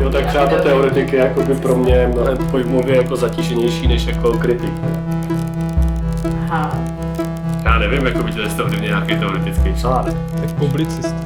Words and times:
Jo, 0.00 0.10
tak 0.10 0.26
třeba 0.26 0.46
to 0.46 0.56
teoretik 0.56 1.12
je 1.12 1.18
jako 1.18 1.42
by 1.42 1.54
pro 1.54 1.76
mě 1.76 2.08
mnohem 2.12 2.38
pojmově 2.38 2.96
jako 2.96 3.16
zatíženější 3.16 3.88
než 3.88 4.06
jako 4.06 4.38
kritik. 4.38 4.72
Aha. 6.50 6.78
Já 7.64 7.78
nevím, 7.78 8.06
jako 8.06 8.22
by 8.22 8.32
to 8.32 8.64
ovlivnil 8.64 8.80
nějaký 8.80 9.16
teoretický 9.16 9.74
článek. 9.80 10.14
Tak 10.40 10.50
publicista. 10.52 11.16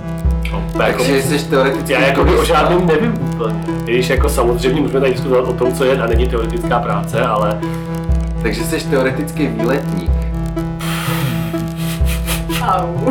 No, 0.52 0.62
jako, 0.86 0.98
Takže 0.98 1.22
jsi 1.22 1.50
teoreticky 1.50 1.92
já 1.92 2.00
jako 2.00 2.24
by 2.24 2.36
o 2.36 2.44
žádném 2.44 2.86
nevím 2.86 3.18
úplně. 3.20 3.60
I 3.86 3.92
Když 3.92 4.10
jako 4.10 4.28
samozřejmě 4.28 4.80
můžeme 4.80 5.00
tady 5.00 5.12
diskutovat 5.12 5.48
o 5.48 5.52
tom, 5.52 5.72
co 5.72 5.84
je 5.84 6.02
a 6.02 6.06
není 6.06 6.28
teoretická 6.28 6.78
práce, 6.78 7.20
ale 7.20 7.58
Takže 8.42 8.64
jsi 8.64 8.88
teoretický 8.88 9.46
výletník. 9.46 10.10
Au. 12.62 13.10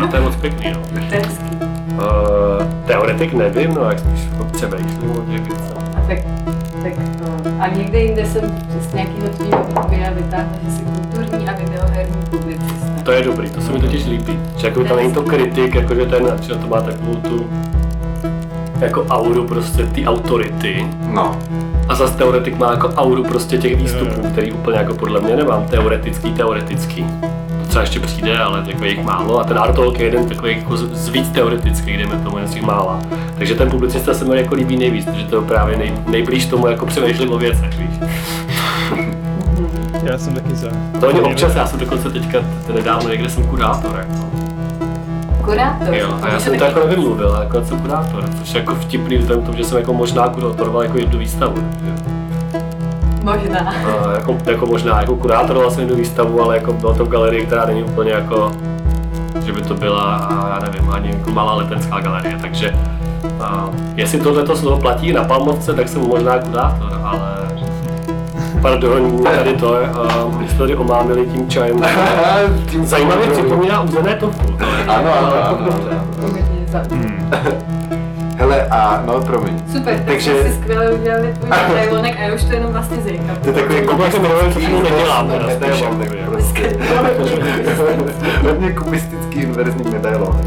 no, 0.00 0.08
to 0.08 0.16
je 0.16 0.22
moc 0.22 0.36
pěkný. 0.36 0.72
To 1.08 1.14
je 1.14 1.22
hezký. 1.22 1.55
Uh, 1.96 2.66
teoretik 2.86 3.32
nevím, 3.32 3.74
no 3.74 3.84
jak 3.84 3.98
spíš 3.98 4.20
jako 4.32 4.44
přemýšlím 4.44 5.10
o 5.10 5.20
těch 5.20 5.40
věcech. 5.40 5.76
A 5.96 6.00
tak, 6.08 6.18
tak. 6.82 6.92
A 7.60 7.68
někde 7.68 7.98
jinde 8.00 8.26
jsem 8.26 8.58
z 8.80 8.94
nějakého 8.94 9.28
tvýho 9.28 9.88
videa 9.88 10.10
vytáhla, 10.10 10.52
že 10.64 10.70
jsi 10.70 10.82
kulturní 10.82 11.48
a 11.48 11.52
videoherní 11.52 12.16
publicista. 12.30 12.86
To 13.02 13.12
je 13.12 13.22
dobrý, 13.22 13.50
to 13.50 13.60
se 13.60 13.72
mi 13.72 13.80
totiž 13.80 14.06
líbí. 14.06 14.38
Že 14.56 14.66
jako 14.66 14.84
tam 14.84 14.96
není 14.96 15.12
to 15.12 15.22
kritik, 15.22 15.74
jakože 15.74 16.06
ten, 16.06 16.38
že 16.42 16.54
to 16.54 16.66
má 16.66 16.80
takovou 16.80 17.14
tu 17.14 17.46
jako 18.80 19.06
auru 19.10 19.44
prostě 19.44 19.86
ty 19.86 20.06
autority. 20.06 20.86
No. 21.12 21.38
A 21.88 21.94
zase 21.94 22.16
teoretik 22.16 22.58
má 22.58 22.70
jako 22.70 22.88
auru 22.88 23.24
prostě 23.24 23.58
těch 23.58 23.76
výstupů, 23.76 24.20
který 24.32 24.52
úplně 24.52 24.78
jako 24.78 24.94
podle 24.94 25.20
mě 25.20 25.36
nemám. 25.36 25.66
Teoretický, 25.66 26.32
teoretický. 26.32 27.06
Třeba 27.76 27.84
ještě 27.84 28.00
přijde, 28.00 28.38
ale 28.38 28.64
jako 28.66 28.84
je 28.84 28.90
jich 28.90 29.04
málo. 29.04 29.40
A 29.40 29.44
ten 29.44 29.58
Artolk 29.58 29.98
je 29.98 30.04
jeden 30.04 30.28
takový 30.28 30.56
jako 30.56 30.76
z 30.76 31.08
víc 31.08 31.28
teoretický, 31.28 31.96
dejme 31.96 32.16
tomu, 32.16 32.38
jen 32.38 32.48
z 32.48 32.50
těch 32.50 32.62
mála. 32.62 33.00
Takže 33.38 33.54
ten 33.54 33.70
publicista 33.70 34.14
se 34.14 34.24
mi 34.24 34.36
jako 34.36 34.54
líbí 34.54 34.76
nejvíc, 34.76 35.04
protože 35.04 35.24
to 35.24 35.36
je 35.36 35.42
právě 35.42 35.76
nej, 35.76 35.92
nejblíž 36.06 36.46
tomu 36.46 36.66
jako 36.66 36.86
přemýšlím 36.86 37.32
o 37.32 37.38
věcech, 37.38 37.78
víš. 37.78 37.90
Já 40.02 40.18
jsem 40.18 40.34
taky 40.34 40.54
za. 40.54 40.68
To 41.00 41.06
oni 41.08 41.20
občas, 41.20 41.54
já 41.54 41.66
jsem 41.66 41.78
dokonce 41.78 42.10
teďka 42.10 42.38
nedávno 42.74 43.08
někde 43.08 43.30
jsem 43.30 43.46
kurátor, 43.46 43.96
jako. 43.96 44.30
Kurátor. 45.44 45.94
Jo, 45.94 46.18
a 46.22 46.28
já 46.28 46.40
jsem 46.40 46.52
se 46.52 46.58
to 46.58 46.64
jako 46.64 46.80
nevymluvil, 46.80 47.38
jako 47.42 47.64
jsem 47.64 47.80
kurátor, 47.80 48.24
což 48.38 48.54
je 48.54 48.60
jako 48.60 48.74
vtipný 48.74 49.16
vzhledem 49.16 49.42
k 49.42 49.46
tomu, 49.46 49.58
že 49.58 49.64
jsem 49.64 49.78
jako 49.78 49.92
možná 49.92 50.28
kurátoroval 50.28 50.82
jako 50.82 50.98
jednu 50.98 51.18
výstavu. 51.18 51.54
takže- 51.54 52.25
Možná. 53.26 53.58
A 54.06 54.12
jako, 54.12 54.36
jako 54.46 54.66
možná 54.66 55.00
jako 55.00 55.16
kurátoroval 55.16 55.70
jsem 55.70 55.80
jednu 55.80 55.96
výstavu, 55.96 56.42
ale 56.42 56.56
jako 56.56 56.72
byla 56.72 56.94
to 56.94 57.04
v 57.04 57.08
galerii, 57.08 57.46
která 57.46 57.66
není 57.66 57.82
úplně 57.82 58.10
jako, 58.12 58.52
že 59.46 59.52
by 59.52 59.62
to 59.62 59.74
byla, 59.74 60.02
a 60.14 60.48
já 60.48 60.58
nevím, 60.70 60.90
ani 60.90 61.08
jako 61.10 61.30
malá 61.30 61.54
letenská 61.54 62.00
galerie, 62.00 62.38
takže 62.40 62.72
a, 63.40 63.68
jestli 63.94 64.20
tohleto 64.20 64.56
slovo 64.56 64.76
platí 64.80 65.12
na 65.12 65.24
Palmovce, 65.24 65.74
tak 65.74 65.88
jsem 65.88 66.00
možná 66.08 66.38
kurátor, 66.38 67.00
ale 67.04 67.36
Pardon, 68.62 69.22
tady 69.24 69.52
to 69.54 69.74
je, 69.80 69.86
a 69.88 70.24
my 70.38 70.48
jsme 70.48 70.58
tady 70.58 70.76
omámili 70.76 71.26
tím 71.26 71.48
čajem. 71.50 71.84
Tím 72.70 72.86
Zajímavě 72.86 73.26
připomíná 73.26 73.80
uzené 73.80 74.14
tofu. 74.14 74.52
to 74.58 74.64
je- 74.64 74.84
Ano, 74.86 75.10
ano, 75.18 75.26
ano. 75.34 75.46
ano. 75.50 75.68
Poměrně 76.20 76.66
za- 76.66 76.82
Hele, 78.36 78.66
a 78.70 79.02
no, 79.06 79.20
promiň. 79.20 79.62
Super, 79.72 80.02
takže 80.06 80.30
Takže- 80.30 80.48
si 80.52 80.58
skvěle 80.60 80.90
udělali 80.92 81.34
tvůj 81.38 81.50
medailonek 81.68 82.16
a 82.18 82.22
já 82.22 82.34
už 82.34 82.44
to 82.44 82.52
jenom 82.52 82.72
vlastně 82.72 82.96
zříkám. 82.96 83.36
To 83.42 83.48
je 83.48 83.52
takový 83.54 83.74
Jako 83.78 83.96
vlastně 83.96 84.20
milujem, 84.20 84.52
co 84.52 84.60
tomu 84.60 84.82
nedělám, 84.82 85.28
teda, 85.30 85.46
medailon, 85.46 85.96
spíš, 86.02 86.18
jako, 86.18 86.30
prostě. 86.30 86.76
Hodně 88.48 88.72
kubistický 88.72 89.38
inverzní 89.40 89.84
medailonek. 89.92 90.46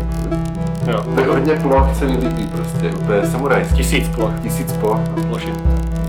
Jo. 0.87 1.03
Tak 1.15 1.27
hodně 1.27 1.53
ploch 1.55 1.95
se 1.95 2.05
mi 2.05 2.11
líbí 2.17 2.47
prostě, 2.55 2.89
úplně 2.97 3.25
samurajský. 3.27 3.75
Tisíc 3.75 4.07
ploch. 4.09 4.31
Tisíc 4.41 4.73
ploch. 4.73 4.99
no. 5.17 5.23
Plošit. 5.23 5.53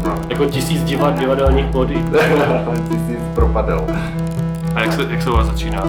No. 0.05 0.15
Jako 0.29 0.45
tisíc 0.47 0.83
divad, 0.85 1.19
divadelních 1.19 1.67
body. 1.67 1.95
Tisíc 2.89 3.19
propadel. 3.35 3.85
A 4.75 4.81
jak 4.81 4.93
se, 4.93 5.03
jak 5.11 5.23
se 5.23 5.31
u 5.31 5.33
vás 5.37 5.47
začíná? 5.47 5.85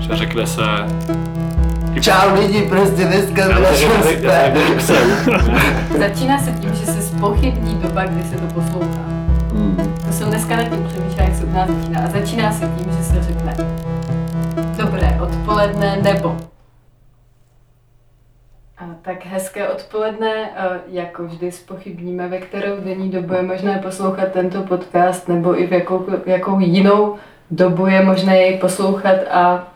Že 0.00 0.16
řekne 0.16 0.46
se... 0.46 0.62
Čau 2.00 2.34
lidi, 2.34 2.62
prostě 2.68 3.04
dneska 3.04 3.42
psem. 4.76 5.10
Začíná 5.98 6.38
se 6.38 6.50
tím, 6.50 6.74
že 6.74 6.86
se 6.86 7.02
spochybní 7.02 7.74
doba, 7.74 8.04
kdy 8.04 8.24
se 8.24 8.34
to 8.36 8.46
poslouchá. 8.54 9.04
Hmm. 9.52 9.94
To 10.06 10.12
jsem 10.12 10.28
dneska 10.28 10.56
nad 10.56 10.64
tím 10.64 10.84
přemýšlela, 10.88 11.28
jak 11.28 11.38
se 11.38 11.44
u 11.44 11.52
nás 11.52 11.70
začíná. 11.70 12.00
A 12.00 12.08
začíná 12.08 12.52
se 12.52 12.66
tím, 12.66 12.92
že 12.92 13.04
se 13.04 13.22
řekne 13.22 13.56
Dobré 14.76 15.18
odpoledne 15.22 15.98
nebo 16.02 16.36
a 18.78 18.84
tak 19.02 19.26
hezké 19.26 19.68
odpoledne, 19.68 20.50
a 20.56 20.64
jako 20.88 21.24
vždy 21.24 21.52
spochybníme, 21.52 22.28
ve 22.28 22.38
kterou 22.38 22.80
denní 22.84 23.10
dobu 23.10 23.34
je 23.34 23.42
možné 23.42 23.78
poslouchat 23.78 24.32
tento 24.32 24.62
podcast, 24.62 25.28
nebo 25.28 25.60
i 25.60 25.66
v 25.66 25.72
jakou, 25.72 26.06
jakou 26.26 26.60
jinou 26.60 27.16
dobu 27.50 27.86
je 27.86 28.04
možné 28.04 28.38
jej 28.38 28.58
poslouchat 28.58 29.16
a 29.30 29.68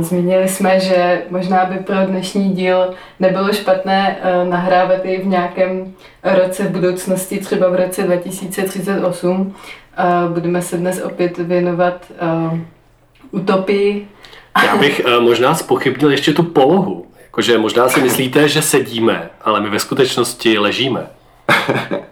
zmínili 0.00 0.48
jsme, 0.48 0.80
že 0.80 1.22
možná 1.30 1.64
by 1.64 1.78
pro 1.78 1.96
dnešní 2.06 2.50
díl 2.50 2.94
nebylo 3.20 3.52
špatné 3.52 4.16
a, 4.16 4.44
nahrávat 4.44 5.04
i 5.04 5.18
v 5.18 5.26
nějakém 5.26 5.94
roce 6.24 6.64
v 6.64 6.70
budoucnosti, 6.70 7.38
třeba 7.38 7.68
v 7.68 7.74
roce 7.74 8.02
2038. 8.02 9.54
A 9.96 10.28
budeme 10.28 10.62
se 10.62 10.76
dnes 10.76 11.02
opět 11.02 11.38
věnovat 11.38 12.04
a, 12.20 12.58
utopii. 13.30 14.08
Já 14.66 14.76
bych 14.76 15.00
uh, 15.04 15.24
možná 15.24 15.54
spochybnil 15.54 16.10
ještě 16.10 16.32
tu 16.32 16.42
polohu. 16.42 17.06
Jakože 17.24 17.58
možná 17.58 17.88
si 17.88 18.00
myslíte, 18.00 18.48
že 18.48 18.62
sedíme, 18.62 19.30
ale 19.42 19.60
my 19.60 19.70
ve 19.70 19.78
skutečnosti 19.78 20.58
ležíme. 20.58 21.06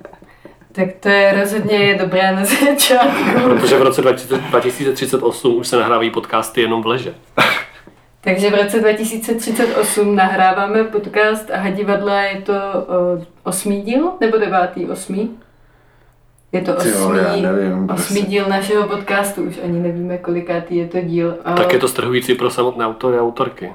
Tak 0.79 0.89
to 1.01 1.09
je 1.09 1.41
rozhodně 1.41 1.95
dobré 1.95 2.33
na 2.33 2.45
začátku. 2.45 3.41
Protože 3.45 3.79
v 3.79 3.83
roce 3.83 4.03
20, 4.03 4.31
2038 4.41 5.57
už 5.57 5.69
se 5.69 5.77
nahrávají 5.77 6.11
podcasty 6.11 6.61
jenom 6.61 6.83
v 6.83 6.87
leže. 6.87 7.15
Takže 8.21 8.51
v 8.51 8.55
roce 8.55 8.81
2038 8.81 10.17
nahráváme 10.17 10.85
podcast 10.85 11.51
a 11.51 11.71
divadla 11.71 12.21
je 12.21 12.41
to 12.41 12.53
osmý 13.45 13.83
díl 13.83 14.13
nebo 14.21 14.39
devátý 14.39 14.87
osmý? 14.87 15.31
Je 16.53 16.61
to 16.61 16.73
Ty 16.73 16.89
jo, 16.89 17.09
osmý, 17.09 17.19
já 17.19 17.53
nevím, 17.53 17.73
osmý 17.73 17.87
prostě. 17.87 18.21
díl 18.21 18.47
našeho 18.49 18.89
podcastu, 18.89 19.43
už 19.43 19.59
ani 19.65 19.79
nevíme, 19.79 20.19
kolikátý 20.19 20.77
je 20.77 20.87
to 20.87 21.01
díl. 21.01 21.37
Tak 21.57 21.73
je 21.73 21.79
to 21.79 21.89
strhující 21.89 22.35
pro 22.35 22.51
samotné 22.51 22.87
autory 22.87 23.19
a 23.19 23.23
autorky. 23.23 23.73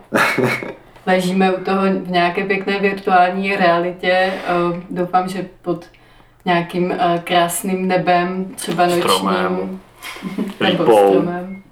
Ležíme 1.08 1.52
u 1.52 1.64
toho 1.64 1.81
v 1.81 2.09
nějaké 2.12 2.44
pěkné 2.44 2.80
virtuální 2.80 3.56
realitě. 3.56 4.34
Doufám, 4.90 5.30
že 5.30 5.46
pod 5.62 5.85
nějakým 6.46 6.92
a, 7.00 7.18
krásným 7.24 7.88
nebem, 7.88 8.46
třeba 8.56 8.84
nočním. 8.86 9.02
Stromem. 9.04 9.80
nebo 10.59 10.84
Lípou. 10.84 11.09
stromem. 11.09 11.64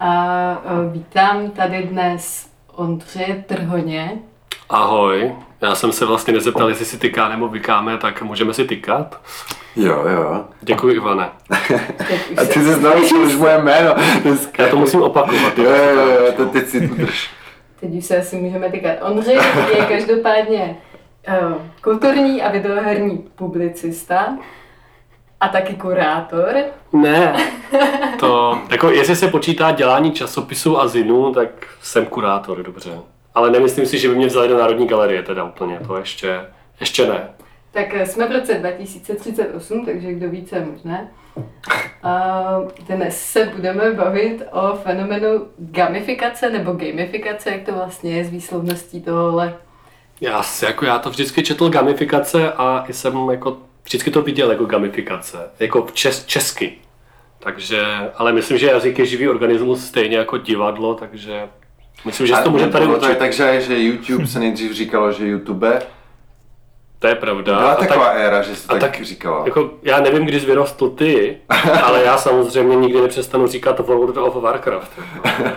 A 0.00 0.10
a, 0.10 0.60
vítám 0.92 1.50
tady 1.50 1.82
dnes 1.82 2.48
Ondřeje 2.76 3.44
Trhoně. 3.48 4.12
Ahoj, 4.70 5.32
já 5.60 5.74
jsem 5.74 5.92
se 5.92 6.06
vlastně 6.06 6.32
nezeptal, 6.34 6.68
jestli 6.68 6.84
si 6.84 6.98
tyká 6.98 7.28
nebo 7.28 7.48
vykáme, 7.48 7.98
tak 7.98 8.22
můžeme 8.22 8.54
si 8.54 8.64
tykat. 8.64 9.20
Jo, 9.76 10.04
jo. 10.08 10.44
Děkuji, 10.60 10.94
Ivane. 10.94 11.28
A 12.36 12.44
ty 12.44 12.60
se- 12.64 12.80
naučil 12.80 13.18
už 13.22 13.36
moje 13.36 13.62
jméno. 13.62 13.94
Dneska. 14.22 14.62
Já 14.62 14.68
to 14.68 14.76
musím 14.76 15.02
opakovat. 15.02 15.58
Jo, 15.58 15.70
jo, 15.70 16.00
jo, 16.10 16.32
to 16.36 16.46
teď 16.46 16.66
si 16.66 16.88
udrž. 16.90 17.30
Teď 17.80 17.90
už 17.94 18.04
se 18.04 18.18
asi 18.18 18.36
můžeme 18.36 18.70
tykat. 18.70 18.92
Ondřej 19.02 19.38
je 19.78 19.84
každopádně 19.88 20.62
uh, 20.64 20.93
kulturní 21.82 22.42
a 22.42 22.50
videoherní 22.50 23.18
publicista 23.34 24.38
a 25.40 25.48
taky 25.48 25.74
kurátor. 25.74 26.54
Ne, 26.92 27.36
to, 28.20 28.58
jako 28.70 28.90
jestli 28.90 29.16
se 29.16 29.28
počítá 29.28 29.72
dělání 29.72 30.12
časopisů 30.12 30.80
a 30.80 30.88
zinů, 30.88 31.34
tak 31.34 31.48
jsem 31.82 32.06
kurátor, 32.06 32.62
dobře. 32.62 32.98
Ale 33.34 33.50
nemyslím 33.50 33.86
si, 33.86 33.98
že 33.98 34.08
by 34.08 34.14
mě 34.14 34.26
vzali 34.26 34.48
do 34.48 34.58
Národní 34.58 34.86
galerie, 34.86 35.22
teda 35.22 35.44
úplně, 35.44 35.80
to 35.86 35.96
ještě, 35.96 36.40
ještě 36.80 37.06
ne. 37.06 37.28
Tak 37.70 37.94
eh, 37.94 38.06
jsme 38.06 38.28
v 38.28 38.32
roce 38.32 38.54
2038, 38.54 39.84
takže 39.86 40.12
kdo 40.12 40.30
ví, 40.30 40.44
co 40.44 40.56
je 40.56 40.64
možné. 40.64 41.08
A 42.02 42.42
dnes 42.88 43.20
se 43.20 43.44
budeme 43.56 43.90
bavit 43.90 44.42
o 44.52 44.76
fenomenu 44.76 45.46
gamifikace 45.58 46.50
nebo 46.50 46.72
gamifikace, 46.72 47.50
jak 47.50 47.62
to 47.62 47.72
vlastně 47.72 48.16
je 48.16 48.24
s 48.24 48.30
výslovností 48.30 49.02
tohohle. 49.02 49.54
Já, 50.20 50.42
si, 50.42 50.64
jako 50.64 50.84
já 50.84 50.98
to 50.98 51.10
vždycky 51.10 51.42
četl 51.42 51.68
gamifikace 51.68 52.52
a 52.52 52.84
jsem 52.90 53.28
jako 53.30 53.56
vždycky 53.84 54.10
to 54.10 54.22
viděl 54.22 54.50
jako 54.50 54.64
gamifikace, 54.64 55.50
jako 55.60 55.82
v 55.86 55.92
čes, 55.92 56.24
česky. 56.26 56.72
Takže, 57.38 57.84
ale 58.16 58.32
myslím, 58.32 58.58
že 58.58 58.66
jazyk 58.66 58.98
je 58.98 59.06
živý 59.06 59.28
organismus 59.28 59.86
stejně 59.86 60.16
jako 60.16 60.38
divadlo, 60.38 60.94
takže 60.94 61.48
myslím, 62.04 62.26
že 62.26 62.34
si 62.36 62.42
to 62.42 62.50
můžeme 62.50 62.72
tady 62.72 62.84
to 62.86 62.90
je 62.92 62.96
učit. 62.98 63.18
tak, 63.18 63.32
že, 63.32 63.60
YouTube 63.78 64.26
se 64.26 64.38
nejdřív 64.38 64.72
říkalo, 64.72 65.12
že 65.12 65.26
YouTube. 65.28 65.82
To 66.98 67.06
je 67.08 67.14
pravda. 67.14 67.56
Byla 67.58 67.72
A 67.72 67.74
taková 67.74 68.06
tak- 68.06 68.16
éra, 68.16 68.42
že 68.42 68.56
se 68.56 68.66
a 68.68 68.72
tak, 68.72 68.80
tak 68.80 69.02
říkalo. 69.04 69.42
Jako, 69.46 69.70
já 69.82 70.00
nevím, 70.00 70.24
kdy 70.24 70.40
jsi 70.40 70.46
vyrostl 70.46 70.90
ty, 70.90 71.36
ale 71.82 72.04
já 72.04 72.18
samozřejmě 72.18 72.76
nikdy 72.76 73.00
nepřestanu 73.00 73.46
říkat 73.46 73.78
World 73.80 74.16
of 74.16 74.34
Warcraft. 74.42 74.90
Jako. 75.24 75.48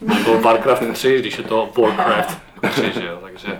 Nebo 0.00 0.40
Warcraft 0.40 0.82
3, 0.92 1.18
když 1.18 1.38
je 1.38 1.44
to 1.44 1.68
Warcraft 1.78 2.38
3, 2.70 2.92
že 3.00 3.06
jo, 3.06 3.18
takže... 3.22 3.58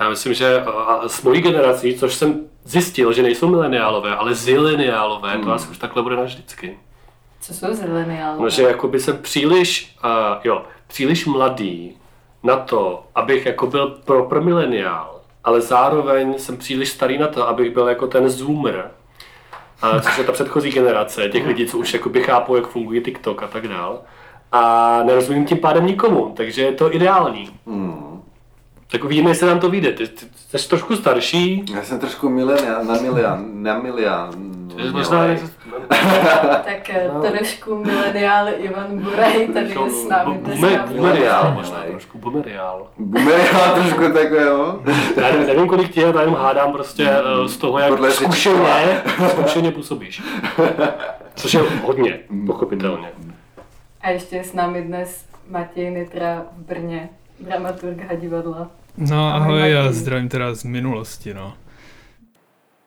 Já 0.00 0.08
myslím, 0.08 0.34
že 0.34 0.62
a, 0.62 1.08
s 1.08 1.22
mojí 1.22 1.40
generací, 1.40 1.94
což 1.94 2.14
jsem 2.14 2.40
zjistil, 2.64 3.12
že 3.12 3.22
nejsou 3.22 3.48
mileniálové, 3.48 4.16
ale 4.16 4.34
zileniálové, 4.34 5.32
hmm. 5.32 5.44
to 5.44 5.52
asi 5.52 5.68
už 5.68 5.78
takhle 5.78 6.02
bude 6.02 6.16
navždycky. 6.16 6.78
Co 7.40 7.54
jsou 7.54 7.74
zileniálové? 7.74 8.42
No, 8.42 8.48
že 8.48 8.62
jakoby 8.62 9.00
jsem 9.00 9.18
příliš, 9.18 9.96
uh, 10.04 10.10
jo, 10.44 10.62
příliš 10.86 11.26
mladý 11.26 11.96
na 12.42 12.56
to, 12.56 13.04
abych 13.14 13.46
jako 13.46 13.66
byl 13.66 13.86
pro, 14.04 14.24
pro 14.24 14.42
mileniál, 14.42 15.20
ale 15.44 15.60
zároveň 15.60 16.38
jsem 16.38 16.56
příliš 16.56 16.88
starý 16.88 17.18
na 17.18 17.26
to, 17.26 17.48
abych 17.48 17.74
byl 17.74 17.88
jako 17.88 18.06
ten 18.06 18.28
zoomer, 18.28 18.90
a 19.82 20.00
což 20.00 20.18
je 20.18 20.24
ta 20.24 20.32
předchozí 20.32 20.70
generace, 20.70 21.28
těch 21.28 21.46
lidí, 21.46 21.66
co 21.66 21.78
už 21.78 21.94
jakoby 21.94 22.22
chápou, 22.22 22.56
jak 22.56 22.66
funguje 22.66 23.00
TikTok 23.00 23.42
a 23.42 23.46
tak 23.46 23.68
dál. 23.68 24.02
A 24.52 25.02
nerozumím 25.02 25.46
tím 25.46 25.58
pádem 25.58 25.86
nikomu, 25.86 26.32
takže 26.36 26.62
je 26.62 26.72
to 26.72 26.94
ideální. 26.94 27.50
Hmm. 27.66 28.13
Tak 28.94 29.04
uvidíme, 29.04 29.30
jestli 29.30 29.46
nám 29.46 29.60
to 29.60 29.70
vyjde. 29.70 29.92
Ty, 29.92 30.08
ty, 30.08 30.26
ty 30.50 30.58
jsi 30.58 30.68
trošku 30.68 30.96
starší. 30.96 31.64
Já 31.74 31.82
jsem 31.82 31.98
trošku 31.98 32.28
milenián, 32.28 32.86
na 32.86 32.94
milián, 32.94 33.44
na 33.54 33.78
milián. 33.78 34.30
Ty 34.76 34.82
možná 34.90 35.26
Tak 36.64 36.90
eh, 36.90 37.10
trošku 37.30 37.74
mileniál 37.84 38.48
Ivan 38.58 38.98
Buraj 38.98 39.48
tady 39.48 39.68
je 39.68 39.90
s 39.90 40.08
námi 40.08 40.38
dneska. 40.38 40.66
Bumer- 40.66 40.86
Bumeriál 40.86 40.94
Bumeriál. 40.96 41.52
možná, 41.54 41.82
trošku 41.90 42.18
bumeriál. 42.18 42.86
Bumerián 42.98 43.74
trošku 43.74 44.00
takové, 44.12 44.42
jo? 44.42 44.80
Já 45.16 45.32
nevím, 45.46 45.68
kolik 45.68 45.96
je, 45.96 46.02
já 46.02 46.20
jenom 46.20 46.34
hádám 46.34 46.72
prostě 46.72 47.10
eh, 47.10 47.48
z 47.48 47.56
toho, 47.56 47.78
jak 47.78 47.88
Podle 47.88 48.10
zkušeně, 48.10 49.02
zkušeně 49.30 49.70
působíš. 49.70 50.22
Což 51.34 51.54
je 51.54 51.60
hodně, 51.84 52.18
pochopitelně. 52.46 53.12
A 54.00 54.10
ještě 54.10 54.36
je 54.36 54.44
s 54.44 54.52
námi 54.52 54.82
dnes 54.82 55.24
Matěj 55.50 55.90
Nitra 55.90 56.42
v 56.56 56.62
Brně, 56.66 57.08
dramaturg 57.40 58.14
divadla. 58.20 58.70
No 58.96 59.34
Ahoj, 59.34 59.60
ahoj, 59.60 59.70
já 59.70 59.92
zdravím 59.92 60.28
teda 60.28 60.54
z 60.54 60.64
minulosti, 60.64 61.34
no. 61.34 61.54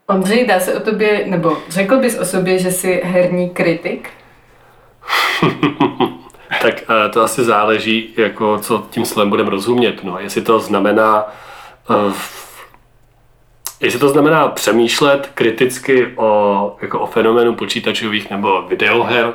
Ondřej, 0.07 0.48
dá 0.48 0.59
se 0.59 0.75
o 0.75 0.80
tobě, 0.80 1.27
nebo 1.27 1.57
řekl 1.69 1.98
bys 1.98 2.19
o 2.19 2.25
sobě, 2.25 2.59
že 2.59 2.71
jsi 2.71 3.01
herní 3.06 3.50
kritik? 3.50 4.09
Tak 6.62 6.83
eh, 6.89 7.09
to 7.09 7.21
asi 7.21 7.44
záleží, 7.44 8.13
jako 8.18 8.59
co 8.59 8.88
tím 8.89 9.06
slovem 9.06 9.30
budeme 9.30 9.50
rozumět. 9.50 10.04
No, 10.04 10.19
jestli 10.19 10.42
to 10.42 10.59
znamená 10.59 11.25
eh, 11.89 12.13
Jestli 13.80 14.00
to 14.00 14.09
znamená 14.09 14.48
přemýšlet 14.48 15.30
kriticky 15.33 16.13
o, 16.15 16.75
jako 16.81 17.00
o 17.00 17.06
fenoménu 17.06 17.56
počítačových 17.56 18.30
nebo 18.30 18.62
videoher, 18.62 19.33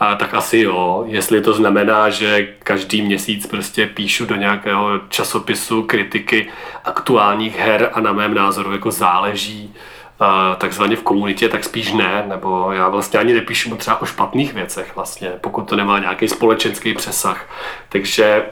a 0.00 0.14
tak 0.14 0.34
asi 0.34 0.58
jo. 0.58 1.04
Jestli 1.06 1.40
to 1.40 1.52
znamená, 1.52 2.10
že 2.10 2.48
každý 2.58 3.02
měsíc 3.02 3.46
prostě 3.46 3.86
píšu 3.86 4.26
do 4.26 4.36
nějakého 4.36 4.98
časopisu 5.08 5.82
kritiky 5.82 6.48
aktuálních 6.84 7.58
her 7.58 7.90
a 7.92 8.00
na 8.00 8.12
mém 8.12 8.34
názoru 8.34 8.72
jako 8.72 8.90
záleží 8.90 9.74
a 10.20 10.54
takzvaně 10.54 10.96
v 10.96 11.02
komunitě, 11.02 11.48
tak 11.48 11.64
spíš 11.64 11.92
ne, 11.92 12.24
nebo 12.28 12.72
já 12.72 12.88
vlastně 12.88 13.20
ani 13.20 13.34
nepíšu 13.34 13.76
třeba 13.76 14.02
o 14.02 14.06
špatných 14.06 14.54
věcech 14.54 14.96
vlastně, 14.96 15.28
pokud 15.40 15.68
to 15.68 15.76
nemá 15.76 15.98
nějaký 15.98 16.28
společenský 16.28 16.94
přesah. 16.94 17.46
Takže 17.88 18.46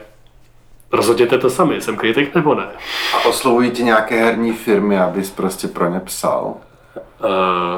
rozhodněte 0.91 1.37
to 1.37 1.49
sami, 1.49 1.81
jsem 1.81 1.97
kritik 1.97 2.35
nebo 2.35 2.55
ne. 2.55 2.67
A 3.13 3.25
oslovují 3.25 3.71
ti 3.71 3.83
nějaké 3.83 4.25
herní 4.25 4.53
firmy, 4.53 4.99
abys 4.99 5.31
prostě 5.31 5.67
pro 5.67 5.89
ně 5.89 5.99
psal? 5.99 6.55
Uh, 7.23 7.29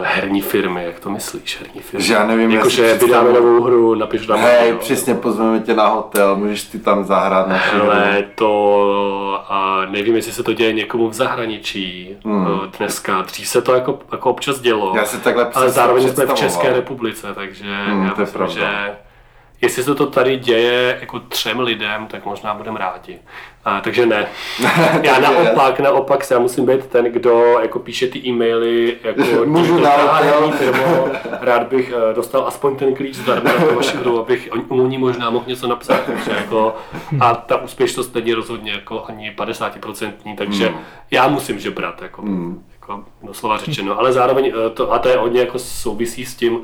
herní 0.04 0.42
firmy, 0.42 0.84
jak 0.86 1.00
to 1.00 1.10
myslíš, 1.10 1.60
herní 1.60 1.82
firmy? 1.82 2.06
Že 2.06 2.14
já 2.14 2.26
nevím, 2.28 2.52
Jakože 2.52 2.84
představuji- 2.84 3.06
vydáme 3.06 3.34
novou 3.34 3.62
hru, 3.64 3.96
napiš 3.96 4.28
tam. 4.28 4.40
Hej, 4.40 4.70
jo. 4.70 4.78
přesně 4.78 5.16
pozveme 5.16 5.60
tě 5.60 5.74
na 5.74 5.88
hotel, 5.88 6.36
můžeš 6.36 6.64
ty 6.64 6.80
tam 6.80 7.04
zahrát 7.04 7.48
na 7.48 7.60
Ale 7.82 8.24
to 8.36 9.44
a 9.50 9.86
nevím, 9.90 10.16
jestli 10.16 10.32
se 10.32 10.44
to 10.44 10.54
děje 10.54 10.74
někomu 10.74 11.10
v 11.10 11.14
zahraničí 11.14 12.18
Hmm. 12.26 12.46
hmm. 12.46 12.60
dneska. 12.78 13.22
Dřív 13.22 13.48
se 13.48 13.62
to 13.62 13.74
jako, 13.74 14.00
jako 14.12 14.30
občas 14.30 14.60
dělo. 14.60 14.94
Já 14.96 15.06
si 15.06 15.18
takhle 15.20 15.50
ale 15.54 15.70
zároveň 15.70 16.10
jsme 16.10 16.26
v. 16.26 16.34
České 16.34 16.74
republice, 16.74 17.28
takže 17.36 17.66
Hmm, 17.86 18.06
já 18.06 18.12
to 18.12 18.22
je 18.22 18.26
myslím, 18.26 18.38
pravda. 18.38 18.54
že 18.56 18.96
jestli 19.62 19.84
se 19.84 19.96
to 19.96 20.06
tady 20.06 20.38
děje 20.38 20.98
jako 21.02 21.20
třem 21.20 21.60
lidem, 21.60 22.08
tak 22.08 22.26
možná 22.26 22.54
budeme 22.54 22.80
rádi. 22.80 23.20
A, 23.66 23.82
takže 23.82 24.06
ne. 24.06 24.28
Já 25.04 25.20
naopak, 25.20 25.80
naopak 25.80 26.24
se 26.24 26.34
já 26.34 26.40
musím 26.40 26.66
být 26.66 26.86
ten, 26.86 27.06
kdo 27.06 27.60
jako 27.62 27.80
píše 27.80 28.08
ty 28.08 28.20
e-maily, 28.28 28.98
jako 29.04 29.22
Můžu 29.46 29.80
dál, 29.82 30.52
firmo, 30.58 31.08
rád 31.42 31.68
bych 31.68 31.94
eh, 32.12 32.14
dostal 32.14 32.48
aspoň 32.48 32.76
ten 32.76 32.96
klíč 32.96 33.16
zdarma 33.16 33.52
vaši 33.76 33.98
hru, 33.98 34.20
abych 34.20 34.50
u 34.70 34.88
ní 34.88 34.98
možná 34.98 35.30
mohl 35.30 35.46
něco 35.48 35.68
napsat. 35.68 36.00
Takže 36.06 36.32
jako, 36.32 36.76
a 37.20 37.36
ta 37.36 37.58
úspěšnost 37.62 38.16
není 38.16 38.34
rozhodně 38.34 38.72
jako 38.72 39.04
ani 39.08 39.32
50%, 39.38 40.12
takže 40.38 40.68
Hmm. 40.68 40.80
já 41.12 41.28
musím 41.28 41.60
žebrat, 41.60 42.02
jako, 42.02 42.22
Hmm. 42.22 42.64
jako 42.74 43.04
doslova 43.24 43.58
řečeno. 43.58 44.00
Ale 44.00 44.14
zároveň 44.14 44.54
eh, 44.66 44.70
to, 44.70 44.94
a 44.94 45.00
to 45.00 45.10
je 45.10 45.18
hodně 45.18 45.40
jako 45.40 45.60
souvisí 45.60 46.26
s 46.26 46.36
tím, 46.36 46.60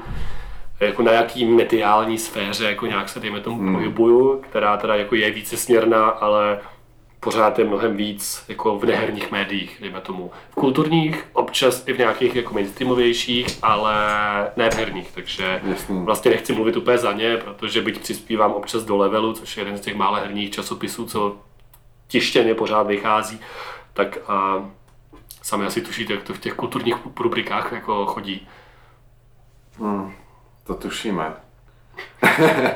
jako 0.80 1.02
na 1.04 1.12
jaký 1.12 1.46
mediální 1.46 2.18
sféře 2.18 2.66
jako 2.66 2.86
nějak 2.86 3.10
se 3.10 3.20
dejme 3.20 3.40
tomu 3.40 3.58
Hmm. 3.58 3.74
pohybuju, 3.76 4.42
která 4.50 4.78
teda 4.78 4.96
jako 4.96 5.16
je 5.16 5.32
více 5.32 5.58
směrná, 5.58 6.06
ale 6.08 6.60
pořád 7.20 7.60
je 7.60 7.66
mnohem 7.66 7.98
víc 7.98 8.46
jako 8.48 8.80
v 8.80 8.86
neherních 8.86 9.32
médiích, 9.32 9.78
dejme 9.82 10.02
tomu. 10.02 10.32
V 10.50 10.56
kulturních, 10.56 11.26
občas 11.34 11.84
i 11.88 11.94
v 11.94 11.98
nějakých 11.98 12.36
jako 12.36 12.54
mainstreamovějších, 12.54 13.48
ale 13.62 13.96
ne 14.56 14.70
v 14.70 14.76
herních, 14.76 15.12
takže 15.12 15.62
Jasný. 15.64 16.06
vlastně 16.06 16.32
nechci 16.32 16.54
mluvit 16.54 16.78
úplně 16.78 16.98
za 16.98 17.14
ně, 17.14 17.38
protože 17.38 17.82
byť 17.82 18.00
přispívám 18.00 18.52
občas 18.52 18.84
do 18.84 18.98
levelu, 18.98 19.34
což 19.34 19.58
je 19.58 19.62
jeden 19.62 19.78
z 19.78 19.82
těch 19.82 19.96
mále 19.96 20.20
herních 20.20 20.52
časopisů, 20.52 21.06
co 21.06 21.36
tištěně 22.08 22.56
pořád 22.56 22.84
vychází, 22.84 23.40
tak 23.94 24.18
a, 24.28 24.70
sami 25.42 25.66
asi 25.66 25.82
tušíte, 25.82 26.14
jak 26.14 26.24
to 26.24 26.34
v 26.34 26.40
těch 26.40 26.54
kulturních 26.54 26.96
rubrikách 27.20 27.72
jako 27.72 28.06
chodí. 28.06 28.48
Hmm, 29.80 30.14
to 30.64 30.74
tušíme. 30.74 31.34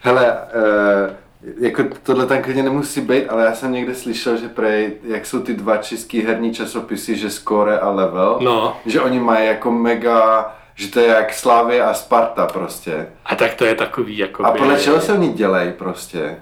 Hele, 0.00 0.32
uh, 0.32 1.16
jako 1.60 1.82
tohle 2.02 2.26
tam 2.26 2.42
klidně 2.42 2.62
nemusí 2.62 3.00
být, 3.00 3.28
ale 3.28 3.44
já 3.44 3.54
jsem 3.54 3.72
někde 3.72 3.94
slyšel, 3.94 4.36
že 4.36 4.48
prej, 4.48 4.92
jak 5.04 5.26
jsou 5.26 5.40
ty 5.40 5.54
dva 5.54 5.76
český 5.76 6.22
herní 6.22 6.54
časopisy, 6.54 7.16
že 7.16 7.30
Score 7.30 7.78
a 7.80 7.90
Level, 7.90 8.38
No, 8.42 8.76
že 8.86 9.00
oni 9.00 9.20
mají 9.20 9.46
jako 9.46 9.70
mega, 9.70 10.54
že 10.74 10.88
to 10.90 11.00
je 11.00 11.06
jak 11.06 11.32
Slávě 11.34 11.82
a 11.84 11.94
Sparta 11.94 12.46
prostě. 12.46 13.06
a 13.26 13.36
tak 13.36 13.54
to 13.54 13.64
je 13.64 13.74
takový 13.74 14.18
jako 14.18 14.44
A 14.46 14.50
podle 14.52 14.80
čeho 14.80 15.00
se 15.00 15.12
oni 15.12 15.28
dělají 15.32 15.72
prostě? 15.72 16.36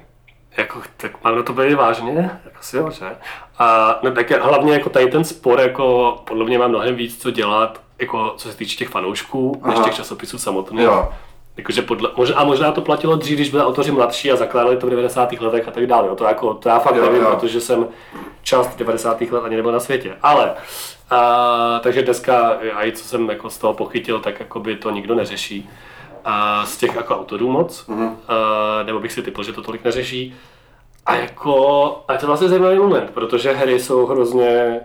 jako, 0.57 0.81
tak 0.97 1.25
mám 1.25 1.37
na 1.37 1.43
to 1.43 1.53
být 1.53 1.75
vážně? 1.75 2.31
Asi 2.61 2.77
jo, 2.77 2.91
že? 2.91 3.05
A 3.59 3.99
no, 4.03 4.11
tak 4.11 4.31
je- 4.31 4.41
hlavně 4.41 4.73
jako 4.73 4.91
tady 4.91 5.07
ten 5.07 5.25
spor, 5.25 5.61
jako 5.61 6.17
podle 6.27 6.45
mě 6.45 6.59
má 6.59 6.69
mnohem 6.69 6.95
víc 6.95 7.23
co 7.23 7.31
dělat, 7.31 7.81
jako 7.99 8.35
co 8.37 8.49
se 8.51 8.57
týče 8.57 8.77
těch 8.77 8.89
fanoušků, 8.89 9.63
než 9.67 9.75
Aha. 9.77 9.85
těch 9.85 9.95
časopisů 9.95 10.39
samotných. 10.39 10.85
Jo. 10.85 11.09
Jakože 11.61 11.83
podle, 11.83 12.11
a 12.35 12.45
možná 12.45 12.73
to 12.73 12.81
platilo 12.81 13.17
dřív, 13.17 13.35
když 13.37 13.51
byli 13.51 13.63
autoři 13.63 13.91
mladší 13.93 14.33
a 14.33 14.37
zakládali 14.37 14.77
to 14.77 14.87
v 14.87 14.91
90. 14.91 15.33
letech 15.33 15.69
a 15.69 15.71
tak 15.71 15.87
dále. 15.87 16.09
Jo. 16.09 16.17
To, 16.17 16.25
jako, 16.25 16.55
to 16.55 16.69
já 16.69 16.79
fakt 16.79 16.97
Jo, 16.97 17.05
nevím, 17.05 17.23
jo. 17.23 17.29
protože 17.31 17.61
jsem 17.61 17.89
část 18.43 18.77
90. 18.77 19.21
let 19.21 19.43
ani 19.45 19.57
nebyl 19.57 19.73
na 19.73 19.81
světě. 19.81 20.17
Ale, 20.23 20.55
a, 21.11 21.81
takže 21.83 22.03
dneska, 22.03 22.57
a 22.75 22.85
i 22.87 22.93
co 22.93 23.05
jsem 23.05 23.29
jako 23.31 23.51
z 23.51 23.59
toho 23.59 23.75
pochytil, 23.75 24.21
tak 24.21 24.41
jako 24.41 24.61
by 24.61 24.77
to 24.77 24.91
nikdo 24.91 25.15
neřeší. 25.15 25.71
A 26.25 26.67
z 26.67 26.77
těch 26.77 26.95
jako 26.95 27.17
autorů 27.17 27.51
moc, 27.51 27.87
Mhm. 27.87 28.17
a, 28.29 28.83
nebo 28.83 29.01
bych 29.01 29.13
si 29.13 29.23
typl, 29.23 29.43
že 29.43 29.53
to 29.53 29.63
tolik 29.63 29.85
neřeší. 29.85 30.35
A 31.07 31.15
jako, 31.15 31.87
a 32.09 32.13
je 32.13 32.19
to 32.19 32.27
vlastně 32.27 32.49
zajímavý 32.49 32.79
moment, 32.79 33.11
protože 33.15 33.53
hry 33.53 33.81
jsou 33.81 34.07
hrozně 34.07 34.81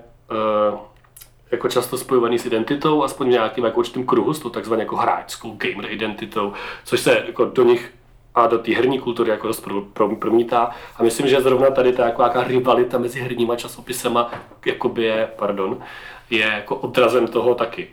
uh, 0.72 0.80
jako 1.52 1.70
často 1.70 1.98
spojovaný 1.98 2.40
s 2.40 2.46
identitou, 2.46 3.04
aspoň 3.04 3.28
v 3.28 3.32
nějakým 3.32 3.66
jako 3.66 3.80
určitým 3.80 4.06
kruhu, 4.06 4.34
s 4.34 4.40
tou 4.40 4.50
takzvaně 4.50 4.82
jako 4.82 4.96
hráčskou 4.96 5.52
gamer 5.58 5.92
identitou, 5.92 6.54
což 6.84 7.00
se 7.00 7.24
jako 7.28 7.46
do 7.46 7.64
nich 7.64 7.94
a 8.36 8.48
do 8.48 8.58
té 8.60 8.76
herní 8.76 9.00
kultury 9.00 9.30
jako 9.32 9.48
dost 9.48 9.60
pro, 9.60 9.82
pro, 9.82 10.16
promítá. 10.16 10.70
A 10.98 11.04
myslím, 11.04 11.28
že 11.28 11.42
zrovna 11.42 11.70
tady 11.70 11.92
ta 11.94 12.06
jako 12.06 12.22
nějaká 12.22 12.44
rivalita 12.44 12.98
mezi 12.98 13.20
herníma 13.20 13.56
časopisema 13.56 14.32
jakoby 14.66 15.04
je, 15.04 15.30
pardon, 15.36 15.78
je 16.30 16.42
jako 16.42 16.76
odrazem 16.76 17.28
toho 17.28 17.56
taky. 17.56 17.88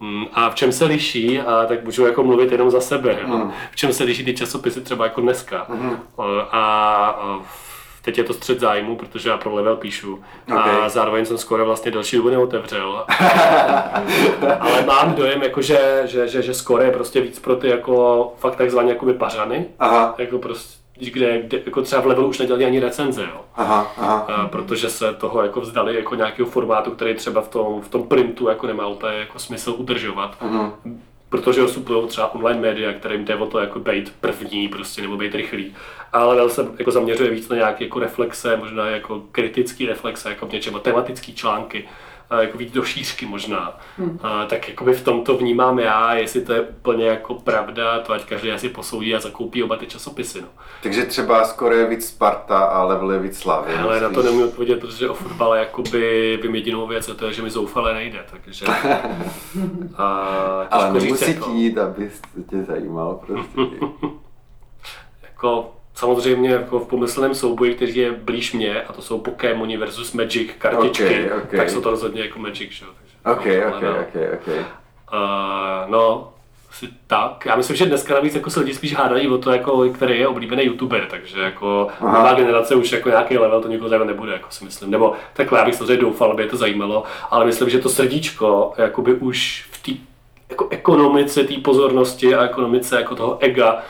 Mm, 0.00 0.26
A 0.32 0.50
v 0.50 0.54
čem 0.54 0.72
se 0.72 0.84
liší, 0.84 1.40
a 1.40 1.66
tak 1.66 1.84
můžu 1.84 2.06
jako 2.06 2.22
mluvit 2.24 2.52
jenom 2.52 2.70
za 2.70 2.80
sebe? 2.80 3.18
Mm. 3.26 3.52
v 3.70 3.76
čem 3.76 3.92
se 3.92 4.04
liší 4.04 4.24
ty 4.24 4.34
časopisy 4.34 4.80
třeba 4.80 5.04
jako 5.04 5.20
dneska. 5.20 5.66
O, 6.16 6.24
A, 6.24 7.06
a 7.20 7.40
teď 8.08 8.18
je 8.18 8.24
to 8.24 8.34
střed 8.34 8.60
zájmu, 8.60 8.96
protože 8.96 9.28
já 9.28 9.36
pro 9.36 9.54
level 9.54 9.76
píšu. 9.76 10.22
A 10.56 10.64
Ok. 10.84 10.90
zároveň 10.90 11.24
jsem 11.24 11.38
skoro 11.38 11.64
vlastně 11.64 11.90
další 11.90 12.16
dobu 12.16 12.28
neotevřel. 12.28 13.04
Ale 14.60 14.82
mám 14.86 15.14
dojem, 15.14 15.42
jako, 15.42 15.62
že, 15.62 16.02
že, 16.04 16.28
že, 16.28 16.42
že 16.42 16.54
skoro 16.54 16.82
je 16.82 16.90
prostě 16.90 17.20
víc 17.20 17.38
pro 17.38 17.56
ty 17.56 17.68
jako 17.68 18.32
fakt 18.38 18.56
takzvaně 18.56 18.92
jako 18.92 19.06
pařany. 19.14 19.66
Aha, 19.78 20.14
Jako 20.18 20.38
prostě, 20.38 20.78
kde, 21.10 21.42
kde 21.42 21.58
jako 21.66 21.82
třeba 21.82 22.02
v 22.02 22.06
levelu 22.06 22.28
už 22.28 22.38
nedělají 22.38 22.64
ani 22.66 22.80
recenze, 22.80 23.22
jo. 23.22 23.40
aha, 23.56 23.92
aha. 23.98 24.18
A 24.18 24.48
protože 24.48 24.90
se 24.90 25.12
toho 25.14 25.42
jako 25.42 25.60
vzdali 25.60 25.94
jako 25.96 26.14
nějakého 26.14 26.48
formátu, 26.48 26.90
který 26.90 27.14
třeba 27.14 27.40
v 27.40 27.48
tom, 27.48 27.80
v 27.82 27.88
tom 27.88 28.02
printu 28.08 28.48
jako 28.48 28.66
nemá 28.66 28.86
úplně 28.86 29.14
jako 29.18 29.38
smysl 29.38 29.74
udržovat. 29.78 30.36
Mhm. 30.42 30.72
Protože 31.28 31.68
suplují 31.68 32.08
třeba 32.08 32.34
online 32.34 32.60
média, 32.60 32.92
kterým 32.92 33.24
jde 33.24 33.36
o 33.36 33.46
to 33.46 33.58
jako 33.58 33.78
být 33.78 34.12
první 34.20 34.68
prostě, 34.68 35.02
nebo 35.02 35.16
být 35.16 35.34
rychlý. 35.34 35.74
Ale 36.12 36.36
Vel 36.36 36.48
se 36.48 36.66
jako 36.78 36.90
zaměřuje 36.90 37.30
víc 37.30 37.48
na 37.48 37.56
nějaké 37.56 37.84
jako 37.84 37.98
reflexe, 37.98 38.56
možná 38.56 38.86
jako 38.86 39.22
kritický 39.32 39.86
reflexe, 39.86 40.28
jako 40.28 40.46
v 40.46 40.52
něčem, 40.52 40.80
tematický 40.82 41.34
články 41.34 41.88
jako 42.30 42.58
víc 42.58 42.72
do 42.72 42.84
šířky 42.84 43.26
možná. 43.26 43.78
Hmm. 43.98 44.18
A, 44.22 44.46
tak 44.46 44.68
jakoby 44.68 44.92
v 44.92 45.04
tom 45.04 45.24
to 45.24 45.36
vnímám 45.36 45.78
já, 45.78 46.14
jestli 46.14 46.40
to 46.40 46.52
je 46.52 46.60
úplně 46.60 47.06
jako 47.06 47.34
pravda, 47.34 48.00
to 48.00 48.12
ať 48.12 48.24
každý 48.24 48.52
asi 48.52 48.68
posoudí 48.68 49.14
a 49.14 49.20
zakoupí 49.20 49.62
oba 49.62 49.76
ty 49.76 49.86
časopisy. 49.86 50.40
No. 50.40 50.48
Takže 50.82 51.04
třeba 51.04 51.44
skoro 51.44 51.74
je 51.74 51.86
víc 51.86 52.08
Sparta 52.08 52.58
a 52.58 52.84
level 52.84 53.12
je 53.12 53.18
víc 53.18 53.38
Slavy. 53.38 53.74
Ale 53.74 54.00
na 54.00 54.10
to 54.10 54.22
nemůžu 54.22 54.48
odpovědět, 54.48 54.80
protože 54.80 55.10
o 55.10 55.14
fotbale 55.14 55.58
jakoby 55.58 56.38
vím 56.42 56.54
jedinou 56.54 56.86
věc 56.86 57.08
a 57.08 57.14
to 57.14 57.26
je, 57.26 57.32
že 57.32 57.42
mi 57.42 57.50
zoufale 57.50 57.94
nejde, 57.94 58.24
takže... 58.30 58.66
a, 59.96 60.06
Ale 60.70 60.92
nemusí 60.92 61.24
říct, 61.24 61.28
jako... 61.28 61.50
jít, 61.50 61.78
aby 61.78 62.10
tě 62.50 62.62
zajímal 62.62 63.20
prostě. 63.26 63.76
jako 65.22 65.77
samozřejmě 65.98 66.50
jako 66.50 66.78
v 66.78 66.88
pomyslném 66.88 67.34
souboji, 67.34 67.74
který 67.74 67.96
je 67.96 68.12
blíž 68.12 68.52
mě, 68.52 68.82
a 68.82 68.92
to 68.92 69.02
jsou 69.02 69.18
Pokémoni 69.18 69.76
versus 69.76 70.12
Magic 70.12 70.50
kartičky, 70.58 71.04
okay, 71.04 71.24
okay. 71.24 71.58
tak 71.58 71.70
jsou 71.70 71.80
to 71.80 71.90
rozhodně 71.90 72.22
jako 72.22 72.38
Magic, 72.38 72.70
že 72.70 72.84
jo. 72.84 72.90
Ok, 73.32 73.46
ok, 73.68 73.82
ok, 74.00 74.22
ok. 74.34 74.48
Uh, 74.48 75.90
no, 75.90 76.32
asi 76.70 76.88
tak. 77.06 77.46
Já 77.46 77.56
myslím, 77.56 77.76
že 77.76 77.86
dneska 77.86 78.14
navíc 78.14 78.34
jako 78.34 78.50
se 78.50 78.60
lidi 78.60 78.74
spíš 78.74 78.94
hádají 78.94 79.28
o 79.28 79.38
to, 79.38 79.52
jako, 79.52 79.88
který 79.88 80.18
je 80.18 80.28
oblíbený 80.28 80.64
youtuber, 80.64 81.06
takže 81.10 81.40
jako 81.40 81.88
nová 82.00 82.34
generace 82.34 82.74
už 82.74 82.92
jako 82.92 83.08
nějaký 83.08 83.38
level 83.38 83.62
to 83.62 83.68
nikoho 83.68 83.88
zajímat 83.88 84.08
nebude, 84.08 84.32
jako 84.32 84.50
si 84.50 84.64
myslím. 84.64 84.90
Nebo 84.90 85.12
takhle, 85.32 85.58
já 85.58 85.64
bych 85.64 85.74
samozřejmě 85.74 86.02
doufal, 86.02 86.32
aby 86.32 86.42
je 86.42 86.48
to 86.48 86.56
zajímalo, 86.56 87.02
ale 87.30 87.44
myslím, 87.44 87.70
že 87.70 87.78
to 87.78 87.88
srdíčko 87.88 88.72
jakoby 88.76 89.14
už 89.14 89.68
v 89.70 89.82
té 89.82 89.92
jako 90.50 90.68
ekonomice 90.70 91.44
té 91.44 91.54
pozornosti 91.54 92.34
a 92.34 92.44
ekonomice 92.44 92.96
jako 92.96 93.14
toho 93.14 93.38
ega 93.40 93.82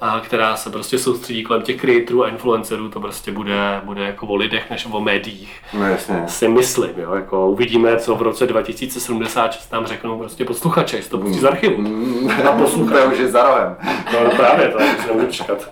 a 0.00 0.20
která 0.20 0.56
se 0.56 0.70
prostě 0.70 0.98
soustředí 0.98 1.42
kolem 1.42 1.62
těch 1.62 1.80
creatorů 1.80 2.24
a 2.24 2.28
influencerů, 2.28 2.88
to 2.88 3.00
prostě 3.00 3.32
bude, 3.32 3.80
bude 3.84 4.04
jako 4.04 4.26
o 4.26 4.36
lidech 4.36 4.70
než 4.70 4.86
o 4.90 5.00
médiích. 5.00 5.60
No 5.74 5.88
jasně. 5.88 6.22
Si 6.26 6.48
myslím, 6.48 6.90
jo, 6.96 7.14
jako 7.14 7.48
uvidíme, 7.48 7.96
co 7.96 8.14
v 8.14 8.22
roce 8.22 8.46
2076 8.46 9.66
tam 9.66 9.86
řeknou 9.86 10.18
prostě 10.18 10.44
posluchače, 10.44 10.96
jestli 10.96 11.10
to 11.10 11.18
pustí 11.18 11.38
z 11.38 11.44
archivu. 11.44 11.82
Mm, 11.82 12.30
a 12.48 12.52
posluchače. 12.52 13.02
to 13.02 13.12
už 13.12 13.18
je 13.18 13.28
za 13.28 13.42
rohem. 13.42 13.76
No 14.12 14.30
právě, 14.36 14.68
to 14.68 14.78
se 14.78 15.06
nemůžu 15.06 15.26
čekat. 15.26 15.70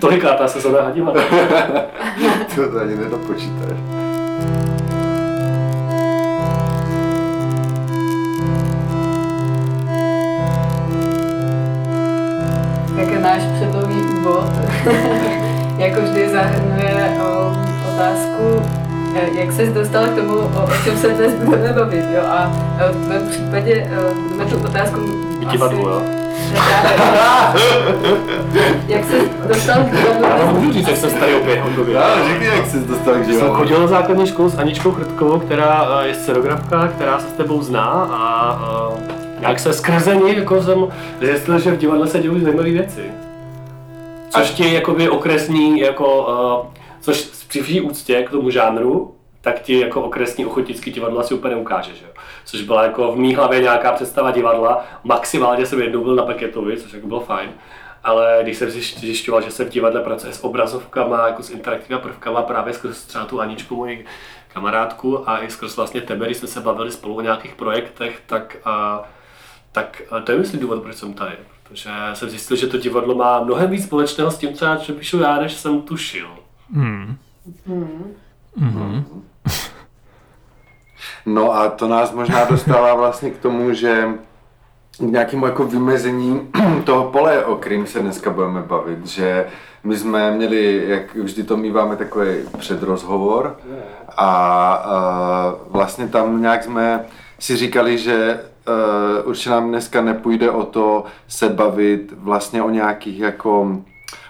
Tolikátá 0.00 0.48
se 0.48 0.60
zóna 0.60 0.82
hadila. 0.82 1.12
to 2.54 2.80
ani 2.80 2.96
nedopočítáš. 2.96 3.78
náš 13.22 13.51
jako 15.78 16.00
vždy 16.00 16.28
zahrnuje 16.28 17.18
o, 17.24 17.52
otázku, 17.94 18.62
e, 19.14 19.40
jak 19.40 19.52
se 19.52 19.66
dostal 19.66 20.06
k 20.06 20.14
tomu, 20.14 20.34
o, 20.34 20.64
o 20.64 20.70
čem 20.84 20.96
se 20.96 21.08
dnes 21.08 21.34
budeme 21.34 21.72
bavit. 21.72 22.04
Jo? 22.14 22.22
A 22.30 22.52
e, 22.78 22.92
v 22.92 23.08
mém 23.08 23.28
případě 23.28 23.72
e, 23.72 23.88
budeme 24.28 24.50
tu 24.50 24.56
otázku 24.56 25.00
asi... 25.46 25.74
jo? 25.74 26.02
jak 28.88 29.04
se 29.04 29.16
dostal 29.48 29.84
k 29.84 29.90
divadlu? 29.90 30.26
Můžu 30.60 30.72
říct, 30.72 30.88
jak 30.88 30.96
jsem 30.96 31.10
starý 31.10 31.34
opět 31.34 31.60
hotově. 31.60 31.94
Já, 31.94 32.28
řekni, 32.28 32.46
jak 32.46 32.66
jsi 32.66 32.78
dostal 32.78 33.14
k 33.14 33.26
divadlu. 33.26 33.40
Jsem 33.40 33.50
chodil 33.56 33.80
na 33.80 33.86
základní 33.86 34.26
školu 34.26 34.48
s 34.48 34.58
Aničkou 34.58 34.92
Chrtkovou, 34.92 35.38
která 35.38 36.00
je 36.02 36.14
scenografka, 36.14 36.88
která 36.88 37.18
se 37.18 37.26
s 37.28 37.32
tebou 37.32 37.62
zná 37.62 38.08
a 38.12 38.58
jak 39.40 39.58
se 39.58 39.72
skrze 39.72 40.16
ní 40.16 40.36
jako 40.36 40.62
jsem 40.62 40.84
zjistil, 41.20 41.58
že 41.58 41.70
v 41.70 41.78
divadle 41.78 42.06
se 42.06 42.18
dějí 42.18 42.40
zajímavé 42.40 42.70
věci. 42.70 43.02
Což 44.32 44.50
ti 44.50 44.74
jakoby 44.74 45.08
okresní, 45.08 45.80
jako, 45.80 46.26
uh, 46.66 46.74
což 47.00 47.22
při 47.48 47.62
vší 47.62 47.80
úctě 47.80 48.22
k 48.22 48.30
tomu 48.30 48.50
žánru, 48.50 49.14
tak 49.40 49.62
ti 49.62 49.80
jako 49.80 50.02
okresní 50.02 50.46
ochotnický 50.46 50.90
divadlo 50.90 51.20
asi 51.20 51.34
úplně 51.34 51.54
neukáže? 51.54 51.92
Což 52.44 52.62
byla 52.62 52.82
jako 52.82 53.12
v 53.12 53.18
mý 53.18 53.34
hlavě 53.34 53.60
nějaká 53.60 53.92
představa 53.92 54.30
divadla, 54.30 54.84
maximálně 55.04 55.66
jsem 55.66 55.82
jednou 55.82 56.04
byl 56.04 56.14
na 56.14 56.22
Paketovi, 56.22 56.76
což 56.76 56.92
jako 56.92 57.06
bylo 57.06 57.20
fajn, 57.20 57.50
ale 58.04 58.38
když 58.42 58.56
jsem 58.56 58.70
zjišťoval, 58.70 59.42
že 59.42 59.50
se 59.50 59.64
v 59.64 59.68
divadle 59.68 60.00
pracuje 60.00 60.32
s 60.32 60.44
obrazovkama, 60.44 61.26
jako 61.26 61.42
s 61.42 61.50
interaktivními 61.50 62.02
prvkama, 62.02 62.42
právě 62.42 62.74
skrz 62.74 63.04
třeba 63.04 63.24
tu 63.24 63.40
Aničku, 63.40 63.76
moji 63.76 64.04
kamarádku 64.54 65.30
a 65.30 65.42
i 65.42 65.50
skrz 65.50 65.76
vlastně 65.76 66.00
tebe, 66.00 66.26
když 66.26 66.36
jsme 66.36 66.48
se 66.48 66.60
bavili 66.60 66.90
spolu 66.90 67.14
o 67.14 67.20
nějakých 67.20 67.54
projektech, 67.54 68.22
tak 68.26 68.56
uh, 68.66 69.04
tak 69.72 70.02
to 70.24 70.32
je 70.32 70.38
myslím 70.38 70.60
důvod, 70.60 70.82
proč 70.82 70.96
jsem 70.96 71.14
tady. 71.14 71.36
Protože 71.72 71.90
jsem 72.14 72.30
zjistil, 72.30 72.56
že 72.56 72.66
to 72.66 72.78
divadlo 72.78 73.14
má 73.14 73.44
mnohem 73.44 73.70
víc 73.70 73.84
společného 73.84 74.30
s 74.30 74.38
tím, 74.38 74.54
co 74.54 74.92
píšu 74.98 75.20
já, 75.20 75.40
než 75.40 75.52
jsem 75.52 75.82
tušil. 75.82 76.28
Hmm. 76.72 77.16
Hmm. 77.66 78.14
Hmm. 78.56 79.04
No 81.26 81.54
a 81.54 81.68
to 81.68 81.88
nás 81.88 82.12
možná 82.12 82.44
dostává 82.44 82.94
vlastně 82.94 83.30
k 83.30 83.38
tomu, 83.38 83.72
že 83.72 84.08
k 84.98 85.00
nějakému 85.00 85.46
jako 85.46 85.66
vymezení 85.66 86.48
toho 86.84 87.10
pole, 87.10 87.44
o 87.44 87.56
kterým 87.56 87.86
se 87.86 88.00
dneska 88.00 88.30
budeme 88.30 88.62
bavit, 88.62 89.06
že 89.06 89.46
my 89.84 89.96
jsme 89.96 90.30
měli, 90.30 90.84
jak 90.88 91.14
vždy 91.14 91.42
to 91.42 91.56
míváme, 91.56 91.96
takový 91.96 92.28
předrozhovor 92.58 93.56
a, 94.16 94.26
a 94.74 95.54
vlastně 95.68 96.08
tam 96.08 96.42
nějak 96.42 96.64
jsme 96.64 97.04
si 97.38 97.56
říkali, 97.56 97.98
že 97.98 98.40
uh, 98.68 99.28
určitě 99.28 99.50
nám 99.50 99.68
dneska 99.68 100.02
nepůjde 100.02 100.50
o 100.50 100.64
to 100.64 101.04
se 101.28 101.48
bavit 101.48 102.12
vlastně 102.16 102.62
o 102.62 102.70
nějakých 102.70 103.18
jako 103.18 103.82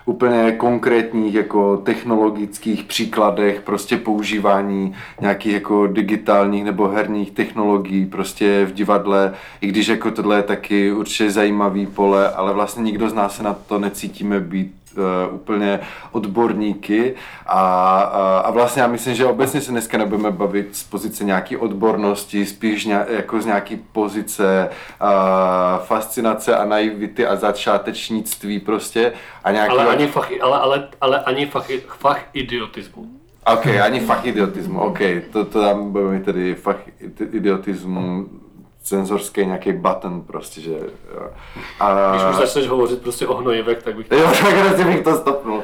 úplně 0.07 0.53
konkrétních 0.53 1.35
jako 1.35 1.77
technologických 1.77 2.85
příkladech 2.85 3.61
prostě 3.61 3.97
používání 3.97 4.95
nějakých 5.21 5.53
jako 5.53 5.87
digitálních 5.87 6.65
nebo 6.65 6.89
herních 6.89 7.31
technologií 7.31 8.07
prostě 8.07 8.65
v 8.65 8.73
divadle, 8.73 9.35
i 9.61 9.67
když 9.67 9.89
jako 9.89 10.11
tohle 10.11 10.37
je 10.37 10.43
taky 10.43 10.93
určitě 10.93 11.31
zajímavý 11.31 11.87
pole, 11.87 12.31
ale 12.31 12.53
vlastně 12.53 12.83
nikdo 12.83 13.11
z 13.11 13.15
nás 13.15 13.37
se 13.37 13.43
na 13.43 13.55
to 13.55 13.79
necítíme 13.79 14.41
být 14.41 14.82
uh, 14.97 15.35
úplně 15.35 15.81
odborníky 16.13 17.15
a, 17.47 17.61
a, 18.01 18.39
a 18.39 18.51
vlastně 18.51 18.83
já 18.83 18.89
myslím, 18.89 19.15
že 19.15 19.27
obecně 19.27 19.61
se 19.61 19.71
dneska 19.71 19.99
nebudeme 19.99 20.31
bavit 20.31 20.77
z 20.77 20.85
pozice 20.85 21.25
nějaké 21.25 21.59
odbornosti, 21.59 22.47
spíš 22.47 22.85
ně, 22.85 23.05
jako 23.09 23.41
z 23.41 23.47
nějaké 23.47 23.79
pozice 23.93 24.69
uh, 25.03 25.09
fascinace 25.85 26.57
a 26.57 26.65
naivity 26.65 27.27
a 27.27 27.37
začátečnictví 27.37 28.61
prostě. 28.61 29.13
A 29.45 29.51
nějaký... 29.51 29.73
ale, 29.73 29.87
ani 29.87 30.07
fach, 30.07 30.31
ale, 30.43 30.59
ale, 30.59 30.89
ale 31.01 31.21
ani 31.21 31.47
fach, 31.47 31.67
fach 31.99 32.25
idiotismu. 32.33 33.07
OK, 33.47 33.67
ani 33.67 34.01
fach 34.01 34.27
idiotismu, 34.27 34.81
OK, 34.81 34.99
to, 35.33 35.45
to 35.45 35.61
tam 35.61 35.93
budeme 35.93 36.21
tedy 36.21 36.55
fach 36.55 36.77
idiotismu 37.33 38.29
cenzorský 38.83 39.47
nějaký 39.47 39.73
button 39.73 40.21
prostě, 40.21 40.61
že 40.61 40.71
jo. 40.71 41.31
A... 41.81 42.12
Když 42.12 42.31
už 42.31 42.37
začneš 42.37 42.69
hovořit 42.69 43.03
prostě 43.03 43.27
o 43.27 43.37
hnojivek, 43.37 43.83
tak 43.83 43.97
bych 43.97 44.09
to... 44.09 44.15
Jo, 44.15 44.33
tak 44.43 44.67
prostě 44.67 44.85
bych 44.85 45.01
to 45.01 45.17
stopnul. 45.17 45.62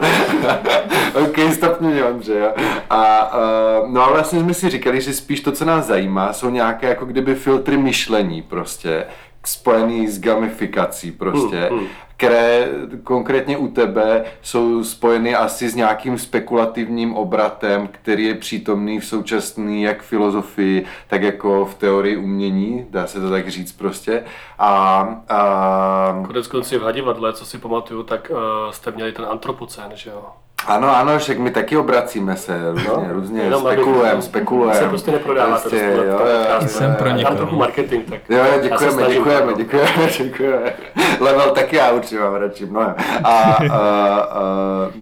ok, 1.24 1.52
stopni 1.52 1.88
mě, 1.88 2.04
Ondře, 2.04 2.38
jo. 2.38 2.52
A, 2.90 3.32
uh, 3.36 3.90
no 3.90 4.02
a 4.02 4.10
vlastně 4.10 4.40
jsme 4.40 4.54
si 4.54 4.70
říkali, 4.70 5.00
že 5.00 5.12
spíš 5.12 5.40
to, 5.40 5.52
co 5.52 5.64
nás 5.64 5.86
zajímá, 5.86 6.32
jsou 6.32 6.50
nějaké 6.50 6.88
jako 6.88 7.04
kdyby 7.04 7.34
filtry 7.34 7.76
myšlení 7.76 8.42
prostě, 8.42 9.06
spojený 9.44 10.08
s 10.08 10.20
gamifikací 10.20 11.12
prostě, 11.12 11.68
hmm, 11.70 11.78
hmm 11.78 11.88
které 12.18 12.68
konkrétně 13.04 13.56
u 13.56 13.68
tebe 13.68 14.24
jsou 14.42 14.84
spojeny 14.84 15.34
asi 15.34 15.68
s 15.68 15.74
nějakým 15.74 16.18
spekulativním 16.18 17.14
obratem, 17.14 17.88
který 17.88 18.24
je 18.24 18.34
přítomný 18.34 19.00
v 19.00 19.06
současné 19.06 19.80
jak 19.80 20.02
filozofii, 20.02 20.86
tak 21.06 21.22
jako 21.22 21.64
v 21.64 21.74
teorii 21.74 22.16
umění, 22.16 22.86
dá 22.90 23.06
se 23.06 23.20
to 23.20 23.30
tak 23.30 23.48
říct 23.48 23.72
prostě. 23.72 24.24
A, 24.58 25.00
a... 25.28 26.22
Konec 26.26 26.46
konci 26.46 26.78
v 26.78 26.92
divadle, 26.92 27.32
co 27.32 27.46
si 27.46 27.58
pamatuju, 27.58 28.02
tak 28.02 28.30
uh, 28.30 28.38
jste 28.70 28.90
měli 28.90 29.12
ten 29.12 29.26
antropocén, 29.30 29.90
že 29.94 30.10
jo? 30.10 30.24
Ano, 30.68 30.96
ano, 30.96 31.18
však 31.18 31.38
my 31.38 31.50
taky 31.50 31.76
obracíme 31.76 32.36
se 32.36 32.70
různě, 32.70 32.88
no, 32.88 33.06
různě 33.08 33.52
spekulujeme, 33.60 34.22
spekulujeme. 34.22 34.80
Se 34.80 34.88
prostě 34.88 35.10
neprodává 35.10 35.58
prostě, 35.58 35.92
to, 35.96 36.02
jo, 36.02 36.20
jo, 36.60 36.68
jsem 36.68 36.94
pro 36.94 37.08
někoho. 37.08 37.24
Tam 37.24 37.36
trochu 37.36 37.56
marketing, 37.56 38.04
tak. 38.10 38.20
Jo, 38.28 38.44
děkujeme, 38.62 39.14
děkujeme, 39.14 39.54
děkujeme, 39.56 40.08
děkujeme. 40.18 40.72
Level 41.20 41.50
taky 41.50 41.76
já 41.76 41.90
určitě 41.90 42.20
mám 42.20 42.34
radši 42.34 42.66
mnohem. 42.66 42.94
A, 43.24 43.30
a, 43.30 43.58
a, 43.70 44.42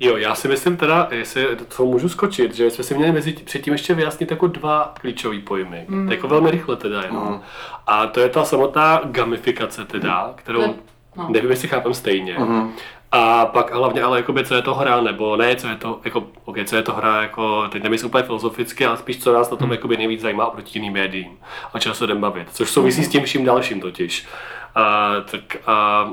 Jo, 0.01 0.17
já 0.17 0.35
si 0.35 0.49
myslím 0.49 0.77
teda, 0.77 1.09
jestli 1.11 1.47
to 1.77 1.87
můžu 1.87 2.09
skočit, 2.09 2.55
že 2.55 2.71
jsme 2.71 2.85
si 2.85 2.95
měli 2.95 3.13
mezi 3.13 3.33
předtím 3.33 3.73
ještě 3.73 3.95
vyjasnit 3.95 4.31
jako 4.31 4.47
dva 4.47 4.95
klíčové 5.01 5.39
pojmy. 5.39 5.85
Mm. 5.89 6.13
Jako 6.13 6.29
velmi 6.29 6.51
rychle 6.51 6.77
teda 6.77 7.03
jenom. 7.03 7.29
Mm. 7.29 7.41
A 7.87 8.07
to 8.07 8.21
je 8.21 8.29
ta 8.29 8.45
samotná 8.45 9.01
gamifikace 9.05 9.85
teda, 9.85 10.33
kterou 10.35 10.75
no. 11.17 11.29
nevím, 11.29 11.51
jestli 11.51 11.69
chápem 11.69 11.95
stejně. 11.95 12.37
Mm. 12.39 12.73
A 13.19 13.47
pak 13.47 13.75
hlavně 13.75 14.03
ale 14.03 14.17
jakoby, 14.17 14.45
co 14.45 14.55
je 14.55 14.63
to 14.63 14.75
hra, 14.75 15.01
nebo 15.01 15.37
ne, 15.37 15.57
co 15.57 15.69
je 15.69 15.77
to, 15.77 16.01
jako, 16.05 16.25
okay, 16.45 16.65
co 16.65 16.77
je 16.77 16.83
to 16.83 16.93
hra, 16.93 17.23
jako, 17.23 17.69
teď 17.69 17.83
nemyslím 17.83 18.09
úplně 18.09 18.25
filozoficky, 18.25 18.87
ale 18.87 18.97
spíš 18.97 19.23
co 19.23 19.33
nás 19.33 19.51
na 19.51 19.57
tom 19.57 19.65
hmm. 19.65 19.73
jakoby 19.73 19.97
nejvíc 19.97 20.21
zajímá 20.21 20.47
oproti 20.47 20.79
jiným 20.79 20.93
médiím 20.93 21.39
a 21.73 21.79
čeho 21.79 21.95
se 21.95 22.05
jdem 22.05 22.21
bavit, 22.21 22.49
což 22.53 22.71
souvisí 22.71 23.05
s 23.05 23.09
tím 23.09 23.25
vším 23.25 23.45
dalším 23.45 23.81
totiž. 23.81 24.27
A, 24.75 25.11
tak 25.31 25.57
a, 25.67 26.09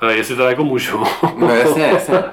a 0.00 0.06
jestli 0.06 0.36
to 0.36 0.42
jako 0.42 0.64
můžu. 0.64 1.04
No 1.36 1.54
jasně, 1.54 1.82
jasně. 1.92 2.24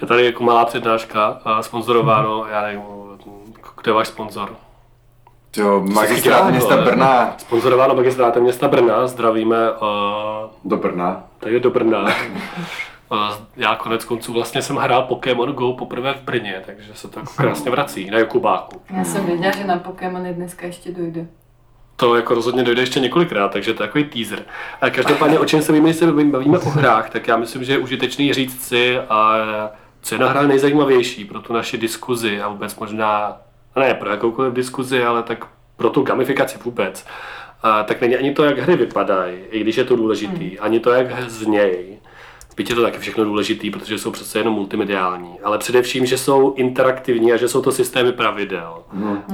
je 0.00 0.06
tady 0.06 0.24
jako 0.24 0.44
malá 0.44 0.64
přednáška, 0.64 1.40
a 1.44 1.62
sponzorováno, 1.62 2.46
já 2.50 2.62
nevím, 2.62 2.82
kdo 3.82 3.90
je 3.90 3.94
váš 3.94 4.08
sponzor? 4.08 4.56
Jo, 5.56 5.80
magistrát 5.92 6.50
města? 6.50 6.76
Brna. 6.76 7.34
Sponzorováno 7.38 7.94
magistrátem 7.94 8.42
města 8.42 8.68
Brna, 8.68 9.06
zdravíme 9.06 9.70
uh, 9.70 9.78
Do 10.64 10.76
Brna. 10.76 11.24
tady 11.38 11.60
do 11.60 11.70
Brna. 11.70 12.06
Já 13.56 13.76
konec 13.76 14.04
konců 14.04 14.32
vlastně 14.32 14.62
jsem 14.62 14.76
hrál 14.76 15.02
Pokémon 15.02 15.52
Go 15.52 15.72
poprvé 15.72 16.14
v 16.14 16.22
Brně, 16.22 16.62
takže 16.66 16.94
se 16.94 17.08
to 17.08 17.18
jako 17.18 17.32
krásně 17.36 17.70
vrací 17.70 18.10
na 18.10 18.18
Jakubáku. 18.18 18.82
Já 18.96 19.04
jsem 19.04 19.26
věděla, 19.26 19.52
že 19.56 19.64
na 19.64 19.78
Pokémony 19.78 20.34
dneska 20.34 20.66
ještě 20.66 20.92
dojde. 20.92 21.26
To 21.96 22.16
jako 22.16 22.34
rozhodně 22.34 22.62
dojde 22.62 22.82
ještě 22.82 23.00
několikrát, 23.00 23.52
takže 23.52 23.74
to 23.74 23.82
je 23.82 23.86
takový 23.86 24.04
teaser. 24.04 24.42
A 24.80 24.90
každopádně, 24.90 25.38
o 25.38 25.44
čem 25.44 25.62
se 25.62 25.80
když 25.80 25.96
se 25.96 26.12
bavíme 26.12 26.58
o 26.58 26.68
hrách, 26.68 27.10
tak 27.10 27.28
já 27.28 27.36
myslím, 27.36 27.64
že 27.64 27.72
je 27.72 27.78
užitečný 27.78 28.32
říct 28.32 28.62
si, 28.62 28.98
a 28.98 29.36
co 30.02 30.14
je 30.14 30.18
na 30.18 30.28
hra 30.28 30.42
nejzajímavější 30.42 31.24
pro 31.24 31.40
tu 31.40 31.52
naši 31.52 31.78
diskuzi 31.78 32.40
a 32.40 32.48
vůbec 32.48 32.76
možná, 32.76 33.36
ne 33.76 33.94
pro 33.94 34.10
jakoukoliv 34.10 34.52
diskuzi, 34.52 35.04
ale 35.04 35.22
tak 35.22 35.46
pro 35.76 35.90
tu 35.90 36.02
gamifikaci 36.02 36.58
vůbec. 36.64 37.06
A, 37.62 37.82
tak 37.82 38.00
není 38.00 38.16
ani 38.16 38.34
to, 38.34 38.44
jak 38.44 38.58
hry 38.58 38.76
vypadají, 38.76 39.38
i 39.50 39.60
když 39.60 39.76
je 39.76 39.84
to 39.84 39.96
důležitý, 39.96 40.58
ani 40.58 40.80
to, 40.80 40.90
jak 40.90 41.30
znějí. 41.30 41.98
Byť 42.56 42.70
je 42.70 42.76
to 42.76 42.82
taky 42.82 42.98
všechno 42.98 43.24
důležitý, 43.24 43.70
protože 43.70 43.98
jsou 43.98 44.10
přece 44.10 44.38
jenom 44.38 44.54
multimediální, 44.54 45.40
ale 45.40 45.58
především, 45.58 46.06
že 46.06 46.18
jsou 46.18 46.54
interaktivní 46.54 47.32
a 47.32 47.36
že 47.36 47.48
jsou 47.48 47.62
to 47.62 47.72
systémy 47.72 48.12
pravidel, 48.12 48.84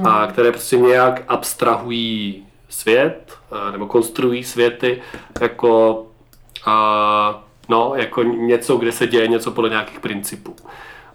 a 0.05 0.27
které 0.27 0.51
prostě 0.51 0.77
nějak 0.77 1.23
abstrahují 1.27 2.45
svět, 2.69 3.37
a, 3.51 3.71
nebo 3.71 3.87
konstruují 3.87 4.43
světy 4.43 5.01
jako, 5.41 6.05
a, 6.65 7.43
no, 7.69 7.93
jako 7.95 8.23
něco, 8.23 8.77
kde 8.77 8.91
se 8.91 9.07
děje 9.07 9.27
něco 9.27 9.51
podle 9.51 9.69
nějakých 9.69 9.99
principů. 9.99 10.55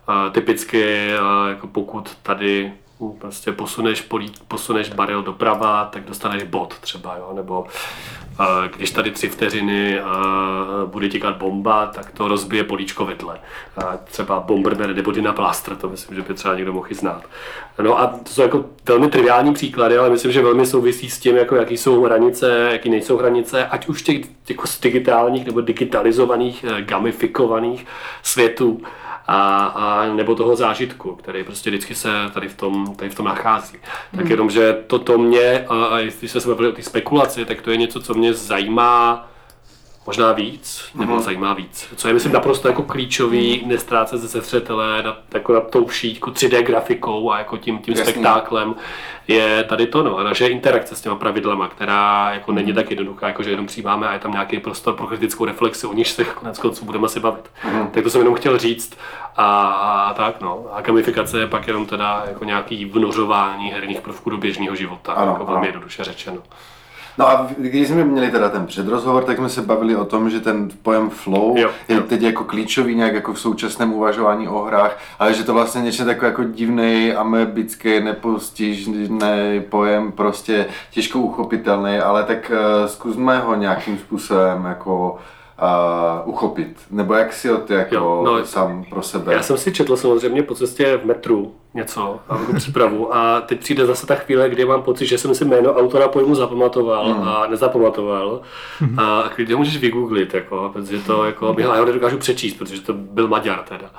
A, 0.07 0.31
typicky, 0.31 1.15
a, 1.15 1.49
jako 1.49 1.67
pokud 1.67 2.17
tady 2.23 2.73
prostě 3.13 3.53
posuneš, 3.53 4.01
polí, 4.01 4.33
posuneš 4.49 4.89
barel 4.89 5.23
doprava, 5.23 5.85
tak 5.93 6.05
dostaneš 6.05 6.43
bod 6.43 6.79
třeba, 6.79 7.17
jo? 7.17 7.33
nebo 7.35 7.67
a, 8.39 8.67
když 8.77 8.91
tady 8.91 9.11
tři 9.11 9.29
vteřiny 9.29 10.01
a, 10.01 10.23
bude 10.87 11.09
tikat 11.09 11.37
bomba, 11.37 11.87
tak 11.87 12.11
to 12.11 12.29
rozbije 12.29 12.65
políčko 12.65 13.05
vedle. 13.05 13.41
A 13.77 13.97
třeba 13.97 14.41
Bomberman 14.41 14.95
nebo 14.95 15.13
Dina 15.13 15.33
Blaster, 15.33 15.77
to 15.77 15.89
myslím, 15.89 16.17
že 16.17 16.23
by 16.23 16.35
třeba 16.35 16.55
někdo 16.55 16.73
mohl 16.73 16.87
i 16.91 16.95
znát. 16.95 17.23
No 17.83 18.01
a 18.01 18.07
to 18.07 18.31
jsou 18.31 18.43
jako 18.43 18.65
velmi 18.87 19.09
triviální 19.09 19.55
příklady, 19.55 19.99
ale 19.99 20.11
myslím, 20.11 20.33
že 20.33 20.43
velmi 20.43 20.67
souvisí 20.67 21.11
s 21.11 21.19
tím, 21.19 21.37
jako 21.37 21.57
jaký 21.57 21.77
jsou 21.77 22.03
hranice, 22.03 22.69
jaký 22.73 22.91
nejsou 22.91 23.17
hranice, 23.17 23.67
ať 23.67 23.87
už 23.87 24.03
těch 24.03 24.27
jako 24.49 24.65
digitálních 24.83 25.47
nebo 25.47 25.61
digitalizovaných, 25.61 26.65
eh, 26.69 26.83
gamifikovaných 26.83 27.87
světů, 28.23 28.83
a, 29.27 29.67
a 29.67 30.07
nebo 30.15 30.35
toho 30.35 30.57
zážitku, 30.57 31.15
který 31.17 31.45
prostě 31.45 31.71
vždycky 31.71 31.95
se 31.95 32.09
tady 32.35 32.49
v 32.49 32.57
tom, 32.57 32.95
tady 32.97 33.11
v 33.11 33.15
tom 33.15 33.27
nachází. 33.27 33.79
Tak 34.17 34.31
jenom, 34.31 34.51
že 34.51 34.73
toto 34.87 35.19
mě, 35.19 35.65
a, 35.69 35.85
a 35.85 35.99
jestli 35.99 36.29
jsme 36.29 36.41
se 36.41 36.49
bavili 36.49 36.69
o 36.69 36.73
té 36.73 36.83
spekulaci, 36.83 37.45
tak 37.45 37.63
to 37.63 37.71
je 37.71 37.77
něco, 37.77 38.01
co 38.01 38.15
mě 38.15 38.35
zajímá 38.35 39.29
možná 40.07 40.33
víc, 40.33 40.85
nebo 40.95 41.21
zajímá 41.21 41.55
víc. 41.55 41.89
Co 41.97 42.09
je, 42.09 42.15
myslím, 42.15 42.33
naprosto 42.33 42.69
jako 42.69 42.83
klíčový, 42.83 43.63
nestrácet 43.67 44.21
se 44.21 44.27
ze 44.29 44.41
zřetele 44.41 45.03
nad, 45.03 45.19
jako 45.35 45.53
nad 45.53 45.71
tou 45.71 45.89
šítku 45.89 46.31
3D 46.31 46.63
grafikou 46.63 47.31
a 47.33 47.39
jako 47.39 47.57
tím, 47.57 47.79
tím 47.79 47.95
Jasně. 47.95 48.13
spektáklem, 48.13 48.75
je 49.29 49.65
tady 49.65 49.87
to, 49.87 50.03
no, 50.03 50.17
a 50.19 50.23
naše 50.23 50.47
interakce 50.47 50.97
s 50.97 51.01
těma 51.01 51.17
pravidlama, 51.17 51.69
která 51.69 52.31
jako 52.33 52.53
není 52.53 52.73
tak 52.73 52.91
jednoduchá, 52.91 53.27
jako 53.29 53.43
že 53.43 53.51
jenom 53.51 53.67
přijímáme 53.67 54.09
a 54.09 54.13
je 54.13 54.19
tam 54.19 54.33
nějaký 54.33 54.59
prostor 54.59 54.95
pro 54.95 55.07
kritickou 55.07 55.45
reflexi, 55.45 55.87
o 55.87 55.93
níž 55.93 56.11
se 56.11 56.25
konec 56.25 56.59
konců 56.59 56.85
budeme 56.85 57.07
asi 57.07 57.21
bavit. 57.21 57.51
Tak 57.91 58.03
to 58.05 58.11
jsem 58.11 58.21
jenom 58.21 58.35
chtěl 58.35 58.59
říct 58.59 58.99
a, 59.37 59.67
a, 59.69 60.15
tak 60.15 60.41
no. 60.41 60.67
A 60.73 60.81
gamifikace 60.81 61.39
je 61.41 61.47
pak 61.47 61.67
jenom 61.67 61.87
teda 61.87 62.25
jako 62.29 62.45
nějaký 62.45 62.85
vnořování 62.85 63.71
herních 63.71 64.01
prvků 64.01 64.31
do 64.31 64.37
běžného 64.37 64.77
života, 64.77 65.13
Ano, 65.13 65.33
jako 65.33 65.45
velmi 65.45 65.59
ano. 65.59 65.67
jednoduše 65.67 66.05
řečeno. 66.05 66.39
No 67.19 67.29
a 67.29 67.51
když 67.59 67.89
jsme 67.89 68.05
měli 68.05 68.31
teda 68.31 68.49
ten 68.49 68.67
předrozhovor, 68.67 69.25
tak 69.25 69.37
jsme 69.37 69.49
se 69.49 69.63
bavili 69.63 69.97
o 69.97 70.05
tom, 70.05 70.31
že 70.31 70.41
ten 70.41 70.69
pojem 70.83 71.11
flow 71.11 71.59
Jo, 71.59 71.71
je 71.89 71.97
jo. 71.97 72.03
teď 72.03 72.23
jako 72.23 72.45
klíčový 72.45 72.95
nějak 72.95 73.15
jako 73.15 73.33
v 73.33 73.41
současném 73.41 73.93
uvažování 73.93 74.49
o 74.49 74.63
hrách, 74.63 74.99
ale 75.19 75.35
že 75.35 75.45
to 75.45 75.55
vlastně 75.55 75.83
něco 75.83 76.05
takový 76.05 76.27
jako 76.27 76.45
divný, 76.45 77.13
amebický, 77.13 78.01
nepostižný 78.01 79.63
pojem, 79.69 80.13
prostě 80.13 80.67
těžko 80.91 81.19
uchopitelný, 81.19 81.99
ale 81.99 82.23
tak 82.23 82.53
uh, 82.55 82.89
zkusme 82.89 83.39
ho 83.39 83.55
nějakým 83.55 83.99
způsobem 83.99 84.65
jako 84.65 85.19
uh, 85.63 86.29
uchopit. 86.29 86.77
Nebo 86.91 87.15
jak 87.15 87.33
si 87.33 87.49
ho 87.49 87.59
ty 87.59 87.75
jako 87.75 87.95
Jo, 87.95 88.23
no, 88.27 88.45
sám 88.45 88.85
pro 88.91 89.03
sebe. 89.03 89.33
Já 89.33 89.43
jsem 89.43 89.57
si 89.59 89.73
četl 89.73 89.97
samozřejmě 89.97 90.43
po 90.43 90.55
cestě 90.55 90.97
v 91.03 91.07
metru 91.07 91.55
něco, 91.75 92.21
a 92.29 92.39
jako 92.39 92.53
přípravu 92.53 93.15
a 93.17 93.41
teď 93.41 93.61
přijde 93.61 93.87
zase 93.87 94.07
ta 94.07 94.15
chvíle, 94.15 94.49
kdy 94.49 94.65
mám 94.65 94.83
pocit, 94.83 95.07
že 95.07 95.19
jsem 95.19 95.35
si 95.35 95.45
jméno 95.45 95.73
autora 95.75 96.09
pojmu 96.09 96.35
zapamatoval 96.35 97.05
Hmm. 97.15 97.29
a 97.29 97.47
nezapamatoval 97.47 98.41
a 98.97 99.31
klidně 99.35 99.57
můžeš 99.57 99.77
vygooglit, 99.77 100.35
jako, 100.35 100.71
protože 100.73 100.99
to 100.99 101.25
jako, 101.25 101.55
já 101.59 101.79
ho 101.79 101.85
nedokážu 101.85 102.19
přečíst, 102.19 102.55
protože 102.55 102.81
to 102.81 102.93
byl 102.93 103.29
Maďar 103.29 103.63
teda. 103.69 103.91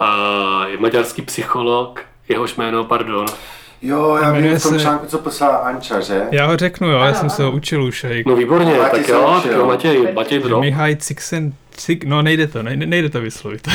A 0.00 0.66
je 0.66 0.78
maďarský 0.78 1.22
psycholog, 1.22 2.00
jehož 2.28 2.56
jméno, 2.56 2.84
pardon, 2.84 3.26
Jo, 3.82 4.18
já 4.22 4.32
vím 4.32 4.56
v 4.58 4.62
tom 4.62 4.78
článku, 4.78 5.06
co 5.06 5.18
poslala 5.18 5.56
Anča, 5.56 6.00
že? 6.00 6.22
Já 6.30 6.46
ho 6.46 6.56
řeknu, 6.56 6.88
jo, 6.88 6.98
já 6.98 7.04
Ano, 7.04 7.14
jsem 7.14 7.30
se 7.30 7.42
ho 7.42 7.48
ano. 7.48 7.56
učil 7.56 7.84
už. 7.84 8.04
Hej. 8.04 8.24
no 8.26 8.36
výborně, 8.36 8.74
Matěj 8.78 9.00
tak 9.00 9.08
jo, 9.08 9.40
tak 9.42 9.52
jo, 9.52 9.66
Matěj, 9.66 10.12
Matěj 10.14 10.38
Bro. 10.40 10.60
Mihaj 10.60 10.96
Cixen, 10.96 11.52
Cik, 11.70 12.04
no 12.04 12.22
nejde 12.22 12.46
to, 12.46 12.62
nejde, 12.62 12.86
nejde 12.86 13.08
to 13.08 13.20
vyslovit. 13.20 13.68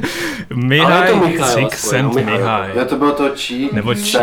Mihaj 0.54 1.12
aspoň, 1.40 1.68
Cixent 1.68 2.14
no. 2.14 2.22
Mihaj. 2.24 2.70
Jo, 2.74 2.84
to 2.84 2.96
bylo 2.96 3.12
to 3.12 3.28
čí, 3.28 3.70
Nebo 3.72 3.94
čí. 3.94 4.16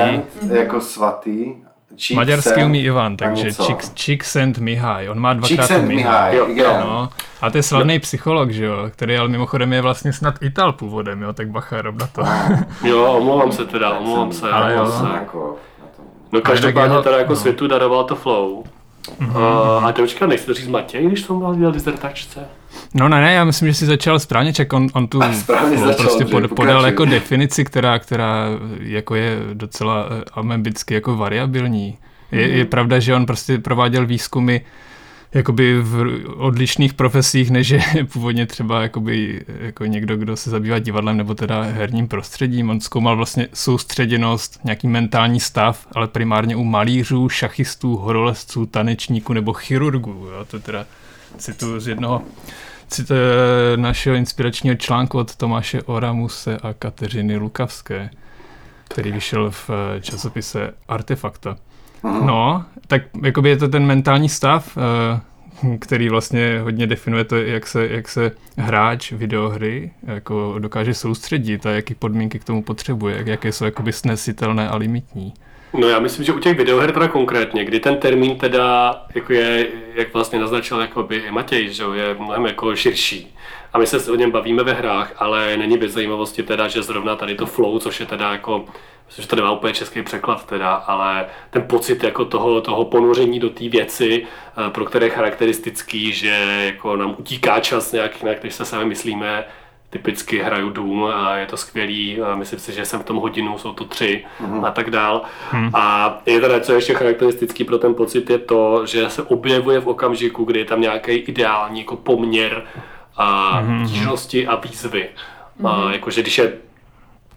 jako 0.53 0.81
svatý. 0.81 1.45
Čí 1.95 2.15
Maďarsky 2.15 2.63
umí 2.63 2.83
Ivan, 2.83 3.17
takže 3.17 3.49
Cixent 3.95 4.57
Mihaj. 4.57 5.09
On 5.09 5.19
má 5.19 5.33
dvakrát 5.33 5.69
Mihaj. 5.69 5.85
Mihaj, 5.85 6.35
Jo, 6.35 6.47
igen. 6.49 6.67
No, 6.79 7.09
a 7.41 7.49
to 7.49 7.57
je 7.57 7.63
slavný 7.63 7.99
psycholog, 7.99 8.51
že 8.51 8.65
jo, 8.65 8.89
který 8.91 9.17
ale 9.17 9.27
mimochodem 9.27 9.73
je 9.73 9.81
vlastně 9.81 10.13
snad 10.13 10.35
Ital 10.41 10.71
původem, 10.73 11.21
jo, 11.21 11.33
tak 11.33 11.49
bacha, 11.49 11.81
rob 11.81 11.95
na 11.95 12.07
to. 12.07 12.21
Jo, 12.87 13.03
omlouvám 13.03 13.51
se 13.51 13.65
teda, 13.65 13.97
omlouvám 13.97 14.31
se. 14.31 14.51
Ale 14.51 14.73
jo. 14.73 14.91
se. 14.91 15.05
Jako. 15.13 15.55
No 16.31 16.41
každopádně 16.41 16.97
teda 17.03 17.17
jako 17.17 17.33
no. 17.33 17.39
světu 17.39 17.67
daroval 17.67 18.03
to 18.03 18.15
flow. 18.15 18.63
Mhm, 19.19 19.35
Uh, 19.35 19.85
a 19.85 19.91
počkat, 19.93 20.27
nechci 20.27 20.45
to 20.45 20.53
říct 20.53 20.67
Matěj, 20.67 21.07
když 21.07 21.23
to 21.23 21.33
byl 21.33 21.55
dělal 21.55 21.71
dizertačce? 21.71 22.47
No 22.93 23.09
ne, 23.09 23.21
ne, 23.21 23.33
já 23.33 23.43
myslím, 23.43 23.67
že 23.67 23.73
si 23.73 23.85
začal 23.85 24.19
správně, 24.19 24.53
ček, 24.53 24.73
on, 24.73 24.87
on 24.93 25.07
tu 25.07 25.21
správně 25.33 25.77
začal, 25.77 26.05
prostě 26.05 26.25
pod, 26.25 26.47
podal 26.47 26.85
jako 26.85 27.05
definici, 27.05 27.65
která, 27.65 27.99
která 27.99 28.47
jako 28.79 29.15
je 29.15 29.37
docela 29.53 30.05
eh, 30.09 30.23
amebicky 30.33 30.93
jako 30.93 31.17
variabilní. 31.17 31.97
Je, 32.31 32.47
je 32.47 32.65
pravda, 32.65 32.99
že 32.99 33.15
on 33.15 33.25
prostě 33.25 33.57
prováděl 33.57 34.05
výzkumy 34.05 34.59
jakoby 35.35 35.81
v 35.81 36.23
odlišných 36.37 36.93
profesích, 36.93 37.51
než 37.51 37.69
je 37.69 37.81
původně 38.13 38.45
třeba 38.45 38.81
jakoby, 38.81 39.45
jako 39.59 39.85
někdo, 39.85 40.17
kdo 40.17 40.35
se 40.37 40.49
zabývá 40.49 40.79
divadlem 40.79 41.17
nebo 41.17 41.35
teda 41.35 41.61
herním 41.61 42.07
prostředím. 42.07 42.69
On 42.69 42.79
zkoumal 42.79 43.15
vlastně 43.15 43.47
soustředěnost, 43.53 44.59
nějaký 44.63 44.87
mentální 44.87 45.39
stav, 45.39 45.87
ale 45.95 46.07
primárně 46.07 46.55
u 46.55 46.63
malířů, 46.63 47.29
šachistů, 47.29 47.95
horolezců, 47.95 48.65
tanečníků 48.65 49.33
nebo 49.33 49.53
chirurgů. 49.53 50.27
Jo? 50.31 50.45
To 50.45 50.59
teda 50.59 50.85
citu 51.37 51.79
z 51.79 51.87
jednoho 51.87 52.21
cit, 52.87 53.11
eh, 53.11 53.77
našeho 53.77 54.15
inspiračního 54.15 54.75
článku 54.75 55.17
od 55.17 55.35
Tomáše 55.35 55.81
Oramuse 55.81 56.57
a 56.57 56.73
Kateřiny 56.73 57.37
Lukavské, 57.37 58.09
který 58.87 59.11
vyšel 59.11 59.51
v 59.51 59.69
eh, 59.69 60.01
časopise 60.01 60.73
Artefakta. 60.87 61.57
No, 62.03 62.65
tak 62.87 63.01
jakoby 63.23 63.49
je 63.49 63.57
to 63.57 63.67
ten 63.67 63.85
mentální 63.85 64.29
stav, 64.29 64.77
eh, 64.77 65.77
který 65.79 66.09
vlastně 66.09 66.59
hodně 66.59 66.87
definuje 66.87 67.23
to, 67.23 67.35
jak 67.35 67.67
se, 67.67 67.87
jak 67.87 68.07
se 68.07 68.31
hráč 68.57 69.11
videohry 69.11 69.91
jako 70.03 70.55
dokáže 70.59 70.93
soustředit 70.93 71.65
a 71.65 71.71
jaký 71.71 71.95
podmínky 71.95 72.39
k 72.39 72.43
tomu 72.43 72.63
potřebuje, 72.63 73.17
jak, 73.17 73.27
jaké 73.27 73.51
jsou 73.51 73.65
jakoby 73.65 73.93
snesitelné 73.93 74.69
a 74.69 74.75
limitní. 74.75 75.33
No 75.77 75.89
já 75.89 75.99
myslím, 75.99 76.25
že 76.25 76.33
u 76.33 76.39
těch 76.39 76.57
videoher 76.57 76.91
teda 76.91 77.07
konkrétně, 77.07 77.65
kdy 77.65 77.79
ten 77.79 77.97
termín 77.97 78.37
teda 78.37 78.95
jako 79.15 79.33
je, 79.33 79.67
jak 79.93 80.13
vlastně 80.13 80.39
naznačil 80.39 80.79
jakoby 80.79 81.15
i 81.15 81.31
Matěj, 81.31 81.69
že 81.69 81.83
je 81.93 82.13
mnohem 82.19 82.45
jako 82.45 82.75
širší. 82.75 83.35
A 83.73 83.77
my 83.77 83.87
se 83.87 84.11
o 84.11 84.15
něm 84.15 84.31
bavíme 84.31 84.63
ve 84.63 84.73
hrách, 84.73 85.13
ale 85.17 85.57
není 85.57 85.77
bez 85.77 85.91
zajímavosti 85.91 86.43
teda, 86.43 86.67
že 86.67 86.83
zrovna 86.83 87.15
tady 87.15 87.35
to 87.35 87.45
flow, 87.45 87.79
což 87.79 87.99
je 87.99 88.05
teda 88.05 88.31
jako, 88.31 88.65
myslím, 89.07 89.23
že 89.23 89.27
to 89.27 89.35
nemá 89.35 89.51
úplně 89.51 89.73
český 89.73 90.03
překlad 90.03 90.45
teda, 90.45 90.73
ale 90.73 91.25
ten 91.49 91.63
pocit 91.67 92.03
jako 92.03 92.25
toho, 92.25 92.61
toho 92.61 92.85
ponoření 92.85 93.39
do 93.39 93.49
té 93.49 93.69
věci, 93.69 94.23
eh, 94.67 94.69
pro 94.69 94.85
které 94.85 95.05
je 95.05 95.09
charakteristický, 95.09 96.13
že 96.13 96.63
jako 96.65 96.95
nám 96.95 97.15
utíká 97.17 97.59
čas 97.59 97.91
nějak 97.91 98.23
jinak, 98.23 98.43
než 98.43 98.55
se 98.55 98.65
sami 98.65 98.85
myslíme, 98.85 99.45
typicky 99.95 100.39
hraju 100.39 100.69
Doom 100.69 101.05
a 101.13 101.35
je 101.35 101.45
to 101.45 101.57
skvělý, 101.57 102.21
a 102.21 102.35
myslím 102.35 102.59
si, 102.59 102.73
že 102.73 102.85
jsem 102.85 102.99
v 102.99 103.03
tom 103.03 103.17
hodinu, 103.17 103.57
jsou 103.57 103.73
to 103.73 103.85
tři 103.85 104.25
mm-hmm. 104.41 104.65
a 104.65 104.71
tak 104.71 104.89
dál. 104.89 105.21
Mm. 105.53 105.69
A 105.73 106.17
je 106.25 106.41
teda, 106.41 106.59
co 106.59 106.73
ještě 106.73 106.93
charakteristický 106.93 107.63
pro 107.63 107.77
ten 107.77 107.95
pocit, 107.95 108.29
je 108.29 108.37
to, 108.37 108.85
že 108.85 109.09
se 109.09 109.23
objevuje 109.23 109.79
v 109.79 109.87
okamžiku, 109.87 110.43
kdy 110.43 110.59
je 110.59 110.65
tam 110.65 110.81
nějaký 110.81 111.11
ideální 111.11 111.79
jako 111.79 111.95
poměr 111.95 112.63
a 113.15 113.61
mm-hmm. 113.61 113.87
tížnosti 113.87 114.47
a 114.47 114.55
výzvy. 114.55 115.09
Mm-hmm. 115.61 115.87
A, 115.87 115.91
jakože 115.91 116.21
když 116.21 116.37
je 116.37 116.53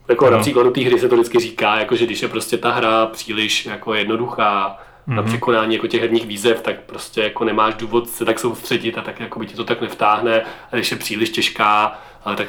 jako 0.08 0.24
no. 0.24 0.30
například 0.30 0.62
do 0.62 0.70
té 0.70 0.80
hry 0.80 0.98
se 0.98 1.08
to 1.08 1.14
vždycky 1.14 1.38
říká, 1.38 1.78
jako 1.78 1.96
že 1.96 2.06
když 2.06 2.22
je 2.22 2.28
prostě 2.28 2.58
ta 2.58 2.70
hra 2.70 3.06
příliš 3.06 3.66
jako 3.66 3.94
jednoduchá, 3.94 4.78
mm-hmm. 5.08 5.14
na 5.14 5.22
překonání 5.22 5.74
jako 5.74 5.86
těch 5.86 6.00
herních 6.00 6.26
výzev, 6.26 6.62
tak 6.62 6.80
prostě 6.80 7.22
jako 7.22 7.44
nemáš 7.44 7.74
důvod 7.74 8.08
se 8.08 8.24
tak 8.24 8.38
soustředit 8.38 8.98
a 8.98 9.02
tak 9.02 9.20
jako 9.20 9.38
by 9.38 9.46
ti 9.46 9.54
to 9.54 9.64
tak 9.64 9.80
nevtáhne. 9.80 10.42
A 10.72 10.76
když 10.76 10.90
je 10.90 10.96
příliš 10.96 11.30
těžká, 11.30 11.98
ale 12.28 12.36
tak 12.36 12.48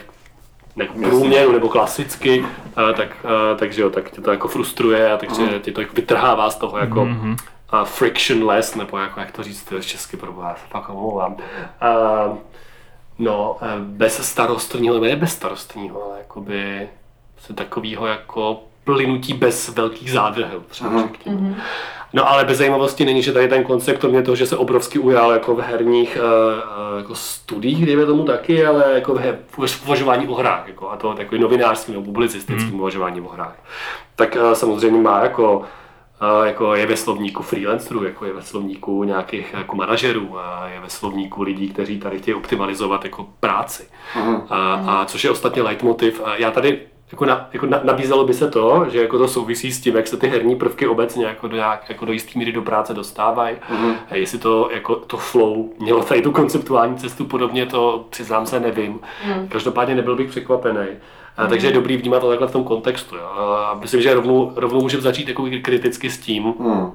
jako 0.75 0.93
průměru 0.93 1.51
nebo 1.51 1.69
klasicky, 1.69 2.45
a 2.75 2.93
tak, 2.93 3.25
a, 3.25 3.55
takže 3.55 3.81
jo, 3.81 3.89
tak 3.89 4.11
tě 4.11 4.21
to 4.21 4.31
jako 4.31 4.47
frustruje 4.47 5.11
a 5.11 5.17
takže 5.17 5.41
mm. 5.41 5.59
tě 5.59 5.71
to 5.71 5.81
jako 5.81 5.93
vytrhává 5.93 6.49
z 6.49 6.55
toho 6.55 6.77
jako 6.77 6.99
mm-hmm. 6.99 7.37
a 7.69 7.85
frictionless, 7.85 8.75
nebo 8.75 8.97
jako 8.97 9.19
jak 9.19 9.31
to 9.31 9.43
říct 9.43 9.63
to 9.63 9.81
česky 9.81 10.17
pro 10.17 10.33
vás, 10.33 10.57
fakt 10.69 10.89
omlouvám. 10.89 11.37
A, 11.81 11.89
no, 13.19 13.57
bez 13.79 14.29
starostního, 14.29 14.99
ne 14.99 15.15
bez 15.15 15.31
starostního, 15.31 16.03
ale 16.03 16.17
jakoby 16.17 16.89
se 17.37 17.53
takového 17.53 18.07
jako 18.07 18.63
plynutí 18.83 19.33
bez 19.33 19.69
velkých 19.69 20.11
zádrhel, 20.11 20.63
třeba 20.67 20.89
mm. 20.89 21.07
Mm-hmm. 21.07 21.55
No 22.13 22.29
ale 22.29 22.45
bez 22.45 22.57
zajímavosti 22.57 23.05
není, 23.05 23.23
že 23.23 23.33
tady 23.33 23.47
ten 23.47 23.63
koncept, 23.63 23.99
kromě 23.99 24.21
toho, 24.21 24.35
že 24.35 24.45
se 24.45 24.57
obrovsky 24.57 24.99
ujal 24.99 25.31
jako 25.31 25.55
v 25.55 25.59
herních 25.59 26.17
uh, 26.17 26.97
jako 26.97 27.15
studiích, 27.15 27.85
dejme 27.85 28.05
tomu 28.05 28.23
taky, 28.23 28.65
ale 28.65 28.93
jako 28.93 29.13
v, 29.13 29.67
v 29.67 29.85
uvažování 29.85 30.27
o 30.27 30.35
hrách, 30.35 30.67
jako, 30.67 30.91
a 30.91 30.97
to 30.97 31.13
takový 31.13 31.41
novinářský 31.41 31.91
nebo 31.91 32.03
publicistický 32.03 32.71
mm. 32.71 32.79
uvažování 32.79 33.21
o 33.21 33.29
hrách. 33.29 33.55
Tak 34.15 34.37
uh, 34.41 34.53
samozřejmě 34.53 35.01
má 35.01 35.23
jako 35.23 35.57
uh, 35.57 36.45
jako 36.47 36.75
je 36.75 36.85
ve 36.85 36.97
slovníku 36.97 37.43
freelancerů, 37.43 38.03
jako 38.03 38.25
je 38.25 38.33
ve 38.33 38.41
slovníku 38.41 39.03
nějakých 39.03 39.53
jako 39.53 39.75
manažerů, 39.75 40.39
a 40.39 40.67
je 40.73 40.79
ve 40.79 40.89
slovníku 40.89 41.41
lidí, 41.43 41.69
kteří 41.69 41.99
tady 41.99 42.17
chtějí 42.19 42.35
optimalizovat 42.35 43.03
jako 43.03 43.27
práci. 43.39 43.87
Mm. 44.15 44.41
A, 44.49 44.73
a 44.87 45.05
což 45.05 45.23
je 45.23 45.31
ostatně 45.31 45.61
leitmotiv. 45.61 46.21
Já 46.37 46.51
tady 46.51 46.79
jako, 47.11 47.25
na, 47.25 47.49
jako 47.53 47.65
na, 47.65 47.79
nabízelo 47.83 48.25
by 48.25 48.33
se 48.33 48.51
to, 48.51 48.85
že 48.89 49.01
jako 49.01 49.17
to 49.17 49.27
souvisí 49.27 49.71
s 49.71 49.81
tím, 49.81 49.95
jak 49.95 50.07
se 50.07 50.17
ty 50.17 50.27
herní 50.27 50.55
prvky 50.55 50.87
obecně 50.87 51.25
jako 51.25 51.47
do, 51.47 51.55
nějak, 51.55 51.89
jako 51.89 52.05
do 52.05 52.11
jistý 52.11 52.39
míry 52.39 52.51
do 52.51 52.61
práce 52.61 52.93
dostávají. 52.93 53.55
Mm-hmm. 53.55 53.95
A 54.09 54.15
jestli 54.15 54.37
to, 54.37 54.69
jako 54.73 54.95
to 54.95 55.17
flow 55.17 55.69
mělo 55.79 56.03
tady 56.03 56.21
tu 56.21 56.31
konceptuální 56.31 56.97
cestu 56.97 57.25
podobně, 57.25 57.65
to 57.65 58.05
přiznám 58.09 58.45
se 58.45 58.59
nevím. 58.59 58.99
Mm. 59.25 59.47
Každopádně 59.47 59.95
nebyl 59.95 60.15
bych 60.15 60.29
překvapený. 60.29 60.87
A, 61.37 61.47
takže 61.47 61.67
je 61.67 61.73
dobrý 61.73 61.97
vnímat 61.97 62.19
to 62.19 62.29
takhle 62.29 62.47
v 62.47 62.51
tom 62.51 62.63
kontextu. 62.63 63.15
Jo. 63.15 63.25
A 63.37 63.77
myslím, 63.81 64.01
že 64.01 64.13
rovnou, 64.13 64.53
rovnou 64.55 64.81
můžeme 64.81 65.03
začít 65.03 65.27
jako 65.27 65.45
kriticky 65.61 66.09
s 66.09 66.17
tím, 66.17 66.43
mm. 66.43 66.91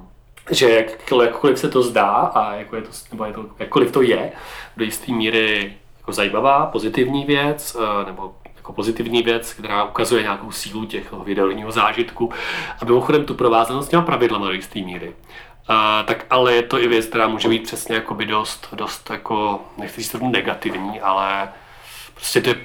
že 0.51 0.71
jak, 0.71 1.13
jakkoliv 1.23 1.59
se 1.59 1.69
to 1.69 1.83
zdá 1.83 2.11
a 2.11 2.55
jako 2.55 2.77
je 2.77 2.83
to, 2.83 2.91
nebo 3.11 3.25
je 3.25 3.33
to, 3.33 3.45
jakkoliv 3.59 3.93
to 3.93 4.03
je 4.03 4.33
do 4.77 4.85
jisté 4.85 5.13
míry 5.13 5.75
jako 5.99 6.13
zajímavá, 6.13 6.67
pozitivní 6.67 7.25
věc, 7.25 7.77
nebo 8.07 8.35
jako 8.65 8.73
pozitivní 8.73 9.23
věc, 9.23 9.53
která 9.53 9.85
ukazuje 9.85 10.23
nějakou 10.23 10.51
sílu 10.51 10.85
těch 10.85 11.13
videoního 11.13 11.73
zážitku. 11.73 12.33
A 12.81 12.85
mimochodem 12.85 13.25
tu 13.25 13.35
provázanost 13.35 13.89
těma 13.89 14.03
pravidlama 14.03 14.47
do 14.47 14.53
jisté 14.53 14.81
míry. 14.81 15.09
Uh, 15.09 15.77
tak 16.07 16.27
ale 16.31 16.55
je 16.55 16.63
to 16.63 16.81
i 16.81 16.89
věc, 16.89 17.07
která 17.07 17.29
může 17.29 17.49
být 17.49 17.63
přesně 17.63 17.95
jakoby 17.95 18.27
dost, 18.27 18.69
dost 18.73 19.11
jako, 19.11 19.61
nechci 19.77 20.01
říct 20.01 20.13
to 20.13 20.19
negativní, 20.19 21.01
ale 21.01 21.49
prostě 22.15 22.41
to 22.41 22.51
je, 22.51 22.57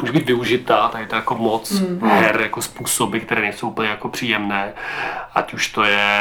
může 0.00 0.12
být 0.12 0.26
využitá, 0.26 0.88
tady 0.88 1.06
to 1.06 1.14
jako 1.14 1.34
moc 1.34 1.70
mm. 1.70 2.00
her, 2.08 2.40
jako 2.40 2.62
způsoby, 2.62 3.18
které 3.18 3.40
nejsou 3.40 3.68
úplně 3.68 3.88
jako 3.88 4.08
příjemné, 4.08 4.72
ať 5.34 5.54
už 5.54 5.68
to 5.68 5.84
je 5.84 6.20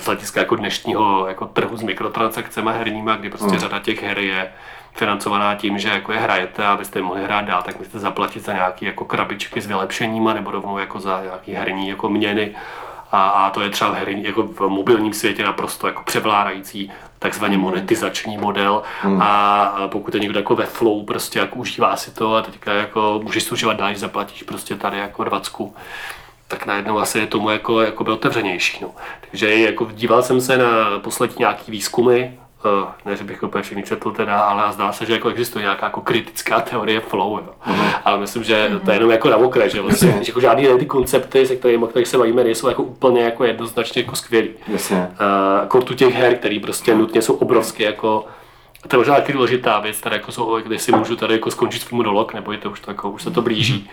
z 0.00 0.06
hlediska 0.06 0.40
jako 0.40 0.56
dnešního 0.56 1.28
jako 1.28 1.46
trhu 1.46 1.76
s 1.76 1.82
mikrotransakcemi 1.82 2.70
herníma, 2.72 3.16
kdy 3.16 3.30
prostě 3.30 3.52
mm. 3.52 3.58
řada 3.58 3.78
těch 3.78 4.02
her 4.02 4.18
je 4.18 4.52
financovaná 4.94 5.54
tím, 5.54 5.78
že 5.78 5.88
jako 5.88 6.12
je 6.12 6.18
hrajete 6.18 6.66
a 6.66 6.72
abyste 6.72 7.02
mohli 7.02 7.24
hrát 7.24 7.44
dál, 7.44 7.62
tak 7.62 7.78
musíte 7.78 7.98
zaplatit 7.98 8.44
za 8.44 8.52
nějaké 8.52 8.86
jako 8.86 9.04
krabičky 9.04 9.60
s 9.60 9.66
vylepšeníma 9.66 10.34
nebo 10.34 10.50
rovnou 10.50 10.78
jako 10.78 11.00
za 11.00 11.22
nějaký 11.22 11.52
herní 11.52 11.88
jako 11.88 12.08
měny. 12.08 12.54
A, 13.12 13.28
a 13.28 13.50
to 13.50 13.60
je 13.60 13.70
třeba 13.70 13.90
v, 13.90 13.94
herní, 13.94 14.24
jako 14.24 14.42
v 14.42 14.68
mobilním 14.68 15.12
světě 15.12 15.44
naprosto 15.44 15.86
jako 15.86 16.02
převládající 16.02 16.92
takzvaně 17.18 17.58
monetizační 17.58 18.38
model 18.38 18.82
hmm. 19.00 19.22
a 19.22 19.74
pokud 19.86 20.14
je 20.14 20.20
někdo 20.20 20.38
jako 20.38 20.56
ve 20.56 20.66
flow, 20.66 21.04
prostě 21.04 21.38
jako 21.38 21.56
užívá 21.56 21.96
si 21.96 22.10
to 22.10 22.34
a 22.34 22.42
teďka 22.42 22.72
jako 22.72 23.20
můžeš 23.22 23.42
si 23.42 23.50
užívat 23.50 23.76
dál, 23.76 23.88
když 23.88 24.00
zaplatíš 24.00 24.42
prostě 24.42 24.76
tady 24.76 24.98
jako 24.98 25.24
dvacku 25.24 25.74
tak 26.52 26.66
najednou 26.66 26.98
asi 26.98 27.18
je 27.18 27.26
tomu 27.26 27.50
jako, 27.50 27.80
jako 27.80 28.04
by 28.04 28.10
otevřenější. 28.10 28.78
No. 28.82 28.90
Takže 29.30 29.54
jako 29.54 29.88
díval 29.92 30.22
jsem 30.22 30.40
se 30.40 30.58
na 30.58 30.98
poslední 30.98 31.36
nějaký 31.38 31.70
výzkumy 31.70 32.38
Uh, 32.64 32.88
ne, 33.04 33.16
že 33.16 33.24
bych 33.24 33.42
úplně 33.42 33.62
všechny 33.62 33.82
četl 33.82 34.10
teda, 34.10 34.40
ale 34.40 34.72
zdá 34.72 34.92
se, 34.92 35.06
že 35.06 35.12
jako 35.12 35.28
existuje 35.28 35.62
nějaká 35.62 35.86
jako 35.86 36.00
kritická 36.00 36.60
teorie 36.60 37.00
flow, 37.00 37.38
jo. 37.38 37.54
Uh-huh. 37.66 37.92
Ale 38.04 38.18
myslím, 38.18 38.44
že 38.44 38.70
to 38.84 38.90
je 38.90 38.96
jenom 38.96 39.10
jako 39.10 39.30
na 39.30 39.36
okraj, 39.36 39.70
že 39.70 39.80
vlastně, 39.80 40.08
že 40.08 40.30
jako 40.30 40.40
žádný 40.40 40.66
ty 40.78 40.86
koncepty, 40.86 41.46
se 41.46 41.56
kterými, 41.56 41.86
kterých 41.86 42.08
se 42.08 42.18
bavíme, 42.18 42.44
nejsou 42.44 42.68
jako 42.68 42.82
úplně 42.82 43.22
jako 43.22 43.44
jednoznačně 43.44 44.02
jako 44.02 44.16
skvělý. 44.16 44.50
Uh, 44.68 44.96
jako 45.60 45.80
tu 45.80 45.94
těch 45.94 46.14
her, 46.14 46.34
které 46.34 46.58
prostě 46.62 46.94
nutně 46.94 47.22
jsou 47.22 47.34
obrovské 47.34 47.84
jako 47.84 48.26
to 48.88 48.96
je 48.96 48.98
možná 48.98 49.14
taky 49.14 49.32
důležitá 49.32 49.80
věc, 49.80 50.00
tady 50.00 50.16
jako 50.16 50.32
jsou, 50.32 50.58
když 50.60 50.82
si 50.82 50.92
můžu 50.92 51.16
tady 51.16 51.34
jako 51.34 51.50
skončit 51.50 51.82
svůj 51.82 51.96
monolog, 51.96 52.34
nebo 52.34 52.52
je 52.52 52.58
to 52.58 52.70
už, 52.70 52.80
to 52.80 52.90
jako, 52.90 53.10
už 53.10 53.22
se 53.22 53.30
to 53.30 53.42
blíží. 53.42 53.90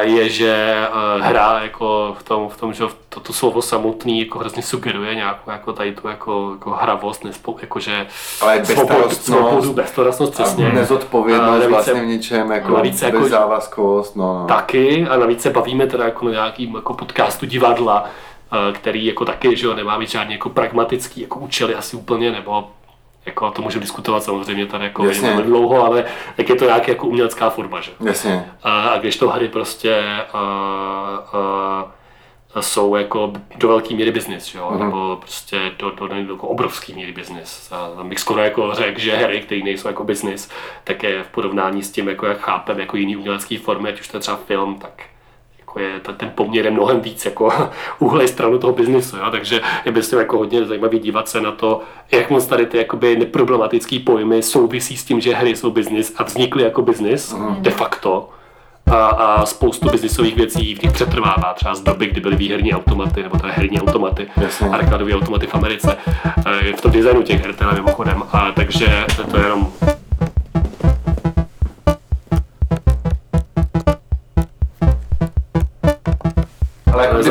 Je, 0.00 0.28
že 0.28 0.86
uh, 1.16 1.22
hra 1.22 1.60
jako 1.62 2.16
v 2.18 2.22
tom, 2.22 2.48
v 2.48 2.56
tom 2.56 2.72
že 2.72 2.84
to, 3.08 3.20
to 3.20 3.32
slovo 3.32 3.62
samotný 3.62 4.20
jako 4.20 4.38
hrozně 4.38 4.62
sugeruje 4.62 5.14
nějakou 5.14 5.50
jako 5.50 5.72
tady 5.72 5.92
tu 5.92 6.08
jako, 6.08 6.50
jako 6.52 6.70
hravost, 6.70 7.24
nespo, 7.24 7.56
jakože 7.60 8.06
Ale 8.40 8.58
bezstarostnost, 8.58 9.24
svobodu, 9.24 9.72
bezstarostnost, 9.72 10.32
přesně. 10.32 10.72
Nezodpovědnost 10.72 11.66
vlastně 11.66 11.94
v 11.94 12.06
ničem, 12.06 12.50
jako 12.50 12.72
navíc 12.72 13.02
jako, 13.02 13.20
bezzávazkost, 13.20 14.16
no, 14.16 14.38
no. 14.40 14.46
Taky 14.46 15.06
a 15.08 15.16
navíc 15.16 15.42
se 15.42 15.50
bavíme 15.50 15.86
teda 15.86 16.04
jako 16.04 16.24
na 16.24 16.30
nějakým 16.30 16.74
jako 16.74 16.94
podcastu 16.94 17.46
divadla, 17.46 18.04
který 18.72 19.06
jako 19.06 19.24
taky, 19.24 19.56
že 19.56 19.66
jo, 19.66 19.74
nemá 19.74 19.98
mít 19.98 20.10
žádný 20.10 20.32
jako 20.32 20.48
pragmatický 20.48 21.20
jako 21.20 21.38
účely 21.38 21.74
asi 21.74 21.96
úplně, 21.96 22.32
nebo 22.32 22.68
jako 23.30 23.50
to 23.50 23.62
můžeme 23.62 23.80
diskutovat 23.80 24.22
samozřejmě 24.22 24.66
tady 24.66 24.84
jako 24.84 25.04
Jasně. 25.04 25.32
dlouho, 25.32 25.84
ale 25.84 26.04
jak 26.38 26.48
je 26.48 26.54
to 26.54 26.64
nějak 26.64 26.88
jako 26.88 27.06
umělecká 27.06 27.50
forma, 27.50 27.80
že? 27.80 27.92
Jasně. 28.00 28.50
A, 28.62 28.88
a 28.88 28.98
když 28.98 29.16
to 29.16 29.28
hry 29.28 29.48
prostě 29.48 30.02
a, 30.32 30.38
a, 32.54 32.62
jsou 32.62 32.94
jako 32.94 33.32
do 33.56 33.68
velké 33.68 33.94
míry 33.94 34.12
biznis, 34.12 34.54
jo? 34.54 34.70
Uh-huh. 34.74 34.84
nebo 34.84 35.16
prostě 35.16 35.70
do, 35.78 35.90
do, 35.90 36.08
do, 36.08 36.24
do 36.24 36.36
obrovské 36.36 36.92
míry 36.94 37.12
biznis. 37.12 37.72
A 37.72 38.04
bych 38.04 38.18
skoro 38.18 38.40
jako 38.40 38.74
řekl, 38.74 39.00
že 39.00 39.16
hry, 39.16 39.40
které 39.40 39.60
nejsou 39.62 39.88
jako 39.88 40.04
biznis, 40.04 40.50
tak 40.84 41.02
je 41.02 41.22
v 41.22 41.28
porovnání 41.28 41.82
s 41.82 41.90
tím, 41.90 42.08
jako 42.08 42.26
jak 42.26 42.38
chápem 42.38 42.80
jako 42.80 42.96
jiný 42.96 43.16
umělecký 43.16 43.56
formy, 43.56 43.88
ať 43.88 44.00
už 44.00 44.08
to 44.08 44.16
je 44.16 44.20
třeba 44.20 44.36
film, 44.36 44.78
tak 44.78 45.02
jako 45.70 45.80
je 45.80 46.14
ten 46.16 46.32
poměr 46.34 46.64
je 46.64 46.70
mnohem 46.70 47.00
víc 47.00 47.24
jako 47.24 47.52
uhlej 47.98 48.28
stranu 48.28 48.58
toho 48.58 48.72
biznisu, 48.72 49.16
jo? 49.16 49.30
takže 49.30 49.60
je 49.84 49.92
myslím 49.92 50.18
jako 50.18 50.38
hodně 50.38 50.64
zajímavý 50.64 50.98
dívat 50.98 51.28
se 51.28 51.40
na 51.40 51.52
to, 51.52 51.82
jak 52.10 52.30
moc 52.30 52.46
tady 52.46 52.66
ty 52.66 52.78
jakoby 52.78 53.16
neproblematický 53.16 53.98
pojmy 53.98 54.42
souvisí 54.42 54.96
s 54.96 55.04
tím, 55.04 55.20
že 55.20 55.34
hry 55.34 55.56
jsou 55.56 55.70
biznis 55.70 56.14
a 56.16 56.24
vznikly 56.24 56.62
jako 56.62 56.82
biznis 56.82 57.32
mm. 57.32 57.56
de 57.58 57.70
facto 57.70 58.28
a, 58.90 59.06
a 59.06 59.46
spoustu 59.46 59.90
biznisových 59.90 60.36
věcí 60.36 60.74
v 60.74 60.82
nich 60.82 60.92
přetrvává, 60.92 61.54
třeba 61.54 61.74
z 61.74 61.80
doby, 61.80 62.06
kdy 62.06 62.20
byly 62.20 62.36
výherní 62.36 62.74
automaty, 62.74 63.22
nebo 63.22 63.38
teda 63.38 63.52
herní 63.52 63.80
automaty 63.80 64.28
Jasně. 64.36 64.68
a 64.68 64.76
rekladové 64.76 65.14
automaty 65.14 65.46
v 65.46 65.54
Americe, 65.54 65.96
e, 66.46 66.72
v 66.72 66.80
tom 66.80 66.92
designu 66.92 67.22
těch 67.22 67.42
her 67.42 67.54
teda 67.54 67.72
mimochodem. 67.72 68.22
A, 68.32 68.52
takže 68.52 69.04
to 69.30 69.36
je 69.36 69.42
jenom 69.44 69.72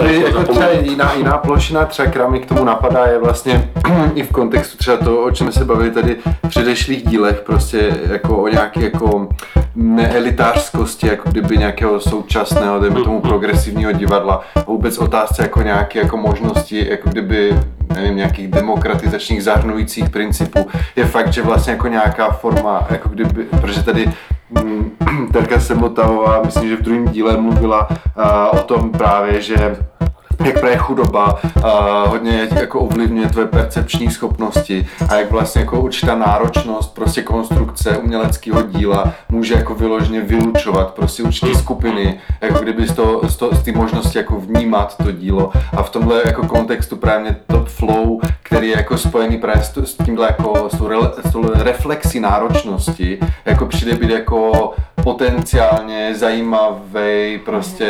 kdyby 0.09 0.25
jako 0.25 0.43
třeba 0.43 0.69
jiná, 0.69 1.13
jiná 1.13 1.37
plošina, 1.37 1.85
třeba 1.85 2.09
která 2.09 2.29
mi 2.29 2.39
k 2.39 2.45
tomu 2.45 2.63
napadá, 2.63 3.05
je 3.05 3.19
vlastně 3.19 3.71
i 4.15 4.23
v 4.23 4.31
kontextu 4.31 4.77
třeba 4.77 4.97
toho, 4.97 5.23
o 5.23 5.31
čem 5.31 5.51
se 5.51 5.65
bavili 5.65 5.91
tady 5.91 6.17
v 6.45 6.49
předešlých 6.49 7.07
dílech, 7.07 7.41
prostě 7.41 7.97
jako 8.11 8.37
o 8.37 8.47
nějaké 8.47 8.81
jako 8.81 9.29
neelitářskosti, 9.75 11.07
jako 11.07 11.29
kdyby 11.29 11.57
nějakého 11.57 11.99
současného, 11.99 12.79
dejme 12.79 13.03
tomu 13.03 13.21
progresivního 13.21 13.91
divadla, 13.91 14.41
a 14.55 14.71
vůbec 14.71 14.97
otázce 14.97 15.41
jako 15.41 15.61
nějaké 15.61 15.99
jako 15.99 16.17
možnosti, 16.17 16.89
jako 16.89 17.09
kdyby 17.09 17.59
nevím, 17.93 18.15
nějakých 18.15 18.47
demokratizačních 18.47 19.43
zahrnujících 19.43 20.09
principů, 20.09 20.67
je 20.95 21.05
fakt, 21.05 21.33
že 21.33 21.41
vlastně 21.41 21.73
jako 21.73 21.87
nějaká 21.87 22.31
forma, 22.31 22.87
jako 22.89 23.09
kdyby, 23.09 23.43
protože 23.43 23.83
tady 23.83 24.11
mm, 24.49 24.91
Terka 25.33 25.59
Semotavová, 25.59 26.41
myslím, 26.45 26.69
že 26.69 26.75
v 26.75 26.81
druhém 26.81 27.07
díle 27.07 27.37
mluvila 27.37 27.89
uh, 27.89 28.59
o 28.59 28.63
tom 28.63 28.91
právě, 28.91 29.41
že 29.41 29.77
jak 30.45 30.60
právě 30.60 30.78
chudoba 30.78 31.39
a 31.63 32.04
hodně 32.08 32.47
jako 32.56 32.80
ovlivňuje 32.80 33.30
tvoje 33.30 33.47
percepční 33.47 34.12
schopnosti 34.12 34.88
a 35.10 35.15
jak 35.15 35.32
vlastně 35.32 35.62
jako 35.62 35.82
určitá 35.82 36.15
náročnost 36.15 36.95
prostě 36.95 37.21
konstrukce 37.21 37.97
uměleckého 37.97 38.62
díla 38.62 39.13
může 39.30 39.54
jako 39.54 39.75
vyloženě 39.75 40.21
vylučovat 40.21 40.93
prostě 40.93 41.23
určité 41.23 41.56
skupiny, 41.56 42.19
jako 42.41 42.60
kdyby 42.60 42.88
z, 42.88 42.93
toho, 42.93 43.30
z, 43.30 43.36
toho, 43.36 43.56
z 43.56 43.63
té 43.63 43.71
možnosti 43.71 44.17
jako 44.17 44.39
vnímat 44.39 44.97
to 44.97 45.12
dílo. 45.12 45.52
A 45.78 45.84
v 45.84 45.89
tomhle 45.89 46.21
jako 46.25 46.47
kontextu 46.47 46.95
právě 46.95 47.36
to 47.47 47.65
flow, 47.65 48.19
který 48.43 48.67
je 48.67 48.78
jako 48.78 48.97
spojený 48.97 49.38
právě 49.38 49.63
s, 49.63 49.78
s 49.78 49.97
tímhle 50.06 50.25
jako 50.25 50.69
s 50.73 50.78
tou, 50.78 50.88
re, 50.88 50.95
s 51.30 51.32
tou 51.32 51.43
reflexí 51.54 52.19
náročnosti, 52.19 53.19
jako 53.45 53.65
přijde 53.65 53.95
být 53.95 54.10
jako 54.10 54.73
potenciálně 55.03 56.15
zajímavý 56.15 57.39
prostě 57.45 57.85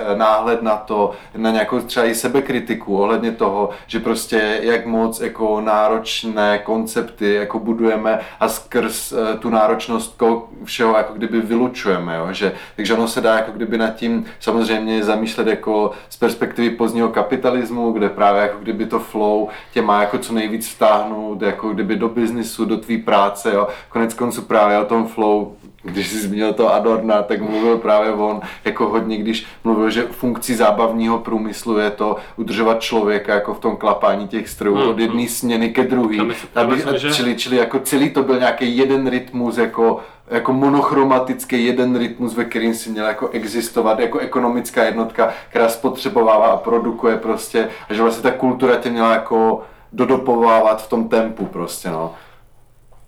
eh, 0.00 0.16
náhled 0.16 0.62
na 0.62 0.76
to, 0.76 1.10
na 1.36 1.50
nějakou 1.50 1.80
třeba 1.80 2.06
i 2.06 2.14
sebekritiku 2.14 2.98
ohledně 2.98 3.32
toho, 3.32 3.70
že 3.86 4.00
prostě 4.00 4.58
jak 4.62 4.86
moc 4.86 5.20
jako 5.20 5.60
náročné 5.60 6.58
koncepty 6.58 7.34
jako 7.34 7.58
budujeme 7.58 8.20
a 8.40 8.48
skrz 8.48 9.12
uh, 9.12 9.18
tu 9.38 9.50
náročnost 9.50 10.22
všeho 10.64 10.96
jako 10.96 11.12
kdyby 11.12 11.40
vylučujeme, 11.40 12.16
jo? 12.16 12.28
Že, 12.32 12.52
takže 12.76 12.94
ono 12.94 13.08
se 13.08 13.20
dá 13.20 13.34
jako 13.34 13.52
kdyby 13.52 13.78
nad 13.78 13.90
tím 13.90 14.24
samozřejmě 14.40 15.04
zamýšlet 15.04 15.46
jako 15.46 15.90
z 16.08 16.16
perspektivy 16.16 16.70
pozdního 16.70 17.08
kapitalismu, 17.08 17.92
kde 17.92 18.08
právě 18.08 18.42
jako 18.42 18.58
kdyby 18.58 18.86
to 18.86 18.98
flow 18.98 19.48
tě 19.72 19.82
má 19.82 20.00
jako 20.00 20.18
co 20.18 20.32
nejvíc 20.32 20.68
vtáhnout 20.68 21.42
jako 21.42 21.68
kdyby 21.68 21.96
do 21.96 22.08
biznisu, 22.08 22.64
do 22.64 22.76
tvý 22.76 22.98
práce, 22.98 23.54
jo? 23.54 23.68
konec 23.88 24.14
konců 24.14 24.42
právě 24.42 24.78
o 24.78 24.84
tom 24.84 25.06
flow 25.06 25.52
když 25.84 26.08
jsi 26.08 26.18
zmínil 26.18 26.52
to 26.52 26.74
Adorna, 26.74 27.22
tak 27.22 27.40
mluvil 27.40 27.78
právě 27.78 28.12
on 28.12 28.40
jako 28.64 28.88
hodně, 28.88 29.16
když 29.16 29.46
mluvil, 29.64 29.90
že 29.90 30.02
funkcí 30.02 30.54
zábavního 30.54 31.18
průmyslu 31.18 31.78
je 31.78 31.90
to 31.90 32.16
udržovat 32.36 32.80
člověka 32.80 33.34
jako 33.34 33.54
v 33.54 33.58
tom 33.58 33.76
klapání 33.76 34.28
těch 34.28 34.48
strojů 34.48 34.76
hmm, 34.76 34.88
od 34.88 34.98
jedné 34.98 35.20
hmm. 35.20 35.28
směny 35.28 35.70
ke 35.70 35.82
druhé. 35.82 36.16
Aby, 36.54 36.82
že... 36.96 37.12
čili, 37.12 37.36
čili 37.36 37.56
jako 37.56 37.78
celý 37.78 38.10
to 38.10 38.22
byl 38.22 38.38
nějaký 38.38 38.76
jeden 38.76 39.10
rytmus, 39.10 39.58
jako 39.58 40.00
jako 40.30 40.52
monochromatický 40.52 41.64
jeden 41.64 41.98
rytmus, 41.98 42.34
ve 42.34 42.44
kterým 42.44 42.74
si 42.74 42.90
měl 42.90 43.06
jako 43.06 43.28
existovat 43.28 43.98
jako 43.98 44.18
ekonomická 44.18 44.84
jednotka, 44.84 45.32
která 45.50 45.68
spotřebovává 45.68 46.46
a 46.46 46.56
produkuje 46.56 47.16
prostě 47.16 47.68
a 47.88 47.94
že 47.94 48.02
vlastně 48.02 48.22
ta 48.22 48.30
kultura 48.30 48.76
tě 48.76 48.90
měla 48.90 49.12
jako 49.12 49.62
dodopovávat 49.92 50.82
v 50.82 50.88
tom 50.88 51.08
tempu 51.08 51.46
prostě 51.46 51.90
no. 51.90 52.14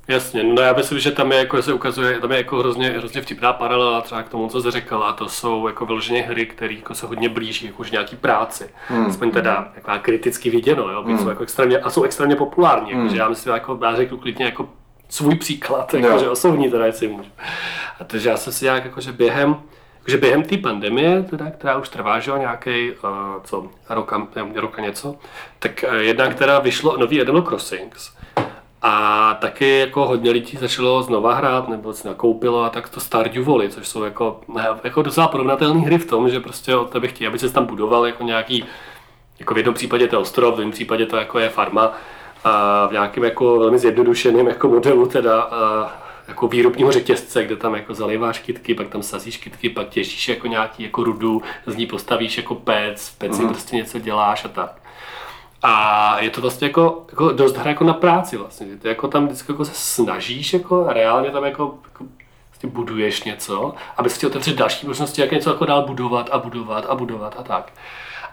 Jasně, 0.08 0.42
no 0.42 0.62
já 0.62 0.72
myslím, 0.72 0.98
že 0.98 1.10
tam 1.10 1.32
je, 1.32 1.38
jako 1.38 1.62
se 1.62 1.72
ukazuje, 1.72 2.20
tam 2.20 2.30
je 2.32 2.36
jako 2.36 2.58
hrozně, 2.58 2.90
hrozně 2.90 3.22
vtipná 3.22 3.52
paralela 3.52 4.00
třeba 4.00 4.22
k 4.22 4.28
tomu, 4.28 4.48
co 4.48 4.62
jsi 4.62 4.70
řekl, 4.70 5.04
a 5.04 5.12
to 5.12 5.28
jsou 5.28 5.66
jako 5.66 5.86
vyloženě 5.86 6.22
hry, 6.22 6.46
které 6.46 6.74
jako 6.74 6.94
se 6.94 7.06
hodně 7.06 7.28
blíží 7.28 7.66
jako 7.66 7.80
už 7.80 7.90
nějaký 7.90 8.16
práci. 8.16 8.70
Hmm. 8.88 9.06
Aspoň 9.06 9.30
teda 9.30 9.72
jako 9.74 9.90
kriticky 10.02 10.50
viděno, 10.50 10.88
jo, 10.88 11.02
hmm. 11.02 11.18
jsou 11.18 11.28
jako 11.28 11.42
extrémně, 11.42 11.78
a 11.78 11.90
jsou 11.90 12.02
extrémně 12.02 12.36
populární, 12.36 12.92
hmm. 12.92 13.02
jako, 13.02 13.14
že 13.14 13.20
já 13.20 13.28
myslím, 13.28 13.54
jako 13.54 13.78
já 13.82 13.96
řeknu 13.96 14.18
klidně 14.18 14.44
jako 14.44 14.68
svůj 15.08 15.34
příklad, 15.34 15.94
jako, 15.94 16.18
že 16.18 16.28
osobní 16.28 16.70
teda, 16.70 16.86
jestli 16.86 17.08
můžu. 17.08 17.30
A 18.00 18.04
to, 18.04 18.18
že 18.18 18.28
já 18.28 18.36
jsem 18.36 18.52
si 18.52 18.64
nějak 18.64 18.84
jako, 18.84 19.00
že 19.00 19.12
během, 19.12 19.56
že 20.06 20.16
během 20.16 20.42
té 20.42 20.56
pandemie, 20.56 21.22
teda, 21.22 21.50
která 21.50 21.76
už 21.76 21.88
trvá, 21.88 22.20
že 22.20 22.32
nějaký, 22.38 22.90
uh, 22.90 23.08
co, 23.44 23.70
roka, 23.88 24.26
roka 24.54 24.82
něco, 24.82 25.16
tak 25.58 25.84
uh, 25.88 25.94
jedna, 25.94 26.28
která 26.28 26.58
vyšlo 26.58 26.96
nový 26.96 27.20
Animal 27.20 27.42
Crossings, 27.42 28.15
a 28.88 29.34
taky 29.34 29.78
jako 29.78 30.06
hodně 30.06 30.30
lidí 30.30 30.58
začalo 30.58 31.02
znova 31.02 31.34
hrát, 31.34 31.68
nebo 31.68 31.92
si 31.92 32.08
nakoupilo 32.08 32.64
a 32.64 32.70
tak 32.70 32.88
to 32.88 33.00
Stardew 33.00 33.44
Valley, 33.44 33.68
což 33.68 33.88
jsou 33.88 34.02
jako, 34.02 34.40
jako 34.84 35.02
docela 35.02 35.28
porovnatelné 35.28 35.80
hry 35.80 35.98
v 35.98 36.06
tom, 36.06 36.28
že 36.28 36.40
prostě 36.40 36.76
od 36.76 36.90
tebe 36.90 37.08
chtějí, 37.08 37.28
aby 37.28 37.38
se 37.38 37.52
tam 37.52 37.66
budoval 37.66 38.06
jako 38.06 38.22
nějaký, 38.22 38.64
jako 39.38 39.54
v 39.54 39.56
jednom 39.56 39.74
případě 39.74 40.08
to 40.08 40.16
je 40.16 40.20
ostrov, 40.20 40.54
v 40.54 40.58
jiném 40.58 40.72
případě 40.72 41.06
to 41.06 41.16
jako 41.16 41.38
je 41.38 41.48
farma, 41.48 41.92
a 42.44 42.86
v 42.86 42.92
nějakém 42.92 43.24
jako 43.24 43.58
velmi 43.58 43.78
zjednodušeném 43.78 44.46
jako 44.46 44.68
modelu 44.68 45.06
teda 45.06 45.40
a, 45.42 45.92
jako 46.28 46.48
výrobního 46.48 46.92
řetězce, 46.92 47.44
kde 47.44 47.56
tam 47.56 47.74
jako 47.74 47.94
zaliváš 47.94 48.38
kytky, 48.38 48.74
pak 48.74 48.88
tam 48.88 49.02
sazíš 49.02 49.36
kytky, 49.36 49.70
pak 49.70 49.88
těžíš 49.88 50.28
jako 50.28 50.46
nějaký 50.46 50.82
jako 50.82 51.04
rudu, 51.04 51.42
z 51.66 51.76
ní 51.76 51.86
postavíš 51.86 52.36
jako 52.36 52.54
pec, 52.54 53.08
v 53.08 53.18
peci 53.18 53.42
mm. 53.42 53.48
prostě 53.48 53.76
něco 53.76 53.98
děláš 53.98 54.44
a 54.44 54.48
tak. 54.48 54.85
A 55.62 56.16
je 56.20 56.30
to 56.30 56.40
vlastně 56.40 56.66
jako, 56.66 57.04
jako 57.08 57.32
dost 57.32 57.56
hra 57.56 57.70
jako 57.70 57.84
na 57.84 57.94
práci 57.94 58.36
vlastně. 58.36 58.66
Ty 58.66 58.88
jako 58.88 59.08
tam 59.08 59.26
vždycky 59.26 59.52
jako 59.52 59.64
se 59.64 59.72
snažíš 59.74 60.52
jako 60.52 60.86
reálně 60.88 61.30
tam 61.30 61.44
jako, 61.44 61.74
jako 61.84 62.04
vlastně 62.50 62.68
buduješ 62.68 63.24
něco, 63.24 63.74
aby 63.96 64.10
si 64.10 64.26
otevřít 64.26 64.56
další 64.56 64.86
možnosti, 64.86 65.20
jak 65.20 65.32
něco 65.32 65.50
jako 65.50 65.64
dál 65.64 65.86
budovat 65.86 66.28
a 66.32 66.38
budovat 66.38 66.86
a 66.88 66.94
budovat 66.94 67.34
a 67.38 67.42
tak. 67.42 67.72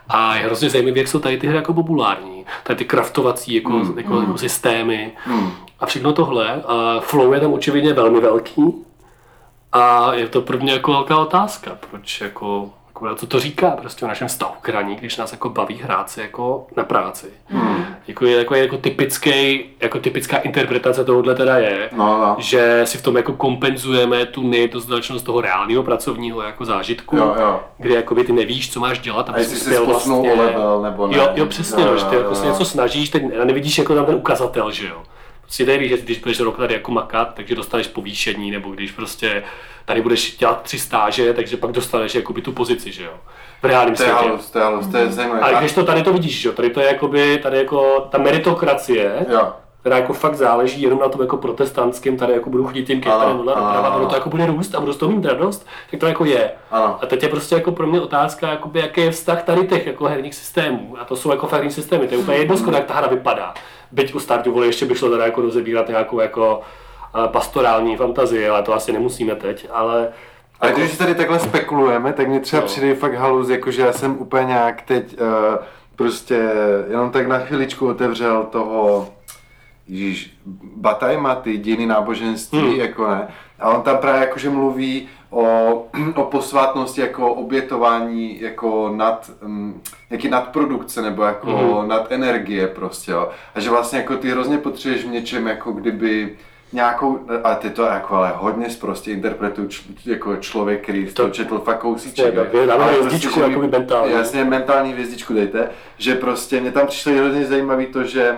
A 0.08 0.36
je 0.36 0.44
hrozně 0.44 0.70
zajímavé, 0.70 0.98
jak 0.98 1.08
jsou 1.08 1.18
tady 1.18 1.38
ty 1.38 1.46
hry 1.46 1.56
jako 1.56 1.74
populární. 1.74 2.46
Tady 2.62 2.76
ty 2.76 2.84
kraftovací 2.84 3.54
jako, 3.54 3.70
mm, 3.70 3.98
jako, 3.98 4.14
mm. 4.14 4.38
systémy 4.38 5.12
mm. 5.26 5.50
a 5.80 5.86
všechno 5.86 6.12
tohle. 6.12 6.62
A 6.62 7.00
flow 7.00 7.32
je 7.32 7.40
tam 7.40 7.52
očividně 7.52 7.92
velmi 7.92 8.20
velký. 8.20 8.74
A 9.72 10.14
je 10.14 10.28
to 10.28 10.40
pro 10.40 10.58
mě 10.58 10.72
jako 10.72 10.92
velká 10.92 11.18
otázka, 11.18 11.78
proč 11.90 12.20
jako 12.20 12.70
jako, 12.94 13.16
co 13.16 13.26
to 13.26 13.40
říká 13.40 13.70
prostě 13.70 14.04
o 14.04 14.08
našem 14.08 14.28
vztahu 14.28 14.52
k 14.60 14.68
hraní, 14.68 14.96
když 14.96 15.16
nás 15.16 15.32
jako 15.32 15.48
baví 15.48 15.74
hrát 15.74 16.10
si 16.10 16.20
jako 16.20 16.66
na 16.76 16.84
práci. 16.84 17.26
Hmm. 17.46 17.84
Jako, 18.08 18.26
je, 18.26 18.38
jako, 18.38 18.54
jako, 18.54 18.76
typický, 18.76 19.64
jako 19.80 19.98
typická 19.98 20.36
interpretace 20.36 21.04
tohohle 21.04 21.34
teda 21.34 21.58
je, 21.58 21.90
no, 21.92 22.06
no. 22.06 22.36
že 22.38 22.80
si 22.84 22.98
v 22.98 23.02
tom 23.02 23.16
jako 23.16 23.32
kompenzujeme 23.32 24.26
tu 24.26 24.42
nedostatečnost 24.42 25.24
toho 25.24 25.40
reálného 25.40 25.82
pracovního 25.82 26.42
jako 26.42 26.64
zážitku, 26.64 27.16
jo, 27.16 27.36
jo. 27.40 27.60
kdy 27.78 27.94
jakoby 27.94 28.24
ty 28.24 28.32
nevíš, 28.32 28.72
co 28.72 28.80
máš 28.80 28.98
dělat, 28.98 29.28
aby 29.28 29.44
si 29.44 29.56
spěl 29.56 29.86
vlastně... 29.86 30.34
level, 30.34 30.82
nebo 30.82 31.06
ne. 31.06 31.16
Jo, 31.16 31.28
jo 31.34 31.46
přesně, 31.46 31.82
jo, 31.82 31.90
no, 31.90 31.98
že 31.98 32.04
ty 32.04 32.16
jako 32.16 32.34
si 32.34 32.46
něco 32.46 32.64
snažíš, 32.64 33.10
teď 33.10 33.22
nevidíš 33.44 33.78
jako 33.78 33.94
tam 33.94 34.06
ten 34.06 34.14
ukazatel, 34.14 34.70
že 34.70 34.86
jo. 34.86 35.02
Prostě 35.44 35.66
nevíš, 35.66 35.90
že 35.90 35.96
když 35.96 36.18
budeš 36.18 36.40
rok 36.40 36.56
tady 36.56 36.74
jako 36.74 36.92
makat, 36.92 37.34
takže 37.34 37.54
dostaneš 37.54 37.86
povýšení, 37.86 38.50
nebo 38.50 38.70
když 38.70 38.92
prostě 38.92 39.44
tady 39.84 40.02
budeš 40.02 40.36
dělat 40.36 40.62
tři 40.62 40.78
stáže, 40.78 41.32
takže 41.32 41.56
pak 41.56 41.72
dostaneš 41.72 42.14
jakoby 42.14 42.42
tu 42.42 42.52
pozici, 42.52 42.92
že 42.92 43.04
jo. 43.04 43.12
V 43.62 43.64
reálném 43.64 43.96
světě. 43.96 44.12
Halus, 44.12 44.50
to 44.50 44.58
je 44.58 44.64
halus, 44.64 44.86
to 44.86 44.96
je 44.96 45.12
zajímavé. 45.12 45.40
Ale 45.40 45.54
když 45.54 45.72
to 45.72 45.84
tady 45.84 46.02
to 46.02 46.12
vidíš, 46.12 46.40
že 46.40 46.48
jo, 46.48 46.54
tady 46.54 46.70
to 46.70 46.80
je 46.80 46.86
jakoby, 46.86 47.38
tady 47.38 47.58
jako 47.58 48.08
ta 48.10 48.18
meritokracie, 48.18 49.26
jo 49.28 49.52
která 49.84 49.96
jako 49.96 50.12
fakt 50.12 50.34
záleží 50.34 50.82
jenom 50.82 50.98
na 50.98 51.08
tom 51.08 51.20
jako 51.20 51.36
protestantském, 51.36 52.16
tady 52.16 52.32
jako 52.32 52.50
budu 52.50 52.66
chodit 52.66 52.84
tím 52.84 53.00
kytarem 53.00 53.36
doprava, 53.36 53.96
ono 53.96 54.06
to 54.06 54.14
jako 54.14 54.30
bude 54.30 54.46
růst 54.46 54.74
a 54.74 54.80
budu 54.80 54.92
z 54.92 54.96
toho 54.96 55.12
mít 55.12 55.24
radost, 55.24 55.66
tak 55.90 56.00
to 56.00 56.06
jako 56.06 56.24
je. 56.24 56.52
Ano. 56.70 56.98
A 57.02 57.06
teď 57.06 57.22
je 57.22 57.28
prostě 57.28 57.54
jako 57.54 57.72
pro 57.72 57.86
mě 57.86 58.00
otázka, 58.00 58.48
jakoby, 58.48 58.80
jaký 58.80 59.00
je 59.00 59.10
vztah 59.10 59.42
tady 59.42 59.66
těch 59.66 59.86
jako 59.86 60.04
herních 60.04 60.34
systémů. 60.34 60.96
A 61.00 61.04
to 61.04 61.16
jsou 61.16 61.30
jako 61.30 61.48
herní 61.52 61.70
systémy, 61.70 62.08
to 62.08 62.14
je 62.14 62.20
úplně 62.20 62.38
jedno, 62.38 62.56
jak 62.72 62.84
ta 62.84 62.94
hra 62.94 63.06
vypadá. 63.06 63.54
Byť 63.92 64.14
u 64.14 64.20
Stardew 64.20 64.54
Valley 64.54 64.68
ještě 64.68 64.86
by 64.86 64.94
šlo 64.94 65.10
teda 65.10 65.24
jako 65.24 65.40
rozebírat 65.40 65.88
nějakou 65.88 66.20
jako 66.20 66.60
pastorální 67.26 67.96
fantazii, 67.96 68.48
ale 68.48 68.62
to 68.62 68.74
asi 68.74 68.92
nemusíme 68.92 69.34
teď, 69.34 69.68
ale 69.72 70.12
ale 70.60 70.70
jako... 70.70 70.80
když 70.80 70.98
tady 70.98 71.14
takhle 71.14 71.38
spekulujeme, 71.38 72.12
tak 72.12 72.28
mi 72.28 72.40
třeba 72.40 72.60
no. 72.60 72.66
přijde 72.66 72.94
fakt 72.94 73.14
haluz, 73.14 73.48
jakože 73.48 73.82
já 73.82 73.92
jsem 73.92 74.18
úplně 74.18 74.44
nějak 74.44 74.82
teď 74.82 75.20
uh, 75.20 75.28
prostě 75.96 76.50
jenom 76.90 77.10
tak 77.10 77.26
na 77.28 77.38
chviličku 77.38 77.88
otevřel 77.88 78.44
toho 78.44 79.08
Ježíš, 79.88 80.36
Batajma, 80.76 81.34
ty 81.34 81.58
dějiny 81.58 81.86
náboženství, 81.86 82.58
hmm. 82.58 82.80
jako 82.80 83.10
ne. 83.10 83.28
A 83.58 83.70
on 83.70 83.82
tam 83.82 83.98
právě 83.98 84.20
jakože 84.20 84.50
mluví 84.50 85.08
o, 85.30 85.42
o 86.14 86.22
posvátnosti 86.22 87.00
jako 87.00 87.34
obětování 87.34 88.40
jako 88.40 88.92
nad, 88.96 89.30
um, 89.44 89.80
jaký 90.14 90.28
nadprodukce 90.28 91.02
nebo 91.02 91.22
jako 91.22 91.46
hmm. 91.80 91.88
nad 91.88 92.12
energie 92.12 92.66
prostě, 92.68 93.12
jo. 93.12 93.28
A 93.54 93.60
že 93.60 93.70
vlastně 93.70 93.98
jako 93.98 94.16
ty 94.16 94.30
hrozně 94.30 94.58
potřebuješ 94.58 95.04
v 95.04 95.08
něčem 95.08 95.46
jako 95.46 95.72
kdyby 95.72 96.36
nějakou, 96.72 97.20
a 97.44 97.54
ty 97.54 97.70
to 97.70 97.82
jako 97.82 98.14
ale 98.14 98.32
hodně 98.36 98.66
prostě 98.80 99.10
interpretují 99.10 99.68
č, 99.68 99.82
jako 100.06 100.36
člověk, 100.36 100.82
který 100.82 101.06
to 101.06 101.30
četl 101.30 101.58
fakt 101.58 101.78
kousíček. 101.78 102.34
Dáme 102.66 102.92
hvězdičku, 102.92 103.40
jako 103.40 103.60
mentální. 103.60 104.12
Jasně, 104.12 104.44
mentální 104.44 104.92
hvězdičku 104.92 105.34
dejte, 105.34 105.68
že 105.98 106.14
prostě 106.14 106.60
mě 106.60 106.72
tam 106.72 106.86
přišlo 106.86 107.12
hrozně 107.12 107.46
zajímavé 107.46 107.86
to, 107.86 108.04
že 108.04 108.36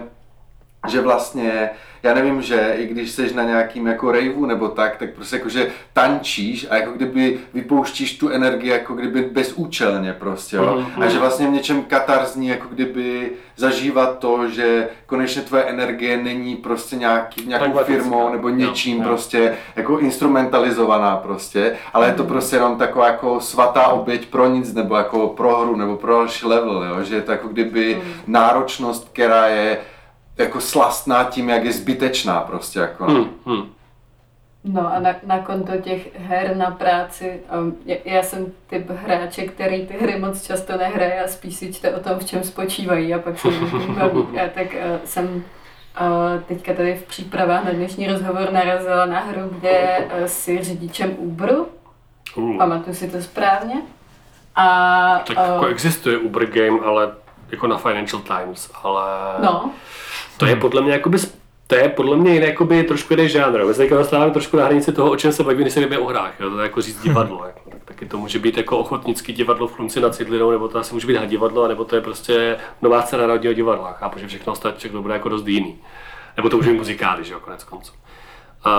že 0.88 1.00
vlastně, 1.00 1.70
já 2.02 2.14
nevím, 2.14 2.42
že 2.42 2.74
i 2.78 2.86
když 2.86 3.10
jsi 3.10 3.34
na 3.34 3.42
nějakým 3.42 3.86
jako 3.86 4.12
raveu 4.12 4.46
nebo 4.46 4.68
tak, 4.68 4.96
tak 4.96 5.10
prostě 5.10 5.36
jako, 5.36 5.48
že 5.48 5.70
tančíš 5.92 6.66
a 6.70 6.76
jako 6.76 6.92
kdyby 6.92 7.38
vypouštíš 7.54 8.18
tu 8.18 8.28
energii 8.28 8.70
jako 8.70 8.94
kdyby 8.94 9.22
bezúčelně 9.22 10.12
prostě, 10.12 10.56
jo? 10.56 10.84
Mm-hmm. 10.96 11.02
A 11.02 11.08
že 11.08 11.18
vlastně 11.18 11.46
v 11.46 11.50
něčem 11.50 11.82
katarzní 11.82 12.48
jako 12.48 12.68
kdyby 12.68 13.32
zažívat 13.56 14.18
to, 14.18 14.48
že 14.48 14.88
konečně 15.06 15.42
tvoje 15.42 15.62
energie 15.62 16.16
není 16.16 16.56
prostě 16.56 16.96
nějaký, 16.96 17.46
nějakou 17.46 17.78
firmou 17.84 18.32
nebo 18.32 18.48
něčím 18.48 18.98
no, 18.98 19.04
prostě 19.04 19.56
jako 19.76 19.98
instrumentalizovaná 19.98 21.16
prostě, 21.16 21.76
ale 21.92 22.06
mm-hmm. 22.06 22.10
je 22.10 22.14
to 22.14 22.22
mhm. 22.22 22.32
prostě 22.32 22.56
jenom 22.56 22.76
taková 22.76 23.06
jako 23.06 23.40
svatá 23.40 23.86
oběť 23.86 24.26
pro 24.26 24.48
nic 24.48 24.74
nebo 24.74 24.96
jako 24.96 25.28
pro 25.28 25.58
hru 25.58 25.76
nebo 25.76 25.96
pro 25.96 26.12
další 26.12 26.46
level, 26.46 26.84
jo? 26.84 27.04
že 27.04 27.14
je 27.14 27.22
to 27.22 27.32
jako 27.32 27.48
kdyby 27.48 27.96
mm-hmm. 27.96 28.22
náročnost, 28.26 29.08
která 29.12 29.46
je 29.46 29.78
jako 30.38 30.60
slastná 30.60 31.24
tím, 31.24 31.48
jak 31.48 31.64
je 31.64 31.72
zbytečná 31.72 32.40
prostě 32.40 32.78
jako. 32.78 33.06
No. 33.06 33.14
Hmm, 33.14 33.30
hmm. 33.46 33.72
No 34.64 34.92
a 34.94 34.98
na, 34.98 35.10
na 35.26 35.38
konto 35.38 35.76
těch 35.76 36.20
her 36.20 36.56
na 36.56 36.70
práci, 36.70 37.40
um, 37.60 37.76
já, 37.84 37.96
já 38.04 38.22
jsem 38.22 38.46
typ 38.66 38.90
hráče, 38.90 39.42
který 39.46 39.86
ty 39.86 39.94
hry 40.00 40.18
moc 40.18 40.42
často 40.46 40.76
nehraje 40.76 41.24
a 41.24 41.28
spíš 41.28 41.56
si 41.56 41.72
čte 41.74 41.94
o 41.94 42.00
tom, 42.00 42.18
v 42.18 42.24
čem 42.24 42.42
spočívají 42.44 43.14
a 43.14 43.18
pak 43.18 43.38
se 43.38 43.48
baví. 43.98 44.40
A 44.40 44.48
tak 44.54 44.66
uh, 44.66 44.80
jsem 45.04 45.26
uh, 45.34 45.42
teďka 46.48 46.74
tady 46.74 46.94
v 46.94 47.02
přípravách 47.02 47.64
na 47.64 47.70
dnešní 47.70 48.06
rozhovor 48.06 48.52
narazila 48.52 49.06
na 49.06 49.20
hru, 49.20 49.40
kde 49.58 49.98
uh, 50.20 50.24
si 50.26 50.62
řidičem 50.64 51.14
Uberu, 51.18 51.68
Uh. 52.36 52.58
pamatuju 52.58 52.96
si 52.96 53.08
to 53.08 53.22
správně. 53.22 53.74
A, 54.54 55.18
Tak 55.26 55.36
jako 55.36 55.64
uh, 55.64 55.70
existuje 55.70 56.18
Uber 56.18 56.46
Game, 56.46 56.80
ale 56.84 57.12
jako 57.50 57.66
na 57.66 57.76
Financial 57.78 58.22
Times, 58.22 58.70
ale 58.82 59.02
no, 59.42 59.70
to 60.36 60.46
je 60.46 60.56
podle 60.56 60.82
mě 60.82 60.92
jakoby, 60.92 61.18
to 61.66 61.74
je 61.74 61.88
podle 61.88 62.16
mě 62.16 62.34
jiný, 62.34 62.46
jakoby 62.46 62.82
trošku 62.82 63.12
jiný 63.12 63.28
žánr. 63.28 63.64
My 63.64 63.74
se 63.74 63.80
teďka 63.80 63.96
dostáváme 63.96 64.30
trošku 64.30 64.56
na 64.56 64.64
hranici 64.64 64.92
toho, 64.92 65.10
o 65.10 65.16
čem 65.16 65.32
se 65.32 65.42
bavíme, 65.42 65.62
když 65.62 65.74
se 65.74 65.80
bavíme 65.80 65.98
o 65.98 66.06
hrách. 66.06 66.40
Jo? 66.40 66.50
To 66.50 66.58
je 66.58 66.62
jako 66.62 66.82
říct 66.82 67.02
divadlo. 67.02 67.44
Jako. 67.46 67.70
Tak, 67.70 67.84
taky 67.84 68.06
to 68.06 68.18
může 68.18 68.38
být 68.38 68.56
jako 68.56 68.78
ochotnický 68.78 69.32
divadlo 69.32 69.68
v 69.68 69.72
Chlumci 69.72 70.00
nad 70.00 70.14
Cidlinou, 70.14 70.50
nebo 70.50 70.68
to 70.68 70.78
asi 70.78 70.94
může 70.94 71.06
být 71.06 71.26
divadlo, 71.26 71.68
nebo 71.68 71.84
to 71.84 71.94
je 71.94 72.00
prostě 72.00 72.56
nová 72.82 73.02
scéna 73.02 73.26
národního 73.26 73.54
divadla. 73.54 73.92
Chápu, 73.92 74.18
že 74.18 74.28
všechno 74.28 74.52
ostatní 74.52 74.78
všechno 74.78 75.02
bude 75.02 75.14
jako 75.14 75.28
dost 75.28 75.46
jiný. 75.46 75.76
Nebo 76.36 76.48
to 76.48 76.56
může 76.56 76.70
být 76.70 76.78
muzikály, 76.78 77.24
že 77.24 77.32
jo, 77.32 77.40
konec 77.40 77.64
konců. 77.64 77.92
Uh, 78.66 78.72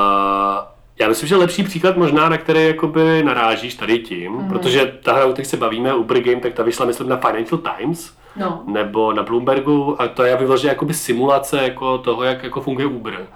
já 1.00 1.08
myslím, 1.08 1.30
že 1.30 1.36
lepší 1.36 1.64
příklad 1.64 1.98
možná, 1.98 2.30
na 2.30 2.38
který 2.38 2.68
jakoby 2.68 3.24
narážíš 3.24 3.76
tady 3.76 4.00
tím, 4.00 4.32
mm. 4.32 4.50
protože 4.50 4.98
ta 5.04 5.14
hra, 5.14 5.26
o 5.26 5.34
které 5.34 5.48
se 5.48 5.58
bavíme, 5.58 5.96
Uber 5.96 6.20
Game, 6.20 6.42
tak 6.42 6.54
ta 6.54 6.64
vyšla 6.64 6.86
myslím 6.86 7.10
na 7.10 7.18
Financial 7.18 7.62
Times, 7.62 8.14
no. 8.38 8.64
nebo 8.66 9.14
na 9.14 9.24
Bloombergu 9.24 10.02
a 10.02 10.08
to 10.08 10.24
je 10.24 10.38
vyloženě 10.38 10.70
jakoby 10.70 10.94
simulace 10.94 11.64
jako 11.64 11.98
toho, 11.98 12.24
jak 12.24 12.44
jako 12.44 12.62
funguje 12.62 12.88
Uber 12.88 13.28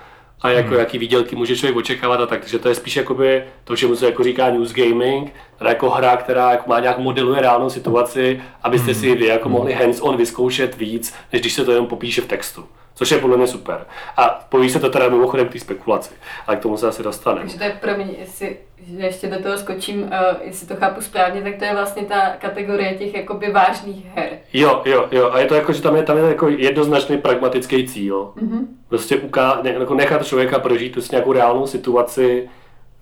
a 0.42 0.50
jako 0.50 0.70
hmm. 0.70 0.80
jaký 0.80 0.98
výdělky 0.98 1.36
může 1.36 1.56
člověk 1.56 1.78
očekávat 1.78 2.22
a 2.22 2.26
tak, 2.26 2.40
takže 2.40 2.60
to 2.60 2.70
je 2.70 2.76
spíš 2.76 2.96
jakoby 2.96 3.44
to, 3.64 3.76
čemu 3.76 3.96
se 3.96 4.06
jako 4.06 4.24
říká 4.24 4.50
news 4.50 4.74
gaming, 4.74 5.34
teda 5.58 5.70
jako 5.70 5.90
hra, 5.90 6.18
která 6.18 6.52
jako 6.52 6.70
má 6.70 6.80
nějak 6.80 6.98
modeluje 6.98 7.42
reálnou 7.42 7.70
situaci, 7.70 8.42
abyste 8.64 8.94
si 8.94 9.16
vy 9.16 9.26
jako 9.26 9.50
mohli 9.50 9.74
hands-on 9.74 10.18
vyzkoušet 10.18 10.78
víc, 10.78 11.16
než 11.34 11.42
když 11.42 11.54
se 11.54 11.66
to 11.66 11.72
jenom 11.72 11.88
popíše 11.88 12.22
v 12.22 12.28
textu. 12.28 12.66
Což 12.96 13.12
je 13.12 13.18
podle 13.18 13.38
mě 13.38 13.48
super. 13.48 13.86
A 14.18 14.46
poví 14.50 14.70
se 14.70 14.80
to 14.80 14.90
teda 14.90 15.10
mimochodem 15.10 15.48
k 15.48 15.52
té 15.52 15.60
spekulaci, 15.60 16.14
ale 16.48 16.58
k 16.58 16.60
tomu 16.60 16.78
se 16.78 16.88
asi 16.88 17.04
dostaneme. 17.04 17.42
Takže 17.42 17.58
to 17.58 17.64
je 17.64 17.78
pro 17.82 17.96
mě, 17.96 18.14
jestli 18.20 18.58
že 18.88 19.06
ještě 19.06 19.28
do 19.28 19.44
toho 19.44 19.58
skočím, 19.58 20.04
uh, 20.04 20.10
jestli 20.42 20.68
to 20.68 20.76
chápu 20.76 21.02
správně, 21.02 21.42
tak 21.42 21.56
to 21.56 21.66
je 21.66 21.74
vlastně 21.74 22.06
ta 22.06 22.30
kategorie 22.40 22.94
těch 22.94 23.14
jakoby 23.14 23.52
vážných 23.52 24.06
her. 24.16 24.30
Jo, 24.54 24.82
jo, 24.86 25.08
jo. 25.12 25.32
A 25.32 25.40
je 25.40 25.46
to 25.46 25.56
jako, 25.56 25.74
že 25.74 25.82
tam 25.82 25.96
je, 25.96 26.04
tam 26.04 26.18
je 26.18 26.24
jako 26.24 26.50
jednoznačný 26.50 27.18
pragmatický 27.18 27.88
cíl. 27.88 28.32
Mm-hmm. 28.38 28.66
Prostě 28.90 29.18
uká, 29.18 29.60
ne, 29.64 29.70
jako 29.70 29.96
nechat 29.96 30.26
člověka 30.26 30.60
prožít 30.60 30.94
prostě 30.94 31.16
nějakou 31.16 31.34
reálnou 31.34 31.68
situaci, 31.68 32.50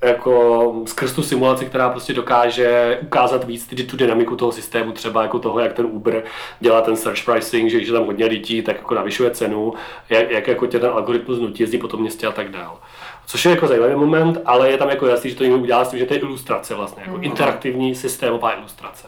jako 0.01 0.73
skrz 0.85 1.13
tu 1.13 1.23
simulaci, 1.23 1.65
která 1.65 1.89
prostě 1.89 2.13
dokáže 2.13 2.99
ukázat 3.01 3.43
víc 3.43 3.67
ty, 3.67 3.83
tu 3.83 3.97
dynamiku 3.97 4.35
toho 4.35 4.51
systému, 4.51 4.91
třeba 4.91 5.23
jako 5.23 5.39
toho, 5.39 5.59
jak 5.59 5.73
ten 5.73 5.85
Uber 5.85 6.23
dělá 6.59 6.81
ten 6.81 6.95
search 6.95 7.25
pricing, 7.25 7.69
že 7.69 7.77
když 7.77 7.87
je 7.87 7.93
tam 7.93 8.05
hodně 8.05 8.25
lidí, 8.25 8.61
tak 8.61 8.75
jako 8.75 8.95
navyšuje 8.95 9.31
cenu, 9.31 9.73
jak, 10.09 10.31
jak 10.31 10.47
jako 10.47 10.67
tě 10.67 10.79
ten 10.79 10.89
algoritmus 10.89 11.39
nutí 11.39 11.63
jezdit 11.63 11.77
po 11.77 11.87
tom 11.87 12.01
městě 12.01 12.27
a 12.27 12.31
tak 12.31 12.51
dál. 12.51 12.79
Což 13.25 13.45
je 13.45 13.51
jako 13.51 13.67
zajímavý 13.67 13.95
moment, 13.95 14.41
ale 14.45 14.71
je 14.71 14.77
tam 14.77 14.89
jako 14.89 15.07
jasný, 15.07 15.29
že 15.29 15.35
to 15.35 15.43
někdo 15.43 15.59
udělá 15.59 15.85
s 15.85 15.89
tím, 15.89 15.99
že 15.99 16.05
to 16.05 16.13
je 16.13 16.19
ilustrace 16.19 16.75
vlastně, 16.75 17.03
jako 17.05 17.17
interaktivní 17.17 17.95
systémová 17.95 18.57
ilustrace. 18.57 19.07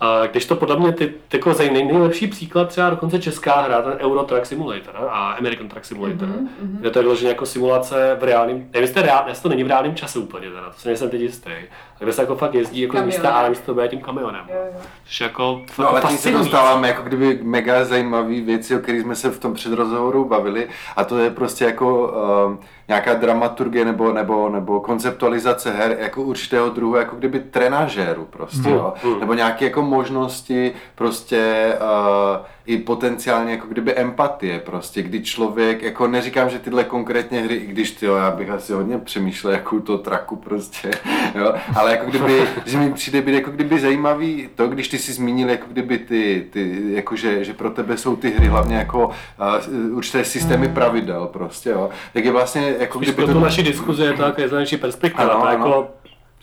A 0.00 0.26
když 0.26 0.46
to 0.46 0.56
podle 0.56 0.76
mě 0.76 0.92
ty, 0.92 1.14
ty 1.28 1.36
jako 1.36 1.54
nej, 1.58 1.84
nejlepší 1.84 2.26
příklad 2.26 2.68
třeba 2.68 2.90
dokonce 2.90 3.18
česká 3.18 3.60
hra, 3.60 3.82
ten 3.82 3.92
Euro 3.92 4.22
Truck 4.22 4.46
Simulator 4.46 4.94
a 4.96 5.32
American 5.32 5.68
Truck 5.68 5.84
Simulator, 5.84 6.28
mm-hmm. 6.28 6.78
kde 6.80 6.90
to 6.90 6.98
je 6.98 7.02
vyloženě 7.02 7.28
jako 7.28 7.46
simulace 7.46 8.16
v 8.20 8.24
reálném, 8.24 8.56
nevím, 8.56 8.70
jestli 8.74 8.94
to, 8.94 9.02
reál, 9.02 9.26
to 9.42 9.48
není 9.48 9.64
v 9.64 9.66
reálném 9.66 9.94
čase 9.94 10.18
úplně, 10.18 10.48
teda, 10.48 10.70
to 10.70 10.80
se 10.80 10.88
nejsem 10.88 11.10
teď 11.10 11.20
jistý, 11.20 11.50
kde 11.98 12.12
se 12.12 12.22
jako 12.22 12.36
fakt 12.36 12.54
jezdí 12.54 12.80
jako 12.80 12.98
z 12.98 13.02
místa 13.02 13.30
A 13.30 13.42
na 13.42 13.48
místo 13.48 13.74
B 13.74 13.88
tím 13.88 14.00
kamionem. 14.00 14.44
Jo, 14.48 14.56
jo. 14.72 14.80
Což 15.04 15.20
je 15.20 15.24
jako 15.24 15.60
No 15.78 15.88
ale 15.88 15.98
jako 15.98 16.08
tím 16.08 16.18
se 16.18 16.30
dostáváme 16.30 16.88
jako 16.88 17.02
kdyby 17.02 17.38
mega 17.42 17.84
zajímavé 17.84 18.40
věci, 18.40 18.76
o 18.76 18.78
kterých 18.78 19.02
jsme 19.02 19.14
se 19.14 19.30
v 19.30 19.38
tom 19.40 19.54
předrozhovoru 19.54 20.24
bavili 20.24 20.68
a 20.96 21.04
to 21.04 21.18
je 21.18 21.30
prostě 21.30 21.64
jako 21.64 22.08
uh, 22.48 22.64
nějaká 22.88 23.14
dramaturgie 23.14 23.84
nebo, 23.84 24.12
nebo, 24.12 24.48
nebo 24.48 24.80
konceptualizace 24.80 25.70
her 25.70 25.96
jako 26.00 26.22
určitého 26.22 26.70
druhu, 26.70 26.96
jako 26.96 27.16
kdyby 27.16 27.40
trenažéru 27.40 28.24
prostě, 28.30 28.70
jo? 28.70 28.94
nebo 29.20 29.34
nějaké 29.34 29.64
jako 29.64 29.82
možnosti 29.82 30.72
prostě 30.94 31.72
uh, 31.80 32.46
i 32.66 32.78
potenciálně 32.78 33.50
jako 33.52 33.66
kdyby 33.66 33.94
empatie 33.94 34.58
prostě, 34.58 35.02
kdy 35.02 35.22
člověk, 35.22 35.82
jako 35.82 36.06
neříkám, 36.06 36.50
že 36.50 36.58
tyhle 36.58 36.84
konkrétně 36.84 37.40
hry, 37.40 37.54
i 37.54 37.66
když 37.66 37.90
tyjo, 37.90 38.16
já 38.16 38.30
bych 38.30 38.50
asi 38.50 38.72
hodně 38.72 38.98
přemýšlel, 38.98 39.52
jakou 39.52 39.80
to 39.80 39.98
traku 39.98 40.36
prostě, 40.36 40.90
jo, 41.34 41.54
ale 41.74 41.90
jako 41.90 42.06
kdyby, 42.06 42.42
že 42.66 42.78
mi 42.78 42.92
přijde 42.92 43.22
být 43.22 43.34
jako 43.34 43.50
kdyby 43.50 43.80
zajímavý 43.80 44.48
to, 44.54 44.68
když 44.68 44.88
ty 44.88 44.98
si 44.98 45.12
zmínil 45.12 45.48
jako 45.48 45.66
kdyby 45.70 45.98
ty, 45.98 46.46
ty 46.50 46.82
jako 46.88 47.16
že, 47.16 47.44
že 47.44 47.54
pro 47.54 47.70
tebe 47.70 47.96
jsou 47.96 48.16
ty 48.16 48.30
hry 48.30 48.46
hlavně 48.46 48.76
jako 48.76 49.06
uh, 49.06 49.96
určité 49.96 50.24
systémy 50.24 50.68
pravidel 50.68 51.26
prostě, 51.26 51.70
jo, 51.70 51.90
tak 52.12 52.24
je 52.24 52.32
vlastně 52.32 52.74
jako 52.78 52.98
Spíš 52.98 53.08
kdyby 53.08 53.24
pro 53.24 53.34
to... 53.34 53.40
naši 53.40 53.62
diskuzi 53.62 54.02
je 54.02 54.12
to 54.12 54.22
jako 54.22 54.40
jednodušší 54.40 54.76
perspektiva, 54.76 55.28
Ano, 55.28 55.42
ano. 55.46 55.50
jako 55.50 55.88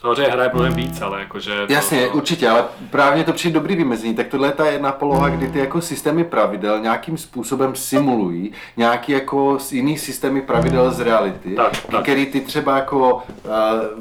samozřejmě 0.03 0.31
hraje 0.31 0.51
mnohem 0.53 0.73
víc, 0.73 1.01
ale 1.01 1.19
jakože... 1.19 1.67
to- 1.67 1.73
Jasně, 1.73 2.07
to- 2.07 2.13
určitě, 2.17 2.49
ale 2.49 2.63
právě 2.89 3.23
to 3.23 3.33
přijde 3.33 3.53
dobrý 3.53 3.75
vymezení. 3.75 4.15
Tak 4.15 4.27
tohle 4.27 4.47
je 4.47 4.51
ta 4.51 4.65
jedna 4.65 4.91
poloha, 4.91 5.29
kdy 5.29 5.47
ty 5.47 5.59
jako 5.59 5.81
systémy 5.81 6.23
pravidel 6.23 6.79
nějakým 6.79 7.17
způsobem 7.17 7.75
simulují 7.75 8.51
nějaký 8.77 9.11
jako 9.11 9.57
jiný 9.71 9.97
systémy 9.97 10.41
pravidel 10.41 10.91
z 10.91 10.99
reality, 10.99 11.55
Tak, 11.55 11.71
tak. 11.91 12.01
který 12.03 12.25
ty 12.25 12.41
třeba 12.41 12.75
jako 12.75 13.13
uh, 13.15 13.21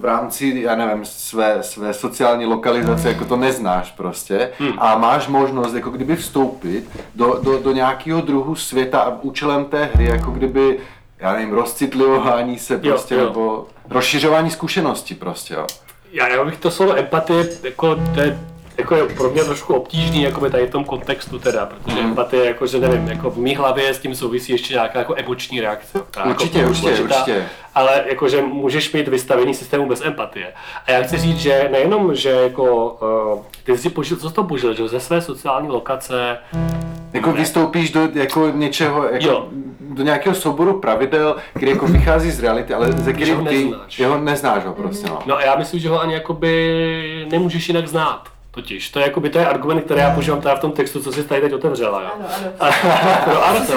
v 0.00 0.04
rámci, 0.04 0.60
já 0.64 0.76
nevím, 0.76 1.04
své, 1.04 1.58
své 1.62 1.94
sociální 1.94 2.46
lokalizace 2.46 3.08
jako 3.08 3.24
to 3.24 3.36
neznáš 3.36 3.90
prostě 3.90 4.50
Hmm. 4.58 4.72
a 4.78 4.98
máš 4.98 5.28
možnost 5.28 5.74
jako 5.74 5.90
kdyby 5.90 6.16
vstoupit 6.16 6.90
do, 7.14 7.40
do, 7.42 7.58
do 7.58 7.72
nějakého 7.72 8.20
druhu 8.20 8.54
světa 8.54 9.00
a 9.00 9.18
účelem 9.22 9.64
té 9.64 9.90
hry 9.94 10.04
jako 10.04 10.30
kdyby 10.30 10.78
já 11.18 11.32
nevím, 11.32 11.52
rozcitlivování 11.52 12.58
se 12.58 12.78
prostě, 12.78 13.14
jo. 13.14 13.24
nebo 13.24 13.66
rozšiřování 13.90 14.50
zkušeností 14.50 15.14
prostě, 15.14 15.54
jo. 15.54 15.66
Já, 16.12 16.28
já 16.28 16.44
bych 16.44 16.56
to 16.56 16.70
slovo 16.70 16.96
empatie, 16.96 17.48
jako, 17.62 17.94
to 18.14 18.20
je, 18.20 18.38
jako 18.78 18.94
je 18.96 19.04
pro 19.06 19.30
mě 19.30 19.44
trošku 19.44 19.74
obtížný 19.74 20.22
jako 20.22 20.50
tady 20.50 20.66
v 20.66 20.70
tom 20.70 20.84
kontextu 20.84 21.38
teda, 21.38 21.66
protože 21.66 22.00
Mhm. 22.00 22.08
empatie, 22.10 22.44
jako, 22.44 22.66
že 22.66 22.78
nevím, 22.78 23.08
jako 23.08 23.30
v 23.30 23.38
mé 23.38 23.56
hlavě 23.56 23.94
s 23.94 23.98
tím 23.98 24.14
souvisí 24.14 24.52
ještě 24.52 24.74
nějaká 24.74 24.98
jako 24.98 25.14
emoční 25.16 25.60
reakce. 25.60 26.00
která 26.10 26.26
Určitě, 26.26 26.58
jako 26.58 26.70
určitě, 26.70 26.86
důležitá, 26.88 27.14
určitě. 27.14 27.44
Ale 27.74 28.04
jakože 28.06 28.42
můžeš 28.42 28.92
mít 28.92 29.08
vystavený 29.08 29.54
systému 29.54 29.88
bez 29.88 30.00
empatie. 30.04 30.52
A 30.86 30.90
já 30.92 31.02
chci 31.02 31.18
říct, 31.18 31.38
že 31.38 31.68
nejenom, 31.72 32.14
že 32.14 32.30
jako, 32.30 32.90
uh, 33.36 33.44
ty 33.64 33.78
jsi 33.78 33.90
požil, 33.90 34.16
co 34.16 34.28
jsi 34.28 34.34
to 34.34 34.44
požil, 34.44 34.74
že 34.74 34.88
ze 34.88 35.00
své 35.00 35.20
sociální 35.20 35.68
lokace, 35.68 36.38
Jako 37.12 37.32
vystoupíš 37.32 37.90
do 37.90 38.08
jako 38.14 38.48
něčeho, 38.54 39.04
jako 39.04 39.26
Jo. 39.26 39.46
Do 39.94 40.02
nějakého 40.02 40.34
souboru 40.34 40.80
pravidel, 40.80 41.36
který 41.56 41.70
jako 41.70 41.86
vychází 41.86 42.30
z 42.30 42.40
reality, 42.42 42.74
ale 42.74 42.92
ze 42.92 43.10
ho 43.10 43.16
kterým 43.16 43.46
ty 43.46 43.64
neznáš. 43.64 43.98
jeho 43.98 44.18
neznáš 44.18 44.64
ho 44.64 44.72
prostě, 44.72 45.06
no. 45.08 45.18
No 45.26 45.36
a 45.36 45.42
já 45.42 45.56
myslím, 45.56 45.80
že 45.80 45.88
ho 45.88 46.00
ani 46.00 46.14
jakoby 46.14 47.26
nemůžeš 47.30 47.68
jinak 47.68 47.88
znát. 47.88 48.22
Totiž, 48.54 48.90
to 48.90 48.98
je, 48.98 49.04
jakoby, 49.04 49.30
to 49.30 49.38
je 49.38 49.46
argument, 49.46 49.80
který 49.80 50.00
já 50.00 50.10
používám 50.10 50.40
teda 50.40 50.54
v 50.54 50.60
tom 50.60 50.72
textu, 50.72 51.02
co 51.02 51.12
jsi 51.12 51.24
tady 51.24 51.40
teď 51.40 51.52
otevřela. 51.52 52.02
Jo? 52.02 52.08
Ano, 52.14 52.26
ano. 52.60 52.72
Pro 53.24 53.44
Arto. 53.46 53.72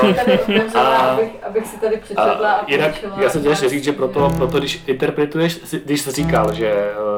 A- 0.80 0.82
abych, 0.82 1.30
abych 1.48 1.68
si 1.68 1.78
tady 1.80 1.98
přečetla 1.98 2.52
a, 2.52 2.56
A 2.56 2.64
jinak, 2.72 2.92
já 3.18 3.30
jsem 3.30 3.42
chtěl 3.42 3.52
ještě 3.52 3.70
říct, 3.70 3.84
že 3.84 3.92
proto, 3.92 4.32
proto 4.38 4.60
když 4.60 4.84
interpretuješ, 4.88 5.60
když 5.86 6.02
jsi 6.02 6.12
říkal, 6.12 6.54
že 6.54 6.74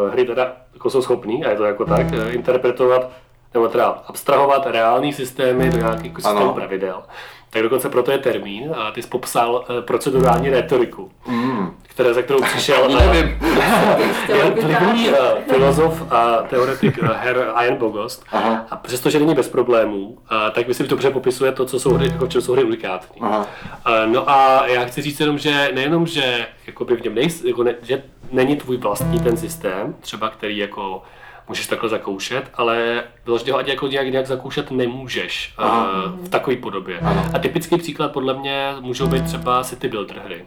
uh, 0.05 0.13
hry 0.13 0.25
teda 0.25 0.51
jako 0.73 0.89
jsou 0.89 1.01
schopný, 1.01 1.45
a 1.45 1.49
je 1.49 1.55
to 1.55 1.63
jako 1.63 1.85
tak, 1.85 2.05
uh, 2.07 2.33
interpretovat, 2.35 3.09
nebo 3.57 3.67
teda 3.69 3.85
abstrahovat 4.07 4.67
reální 4.67 5.13
systémy 5.13 5.69
do 5.69 5.77
nějakých 5.77 6.05
jako 6.05 6.21
systémů 6.21 6.53
pravidel, 6.53 7.03
tak 7.49 7.61
dokonce 7.63 7.89
proto 7.89 8.11
je 8.11 8.17
termín 8.17 8.75
a 8.77 8.91
ty 8.91 9.01
jsi 9.01 9.07
popsal 9.09 9.55
uh, 9.55 9.81
procedurální 9.85 10.49
retoriku, 10.49 11.11
Mm. 11.27 11.73
které, 11.83 12.13
za 12.13 12.21
kterou 12.21 12.41
přišel 12.41 12.89
Nevím. 12.99 13.37
vlivný 14.61 15.09
uh, 15.09 15.15
filozof 15.49 16.03
a 16.11 16.35
teoretik 16.49 17.03
Herr 17.03 17.37
Ian 17.63 17.75
Bogost. 17.75 18.25
Aha. 18.31 18.65
A 18.69 18.75
přestože 18.75 19.19
není 19.19 19.35
bez 19.35 19.49
problémů, 19.49 20.07
uh, 20.07 20.17
tak 20.51 20.67
myslím, 20.67 20.85
že 20.85 20.89
dobře 20.89 21.09
popisuje 21.11 21.51
to, 21.51 21.65
co 21.65 21.79
jsou 21.79 21.93
hry, 21.93 22.05
jako 22.07 22.25
v 22.25 22.29
čem 22.29 22.41
jsou 22.41 22.53
hry 22.53 22.63
unikátní. 22.63 23.21
Aha. 23.21 23.39
Uh, 23.39 24.13
no 24.13 24.29
a 24.29 24.67
já 24.67 24.85
chci 24.85 25.01
říct 25.01 25.19
jenom, 25.19 25.37
že 25.37 25.69
nejenom, 25.73 26.07
že 26.07 26.47
jakoby 26.67 26.95
v 26.95 27.03
něm 27.03 27.15
nejs, 27.15 27.43
jako 27.43 27.63
ne, 27.63 27.75
že 27.81 28.03
není 28.31 28.55
tvůj 28.55 28.77
vlastní 28.77 29.19
ten 29.19 29.37
systém, 29.37 29.95
třeba 30.01 30.29
který 30.29 30.57
jako 30.57 31.01
můžeš 31.47 31.67
takhle 31.67 31.89
zakoušet, 31.89 32.43
ale 32.53 33.03
vyloženě 33.25 33.51
ho 33.51 33.57
ani 33.57 33.69
jako 33.69 33.87
nějak, 33.87 34.07
nějak 34.07 34.27
zakoušet 34.27 34.71
nemůžeš 34.71 35.53
uh, 35.59 35.65
Aha. 35.65 35.87
v 36.23 36.29
takové 36.29 36.55
podobě. 36.55 36.99
Ano. 36.99 37.25
A 37.33 37.39
typický 37.39 37.77
příklad 37.77 38.11
podle 38.11 38.33
mě 38.33 38.73
můžou 38.81 39.07
být 39.07 39.25
třeba 39.25 39.63
city 39.63 39.87
builder 39.87 40.21
hry. 40.25 40.45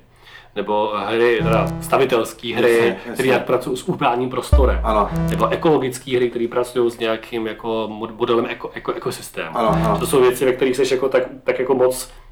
Nebo 0.57 0.92
hry, 1.07 1.38
teda 1.42 1.66
stavitelské 1.80 2.57
hry, 2.57 2.96
které 3.14 3.28
jak 3.28 3.44
pracují 3.44 3.76
s 3.76 3.88
urbánním 3.88 4.30
prostorem. 4.30 4.80
Ano. 4.84 5.11
Nebo 5.30 5.48
ekologické 5.48 6.16
hry, 6.16 6.30
které 6.30 6.48
pracují 6.48 6.90
s 6.90 6.98
nějakým 6.98 7.46
jako 7.46 7.88
mod- 7.92 8.16
modelem 8.16 8.46
eko, 8.48 8.70
eko, 8.74 8.92
ekosystému. 8.92 9.59
Ano, 9.59 9.68
ano. 9.68 9.98
To 9.98 10.07
jsou 10.07 10.20
věci, 10.20 10.44
ve 10.44 10.53
kterých 10.53 10.76
jsi 10.76 10.94
jako 10.94 11.09
tak, 11.09 11.22
tak 11.44 11.59
jako 11.59 11.74
moc 11.74 12.11
eh, 12.11 12.30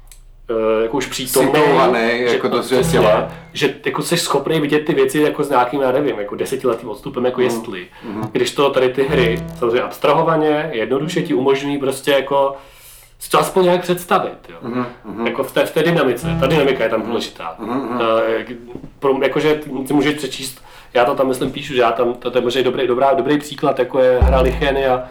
jako 0.81 0.97
už 0.97 1.05
přítomný, 1.05 1.51
Situovaný, 1.51 2.21
jako 2.21 2.63
svého 2.63 2.83
přesně, 2.83 2.99
že 3.53 3.75
jako 3.85 4.01
jsi 4.01 4.17
schopný 4.17 4.59
vidět 4.59 4.79
ty 4.79 4.93
věci 4.93 5.19
jako 5.19 5.43
s 5.43 5.49
nějakým, 5.49 5.81
já 5.81 5.91
nevím, 5.91 6.19
jako 6.19 6.35
desetiletým 6.35 6.89
odstupem, 6.89 7.25
jako 7.25 7.41
jestli. 7.41 7.87
Když 8.31 8.51
to 8.51 8.69
tady 8.69 8.89
ty 8.89 9.03
hry, 9.03 9.41
samozřejmě 9.59 9.81
abstrahovaně, 9.81 10.69
jednoduše 10.73 11.21
ti 11.21 11.33
umožňují 11.33 11.77
prostě 11.77 12.11
jako 12.11 12.55
si 13.19 13.29
to 13.29 13.39
aspoň 13.39 13.63
nějak 13.63 13.81
představit, 13.81 14.49
jo. 14.49 14.83
Jako 15.25 15.43
v 15.43 15.51
té, 15.51 15.65
v 15.65 15.73
té 15.73 15.83
dynamice, 15.83 16.37
ta 16.39 16.47
dynamika 16.47 16.83
je 16.83 16.89
tam 16.89 17.01
důležitá. 17.01 17.57
Eh, 18.39 18.45
pro, 18.99 19.13
jakože 19.23 19.55
ty 19.87 19.93
můžeš 19.93 20.15
přečíst, 20.15 20.63
já 20.93 21.05
to 21.05 21.15
tam 21.15 21.27
myslím 21.27 21.51
píšu, 21.51 21.73
že 21.73 21.81
já 21.81 21.91
tam, 21.91 22.13
to, 22.13 22.31
to 22.31 22.37
je 22.37 22.41
možná 22.41 22.61
dobrý, 22.61 22.87
dobrá, 22.87 23.13
dobrý 23.13 23.37
příklad, 23.37 23.79
jako 23.79 23.99
je 23.99 24.19
hra 24.21 24.41
Lichenia, 24.41 25.03
eh, 25.03 25.09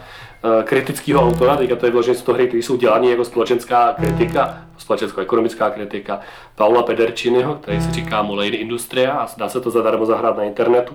kritického 0.63 1.21
autora, 1.21 1.55
teďka 1.55 1.75
to 1.75 1.85
je 1.85 1.91
vložené 1.91 2.17
z 2.17 2.21
toho 2.21 2.35
hry, 2.35 2.47
které 2.47 2.63
jsou 2.63 2.75
dělané 2.77 3.07
jako 3.07 3.25
společenská 3.25 3.93
kritika, 3.93 4.57
společensko-ekonomická 4.77 5.69
kritika 5.69 6.19
Paula 6.55 6.83
Pederčiniho, 6.83 7.55
který 7.55 7.81
se 7.81 7.91
říká 7.91 8.21
Molejny 8.21 8.57
Industria 8.57 9.11
a 9.13 9.27
dá 9.37 9.49
se 9.49 9.61
to 9.61 9.69
zadarmo 9.69 10.05
zahrát 10.05 10.37
na 10.37 10.43
internetu. 10.43 10.93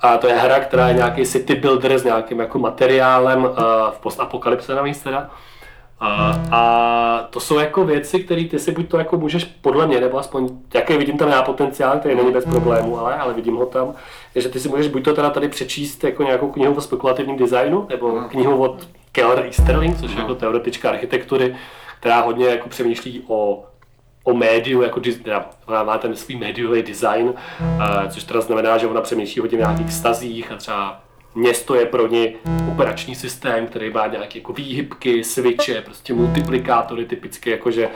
A 0.00 0.16
to 0.18 0.26
je 0.26 0.34
hra, 0.34 0.60
která 0.60 0.88
je 0.88 0.94
nějaký 0.94 1.26
city 1.26 1.54
builder 1.54 1.98
s 1.98 2.04
nějakým 2.04 2.40
jako 2.40 2.58
materiálem 2.58 3.46
eh, 3.46 3.60
v 3.90 3.98
postapokalypse 3.98 4.74
navíc 4.74 5.02
teda. 5.02 5.30
A, 6.00 6.40
a 6.50 7.28
to 7.30 7.40
jsou 7.40 7.58
jako 7.58 7.84
věci, 7.84 8.20
které 8.20 8.44
ty 8.44 8.58
si 8.58 8.72
buď 8.72 8.88
to 8.88 8.98
jako 8.98 9.16
můžeš 9.16 9.44
podle 9.44 9.86
mě, 9.86 10.00
nebo 10.00 10.18
aspoň 10.18 10.48
jaký 10.74 10.96
vidím 10.96 11.18
tam 11.18 11.28
já 11.28 11.42
potenciál, 11.42 11.98
který 11.98 12.14
není 12.14 12.32
bez 12.32 12.44
problému, 12.44 12.98
ale, 12.98 13.14
ale 13.14 13.34
vidím 13.34 13.56
ho 13.56 13.66
tam, 13.66 13.94
že 14.34 14.48
ty 14.48 14.60
si 14.60 14.68
můžeš 14.68 14.88
buď 14.88 15.04
to 15.04 15.14
teda 15.14 15.30
tady 15.30 15.48
přečíst 15.48 16.04
jako 16.04 16.22
nějakou 16.22 16.50
knihu 16.50 16.74
o 16.74 16.80
spekulativním 16.80 17.36
designu, 17.36 17.86
nebo 17.88 18.20
knihu 18.28 18.56
od 18.56 18.88
Keller 19.12 19.44
Easterling, 19.44 20.00
což 20.00 20.12
je 20.12 20.18
jako 20.18 20.34
teoretička 20.34 20.90
architektury, 20.90 21.56
která 22.00 22.20
hodně 22.20 22.46
jako 22.46 22.68
přemýšlí 22.68 23.24
o 23.28 23.64
o 24.24 24.34
médiu, 24.34 24.82
jako 24.82 25.00
teda, 25.00 25.50
ona 25.66 25.82
má 25.82 25.98
ten 25.98 26.16
svůj 26.16 26.36
médiový 26.36 26.82
design, 26.82 27.26
uh, 27.26 28.08
což 28.08 28.24
teda 28.24 28.40
znamená, 28.40 28.78
že 28.78 28.86
ona 28.86 29.00
přemýšlí 29.00 29.40
hodně 29.40 29.58
o 29.58 29.60
nějakých 29.60 29.92
stazích 29.92 30.52
a 30.52 30.56
třeba 30.56 31.00
město 31.36 31.74
je 31.74 31.86
pro 31.86 32.06
ně 32.06 32.32
operační 32.72 33.14
systém, 33.14 33.66
který 33.66 33.90
má 33.90 34.06
nějaké 34.06 34.38
jako 34.38 34.52
výhybky, 34.52 35.24
switche, 35.24 35.80
prostě 35.80 36.14
multiplikátory, 36.14 37.04
typicky 37.04 37.50
jakože 37.50 37.88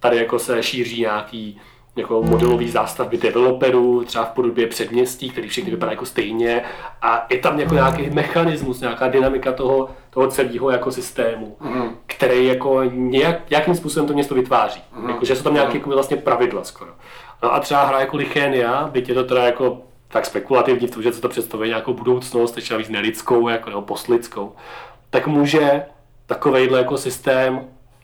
tady 0.00 0.16
jako 0.16 0.38
se 0.38 0.62
šíří 0.62 1.00
nějaký 1.00 1.60
jako 1.96 2.22
modelový 2.22 2.68
zástavby 2.70 3.16
developerů, 3.16 4.04
třeba 4.04 4.24
v 4.24 4.30
podobě 4.30 4.66
předměstí, 4.66 5.30
který 5.30 5.48
všechny 5.48 5.70
vypadá 5.70 5.92
jako 5.92 6.06
stejně 6.06 6.62
a 7.02 7.26
je 7.30 7.38
tam 7.38 7.60
jako 7.60 7.74
nějaký 7.74 8.10
mechanismus, 8.10 8.80
nějaká 8.80 9.08
dynamika 9.08 9.52
toho, 9.52 9.88
toho 10.10 10.26
celého 10.26 10.70
jako 10.70 10.92
systému, 10.92 11.56
který 12.06 12.46
jako 12.46 12.82
nějak, 12.84 13.50
nějakým 13.50 13.74
způsobem 13.74 14.06
to 14.06 14.14
město 14.14 14.34
vytváří. 14.34 14.82
Jako, 15.08 15.24
že 15.24 15.36
jsou 15.36 15.42
tam 15.42 15.54
nějaké 15.54 15.78
jako 15.78 15.90
vlastně 15.90 16.16
pravidla 16.16 16.64
skoro. 16.64 16.90
No 17.42 17.54
a 17.54 17.60
třeba 17.60 17.84
hra 17.84 18.00
jako 18.00 18.16
Lichenia, 18.16 18.88
byť 18.92 19.08
je 19.08 19.14
to 19.14 19.24
teda 19.24 19.44
jako 19.44 19.82
tak 20.14 20.26
spekulativní 20.26 20.86
v 20.86 20.90
tom, 20.90 21.02
že 21.02 21.12
se 21.12 21.20
to 21.20 21.28
představuje 21.28 21.68
nějakou 21.68 21.94
budoucnost, 21.94 22.56
ještě 22.56 22.74
navíc 22.74 22.88
nelidskou, 22.88 23.48
jako, 23.48 23.70
nebo 23.70 23.82
postlidskou, 23.82 24.52
tak 25.10 25.26
může 25.26 25.82
takovejhle 26.26 26.78
jako 26.78 26.98
systém 26.98 27.60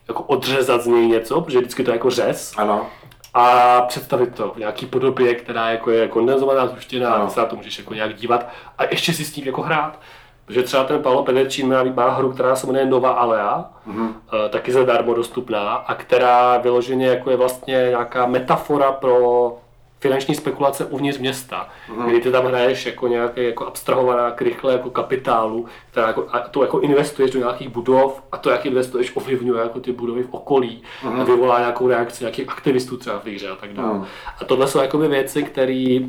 jako 0.07 0.23
odřezat 0.23 0.81
z 0.81 0.87
něj 0.87 1.07
něco, 1.07 1.41
protože 1.41 1.59
vždycky 1.59 1.83
to 1.83 1.91
je 1.91 1.95
jako 1.95 2.09
řez, 2.09 2.53
Ano. 2.57 2.85
a 3.33 3.81
představit 3.81 4.35
to 4.35 4.51
v 4.55 4.57
nějaký 4.57 4.85
podobě, 4.85 5.35
která 5.35 5.71
jako 5.71 5.91
je 5.91 6.07
kondenzovaná, 6.07 6.67
zhuštěná, 6.67 7.13
a 7.13 7.25
ty 7.25 7.33
se 7.33 7.39
na 7.39 7.45
to 7.45 7.55
můžeš 7.55 7.79
jako 7.79 7.93
nějak 7.93 8.15
dívat 8.15 8.49
a 8.77 8.83
ještě 8.83 9.13
si 9.13 9.25
s 9.25 9.31
tím 9.31 9.45
jako 9.45 9.61
hrát. 9.61 9.99
Protože 10.45 10.63
třeba 10.63 10.83
ten 10.83 11.01
Paolo 11.03 11.23
Pederčín 11.23 11.69
má, 11.69 11.83
má 11.83 12.09
hru, 12.09 12.31
která 12.31 12.55
se 12.55 12.67
jmenuje 12.67 12.85
Nova 12.85 13.11
Alea, 13.11 13.65
mm-hmm. 13.87 14.13
taky 14.49 14.71
zadarmo 14.71 15.13
dostupná, 15.13 15.73
a 15.73 15.95
která 15.95 16.57
vyloženě 16.57 17.07
jako 17.07 17.29
je 17.29 17.37
vlastně 17.37 17.73
nějaká 17.73 18.25
metafora 18.25 18.91
pro 18.91 19.57
finanční 20.01 20.35
spekulace 20.35 20.85
uvnitř 20.85 21.19
města, 21.19 21.69
mm. 21.89 22.05
kdy 22.05 22.21
ty 22.21 22.31
tam 22.31 22.45
hraješ 22.45 22.85
jako 22.85 23.07
nějaký 23.07 23.43
jako 23.43 23.67
abstrahovaná 23.67 24.31
krychle 24.31 24.73
jako 24.73 24.89
kapitálu, 24.89 25.65
která 25.91 26.07
jako, 26.07 26.27
a 26.31 26.39
to 26.39 26.61
jako 26.61 26.79
investuješ 26.79 27.31
do 27.31 27.39
nějakých 27.39 27.69
budov 27.69 28.23
a 28.31 28.37
to, 28.37 28.49
jak 28.49 28.65
investuješ, 28.65 29.15
ovlivňuje 29.15 29.61
jako 29.61 29.79
ty 29.79 29.91
budovy 29.91 30.23
v 30.23 30.33
okolí 30.33 30.81
mm. 31.03 31.21
a 31.21 31.23
vyvolá 31.23 31.59
nějakou 31.59 31.87
reakci 31.87 32.23
nějakých 32.23 32.49
aktivistů 32.49 32.97
třeba 32.97 33.19
v 33.19 33.25
hře 33.25 33.49
a 33.49 33.55
tak 33.55 33.73
dále. 33.73 33.93
Mm. 33.93 34.05
A 34.41 34.45
tohle 34.45 34.67
jsou 34.67 34.79
jakoby 34.79 35.07
věci, 35.07 35.43
které 35.43 35.99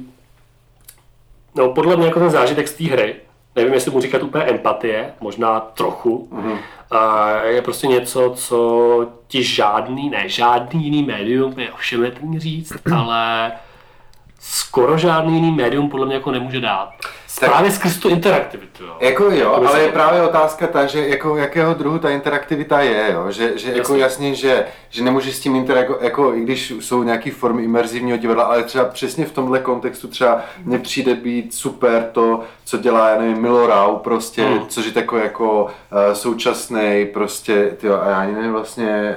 no 1.55 1.73
podle 1.75 1.97
mě 1.97 2.07
jako 2.07 2.21
ten 2.21 2.31
zážitek 2.31 2.69
z 2.69 2.75
té 2.75 2.85
hry, 2.85 3.17
nevím, 3.57 3.75
jestli 3.75 3.91
mu 3.91 4.01
říkat 4.01 4.23
úplně 4.23 4.45
empatie, 4.45 5.13
možná 5.21 5.61
trochu, 5.61 6.29
mm. 6.31 6.59
a 6.91 7.31
je 7.43 7.63
prostě 7.63 7.87
něco, 7.87 8.33
co 8.37 9.09
ti 9.27 9.43
žádný, 9.43 10.11
ne 10.11 10.29
žádný 10.29 10.85
jiný 10.85 11.03
médium, 11.03 11.61
je 11.61 11.73
ovšemetný 11.73 12.39
říct, 12.39 12.73
ale 12.97 13.53
skoro 14.45 14.99
žádný 14.99 15.35
jiný 15.35 15.51
médium 15.51 15.91
podle 15.91 16.07
mě 16.07 16.15
jako 16.15 16.31
nemůže 16.31 16.61
dát. 16.61 16.93
Právě 17.41 17.71
skrz 17.71 17.97
tu 17.99 18.09
interaktivitu. 18.09 18.85
Jo. 18.85 18.97
Jako 19.01 19.25
jo, 19.25 19.31
Myslím. 19.31 19.69
ale 19.69 19.83
je 19.83 19.93
právě 19.93 20.23
otázka 20.23 20.67
ta, 20.67 20.87
že 20.87 21.09
jako 21.09 21.37
jakého 21.37 21.75
druhu 21.75 21.99
ta 21.99 22.11
interaktivita 22.11 22.81
je, 22.81 23.13
jo? 23.13 23.31
že, 23.31 23.59
že 23.59 23.69
jako 23.69 23.79
Jasně. 23.97 24.03
jasně, 24.03 24.35
že, 24.35 24.65
že 24.91 25.05
nemůžeš 25.05 25.35
s 25.37 25.41
tím 25.41 25.57
interagovat, 25.57 26.03
jako 26.03 26.35
i 26.35 26.41
když 26.41 26.71
jsou 26.71 27.03
nějaké 27.03 27.31
formy 27.31 27.63
imerzivního 27.63 28.17
divadla, 28.17 28.45
ale 28.45 28.63
třeba 28.63 28.85
přesně 28.85 29.27
v 29.27 29.33
tomhle 29.33 29.59
kontextu 29.59 30.09
třeba 30.09 30.41
mně 30.65 30.79
přijde 30.79 31.15
být 31.15 31.55
super 31.55 32.09
to, 32.13 32.41
co 32.65 32.79
dělá, 32.79 33.09
já 33.09 33.19
nevím, 33.19 33.39
Milo 33.43 33.67
Rau 33.67 33.97
prostě, 33.97 34.45
Hmm. 34.45 34.67
což 34.69 34.87
je 34.87 34.93
takový 34.93 35.23
jako 35.23 35.65
uh, 35.65 35.71
současný 36.13 37.07
prostě, 37.15 37.77
tyjo, 37.81 38.01
a 38.03 38.09
já 38.09 38.21
ani 38.21 38.33
nevím 38.33 38.53
vlastně, 38.53 39.17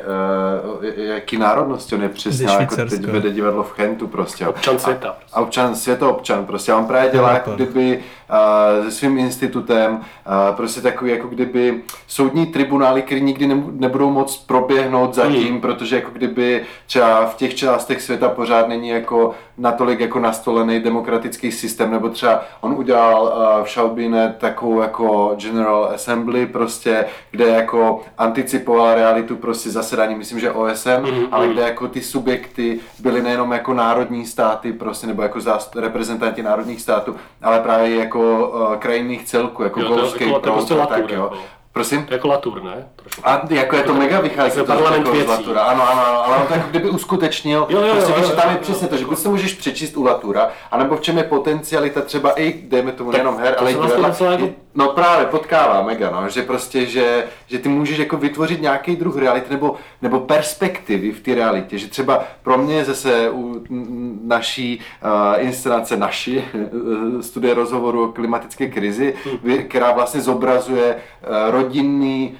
uh, 0.80 0.86
jaký 0.98 1.38
národnosti 1.38 1.96
on 1.96 2.02
je 2.02 2.10
přesně, 2.10 2.48
jako 2.60 2.76
teď 2.76 3.06
vede 3.06 3.30
divadlo 3.32 3.64
v 3.64 3.72
Chentu 3.72 4.08
prostě. 4.08 4.48
Občan 4.48 4.80
světa. 4.80 5.16
A 5.34 5.42
občan, 5.42 5.76
světoobčan, 5.76 6.46
prostě 6.46 6.72
a 6.72 6.78
on 6.78 6.86
právě 6.86 7.12
dělá 7.12 7.32
jako 7.34 7.52
kdyby 7.52 8.00
se 8.84 8.92
svým 8.92 9.18
institutem, 9.18 10.00
prostě 10.56 10.82
takový 10.82 11.12
jako 11.12 11.28
kdyby 11.28 11.82
soudní 12.08 12.46
tribunály, 12.46 13.02
které 13.02 13.22
nikdy 13.22 13.48
nebudou 13.72 14.10
moc 14.10 14.38
proběhnout 14.38 15.14
zatím, 15.14 15.46
Hmm. 15.52 15.62
protože 15.62 15.96
jako 15.96 16.10
kdyby 16.14 16.64
třeba 16.88 17.26
v 17.26 17.36
těch 17.36 17.56
částech 17.56 18.02
světa 18.02 18.30
pořád 18.30 18.68
není 18.68 18.90
jako 18.90 19.32
natolik 19.58 20.00
jako 20.00 20.20
nastolený 20.20 20.80
demokratický 20.80 21.52
systém, 21.52 21.92
nebo 21.92 22.10
třeba 22.10 22.42
on 22.62 22.74
udělal 22.78 23.34
v 23.64 23.70
Šalbíne 23.70 24.36
takovou 24.38 24.82
jako 24.82 25.36
General 25.38 25.92
Assembly 25.96 26.46
prostě, 26.46 27.06
kde 27.32 27.46
jako 27.48 28.02
anticipoval 28.18 28.96
realitu 28.96 29.36
prostě 29.36 29.70
zasedání, 29.70 30.16
myslím, 30.16 30.40
že 30.40 30.52
OSN, 30.52 31.02
Mhm, 31.02 31.28
ale 31.32 31.46
mhm. 31.46 31.54
kde 31.54 31.64
jako 31.64 31.88
ty 31.88 32.02
subjekty 32.02 32.80
byly 33.00 33.22
nejenom 33.22 33.52
jako 33.52 33.74
národní 33.74 34.26
státy 34.26 34.74
prostě, 34.74 35.08
nebo 35.08 35.22
jako 35.22 35.40
zást- 35.40 35.76
reprezentanti 35.82 36.44
národních 36.44 36.82
států, 36.82 37.16
ale 37.42 37.60
právě 37.60 37.96
jako 37.96 38.15
uh, 38.20 38.76
krajinných 38.76 39.26
celků, 39.26 39.64
jako 39.64 39.80
Jo, 39.82 39.88
Golfský 39.88 40.28
jako- 40.28 40.40
proud 40.40 40.54
prostě 40.56 40.74
a 40.74 40.86
tak, 40.86 41.12
jo. 41.12 41.24
jako. 41.24 41.36
Prosím? 41.74 42.08
Jako 42.10 42.28
Latour, 42.28 42.64
ne? 42.64 42.88
Trošku. 42.96 43.22
A 43.26 43.42
jako 43.50 43.76
je 43.76 43.84
to 43.84 43.94
mega 43.94 44.20
vychází 44.20 44.58
Jako 44.60 44.72
to 44.72 44.78
parlament 44.78 45.06
jako 45.06 45.10
z 45.10 45.14
věcí. 45.14 45.32
Latura, 45.32 45.62
ano, 45.62 45.90
ano, 45.92 46.02
ano, 46.08 46.26
ale 46.26 46.38
on 46.38 46.48
to 46.48 46.54
jako 46.54 46.70
kdyby 46.70 46.90
uskutečnil, 46.90 47.66
Jo, 47.70 47.82
jo, 47.82 47.94
prostě 47.94 48.12
jo, 48.12 48.18
víš, 48.18 48.26
jo, 48.26 48.30
že 48.36 48.42
tam 48.42 48.52
je 48.52 48.58
přesně 48.58 48.88
to, 48.88 48.98
že 48.98 49.06
buď 49.06 49.24
to 49.24 49.30
můžeš 49.30 49.54
přečíst 49.54 49.98
u 49.98 50.04
Latura, 50.04 50.50
anebo 50.72 50.96
v 50.96 51.02
čem 51.02 51.18
je 51.18 51.24
potencialita 51.24 52.02
třeba 52.02 52.32
i, 52.32 52.54
dejme 52.68 52.92
tomu, 52.92 53.12
nejenom 53.12 53.38
her, 53.38 53.54
to 53.54 53.60
ale 53.62 53.72
i 53.72 53.74
se 53.74 53.80
vlastně 53.98 54.28
jako- 54.28 54.50
No 54.78 54.90
právě 54.90 55.26
potkává 55.26 55.82
mega, 55.84 56.12
no, 56.12 56.30
že 56.30 56.42
prostě, 56.44 56.86
že, 56.86 57.24
že 57.48 57.60
ty 57.60 57.70
můžeš 57.70 57.98
jako 57.98 58.18
vytvořit 58.18 58.62
nějaký 58.62 58.96
druh 58.96 59.18
reality 59.18 59.46
nebo, 59.50 59.76
nebo 60.02 60.20
perspektivy 60.20 61.12
v 61.12 61.20
té 61.20 61.36
realitě, 61.36 61.78
že 61.78 61.88
třeba 61.88 62.24
pro 62.44 62.58
mě 62.58 62.86
zase 62.86 63.30
u 63.30 63.64
naší 64.24 64.80
uh, 65.04 65.44
inscenace, 65.46 65.98
naší 65.98 66.38
uh, 66.38 67.22
studie 67.22 67.54
rozhovoru 67.54 68.04
o 68.04 68.12
klimatické 68.12 68.68
krizi, 68.68 69.14
vy- 69.44 69.64
která 69.64 69.92
vlastně 69.92 70.22
zobrazuje 70.22 70.96
uh, 70.96 71.52
rodinný 71.52 72.38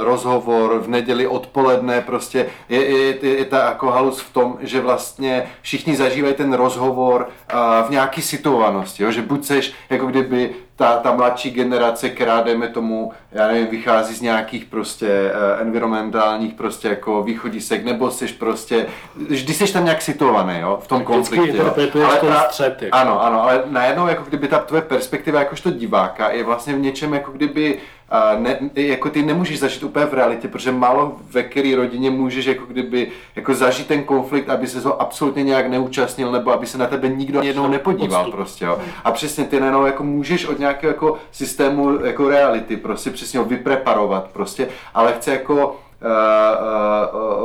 rozhovor 0.00 0.78
v 0.78 0.88
neděli 0.88 1.26
odpoledne, 1.26 2.00
prostě 2.00 2.46
je, 2.68 2.84
je, 2.84 3.26
je, 3.26 3.38
je 3.38 3.44
ta 3.44 3.64
jako 3.64 3.90
halus 3.90 4.20
v 4.20 4.32
tom, 4.32 4.58
že 4.60 4.80
vlastně 4.80 5.50
všichni 5.62 5.96
zažívají 5.96 6.34
ten 6.34 6.52
rozhovor 6.52 7.28
uh, 7.54 7.86
v 7.86 7.90
nějaký 7.90 8.22
situovanosti, 8.22 9.02
jo? 9.02 9.10
že 9.10 9.22
buď 9.22 9.44
seš 9.44 9.72
jako 9.90 10.06
kdyby 10.06 10.54
ta, 10.76 10.96
ta 10.96 11.12
mladší 11.12 11.50
generace, 11.50 12.10
která 12.10 12.42
dejme 12.42 12.68
tomu, 12.68 13.12
já 13.32 13.48
nevím, 13.48 13.66
vychází 13.66 14.14
z 14.14 14.20
nějakých 14.20 14.64
prostě 14.64 15.06
uh, 15.06 15.60
environmentálních 15.60 16.54
prostě 16.54 16.88
jako 16.88 17.22
východisek, 17.22 17.84
nebo 17.84 18.10
seš 18.10 18.32
prostě, 18.32 18.86
vždy 19.28 19.54
seš 19.54 19.70
tam 19.70 19.84
nějak 19.84 20.02
situovaný, 20.02 20.60
jo, 20.60 20.78
v 20.82 20.86
tom 20.88 21.04
konfliktu. 21.04 21.46
interpretuješ 21.46 22.08
Ale 22.08 22.20
ten 22.20 22.34
střet, 22.48 22.82
jako. 22.82 22.96
Ano, 22.96 23.22
ano, 23.22 23.42
ale 23.42 23.62
najednou 23.66 24.06
jako 24.06 24.24
kdyby 24.28 24.48
ta 24.48 24.58
tvoje 24.58 24.82
perspektiva 24.82 25.38
jakožto 25.38 25.70
diváka 25.70 26.30
je 26.30 26.44
vlastně 26.44 26.74
v 26.74 26.80
něčem 26.80 27.14
jako 27.14 27.32
kdyby 27.32 27.78
a 28.10 28.34
ne, 28.38 28.58
jako 28.74 29.10
ty 29.10 29.22
nemůžeš 29.22 29.58
zažít 29.58 29.82
úplně 29.82 30.06
v 30.06 30.14
realitě, 30.14 30.48
protože 30.48 30.72
málo 30.72 31.16
ve 31.30 31.42
které 31.42 31.76
rodině 31.76 32.10
můžeš 32.10 32.46
jako 32.46 32.64
kdyby 32.66 33.10
jako 33.36 33.54
zažít 33.54 33.86
ten 33.86 34.04
konflikt, 34.04 34.48
aby 34.50 34.66
se 34.66 34.80
ho 34.80 35.02
absolutně 35.02 35.42
nějak 35.42 35.68
neúčastnil, 35.68 36.32
nebo 36.32 36.52
aby 36.52 36.66
se 36.66 36.78
na 36.78 36.86
tebe 36.86 37.08
nikdo 37.08 37.42
jednou 37.42 37.68
nepodíval 37.68 38.20
Odstup. 38.20 38.34
prostě, 38.34 38.64
jo. 38.64 38.78
A 39.04 39.12
přesně 39.12 39.44
ty 39.44 39.60
najednou 39.60 39.86
jako 39.86 40.04
můžeš 40.04 40.46
od 40.46 40.58
nějakého 40.58 40.90
jako 40.90 41.16
systému 41.32 42.04
jako 42.04 42.28
reality 42.28 42.76
prostě 42.76 43.10
přesně 43.10 43.38
ho 43.38 43.44
vypreparovat 43.44 44.28
prostě, 44.32 44.68
ale 44.94 45.12
chce 45.12 45.32
jako 45.32 45.76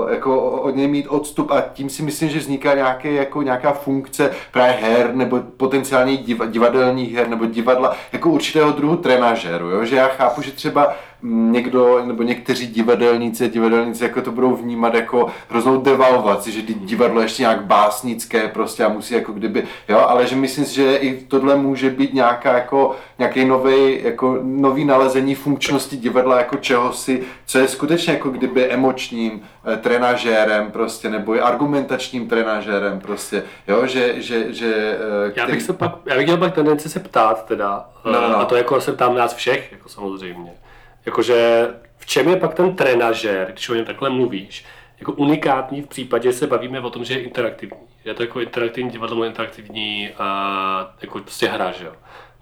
jako 0.10 0.42
od 0.42 0.76
něj 0.76 0.88
mít 0.88 1.08
odstup 1.08 1.52
a 1.52 1.62
tím 1.62 1.90
si 1.90 2.04
myslím, 2.04 2.30
že 2.30 2.40
vzniká 2.40 2.76
nějaké, 2.76 3.12
jako 3.12 3.42
nějaká 3.42 3.72
funkce 3.72 4.32
právě 4.52 4.74
her 4.74 5.16
nebo 5.16 5.40
potenciálně 5.58 6.18
divadelních 6.48 7.14
her 7.14 7.28
nebo 7.28 7.46
divadla 7.46 7.96
jako 8.12 8.30
určitého 8.30 8.72
druhu 8.72 8.96
trenažéru, 8.98 9.70
jo? 9.70 9.86
že 9.86 9.96
já 9.96 10.08
chápu, 10.08 10.42
že 10.42 10.52
třeba 10.52 10.94
někdo, 11.24 12.06
nebo 12.06 12.24
někteří 12.24 12.68
divadelníci, 12.68 13.50
divadelníci 13.50 14.04
jako 14.04 14.22
to 14.22 14.32
budou 14.32 14.56
vnímat 14.56 14.94
jako 14.94 15.28
hroznou 15.50 15.82
devalvaci, 15.82 16.52
že 16.52 16.62
divadlo 16.62 17.20
je 17.20 17.26
ještě 17.26 17.44
nějak 17.44 17.66
básnické 17.66 18.48
prostě 18.48 18.84
a 18.86 18.90
musí 18.90 19.14
jako 19.14 19.32
kdyby, 19.32 19.64
jo, 19.90 20.00
ale 20.08 20.28
že 20.28 20.36
myslím 20.36 20.66
si, 20.66 20.76
že 20.76 20.96
i 20.96 21.26
tohle 21.26 21.56
může 21.56 21.90
být 21.90 22.14
nějaká 22.14 22.54
jako, 22.54 22.96
nějaký 23.20 23.46
nový, 23.46 24.04
jako 24.04 24.40
nový 24.42 24.86
nalezení 24.86 25.36
funkčnosti 25.36 25.98
divadla 25.98 26.38
jako 26.38 26.58
čehosi, 26.58 27.24
co 27.46 27.60
je 27.60 27.68
skutečně 27.68 28.14
jako 28.14 28.30
kdyby 28.30 28.66
emočním 28.70 29.42
eh, 29.66 29.78
trenažérem 29.78 30.72
prostě, 30.72 31.10
nebo 31.10 31.36
i 31.36 31.42
argumentačním 31.42 32.28
trenažérem 32.28 33.00
prostě, 33.00 33.44
jo, 33.68 33.88
že, 33.88 34.22
že, 34.22 34.54
že 34.54 34.98
eh, 35.28 35.32
který... 35.32 35.50
Já 35.50 35.56
bych 35.56 35.62
se 35.62 35.74
pak, 35.74 35.96
já 36.06 36.16
bych 36.16 36.26
měl 36.26 36.38
pak 36.38 36.56
tendenci 36.56 36.90
se 36.90 37.00
ptát 37.00 37.46
teda, 37.46 37.86
no, 38.06 38.12
no. 38.12 38.30
no. 38.30 38.38
a 38.38 38.46
to 38.46 38.56
jako 38.56 38.82
se 38.82 38.92
ptám 38.92 39.16
nás 39.16 39.34
všech, 39.34 39.72
jako 39.72 39.90
samozřejmě 39.90 40.63
Jakože 41.06 41.68
v 41.98 42.06
čem 42.06 42.30
je 42.30 42.36
pak 42.36 42.54
ten 42.54 42.76
trenažer, 42.76 43.52
když 43.52 43.70
o 43.70 43.74
něm 43.74 43.86
takhle 43.86 44.10
mluvíš, 44.10 44.66
jako 45.00 45.12
unikátní 45.12 45.82
v 45.82 45.88
případě, 45.88 46.32
že 46.32 46.38
se 46.38 46.48
bavíme 46.48 46.80
o 46.80 46.90
tom, 46.90 47.04
že 47.04 47.14
je 47.14 47.24
interaktivní. 47.24 47.78
Je 48.06 48.14
to 48.14 48.24
jako 48.24 48.40
interaktivní 48.40 48.90
divadlo, 48.92 49.24
interaktivní 49.24 50.10
a 50.18 50.96
jako 51.02 51.20
prostě 51.20 51.48
hra, 51.48 51.72
že 51.72 51.86
jo. 51.86 51.94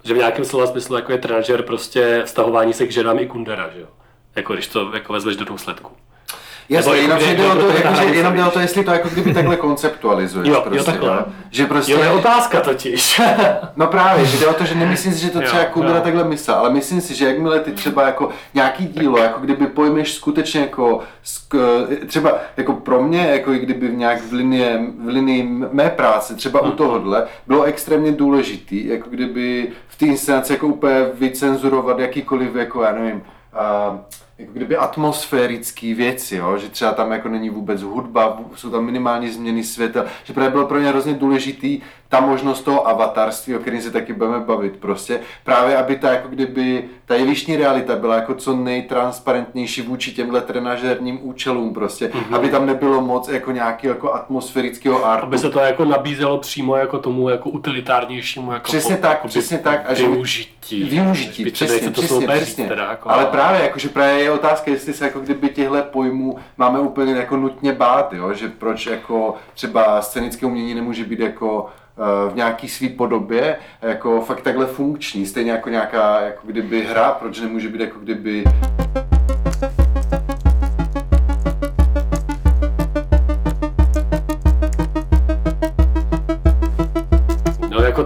Že 0.04 0.14
v 0.14 0.16
nějakém 0.16 0.44
slova 0.44 0.66
smyslu 0.66 0.96
jako 0.96 1.12
je 1.12 1.18
trenažer 1.18 1.62
prostě 1.62 2.22
vztahování 2.24 2.72
se 2.72 2.86
k 2.86 2.92
ženám 2.92 3.18
i 3.18 3.26
kundera, 3.26 3.70
že 3.74 3.80
jo. 3.80 3.88
Jako 4.36 4.52
když 4.54 4.66
to 4.66 4.90
jako 4.94 5.12
vezmeš 5.12 5.36
do 5.36 5.44
důsledku. 5.44 5.96
Jasně, 6.72 6.94
jenom, 6.94 7.18
že 7.18 7.34
jde 7.34 7.46
o 7.46 7.56
to, 7.56 7.68
jako, 7.68 7.94
že 7.94 8.04
jenom 8.04 8.34
jde 8.34 8.44
o 8.44 8.50
to, 8.50 8.60
jestli 8.60 8.84
to 8.84 8.90
jako 8.90 9.08
kdyby 9.08 9.34
takhle 9.34 9.56
konceptualizuješ. 9.56 10.48
Jo, 10.48 10.60
prostě, 10.60 10.78
jo 10.78 10.84
takhle. 10.84 11.08
Jo? 11.08 11.24
Že 11.50 11.66
prostě... 11.66 11.92
Jo, 11.92 12.00
je 12.02 12.10
otázka 12.10 12.60
totiž. 12.60 13.20
no 13.76 13.86
právě, 13.86 14.26
že 14.26 14.38
jde 14.38 14.46
o 14.46 14.54
to, 14.54 14.64
že 14.64 14.74
nemyslím 14.74 15.12
si, 15.12 15.20
že 15.20 15.30
to 15.30 15.40
třeba 15.40 15.64
Kundera 15.64 16.00
takhle 16.00 16.24
myslel, 16.24 16.56
ale 16.56 16.70
myslím 16.70 17.00
si, 17.00 17.14
že 17.14 17.26
jakmile 17.26 17.60
ty 17.60 17.72
třeba 17.72 18.06
jako 18.06 18.28
nějaký 18.54 18.86
dílo, 18.86 19.18
jako 19.18 19.40
kdyby 19.40 19.66
pojmeš 19.66 20.14
skutečně 20.14 20.60
jako 20.60 21.00
třeba 22.06 22.38
jako 22.56 22.72
pro 22.72 23.02
mě, 23.02 23.26
jako 23.26 23.52
i 23.52 23.58
kdyby 23.58 23.88
v 23.88 23.94
nějak 23.94 24.22
v 24.22 24.32
linii, 24.32 24.92
v 25.04 25.08
linii 25.08 25.42
mé 25.72 25.90
práce, 25.90 26.34
třeba 26.34 26.60
u 26.60 26.66
hmm. 26.66 26.76
tohohle, 26.76 27.26
bylo 27.46 27.62
extrémně 27.62 28.12
důležitý, 28.12 28.86
jako 28.86 29.10
kdyby 29.10 29.68
v 29.88 29.96
té 29.96 30.06
inscenaci 30.06 30.52
jako 30.52 30.66
úplně 30.66 31.06
vycenzurovat 31.14 31.98
jakýkoliv, 31.98 32.54
jako 32.54 32.82
já 32.82 32.92
nevím, 32.92 33.22
uh, 33.92 33.98
jako 34.42 34.52
kdyby 34.52 34.76
atmosférické 34.76 35.94
věci, 35.94 36.36
jo? 36.36 36.58
že 36.58 36.68
třeba 36.68 36.92
tam 36.92 37.12
jako 37.12 37.28
není 37.28 37.50
vůbec 37.50 37.82
hudba, 37.82 38.40
jsou 38.54 38.70
tam 38.70 38.84
minimální 38.84 39.30
změny 39.30 39.64
světa, 39.64 40.04
že 40.24 40.32
právě 40.32 40.50
bylo 40.50 40.66
pro 40.66 40.78
ně 40.80 40.88
hrozně 40.88 41.14
důležitý 41.14 41.80
ta 42.12 42.20
možnost 42.20 42.62
toho 42.62 42.88
avatarství, 42.88 43.56
o 43.56 43.58
kterém 43.58 43.82
se 43.82 43.90
taky 43.90 44.12
budeme 44.12 44.40
bavit 44.40 44.76
prostě, 44.76 45.20
právě 45.44 45.76
aby 45.76 45.96
ta 45.96 46.10
jako 46.12 46.28
kdyby, 46.28 46.84
ta 47.06 47.14
jevištní 47.14 47.56
realita 47.56 47.96
byla 47.96 48.14
jako 48.14 48.34
co 48.34 48.56
nejtransparentnější 48.56 49.82
vůči 49.82 50.12
těmhle 50.12 50.40
trenažerním 50.40 51.18
účelům 51.22 51.74
prostě, 51.74 52.08
mm-hmm. 52.08 52.36
aby 52.36 52.48
tam 52.48 52.66
nebylo 52.66 53.00
moc 53.00 53.28
jako 53.28 53.52
nějaký 53.52 53.86
jako 53.86 54.14
atmosférického 54.14 55.06
artu. 55.06 55.26
Aby 55.26 55.38
se 55.38 55.50
to 55.50 55.58
jako 55.58 55.84
nabízelo 55.84 56.38
přímo 56.38 56.76
jako 56.76 56.98
tomu 56.98 57.28
jako 57.28 57.50
utilitárnějšímu 57.50 58.52
jako 58.52 58.64
Přesně 58.64 58.96
po, 58.96 59.02
tak, 59.02 59.10
jako 59.10 59.28
přesně 59.28 59.58
tak. 59.58 59.90
A 59.90 59.94
využití. 59.94 60.84
Využití, 60.84 61.50
přesně, 61.50 61.90
to 61.90 62.02
přesně, 62.02 62.28
přesně. 62.28 62.68
Teda, 62.68 62.90
jako, 62.90 63.10
Ale 63.10 63.26
právě, 63.26 63.62
jakože 63.62 63.88
právě 63.88 64.22
je 64.22 64.30
otázka, 64.30 64.70
jestli 64.70 64.92
se 64.92 65.04
jako 65.04 65.20
kdyby 65.20 65.48
těchto 65.48 65.82
pojmů 65.82 66.38
máme 66.56 66.80
úplně 66.80 67.12
jako 67.12 67.36
nutně 67.36 67.72
bát, 67.72 68.12
jo? 68.12 68.34
že 68.34 68.48
proč 68.48 68.86
jako 68.86 69.34
třeba 69.54 70.02
scénické 70.02 70.46
umění 70.46 70.74
nemůže 70.74 71.04
být 71.04 71.20
jako 71.20 71.70
v 72.32 72.34
nějaký 72.34 72.68
své 72.68 72.88
podobě 72.88 73.56
jako 73.82 74.20
fakt 74.20 74.40
takhle 74.40 74.66
funkční, 74.66 75.26
stejně 75.26 75.50
jako 75.50 75.68
nějaká 75.68 76.20
jako 76.20 76.46
kdyby 76.46 76.84
hra, 76.84 77.10
proč 77.12 77.40
nemůže 77.40 77.68
být 77.68 77.80
jako 77.80 77.98
kdyby 77.98 78.44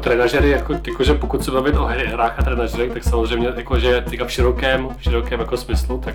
trenažery, 0.07 0.51
jako, 0.51 0.75
jako, 0.87 1.05
že 1.05 1.15
pokud 1.15 1.45
se 1.45 1.51
bavit 1.51 1.77
o 1.77 1.85
hrách 1.85 2.35
a 2.39 2.43
trenažerech, 2.43 2.93
tak 2.93 3.05
samozřejmě 3.05 3.53
jako, 3.57 3.79
že 3.79 4.05
v 4.27 4.31
širokém, 4.31 4.89
v 4.99 5.03
širokém 5.03 5.41
jako 5.41 5.57
smyslu, 5.57 5.99
tak 5.99 6.15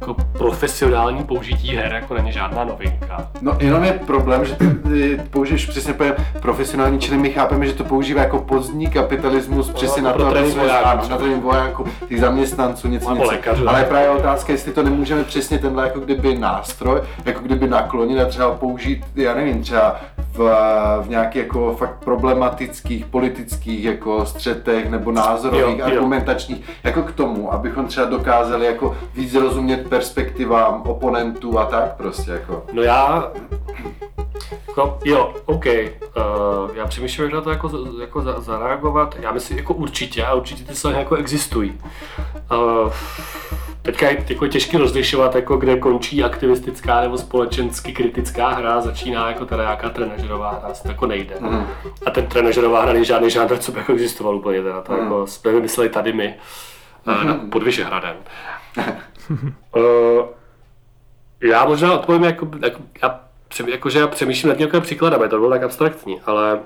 jako 0.00 0.14
profesionální 0.14 1.24
použití 1.24 1.76
her 1.76 1.92
jako 1.92 2.14
není 2.14 2.32
žádná 2.32 2.64
novinka. 2.64 3.30
No 3.40 3.56
jenom 3.60 3.84
je 3.84 3.92
problém, 3.92 4.44
že 4.44 4.54
ty, 4.54 5.20
použiješ 5.30 5.66
přesně 5.66 5.92
pojem 5.92 6.14
profesionální, 6.40 6.98
čili 6.98 7.16
my 7.16 7.30
chápeme, 7.30 7.66
že 7.66 7.72
to 7.72 7.84
používá 7.84 8.22
jako 8.22 8.38
pozdní 8.38 8.86
kapitalismus, 8.86 9.68
no, 9.68 9.74
přesně 9.74 10.02
na 10.02 10.12
to, 10.12 10.26
aby 10.26 10.50
jsme 10.50 10.66
na 11.08 11.16
trénink 11.16 11.42
vojáků, 11.42 11.84
těch 12.08 12.20
zaměstnanců, 12.20 12.88
něco, 12.88 13.14
něco. 13.14 13.30
Lékař, 13.30 13.58
Ale 13.66 13.84
právě 13.84 14.10
otázka, 14.10 14.52
jestli 14.52 14.72
to 14.72 14.82
nemůžeme 14.82 15.24
přesně 15.24 15.58
tenhle 15.58 15.84
jako 15.84 16.00
kdyby 16.00 16.38
nástroj, 16.38 17.00
jako 17.24 17.40
kdyby 17.40 17.68
naklonit 17.68 18.20
a 18.20 18.24
třeba 18.24 18.50
použít, 18.50 19.04
já 19.14 19.34
nevím, 19.34 19.62
třeba 19.62 20.00
v, 20.38 20.54
v 21.02 21.08
nějaký 21.08 21.38
jako 21.38 21.74
fakt 21.78 22.04
problematických 22.04 23.06
politických 23.06 23.84
jako 23.84 24.26
střetech 24.26 24.90
nebo 24.90 25.12
názorových, 25.12 25.78
jo, 25.78 25.84
jo. 25.84 25.84
argumentačních, 25.84 26.64
jako 26.84 27.02
k 27.02 27.12
tomu, 27.12 27.52
abychom 27.52 27.86
třeba 27.86 28.06
dokázali 28.06 28.66
jako 28.66 28.96
víc 29.14 29.34
rozumět 29.34 29.88
perspektivám 29.88 30.82
oponentů 30.82 31.58
a 31.58 31.64
tak 31.64 31.96
prostě 31.96 32.30
jako. 32.30 32.64
No 32.72 32.82
já, 32.82 33.32
jako, 34.68 34.98
jo, 35.04 35.34
OK, 35.44 35.66
uh, 35.66 36.76
já 36.76 36.86
přemýšlím, 36.86 37.24
jak 37.24 37.34
na 37.34 37.40
to 37.40 37.50
jako, 37.50 37.70
jako 38.00 38.22
za, 38.22 38.40
zareagovat, 38.40 39.16
já 39.20 39.32
myslím 39.32 39.58
jako 39.58 39.74
určitě 39.74 40.24
a 40.24 40.34
určitě 40.34 40.64
ty 40.64 40.74
slova 40.74 40.98
jako 40.98 41.14
existují. 41.14 41.80
Uh, 42.52 42.92
teďka 43.88 44.08
je 44.08 44.24
jako 44.28 44.46
těžké 44.46 44.78
rozlišovat, 44.78 45.34
jako 45.34 45.56
kde 45.56 45.76
končí 45.76 46.24
aktivistická 46.24 47.00
nebo 47.00 47.18
společensky 47.18 47.92
kritická 47.92 48.48
hra, 48.48 48.80
začíná 48.80 49.28
jako 49.28 49.46
teda 49.46 49.62
nějaká 49.62 49.88
trenažerová 49.88 50.50
hra, 50.50 50.74
to 50.82 50.88
jako 50.88 51.06
nejde. 51.06 51.34
Mm. 51.40 51.66
A 52.06 52.10
ten 52.10 52.26
trenažerová 52.26 52.82
hra 52.82 52.92
není 52.92 53.04
žádný 53.04 53.30
žádný, 53.30 53.58
co 53.58 53.72
by 53.72 53.78
jako 53.78 53.92
existoval 53.92 54.36
úplně 54.36 54.62
teda, 54.62 54.80
to 54.80 54.92
mm. 54.92 54.98
jako 54.98 55.26
jsme 55.26 55.52
vymysleli 55.52 55.88
tady 55.88 56.12
my, 56.12 56.34
mm. 57.06 57.26
nad 57.26 57.36
pod 57.50 57.62
Vyšehradem. 57.62 58.16
uh, 59.76 59.82
já 61.40 61.64
možná 61.64 61.92
odpovím, 61.92 62.24
jako, 62.24 62.48
jako, 62.62 62.80
já, 63.02 63.20
jako, 63.66 63.90
že 63.90 63.98
já 63.98 64.06
přemýšlím 64.06 64.48
nad 64.48 64.58
nějakým 64.58 64.80
příkladem, 64.80 65.28
to 65.28 65.38
bylo 65.38 65.50
tak 65.50 65.62
abstraktní, 65.62 66.20
ale 66.26 66.60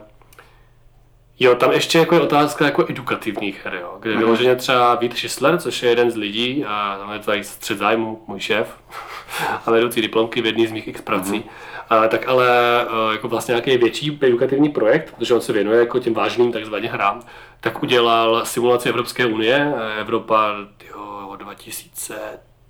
Jo, 1.41 1.55
tam 1.55 1.73
ještě 1.73 1.99
jako 1.99 2.15
je 2.15 2.21
otázka 2.21 2.65
jako 2.65 2.87
edukativních 2.89 3.65
her, 3.65 3.79
jo, 3.81 3.97
kde 4.01 4.17
vyloženě 4.17 4.57
třeba 4.57 4.95
Vít 4.95 5.17
Schisler, 5.17 5.59
což 5.59 5.83
je 5.83 5.89
jeden 5.89 6.11
z 6.11 6.17
lidí, 6.17 6.65
a 6.65 6.97
tam 6.99 7.13
je 7.13 7.19
tady 7.19 7.45
střed 7.45 7.79
zájmu, 7.79 8.25
můj 8.27 8.41
šéf, 8.41 8.79
a 9.67 9.71
vedoucí 9.71 10.01
diplomky 10.01 10.43
v 10.43 10.47
jedné 10.47 10.67
z 10.67 10.73
mých 10.73 10.89
x 10.89 11.01
prací, 11.01 11.37
mm. 11.37 11.45
a, 11.91 12.09
tak 12.09 12.29
ale 12.29 12.49
e, 12.83 13.13
jako 13.13 13.29
vlastně 13.29 13.53
nějaký 13.53 13.77
větší 13.77 14.19
edukativní 14.23 14.69
projekt, 14.69 15.15
protože 15.17 15.35
on 15.35 15.41
se 15.41 15.53
věnuje 15.53 15.79
jako 15.79 15.99
těm 15.99 16.15
vážným 16.15 16.53
takzvaně 16.53 16.89
hrám, 16.89 17.23
tak 17.61 17.83
udělal 17.83 18.45
simulaci 18.45 18.89
Evropské 18.89 19.27
unie, 19.27 19.75
e, 19.77 20.01
Evropa 20.01 20.55
jo, 20.91 21.37
2000, 21.39 22.15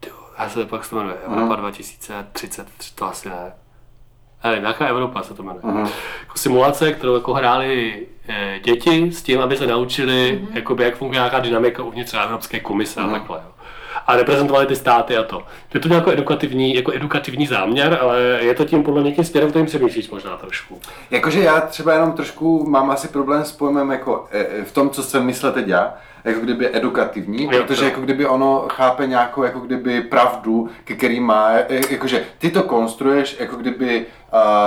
jo, 0.07 0.15
já 0.39 0.49
se 0.49 0.67
pak 0.67 0.89
to 0.89 0.97
jmenuje, 0.97 1.17
Evropa 1.27 1.57
2030, 1.57 2.67
to 2.95 3.05
asi 3.05 3.29
ne, 3.29 3.53
nevím, 4.45 4.63
nějaká 4.63 4.87
Evropa 4.87 5.23
se 5.23 5.35
to 5.35 5.43
jmenuje. 5.43 5.63
Uh-huh. 5.63 5.91
Jako 6.21 6.39
simulace, 6.39 6.93
kterou 6.93 7.15
jako 7.15 7.35
hráli 7.35 8.07
e, 8.29 8.61
děti 8.61 9.13
s 9.13 9.23
tím, 9.23 9.41
aby 9.41 9.57
se 9.57 9.67
naučili, 9.67 10.41
uh-huh. 10.43 10.57
jakoby, 10.57 10.85
jak 10.85 10.97
funguje 10.97 11.19
nějaká 11.19 11.41
dynamika 11.41 11.83
uvnitř 11.83 12.15
Evropské 12.15 12.61
komise 12.61 13.01
uh-huh. 13.01 13.09
a 13.09 13.13
takhle. 13.13 13.41
Jo. 13.45 13.53
A 14.07 14.17
reprezentovali 14.17 14.67
ty 14.67 14.77
státy 14.77 15.17
a 15.17 15.23
to. 15.23 15.43
Je 15.75 15.81
to 15.81 15.95
jako 15.95 16.11
edukativní, 16.11 16.75
jako 16.75 16.93
edukativní 16.95 17.47
záměr, 17.47 17.99
ale 18.01 18.21
je 18.21 18.55
to 18.55 18.65
tím 18.65 18.83
podle 18.83 19.03
mě 19.03 19.13
tím 19.13 19.25
směrem, 19.25 19.51
kterým 19.51 19.67
přemýšlíš 19.67 20.11
možná 20.11 20.37
trošku. 20.37 20.81
Jakože 21.11 21.41
já 21.41 21.61
třeba 21.61 21.93
jenom 21.93 22.13
trošku 22.13 22.67
mám 22.69 22.91
asi 22.91 23.09
problém 23.09 23.45
s 23.45 23.53
pojmem 23.53 23.91
jako 23.91 24.29
e, 24.31 24.65
v 24.65 24.73
tom, 24.73 24.91
co 24.91 25.03
jsem 25.03 25.25
myslel 25.25 25.53
teď 25.53 25.69
já, 25.69 25.95
jako 26.25 26.41
kdyby 26.41 26.77
edukativní, 26.77 27.45
jo, 27.45 27.51
protože 27.51 27.81
to. 27.81 27.85
jako 27.85 28.01
kdyby 28.01 28.27
ono 28.27 28.65
chápe 28.73 29.07
nějakou 29.07 29.43
jako 29.43 29.61
kdyby 29.61 30.01
pravdu, 30.01 30.69
ke 30.85 30.95
který 30.95 31.21
má, 31.21 31.51
e, 31.53 31.81
jakože 31.91 32.25
ty 32.39 32.51
to 32.51 32.63
konstruuješ 32.63 33.37
jako 33.41 33.57
kdyby 33.57 34.07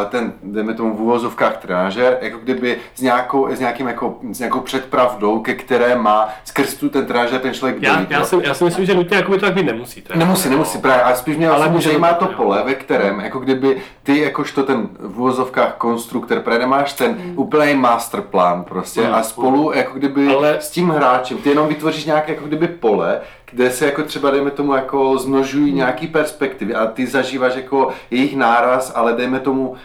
ten, 0.09 0.33
dejme 0.43 0.73
tomu 0.73 0.95
v 0.95 1.01
úvozovkách 1.01 1.57
trenažer, 1.57 2.17
jako 2.21 2.37
kdyby 2.37 2.77
s 2.95 3.01
nějakou, 3.01 3.47
s 3.55 3.59
nějakým 3.59 3.87
jako, 3.87 4.17
s 4.31 4.39
nějakou 4.39 4.59
předpravdou, 4.59 5.39
ke 5.39 5.53
které 5.53 5.95
má 5.95 6.29
skrz 6.43 6.73
tu 6.73 6.89
ten 6.89 7.05
trenažer 7.05 7.39
ten 7.39 7.53
člověk 7.53 7.81
já, 7.81 7.95
dojít, 7.95 8.11
já, 8.11 8.25
si, 8.25 8.35
já 8.43 8.53
si 8.53 8.63
myslím, 8.63 8.85
že 8.85 8.95
nutně 8.95 9.17
jako 9.17 9.31
by 9.31 9.37
to 9.37 9.45
tak 9.45 9.55
být 9.55 9.65
nemusí. 9.65 10.01
Teda. 10.01 10.19
Nemusí, 10.19 10.49
nemusí, 10.49 10.77
právě, 10.77 11.03
ale 11.03 11.15
spíš 11.15 11.37
mě 11.37 11.49
ale 11.49 11.69
vlastně 11.69 11.81
zajímá 11.81 12.13
to 12.13 12.25
pole, 12.25 12.63
ve 12.65 12.73
kterém, 12.73 13.19
jako 13.19 13.39
kdyby 13.39 13.81
ty 14.03 14.19
jakožto 14.19 14.63
ten 14.63 14.89
v 14.99 15.19
úvozovkách 15.19 15.73
konstruktor, 15.77 16.39
právě 16.39 16.59
nemáš 16.59 16.93
ten 16.93 17.11
mm. 17.11 17.33
úplný 17.35 17.73
masterplan 17.73 18.63
prostě 18.63 19.01
mm. 19.01 19.13
a 19.13 19.23
spolu 19.23 19.71
jako 19.73 19.97
kdyby 19.97 20.35
ale... 20.35 20.57
s 20.59 20.71
tím 20.71 20.89
hráčem, 20.89 21.37
ty 21.37 21.49
jenom 21.49 21.67
vytvoříš 21.67 22.05
nějaké 22.05 22.33
jako 22.33 22.47
kdyby 22.47 22.67
pole, 22.67 23.21
kde 23.51 23.71
se 23.71 23.85
jako 23.85 24.03
třeba, 24.03 24.31
dejme 24.31 24.51
tomu, 24.51 24.73
jako 24.73 25.17
znožují 25.17 25.73
nějaký 25.73 26.07
perspektivy 26.07 26.75
a 26.75 26.85
ty 26.85 27.07
zažíváš 27.07 27.55
jako 27.55 27.89
jejich 28.11 28.35
náraz, 28.35 28.91
ale 28.95 29.13
dejme 29.13 29.39
tomu, 29.39 29.75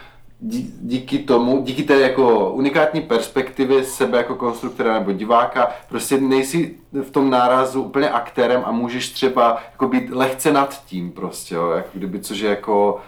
dí- 0.41 0.73
díky 0.81 1.19
tomu, 1.19 1.61
díky 1.61 1.83
té 1.83 1.99
jako 1.99 2.49
unikátní 2.51 3.01
perspektivě 3.01 3.83
sebe 3.83 4.17
jako 4.17 4.35
konstruktora 4.35 4.93
nebo 4.93 5.11
diváka, 5.11 5.71
prostě 5.89 6.17
nejsi 6.17 6.75
v 7.03 7.11
tom 7.11 7.29
nárazu 7.29 7.81
úplně 7.83 8.09
aktérem 8.09 8.61
a 8.65 8.71
můžeš 8.71 9.09
třeba 9.09 9.61
jako 9.71 9.87
být 9.87 10.09
lehce 10.09 10.51
nad 10.53 10.85
tím 10.85 11.11
prostě, 11.11 11.55
jo, 11.55 11.69
jako 11.69 11.89
kdyby, 11.93 12.19
což 12.19 12.39
je 12.39 12.49
jako, 12.49 13.01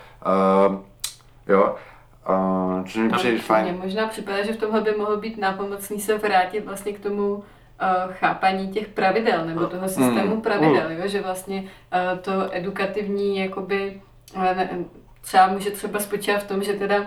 uh, 0.69 0.75
jo, 1.47 1.75
uh, 2.29 2.83
což 2.83 2.95
mi 2.95 3.09
přijde 3.09 3.37
fajn. 3.37 3.79
možná 3.83 4.07
připadá, 4.07 4.45
že 4.45 4.53
v 4.53 4.57
tomhle 4.57 4.81
by 4.81 4.91
mohlo 4.91 5.17
být 5.17 5.37
nápomocný 5.37 5.99
se 5.99 6.17
vrátit 6.17 6.65
vlastně 6.65 6.93
k 6.93 6.99
tomu 6.99 7.43
uh, 8.05 8.13
chápání 8.13 8.67
těch 8.67 8.87
pravidel 8.87 9.45
nebo 9.45 9.67
toho 9.67 9.87
systému 9.87 10.35
Mm, 10.35 10.41
pravidel, 10.41 10.91
jo? 10.91 11.07
že 11.07 11.21
vlastně 11.21 11.61
uh, 11.61 12.19
to 12.19 12.31
edukativní 12.51 13.37
jakoby 13.37 14.01
uh, 14.35 14.43
třeba 15.21 15.47
může 15.47 15.71
třeba 15.71 15.99
spočívat 15.99 16.43
v 16.43 16.47
tom, 16.47 16.63
že 16.63 16.73
teda 16.73 17.05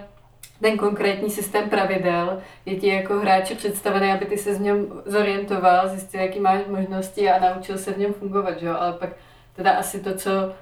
ten 0.60 0.76
konkrétní 0.76 1.30
systém 1.30 1.70
pravidel 1.70 2.40
je 2.66 2.76
ti 2.76 2.88
jako 2.88 3.14
hráči 3.14 3.54
představený, 3.54 4.12
aby 4.12 4.24
ty 4.24 4.38
se 4.38 4.54
v 4.54 4.60
něm 4.60 4.86
zorientoval, 5.04 5.88
zjistil, 5.88 6.20
jaký 6.20 6.40
máš 6.40 6.60
možnosti 6.66 7.30
a 7.30 7.40
naučil 7.40 7.78
se 7.78 7.92
v 7.92 7.98
něm 7.98 8.12
fungovat, 8.12 8.60
že 8.60 8.66
jo? 8.66 8.76
ale 8.78 8.92
pak 8.92 9.10
teda 9.56 9.70
asi 9.70 10.00
to, 10.00 10.14
co 10.14 10.30
uh, 10.30 10.52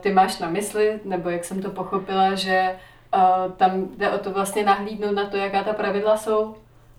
ty 0.00 0.12
máš 0.12 0.38
na 0.38 0.48
mysli, 0.48 1.00
nebo 1.04 1.30
jak 1.30 1.44
jsem 1.44 1.62
to 1.62 1.70
pochopila, 1.70 2.34
že 2.34 2.76
uh, 3.14 3.52
tam 3.52 3.88
jde 3.96 4.10
o 4.10 4.18
to 4.18 4.30
vlastně 4.30 4.64
nahlídnout 4.64 5.12
na 5.14 5.26
to, 5.26 5.36
jaká 5.36 5.64
ta 5.64 5.72
pravidla 5.72 6.16
jsou 6.16 6.54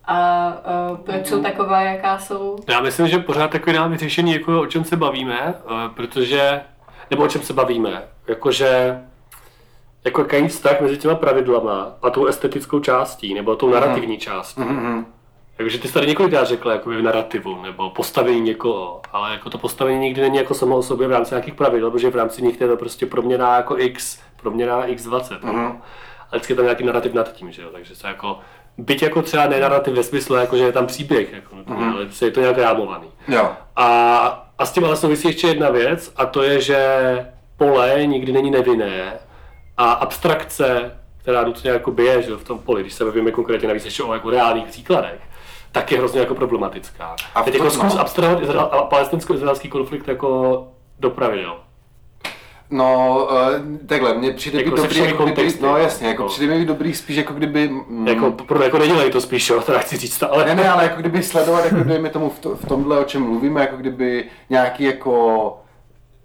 a 0.06 0.48
uh, 0.92 0.98
proč 0.98 1.28
jsou 1.28 1.42
taková, 1.42 1.82
jaká 1.82 2.20
jsou. 2.20 2.56
Já 2.70 2.82
myslím, 2.82 3.08
že 3.08 3.20
pořád 3.20 3.52
takový 3.52 3.76
nám 3.76 3.98
řešení, 3.98 4.34
jako 4.34 4.62
o 4.62 4.66
čem 4.66 4.84
se 4.84 4.96
bavíme, 4.96 5.54
eh, 5.56 5.90
protože, 5.96 6.62
nebo 7.10 7.24
o 7.24 7.28
čem 7.28 7.42
se 7.42 7.54
bavíme, 7.54 8.04
jakože 8.28 9.02
jako 10.06 10.22
jaký 10.22 10.48
vztah 10.48 10.82
mezi 10.82 10.98
těma 10.98 11.16
pravidlama 11.16 11.92
a 12.02 12.10
tou 12.10 12.26
estetickou 12.26 12.80
částí, 12.80 13.34
nebo 13.34 13.56
tou 13.56 13.70
narrativní 13.70 14.18
částí. 14.18 14.62
Mhm. 14.62 15.06
Takže 15.58 15.80
ty 15.80 15.88
jsi 15.88 15.94
tady 15.94 16.08
několikrát 16.08 16.44
řekla 16.44 16.72
jako 16.72 16.90
v 16.90 17.02
narrativu, 17.02 17.62
nebo 17.62 17.90
postavení 17.90 18.42
někoho, 18.42 19.02
ale 19.12 19.32
jako 19.32 19.50
to 19.50 19.58
postavení 19.58 20.00
nikdy 20.00 20.22
není 20.22 20.38
jako 20.38 20.54
samo 20.54 20.78
o 20.78 20.84
sobě 20.84 21.08
v 21.08 21.12
rámci 21.12 21.34
nějakých 21.34 21.54
pravidel, 21.54 21.92
protože 21.92 22.10
v 22.10 22.16
rámci 22.16 22.42
nich 22.42 22.62
je 22.62 22.68
to 22.68 22.78
prostě 22.78 23.06
proměná 23.06 23.56
jako 23.56 23.78
x, 23.78 24.20
proměná 24.42 24.88
x20. 24.88 25.40
Mhm. 25.42 25.56
Mm-hmm. 25.56 25.82
Ale 26.32 26.40
vždycky 26.40 26.54
je 26.54 26.58
tam 26.58 26.66
nějaký 26.66 26.84
narrativ 26.84 27.14
nad 27.14 27.34
tím, 27.34 27.52
že 27.52 27.62
jo? 27.62 27.70
takže 27.72 27.96
se 27.96 28.08
jako, 28.08 28.40
byť 28.78 29.04
jako 29.04 29.22
třeba 29.22 29.48
ne 29.48 29.60
narrativ 29.60 29.94
ve 29.94 30.04
smyslu, 30.04 30.36
jako 30.36 30.58
že 30.58 30.64
je 30.64 30.72
tam 30.72 30.88
příběh, 30.88 31.34
jako, 31.34 31.56
mm-hmm. 31.56 31.94
ale 31.94 32.06
prostě 32.06 32.26
je 32.26 32.32
to 32.32 32.40
nějak 32.40 32.58
rámovaný. 32.58 33.08
Jo. 33.28 33.50
A, 33.76 34.52
a 34.58 34.66
s 34.66 34.72
tím 34.72 34.86
ale 34.86 34.96
souvisí 34.96 35.28
ještě 35.28 35.48
jedna 35.48 35.70
věc, 35.70 36.14
a 36.16 36.26
to 36.26 36.44
je, 36.44 36.62
že 36.62 36.80
pole 37.58 38.06
nikdy 38.06 38.32
není 38.32 38.52
nevinné 38.52 39.14
a 39.78 39.92
abstrakce, 39.92 40.92
která 41.18 41.44
nutně 41.44 41.72
jako 41.72 41.96
je 42.02 42.22
že, 42.22 42.36
v 42.36 42.44
tom 42.44 42.60
poli, 42.60 42.82
když 42.82 42.94
se 42.94 43.06
bavíme 43.06 43.32
konkrétně 43.32 43.68
navíc 43.68 43.86
ještě 43.86 44.04
o 44.04 44.14
jako 44.14 44.30
reálných 44.30 44.66
příkladech, 44.66 45.20
tak 45.72 45.92
je 45.92 45.98
hrozně 45.98 46.20
jako 46.20 46.36
problematická. 46.36 47.16
A 47.36 47.44
Teď 47.44 47.54
jako 47.54 47.70
zkus 47.70 47.96
abstrahovat 47.96 48.90
palestinsko-izraelský 48.90 49.70
konflikt 49.70 50.08
jako 50.08 50.68
do 51.00 51.10
pravidel. 51.10 51.56
No, 52.72 53.18
uh, 53.32 53.78
takhle, 53.86 54.14
mně 54.18 54.32
přijde 54.32 54.58
Jako 54.64 54.76
dobrý, 54.76 54.98
jako 55.00 55.24
kdyby, 55.24 55.36
kontexty. 55.36 55.64
no 55.64 55.78
jasně, 55.78 56.08
jako 56.08 56.24
No. 56.24 56.30
přijde 56.30 56.56
mi 56.58 56.66
dobrý 56.66 56.94
spíš 56.94 57.16
jako 57.18 57.34
kdyby, 57.34 57.68
mm, 57.68 58.08
Jako, 58.08 58.32
pro, 58.32 58.64
jako 58.64 58.78
nedělej 58.78 59.12
to 59.12 59.22
spíš, 59.22 59.50
jo, 59.50 59.62
teda 59.62 59.80
chci 59.80 59.98
říct, 59.98 60.24
ale... 60.24 60.46
ne, 60.46 60.56
ne, 60.56 60.70
ale 60.70 60.84
jako 60.84 61.00
kdyby 61.00 61.24
sledovat, 61.24 61.66
jako 61.66 61.84
dejme 61.84 62.10
tomu 62.10 62.30
v, 62.30 62.40
to, 62.40 62.56
v 62.56 62.66
tomhle, 62.66 63.00
o 63.00 63.04
čem 63.04 63.22
mluvíme, 63.22 63.62
jako 63.62 63.78
kdyby 63.78 64.24
nějaký 64.50 64.84
jako 64.84 65.58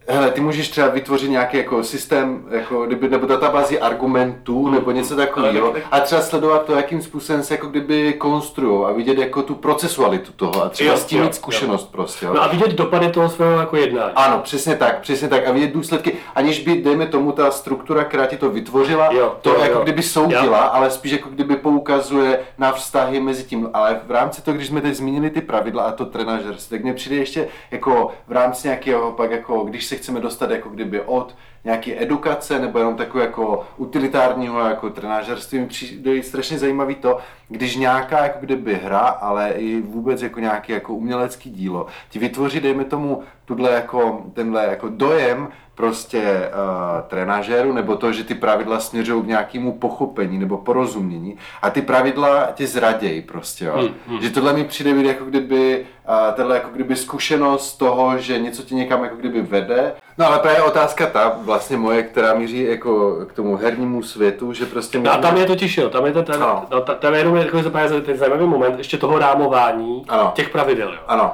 Hele, 0.09 0.31
ty 0.31 0.41
můžeš 0.41 0.69
třeba 0.69 0.89
vytvořit 0.89 1.31
nějaký 1.31 1.57
jako 1.57 1.83
systém, 1.85 2.45
jako 2.51 2.87
kdyby, 2.87 3.09
nebo 3.09 3.27
databázi 3.27 3.81
argumentů, 3.81 4.69
nebo 4.71 4.91
něco 4.91 5.17
takového, 5.17 5.65
Ale 5.67 5.75
tak- 5.81 5.83
a 5.91 6.01
třeba 6.01 6.21
sledovat 6.23 6.65
to, 6.65 6.73
jakým 6.77 7.03
způsobem 7.03 7.43
se 7.43 7.55
jako 7.55 7.67
kdyby 7.67 8.13
konstruují 8.13 8.87
a 8.87 8.93
vidět 8.93 9.19
jako 9.19 9.43
tu 9.43 9.55
procesualitu 9.55 10.33
toho 10.33 10.65
a 10.65 10.69
třeba 10.69 10.91
Jo, 10.91 10.97
s 10.99 11.05
tím 11.05 11.19
jo, 11.19 11.25
mít 11.25 11.35
zkušenost 11.35 11.93
prostě. 11.93 12.27
Jo. 12.27 12.35
No 12.35 12.43
a 12.43 12.47
vidět 12.49 12.71
dopady 12.73 13.11
toho 13.11 13.29
svého 13.29 13.61
jako 13.61 13.77
jednání. 13.77 14.13
Ano, 14.15 14.41
přesně 14.43 14.77
tak, 14.77 15.01
přesně 15.01 15.29
tak. 15.29 15.47
A 15.49 15.53
vidět 15.53 15.73
důsledky, 15.73 16.13
aniž 16.35 16.61
by, 16.61 16.75
dejme 16.83 17.07
tomu, 17.07 17.33
ta 17.33 17.51
struktura, 17.51 18.05
která 18.05 18.27
ti 18.27 18.37
to 18.37 18.51
vytvořila, 18.51 19.09
Jo, 19.13 19.35
to 19.43 19.51
jo, 19.51 19.61
jako 19.61 19.75
jo. 19.79 19.83
kdyby 19.83 20.03
soudila, 20.03 20.59
ale 20.59 20.91
spíš 20.91 21.13
jako 21.13 21.29
kdyby 21.29 21.57
poukazuje 21.57 22.39
na 22.59 22.73
vztahy 22.73 23.21
mezi 23.21 23.45
tím. 23.45 23.71
Ale 23.75 24.01
v 24.07 24.11
rámci 24.11 24.43
toho, 24.43 24.55
když 24.55 24.67
jsme 24.69 24.81
teď 24.81 24.95
zmínili 24.95 25.31
ty 25.31 25.41
pravidla 25.41 25.83
a 25.83 25.93
to 25.93 26.07
trenažerství, 26.07 26.77
tak 26.77 26.85
mně 26.85 26.95
přijde 26.95 27.17
ještě 27.17 27.49
jako 27.71 28.11
v 28.29 28.33
rámci 28.33 28.69
nějakého, 28.69 29.13
pak 29.13 29.31
jako, 29.31 29.65
když 29.65 29.87
se 29.87 29.96
chceme 29.97 30.21
dostat 30.21 30.51
jako 30.51 30.69
kdyby 30.69 31.01
od 31.01 31.37
nějaké 31.65 32.03
edukace 32.03 32.59
nebo 32.59 32.79
jenom 32.79 32.97
takové 32.97 33.25
jako 33.25 33.67
utilitárního 33.77 34.61
jako 34.61 34.91
trenažerství, 34.91 35.59
mi 35.59 35.67
přijde 35.67 36.23
strašně 36.23 36.59
zajímavý 36.59 36.95
to, 36.95 37.19
když 37.49 37.77
nějaká 37.77 38.23
jako 38.23 38.39
kdyby 38.41 38.75
hra, 38.75 38.99
ale 38.99 39.51
i 39.51 39.81
vůbec 39.81 40.23
jako 40.23 40.41
nějaký 40.41 40.73
jako 40.73 40.95
umělecký 40.95 41.51
dílo, 41.51 41.87
ti 42.09 42.19
vytvoří, 42.19 42.61
dejme 42.61 42.85
tomu, 42.85 43.23
tuhle 43.45 43.71
jako, 43.71 44.27
tenhle 44.35 44.67
jako 44.67 44.89
dojem 44.89 45.49
prostě 45.77 46.23
uh, 46.23 47.09
trenažéru, 47.09 47.73
nebo 47.73 47.97
to, 47.97 48.13
že 48.13 48.25
ty 48.25 48.35
pravidla 48.35 48.81
směřují 48.81 49.23
k 49.23 49.27
nějakému 49.27 49.73
pochopení 49.73 50.39
nebo 50.39 50.59
porozumění 50.59 51.37
a 51.63 51.71
ty 51.71 51.83
pravidla 51.83 52.49
tě 52.55 52.67
zradějí 52.67 53.23
prostě, 53.23 53.65
jo. 53.65 53.73
Hmm, 53.79 53.89
hmm. 54.09 54.21
Že 54.23 54.31
tohle 54.31 54.53
mi 54.53 54.65
přijde 54.65 54.95
být 54.95 55.07
jako 55.07 55.25
kdyby, 55.25 55.87
uh, 56.09 56.35
tahle 56.35 56.55
jako 56.55 56.69
kdyby 56.75 56.97
zkušenost 56.97 57.77
toho, 57.77 58.19
že 58.19 58.39
něco 58.39 58.63
tě 58.63 58.75
někam 58.75 59.03
jako 59.05 59.17
kdyby 59.17 59.43
vede. 59.43 59.93
No 60.19 60.27
ale 60.27 60.39
právě 60.39 60.63
otázka 60.63 61.07
ta, 61.07 61.39
vlastně 61.43 61.77
moje, 61.77 62.03
která 62.03 62.35
míří 62.35 62.63
jako 62.65 63.17
k 63.27 63.33
tomu 63.33 63.57
hernímu 63.57 64.03
světu, 64.03 64.53
že 64.53 64.67
prostě... 64.67 64.99
No 64.99 65.13
a 65.13 65.17
tam 65.17 65.37
je 65.37 65.47
totiž, 65.47 65.79
jo, 65.79 65.89
tam 65.91 66.07
je 66.07 66.13
to, 66.13 66.23
ten, 66.23 66.35
Ano. 66.43 66.67
no, 66.71 66.81
ta- 66.81 66.95
tam 66.95 67.13
je 67.13 67.19
jenom 67.21 67.37
jako 67.37 67.63
ten 68.05 68.17
zajímavý 68.17 68.47
moment 68.47 68.79
ještě 68.79 68.99
toho 68.99 69.19
rámování 69.19 70.05
Ano. 70.09 70.33
těch 70.35 70.49
pravidel, 70.49 70.93
jo. 70.93 70.99
Ano, 71.07 71.33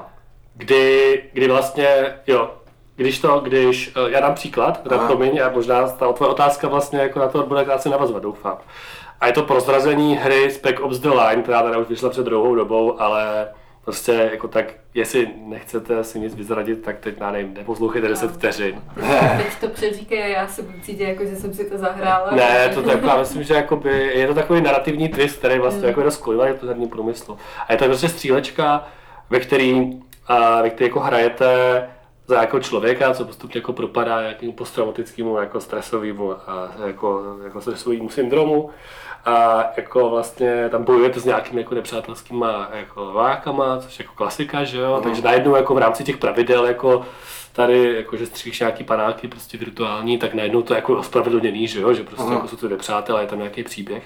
Kdy, 0.55 1.23
kdy 1.33 1.49
vlastně, 1.49 1.87
jo, 2.27 2.51
když 3.03 3.19
to, 3.19 3.41
když, 3.41 3.93
eh, 3.97 4.11
já 4.11 4.21
dám 4.21 4.35
příklad, 4.35 4.83
teda 4.83 4.97
Aha. 4.97 5.07
promiň, 5.07 5.41
a 5.43 5.51
možná 5.51 5.89
ta 5.89 6.13
tvoje 6.13 6.31
otázka 6.31 6.69
vlastně 6.69 6.99
jako 6.99 7.19
na 7.19 7.29
to 7.29 7.47
bude 7.47 7.65
krátce 7.65 7.89
navazovat, 7.89 8.23
doufám. 8.23 8.59
A 9.21 9.27
je 9.27 9.33
to 9.33 9.43
prozrazení 9.43 10.17
hry 10.17 10.51
Spec 10.51 10.77
Ops 10.81 10.99
The 10.99 11.09
Line, 11.09 11.43
která 11.43 11.63
teda 11.63 11.79
už 11.79 11.89
vyšla 11.89 12.11
před 12.11 12.27
dlouhou 12.27 12.55
dobou, 12.55 13.01
ale 13.01 13.49
prostě 13.85 14.29
jako 14.33 14.49
tak, 14.49 14.67
jestli 14.95 15.29
nechcete 15.37 16.05
si 16.05 16.21
nic 16.21 16.35
vyzradit, 16.35 16.83
tak 16.83 16.99
teď, 16.99 17.15
já 17.21 17.31
nevím, 17.31 17.55
neposlouchejte 17.55 18.09
10 18.09 18.31
vteřin. 18.31 18.83
Teď 19.37 19.61
to 19.61 19.69
přeříkej 19.69 20.23
a 20.23 20.27
já 20.27 20.49
se 20.49 20.63
budu 20.63 20.81
cítit 20.81 21.05
jako, 21.05 21.25
že 21.25 21.37
jsem 21.37 21.55
si 21.55 21.71
to 21.71 21.79
zahrála. 21.79 22.31
Ne, 22.31 22.69
to 22.75 22.83
tak, 22.83 23.03
já 23.03 23.17
myslím, 23.17 23.43
že 23.43 23.55
jakoby, 23.55 24.11
je 24.15 24.27
to 24.27 24.35
takový 24.35 24.61
narrativní 24.61 25.09
twist, 25.09 25.39
který 25.39 25.59
vlastně 25.59 25.87
jako 25.87 26.03
rozkolivá 26.03 26.45
to 26.61 26.67
herní 26.67 26.89
průmyslu. 26.89 27.39
A 27.69 27.73
je 27.73 27.79
to 27.79 27.85
prostě 27.85 28.09
střílečka, 28.09 28.89
ve 29.31 29.41
který, 29.41 29.91
a, 30.27 30.63
ve 30.63 30.71
který 30.71 30.89
jako 30.89 31.01
hrajete 31.01 31.83
za 32.27 32.41
jako 32.41 32.61
člověka, 32.61 33.15
co 33.15 33.25
postupně 33.25 33.59
jako 33.59 33.73
propadá 33.73 34.21
nějakému 34.21 34.53
posttraumatickému 34.53 35.39
jako 35.39 35.61
stresovému 35.61 36.33
a 36.33 36.73
jako, 36.87 37.37
jako 37.45 37.61
stresovému 37.61 38.09
syndromu. 38.09 38.71
A 39.25 39.65
jako 39.77 40.11
vlastně 40.11 40.69
tam 40.69 40.85
bojujete 40.85 41.21
s 41.21 41.25
nějakými 41.25 41.61
jako 41.61 41.75
nepřátelskýma 41.75 42.69
jako 42.73 43.13
vákama, 43.13 43.79
což 43.79 43.99
je 43.99 44.03
jako 44.05 44.15
klasika, 44.15 44.65
že 44.65 44.79
jo? 44.79 45.01
Takže 45.03 45.23
najednou 45.23 45.57
jako 45.57 45.75
v 45.75 45.79
rámci 45.79 46.05
těch 46.05 46.17
pravidel 46.17 46.67
jako 46.67 47.07
tady, 47.53 47.95
jako 47.97 48.17
že 48.17 48.27
střílíš 48.27 48.61
nějaký 48.61 48.85
panáky 48.85 49.29
prostě 49.29 49.59
virtuální, 49.59 50.19
tak 50.19 50.35
najednou 50.35 50.63
to 50.63 50.75
je 50.75 50.79
jako 50.79 50.95
ospravedlněný, 50.99 51.69
že 51.69 51.81
jo, 51.81 51.93
že 51.95 52.03
prostě 52.03 52.33
jako 52.33 52.49
jsou 52.49 52.57
to 52.57 52.69
nepřátelé, 52.69 53.21
je 53.21 53.27
tam 53.27 53.39
nějaký 53.39 53.63
příběh. 53.63 54.03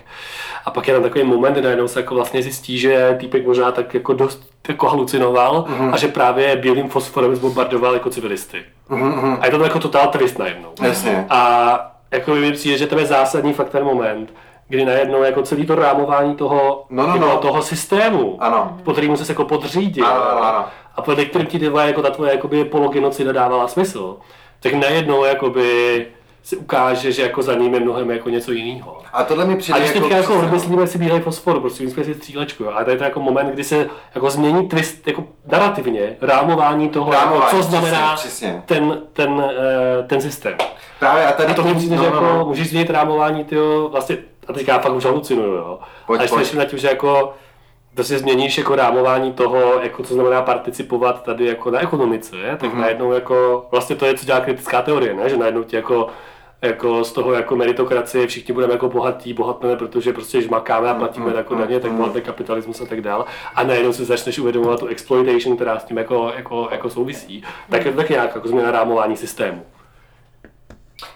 A 0.65 0.71
pak 0.71 0.89
je 0.89 0.95
tam 0.95 1.03
takový 1.03 1.25
moment, 1.25 1.53
kdy 1.53 1.63
najednou 1.63 1.89
se 1.89 2.01
jako 2.01 2.15
vlastně 2.15 2.43
zjistí, 2.43 2.79
že 2.79 3.17
týpek 3.21 3.47
možná 3.47 3.73
tak 3.73 3.95
jako 3.95 4.13
dost 4.13 4.43
jako 4.69 4.89
halucinoval 4.89 5.65
a 5.93 5.97
že 5.97 6.09
právě 6.09 6.57
bílým 6.57 6.89
fosforem 6.89 7.37
zbombardoval 7.37 7.95
jako 7.95 8.11
civilisty. 8.11 8.65
A 9.41 9.45
je 9.47 9.51
to 9.51 9.65
jako 9.65 9.79
totál 9.79 10.07
twist 10.09 10.39
najednou. 10.39 10.69
jasně. 10.83 11.27
A 11.31 11.93
jako 12.11 12.35
mi 12.35 12.53
přijde, 12.53 12.79
že 12.79 12.87
to 12.87 12.99
je 12.99 13.07
zásadní 13.07 13.53
fakt 13.53 13.69
ten 13.71 13.85
moment, 13.85 14.33
kdy 14.69 14.85
najednou 14.85 15.23
jako 15.23 15.43
celý 15.43 15.67
to 15.67 15.75
rámování 15.75 16.35
toho, 16.37 16.85
No, 16.91 17.07
no, 17.07 17.17
no. 17.19 17.37
toho 17.37 17.63
systému, 17.63 18.37
Ano. 18.41 18.79
po 18.85 18.93
kterému 18.93 19.17
se 19.17 19.33
jako 19.33 19.45
podřídil, 19.45 20.07
Ano, 20.07 20.31
ano, 20.31 20.43
ano. 20.45 20.65
A 20.97 21.03
podle 21.03 21.25
kterým 21.25 21.47
ti 21.47 21.59
ty 21.59 21.69
vole, 21.69 21.87
jako 21.87 22.03
ta 22.03 22.11
tvoje 22.11 22.33
jakoby 22.33 22.65
pologenocida 22.65 23.33
dávala 23.33 23.69
smysl, 23.69 24.17
tak 24.61 24.73
najednou 24.75 25.25
jakoby 25.25 26.07
si 26.47 26.57
ukáže, 26.57 27.13
že 27.13 27.23
jako 27.23 27.43
za 27.43 27.55
ním 27.55 27.75
je 27.75 27.81
mnohem 27.81 28.11
jako 28.11 28.31
něco 28.31 28.53
jiného. 28.53 28.99
A 29.13 29.25
tohle 29.25 29.45
mi 29.45 29.55
A 29.55 29.57
přijde 29.57 29.79
když 29.79 29.95
jako... 29.95 30.01
teďka 30.01 30.17
jako 30.17 30.35
no. 30.35 30.41
vymyslíme 30.41 30.87
si 30.87 30.99
bílej 30.99 31.21
fosfor, 31.21 31.61
prostě 31.61 31.79
vymyslíme 31.79 32.05
si 32.05 32.15
střílečku, 32.15 32.65
jo. 32.65 32.73
a 32.75 32.85
to 32.85 32.91
je 32.91 32.97
to 32.97 33.05
jako 33.05 33.21
moment, 33.21 33.51
kdy 33.51 33.65
se 33.65 33.89
jako 34.15 34.31
změní 34.31 34.69
twist, 34.69 35.07
jako 35.07 35.25
narrativně, 35.47 36.17
rámování 36.21 36.89
toho, 36.89 37.13
Rámování, 37.13 37.45
jako, 37.45 37.57
co 37.57 37.63
znamená 37.63 38.15
přesně, 38.15 38.49
přesně. 38.49 38.63
Ten, 38.67 39.03
ten, 39.13 39.45
eh, 39.51 40.03
ten 40.07 40.21
systém. 40.21 40.55
Právě 40.99 41.27
a 41.27 41.33
tady 41.33 41.53
A 41.53 41.55
to 41.55 41.63
mi 41.63 41.75
přijde, 41.75 41.97
no, 41.97 42.03
že 42.03 42.11
no, 42.11 42.15
jako 42.17 42.39
no. 42.39 42.45
můžeš 42.47 42.69
změnit 42.69 42.91
rámování, 42.91 43.45
tyjo, 43.45 43.89
vlastně, 43.89 44.17
a 44.49 44.53
teďka 44.53 44.73
já 44.73 44.79
fakt 44.79 44.93
už 44.93 45.05
halucinuju, 45.05 45.53
jo. 45.53 45.79
Pojď, 46.07 46.21
a 46.21 46.25
přemýšlím 46.25 46.59
nad 46.59 46.65
tím, 46.65 46.79
že 46.79 46.89
jako 46.89 47.35
prostě 47.97 48.19
změníš 48.19 48.59
jako 48.59 48.77
rámování 48.77 49.33
toho, 49.33 49.81
jako 49.83 50.03
co 50.03 50.15
znamená 50.15 50.43
participovat 50.43 51.23
tady 51.23 51.47
jako 51.47 51.71
na 51.71 51.81
ekonomice, 51.81 52.37
je? 52.37 52.57
tak 52.57 52.71
mm-hmm. 52.75 52.81
najednou 52.81 53.13
jako, 53.13 53.67
vlastně 53.71 53.97
to 53.97 54.07
je, 54.07 54.15
co 54.15 54.27
dělá 54.27 54.41
kritická 54.41 54.83
teorie, 54.83 55.15
ne? 55.15 55.29
že 55.29 55.37
najednou 55.37 55.63
ti 55.63 55.77
jako 55.77 56.09
jako 56.63 57.05
z 57.05 57.13
toho 57.13 57.33
jako 57.33 57.57
meritokracie 57.57 58.27
všichni 58.27 58.55
budeme 58.55 58.73
jako 58.73 58.89
bohatí, 58.89 59.33
bohatneme, 59.33 59.77
protože 59.77 60.13
prostě 60.13 60.43
žmakáme 60.43 60.89
a 60.89 60.95
platíme 60.95 61.33
jako 61.37 61.55
daně, 61.55 61.81
tak 61.81 61.93
bohatý 61.93 62.21
kapitalismus 62.21 62.81
a 62.81 62.87
tak 62.87 63.01
dál. 63.01 63.25
A 63.55 63.63
najednou 63.63 63.93
si 63.93 64.05
začneš 64.05 64.39
uvědomovat 64.39 64.81
tu 64.81 64.87
exploitation, 64.87 65.57
která 65.57 65.79
s 65.79 65.85
tím 65.85 65.97
jako, 65.97 66.33
jako, 66.37 66.69
jako 66.71 66.91
souvisí. 66.91 67.43
Tak 67.71 67.85
je 67.85 67.91
to 67.91 67.97
taky 67.97 68.13
nějak 68.13 68.35
jako 68.35 68.49
změna 68.49 68.71
rámování 68.71 69.17
systému. 69.17 69.63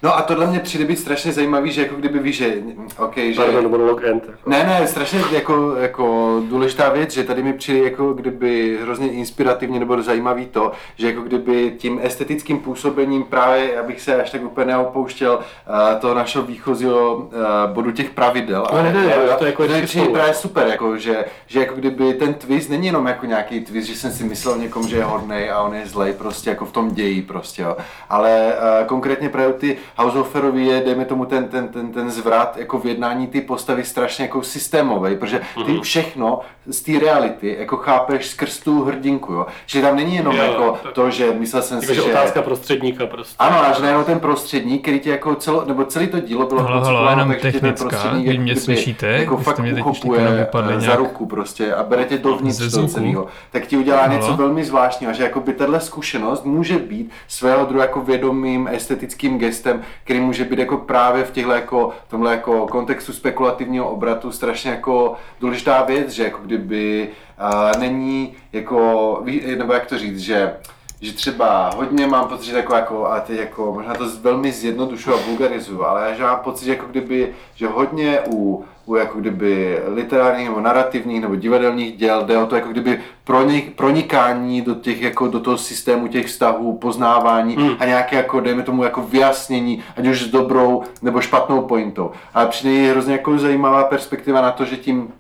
No 0.03 0.17
a 0.17 0.23
tohle 0.23 0.47
mě 0.47 0.61
přijde 0.61 0.85
být 0.85 0.99
strašně 0.99 1.33
zajímavý, 1.33 1.73
že 1.73 1.83
jako 1.83 1.97
kdyby 1.97 2.19
víš, 2.19 2.37
že, 2.37 2.55
okay, 2.99 3.33
že... 3.33 3.43
Pardon, 3.43 3.71
monolog 3.71 4.05
end. 4.05 4.31
Ne, 4.47 4.65
ne, 4.65 4.87
strašně 4.87 5.21
jako, 5.33 5.77
jako 5.77 6.37
důležitá 6.49 6.89
věc, 6.89 7.11
že 7.13 7.25
tady 7.25 7.43
mi 7.43 7.53
přijde 7.53 7.79
jako 7.79 8.13
kdyby 8.13 8.79
hrozně 8.83 9.13
inspirativně 9.13 9.81
nebo 9.81 10.03
zajímavý 10.03 10.47
to, 10.47 10.73
že 10.97 11.07
jako 11.07 11.21
kdyby 11.21 11.75
tím 11.79 12.01
estetickým 12.03 12.59
působením 12.59 13.25
právě, 13.25 13.81
abych 13.81 14.01
se 14.01 14.23
až 14.23 14.31
tak 14.31 14.45
úplně 14.45 14.67
neopouštěl 14.67 15.37
uh, 15.39 16.01
toho 16.01 16.15
našeho 16.15 16.45
výchozího 16.45 17.17
uh, 17.17 17.31
bodu 17.73 17.91
těch 17.91 18.11
pravidel. 18.11 18.67
No, 18.73 18.83
ne, 18.83 18.93
ne, 18.93 19.07
ne, 19.07 19.15
to, 19.15 19.37
to 19.39 19.47
jako 19.47 19.65
je 19.65 19.83
přijde 19.83 20.09
právě 20.09 20.35
super, 20.35 20.67
jako, 20.67 20.97
že, 20.97 21.25
že 21.47 21.61
jako 21.61 21.75
kdyby 21.75 22.15
ten 22.15 22.35
twist 22.35 22.71
není 22.71 22.87
jenom 22.87 23.07
jako 23.07 23.27
nějaký 23.27 23.61
twist, 23.61 23.87
že 23.87 23.95
jsem 23.95 24.13
si 24.13 24.25
myslel 24.25 24.59
někom, 24.59 24.89
že 24.89 24.97
je 24.97 25.05
hodnej 25.05 25.51
a 25.51 25.61
on 25.61 25.75
je 25.75 25.87
zlej 25.87 26.13
prostě 26.13 26.51
jako 26.51 26.65
v 26.65 26.73
tom 26.73 26.91
ději 26.91 27.23
prostě, 27.23 27.63
jo. 27.63 27.77
ale 28.09 28.53
uh, 28.81 28.87
konkrétně 28.87 29.29
právě 29.29 29.53
ty 29.53 29.70
Househoferovi 29.97 30.67
je, 30.67 30.83
dejme 30.85 31.05
tomu, 31.05 31.25
ten, 31.25 31.49
ten, 31.49 31.69
ten, 31.69 31.93
ten 31.93 32.11
zvrat 32.11 32.57
jako 32.57 32.79
v 32.79 32.87
jednání 32.87 33.27
ty 33.27 33.41
postavy 33.41 33.85
strašně 33.85 34.25
jako 34.25 34.43
systémový, 34.43 35.17
protože 35.17 35.39
ty 35.39 35.61
mm-hmm. 35.61 35.81
všechno 35.81 36.41
z 36.67 36.81
té 36.81 36.99
reality 36.99 37.57
jako 37.59 37.77
chápeš 37.77 38.27
skrz 38.27 38.61
tu 38.61 38.85
hrdinku, 38.85 39.33
jo. 39.33 39.47
Že 39.67 39.83
tam 39.83 39.97
není 39.97 40.17
jenom 40.17 40.37
jo, 40.37 40.43
jako 40.43 40.79
tak, 40.83 40.93
to, 40.93 41.11
že 41.11 41.33
myslel 41.39 41.63
jsem 41.63 41.83
si, 41.83 41.95
že... 41.95 42.03
otázka 42.03 42.43
prostředníka 42.43 43.07
prostě. 43.07 43.35
Ano, 43.39 43.65
a 43.67 43.73
že 43.73 43.83
nejenom 43.83 44.05
ten 44.05 44.21
prostředník, 44.21 44.83
který 44.83 45.01
ti 45.01 45.11
jako 45.11 45.35
celo, 45.35 45.65
nebo 45.65 45.85
celý 45.85 46.07
to 46.07 46.21
dílo 46.21 46.47
bylo 46.47 46.63
halo, 46.63 46.85
halo, 46.85 47.11
jenom 47.11 47.35
takže 47.43 47.61
ten 47.61 47.75
prostředník 47.75 48.29
vy 48.29 48.39
mě 48.39 48.57
slyšíte, 48.57 49.07
jako 49.07 49.37
fakt 49.37 49.59
mě 49.59 49.75
uchopuje 49.75 50.49
eh, 50.75 50.81
za 50.81 50.97
ruku 50.97 51.27
prostě 51.27 51.75
a 51.75 51.83
bere 51.83 52.05
tě 52.05 52.19
dovnitř 52.19 52.75
toho 52.75 52.89
celého, 52.89 53.27
tak 53.51 53.67
ti 53.67 53.77
udělá 53.77 54.03
halo. 54.03 54.13
něco 54.13 54.33
velmi 54.37 54.65
zvláštního, 54.65 55.13
že 55.13 55.23
jako 55.23 55.41
by 55.41 55.53
tahle 55.53 55.81
zkušenost 55.81 56.45
může 56.45 56.79
být 56.79 57.11
svého 57.29 57.65
druhu 57.65 57.81
jako 57.81 58.01
vědomým 58.01 58.69
estetickým 58.73 59.39
gestem, 59.39 59.60
který 60.05 60.21
může 60.21 60.45
být 60.45 60.59
jako 60.59 60.77
právě 60.77 61.25
v 61.25 61.31
těchto 61.31 61.53
jako, 61.53 61.91
tomhle 62.09 62.31
jako 62.31 62.67
kontextu 62.67 63.13
spekulativního 63.13 63.91
obratu 63.91 64.33
strašně 64.33 64.71
jako 64.71 65.15
důležitá 65.41 65.83
věc, 65.83 66.11
že 66.11 66.25
jako 66.25 66.39
kdyby 66.43 67.09
uh, 67.41 67.81
není 67.81 68.35
jako, 68.53 69.23
nebo 69.57 69.73
jak 69.73 69.87
to 69.87 69.99
říct, 69.99 70.19
že 70.19 70.53
že 71.01 71.13
třeba 71.13 71.71
hodně 71.77 72.07
mám 72.07 72.29
pocit, 72.29 72.51
že 72.51 72.57
jako, 72.57 72.75
jako 72.75 73.07
a 73.07 73.21
teď 73.21 73.39
jako, 73.39 73.73
možná 73.75 73.95
to 73.95 74.05
velmi 74.21 74.53
zjednodušu 74.53 75.15
a 75.15 75.17
vulgarizuju, 75.27 75.85
ale 75.85 76.03
já 76.03 76.15
že 76.15 76.23
mám 76.23 76.39
pocit, 76.39 76.65
že 76.65 76.71
jako 76.71 76.87
kdyby, 76.87 77.35
že 77.55 77.67
hodně 77.67 78.21
u, 78.33 78.65
u 78.87 78.95
jako 78.95 79.21
kdyby 79.21 79.79
literárních 79.87 80.49
nebo 80.49 80.61
narrativních 80.61 81.21
nebo 81.21 81.37
divadelních 81.37 81.97
děl 81.97 82.25
jde 82.25 82.39
o 82.39 82.47
to 82.47 82.55
jako 82.55 82.69
kdyby 82.69 83.01
pronik, 83.25 83.77
pronikání 83.77 84.63
do 84.63 84.75
těch 84.75 85.03
jako 85.03 85.29
do 85.29 85.41
toho 85.41 85.59
systému 85.59 86.09
těch 86.09 86.27
vztahů, 86.27 86.77
poznávání 86.77 87.57
hmm. 87.57 87.77
a 87.79 87.85
nějaké 87.85 88.17
jako 88.17 88.41
dejme 88.41 88.63
tomu 88.63 88.85
jako 88.85 89.03
vyjasnění, 89.03 89.83
ať 89.97 90.07
už 90.07 90.23
s 90.23 90.29
dobrou 90.29 90.83
nebo 91.03 91.21
špatnou 91.21 91.63
pointou. 91.63 92.11
A 92.35 92.47
přijde 92.47 92.91
hrozně 92.91 93.13
jako 93.13 93.39
zajímavá 93.39 93.85
perspektiva 93.85 94.41
na 94.41 94.51
to, 94.51 94.65
že 94.65 94.77
tím 94.77 95.13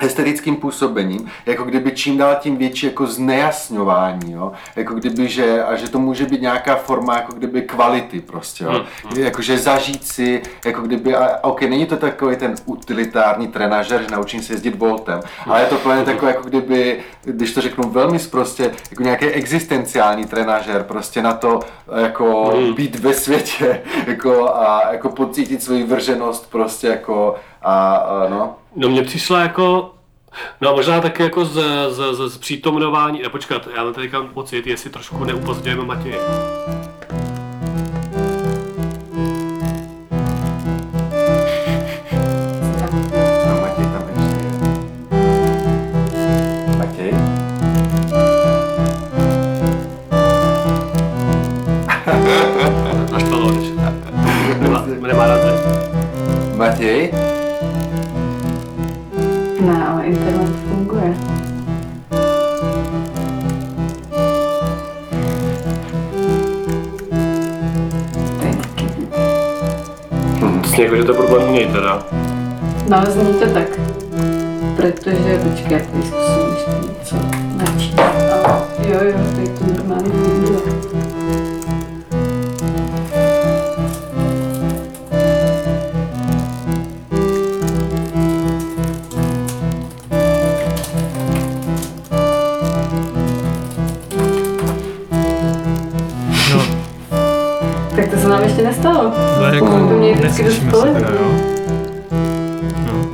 estetickým 0.00 0.56
působením, 0.56 1.30
jako 1.46 1.64
kdyby 1.64 1.90
čím 1.90 2.18
dál 2.18 2.36
tím 2.40 2.56
větší 2.56 2.86
jako 2.86 3.06
znejasňování, 3.06 4.32
jo? 4.32 4.52
jako 4.76 4.94
kdyby, 4.94 5.28
že, 5.28 5.64
a 5.64 5.76
že 5.76 5.88
to 5.88 5.98
může 5.98 6.26
být 6.26 6.40
nějaká 6.40 6.76
forma 6.76 7.16
jako 7.16 7.32
kdyby 7.32 7.62
kvality 7.62 8.20
prostě, 8.20 8.64
jo? 8.64 8.84
Mm, 9.04 9.22
jakože 9.22 9.58
zažít 9.58 10.06
si, 10.06 10.42
jako 10.64 10.82
kdyby, 10.82 11.14
a, 11.16 11.38
ok, 11.42 11.62
není 11.62 11.86
to 11.86 11.96
takový 11.96 12.36
ten 12.36 12.54
utilitární 12.64 13.48
trenažer, 13.48 14.02
že 14.02 14.08
naučím 14.10 14.42
se 14.42 14.52
jezdit 14.52 14.76
voltem, 14.76 15.20
ale 15.46 15.60
je 15.60 15.66
to 15.66 15.76
plně 15.76 16.04
takové 16.04 16.30
jako 16.30 16.48
kdyby, 16.48 17.00
když 17.24 17.52
to 17.52 17.60
řeknu 17.60 17.90
velmi 17.90 18.18
prostě, 18.18 18.70
jako 18.90 19.02
nějaký 19.02 19.24
existenciální 19.24 20.24
trenažer, 20.24 20.82
prostě 20.82 21.22
na 21.22 21.32
to 21.32 21.60
jako 21.96 22.52
mm. 22.56 22.74
být 22.74 22.96
ve 22.96 23.14
světě, 23.14 23.82
jako 24.06 24.54
a 24.54 24.92
jako 24.92 25.08
pocítit 25.08 25.62
svoji 25.62 25.84
vrženost 25.84 26.50
prostě 26.50 26.86
jako 26.86 27.34
a, 27.62 27.94
a 27.96 28.28
no. 28.28 28.56
No 28.76 28.88
mně 28.88 29.02
přišlo 29.02 29.36
jako, 29.36 29.94
no 30.60 30.74
možná 30.74 31.00
taky 31.00 31.22
jako 31.22 31.44
z, 31.44 31.62
z, 31.88 32.14
z, 32.14 32.28
z 32.28 32.38
přítomnování, 32.38 33.22
ne 33.22 33.28
počkat, 33.28 33.68
já 33.76 33.92
teďka 33.92 34.22
pocit, 34.22 34.66
jestli 34.66 34.90
trošku 34.90 35.24
neupozdějeme 35.24 35.84
Matěj. 35.84 36.14
To 71.10 71.16
to 71.16 71.22
problém 71.22 71.48
u 71.48 71.52
něj 71.52 71.66
teda. 71.66 72.06
No, 72.88 73.02
zní 73.08 73.34
to 73.34 73.46
tak. 73.46 73.68
Protože, 74.76 75.38
počkej, 75.38 75.72
já 75.72 75.78
tady 75.78 76.02
zkusím 76.02 76.54
ještě 76.54 76.70
něco 76.88 77.16
načít. 77.56 78.00
Jo, 78.88 78.98
jo, 79.02 79.18
to 100.16 100.32
se 100.32 100.42
teda, 100.92 101.10
jo. 101.10 101.32
No. 102.86 103.08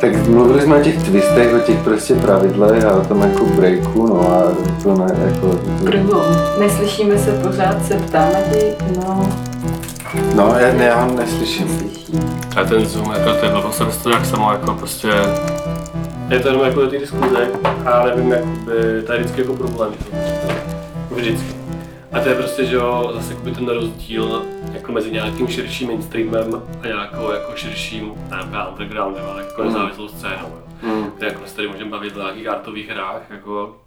Tak 0.00 0.26
mluvili 0.26 0.62
jsme 0.62 0.76
o 0.76 0.80
těch 0.80 1.02
twistech, 1.02 1.54
o 1.54 1.58
těch 1.58 1.78
prostě 1.78 2.14
pravidlech 2.14 2.84
a 2.84 2.96
o 2.96 3.04
tom 3.04 3.22
jako 3.22 3.46
breaku, 3.46 4.06
no 4.06 4.30
a 4.30 4.52
to 4.82 4.94
ne, 4.94 5.14
jako... 5.24 5.58
Prvo, 5.84 6.22
neslyšíme 6.58 7.18
se 7.18 7.32
pořád, 7.32 7.86
se 7.86 7.94
ptáme 7.94 8.44
ti, 8.52 8.84
no... 8.96 9.28
No, 10.34 10.54
já, 10.58 10.72
ne, 10.72 10.84
já 10.84 11.02
ho 11.02 11.16
neslyším. 11.16 11.90
A 12.56 12.64
ten 12.64 12.86
Zoom, 12.86 13.10
jako 13.12 13.34
to 13.34 13.46
je 13.46 13.52
vlastně 13.52 13.86
to 14.02 14.10
jak 14.10 14.26
samo, 14.26 14.52
jako 14.52 14.74
prostě... 14.74 15.08
Je 16.28 16.40
to 16.40 16.48
jenom 16.48 16.64
jako 16.64 16.80
do 16.80 16.86
té 16.90 16.98
diskuze 16.98 17.48
a 17.86 18.04
nevím, 18.04 18.32
jakoby, 18.32 19.02
tady 19.06 19.18
vždycky 19.18 19.40
jako 19.40 19.54
problém, 19.54 19.90
vždycky. 21.10 21.54
A 22.12 22.20
to 22.20 22.28
je 22.28 22.34
prostě, 22.34 22.64
že 22.64 22.76
jo, 22.76 23.12
zase 23.14 23.32
jakoby 23.32 23.50
ten 23.50 23.68
rozdíl 23.68 24.42
jako 24.92 25.04
mezi 25.04 25.10
nějakým 25.10 25.48
širším 25.48 25.88
mainstreamem 25.88 26.62
a 26.82 26.86
nějakou 26.86 27.30
jako 27.30 27.56
širším, 27.56 28.12
nevím, 28.30 28.56
undergroundem, 28.72 29.24
ale 29.24 29.42
jako 29.42 29.62
mm. 29.62 29.68
nezávislou 29.68 30.08
scénou. 30.08 30.58
Mm. 30.82 31.10
Kde 31.10 31.26
jako 31.26 31.46
se 31.46 31.56
tady 31.56 31.68
můžeme 31.68 31.90
bavit 31.90 32.16
o 32.16 32.18
nějakých 32.18 32.48
artových 32.48 32.88
hrách, 32.88 33.22
jako, 33.30 33.80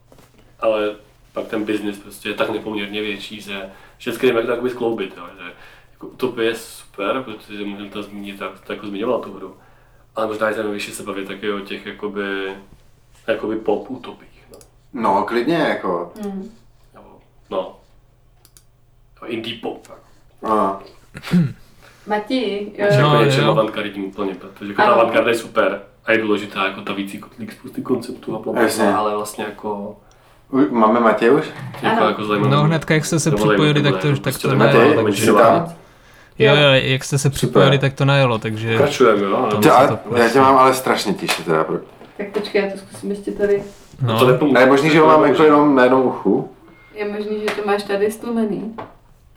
ale 0.59 0.95
pak 1.33 1.47
ten 1.47 1.63
biznis 1.63 1.99
prostě 1.99 2.29
je 2.29 2.35
tak 2.35 2.49
nepoměrně 2.49 3.01
větší, 3.01 3.41
že 3.41 3.69
všechny 3.97 4.27
jdeme 4.29 4.43
to 4.43 4.69
skloubit, 4.69 5.17
jo, 5.17 5.23
že 5.39 5.53
jako 5.91 6.07
utopie 6.07 6.49
je 6.49 6.55
super, 6.55 7.23
protože 7.23 7.65
můžeme 7.65 7.89
to 7.89 8.03
zmínit, 8.03 8.39
tak 8.39 8.59
to 8.59 8.73
jako 8.73 8.87
zmiňoval 8.87 9.19
tu 9.19 9.33
hru. 9.33 9.57
Ale 10.15 10.27
možná 10.27 10.47
je 10.47 10.53
zajímavější 10.53 10.91
se 10.91 11.03
bavit 11.03 11.27
taky 11.27 11.51
o 11.51 11.59
těch 11.59 11.85
jakoby, 11.85 12.55
jakoby 13.27 13.55
pop 13.55 13.91
utopích. 13.91 14.43
No, 14.51 14.57
no 14.93 15.23
klidně 15.23 15.55
jako. 15.55 16.13
Mm. 16.23 16.51
No, 17.49 17.79
indie 19.27 19.59
pop. 19.61 19.87
Aha. 20.43 20.83
Mati, 22.07 22.71
jo. 22.77 22.85
Jako 22.89 23.23
něčem 23.23 23.49
avantgardním 23.49 24.05
úplně, 24.05 24.35
protože 24.35 24.71
jako 24.71 24.81
ta 24.81 24.87
avantgarda 24.87 25.29
je 25.29 25.37
super 25.37 25.81
a 26.05 26.11
je 26.11 26.17
důležitá 26.17 26.65
jako 26.65 26.81
ta 26.81 26.93
vící 26.93 27.17
kotlík 27.17 27.53
spousty 27.53 27.81
konceptů 27.81 28.35
a 28.35 28.39
bla, 28.39 28.53
ale 28.97 29.15
vlastně 29.15 29.43
jako 29.43 29.95
Máme 30.71 30.99
Matěj 30.99 31.31
už? 31.31 31.45
Jako, 31.81 32.03
jako 32.03 32.47
no 32.47 32.63
hnedka 32.63 32.93
jak 32.93 33.05
jste 33.05 33.19
se 33.19 33.31
připojili, 33.31 33.83
tak 33.83 33.97
to, 33.97 34.17
tak 34.17 34.37
to 34.37 34.55
nejelo. 34.55 35.03
Takže... 35.03 35.31
Jo, 36.39 36.55
jo, 36.55 36.69
jak 36.71 37.03
jste 37.03 37.17
se 37.17 37.29
připojili, 37.29 37.77
tak 37.77 37.93
to 37.93 38.05
najelo, 38.05 38.37
takže... 38.37 38.71
Pokračujeme, 38.71 39.21
jo. 39.21 39.47
To, 39.61 40.15
já 40.15 40.29
tě 40.29 40.39
mám 40.39 40.57
ale 40.57 40.73
strašně 40.73 41.13
tiše 41.13 41.43
teda. 41.43 41.65
Tak 42.17 42.27
počkej, 42.27 42.61
já 42.63 42.71
to 42.71 42.77
zkusím 42.77 43.11
ještě 43.11 43.31
tady. 43.31 43.63
No. 44.01 44.19
To 44.19 44.27
nepomůže. 44.27 44.57
A 44.57 44.61
je 44.61 44.65
možný, 44.65 44.89
že 44.89 44.99
ho 44.99 45.07
mám 45.07 45.25
jako 45.25 45.43
jenom 45.43 45.75
na 45.75 45.83
jednom 45.83 46.05
uchu? 46.05 46.49
Je 46.95 47.11
možný, 47.11 47.39
že 47.39 47.55
to 47.55 47.67
máš 47.67 47.83
tady 47.83 48.11
stlumený. 48.11 48.75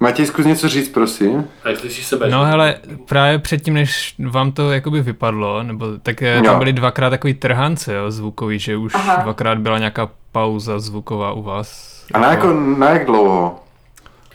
Matěj, 0.01 0.27
zkus 0.27 0.47
něco 0.47 0.69
říct, 0.69 0.89
prosím. 0.89 1.49
A 1.65 1.77
slyšíš 1.77 2.07
sebe? 2.07 2.31
No 2.31 2.45
hele, 2.45 2.75
právě 3.09 3.39
předtím, 3.39 3.75
než 3.75 4.15
vám 4.31 4.53
to 4.53 4.73
jakoby 4.73 5.03
vypadlo, 5.03 5.63
nebo 5.63 5.87
tak 6.03 6.23
eh, 6.23 6.43
tam 6.43 6.59
byly 6.59 6.73
dvakrát 6.73 7.11
takový 7.11 7.35
trhance 7.35 7.95
jo, 7.95 8.11
zvukový, 8.11 8.59
že 8.59 8.77
už 8.77 8.95
Aha. 8.95 9.23
dvakrát 9.23 9.59
byla 9.59 9.79
nějaká 9.79 10.09
pauza 10.33 10.79
zvuková 10.79 11.33
u 11.33 11.43
vás. 11.43 11.99
A 12.15 12.19
na, 12.19 12.31
jako, 12.31 12.53
na 12.53 12.91
jak 12.91 13.07
dlouho? 13.07 13.61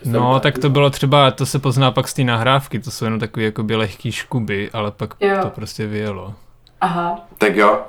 No, 0.04 0.40
tak 0.40 0.58
to 0.58 0.70
bylo 0.70 0.90
třeba, 0.90 1.30
to 1.30 1.46
se 1.46 1.58
pozná 1.58 1.90
pak 1.90 2.08
z 2.08 2.14
té 2.14 2.24
nahrávky, 2.24 2.78
to 2.78 2.90
jsou 2.90 3.04
jenom 3.04 3.20
takové 3.20 3.44
jakoby 3.44 3.76
lehký 3.76 4.12
škuby, 4.12 4.70
ale 4.72 4.90
pak 4.90 5.14
jo. 5.20 5.36
to 5.42 5.50
prostě 5.50 5.86
vyjelo. 5.86 6.34
Aha. 6.80 7.20
Tak 7.38 7.56
jo, 7.56 7.80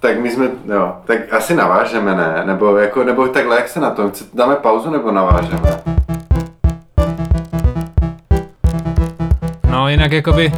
tak 0.00 0.20
my 0.20 0.30
jsme, 0.30 0.48
jo, 0.74 0.96
tak 1.04 1.32
asi 1.32 1.54
navážeme, 1.54 2.14
ne? 2.14 2.42
Nebo, 2.44 2.76
jako, 2.76 3.04
nebo 3.04 3.28
takhle, 3.28 3.56
jak 3.56 3.68
se 3.68 3.80
na 3.80 3.90
to? 3.90 4.12
Dáme 4.34 4.56
pauzu 4.56 4.90
nebo 4.90 5.10
navážeme? 5.10 5.80
No, 9.74 9.88
jinak 9.88 10.12
jakoby 10.12 10.52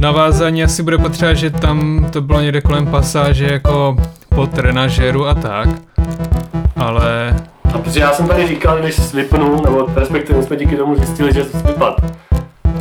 navázání 0.00 0.64
asi 0.64 0.82
bude 0.82 0.98
potřeba, 0.98 1.34
že 1.34 1.50
tam 1.50 2.06
to 2.12 2.20
bylo 2.20 2.40
někde 2.40 2.60
kolem 2.60 2.86
pasáže 2.86 3.46
jako 3.52 3.96
po 4.28 4.46
trenažeru 4.46 5.26
a 5.26 5.34
tak, 5.34 5.68
ale... 6.76 7.36
A 7.74 7.78
protože 7.78 8.00
já 8.00 8.12
jsem 8.12 8.28
tady 8.28 8.48
říkal, 8.48 8.78
když 8.80 8.94
jsi 8.94 9.16
vypnul, 9.16 9.62
nebo 9.64 9.86
respektive 9.94 10.42
jsme 10.42 10.56
díky 10.56 10.76
tomu 10.76 10.94
zjistili, 10.96 11.32
že 11.32 11.44
jsi 11.44 11.56
vypadl. 11.66 11.96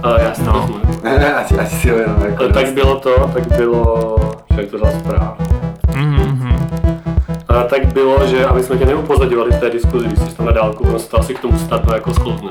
Ale 0.03 0.21
já 0.23 0.33
si 0.33 0.43
no. 0.43 0.53
to 0.53 0.79
Ne, 1.03 1.33
asi, 1.33 1.59
asi 1.59 1.75
si 1.75 1.89
ho 1.89 1.97
jenom 1.97 2.21
jako 2.21 2.43
Ale 2.43 2.53
tak 2.53 2.73
bylo 2.73 2.99
to, 2.99 3.31
tak 3.33 3.57
bylo, 3.57 4.15
jak 4.57 4.67
to 4.67 4.77
za 4.77 4.91
zpráv. 4.91 5.37
Mm-hmm. 5.87 6.46
Tak 7.47 7.93
bylo, 7.93 8.27
že 8.27 8.45
aby 8.45 8.63
jsme 8.63 8.77
tě 8.77 8.85
neupozadovali 8.85 9.51
v 9.51 9.59
té 9.59 9.69
diskuzi, 9.69 10.07
když 10.07 10.19
jsi 10.19 10.35
tam 10.35 10.45
na 10.45 10.51
dálku, 10.51 10.87
prostě 10.87 11.17
asi 11.17 11.33
k 11.33 11.39
tomu 11.39 11.59
startu 11.59 11.93
jako 11.93 12.13
sklouzne. 12.13 12.49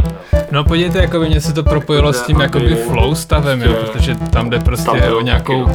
No 0.50 0.64
podívejte, 0.64 0.98
jako 0.98 1.20
by 1.20 1.28
mě 1.28 1.40
se 1.40 1.52
to 1.52 1.62
propojilo 1.62 2.12
s 2.12 2.22
tím 2.22 2.40
jakoby 2.40 2.74
flow 2.74 3.14
stavem, 3.14 3.62
jo, 3.62 3.74
protože 3.74 4.14
tam 4.14 4.50
jde 4.50 4.60
prostě 4.60 4.90
o 4.90 5.20
nějakou 5.20 5.66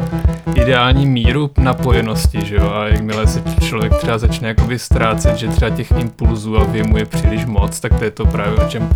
ideální 0.55 1.05
míru 1.05 1.51
napojenosti, 1.57 2.45
že 2.45 2.55
jo, 2.55 2.71
a 2.73 2.87
jakmile 2.87 3.27
se 3.27 3.43
člověk 3.61 3.95
třeba 3.95 4.17
začne 4.17 4.47
jakoby 4.47 4.79
ztrácet, 4.79 5.35
že 5.37 5.47
třeba 5.47 5.69
těch 5.69 5.91
impulzů 5.91 6.57
a 6.57 6.63
věmu 6.63 6.97
je 6.97 7.05
příliš 7.05 7.45
moc, 7.45 7.79
tak 7.79 7.99
to 7.99 8.03
je 8.03 8.11
to 8.11 8.25
právě 8.25 8.65
o 8.65 8.69
čem 8.69 8.89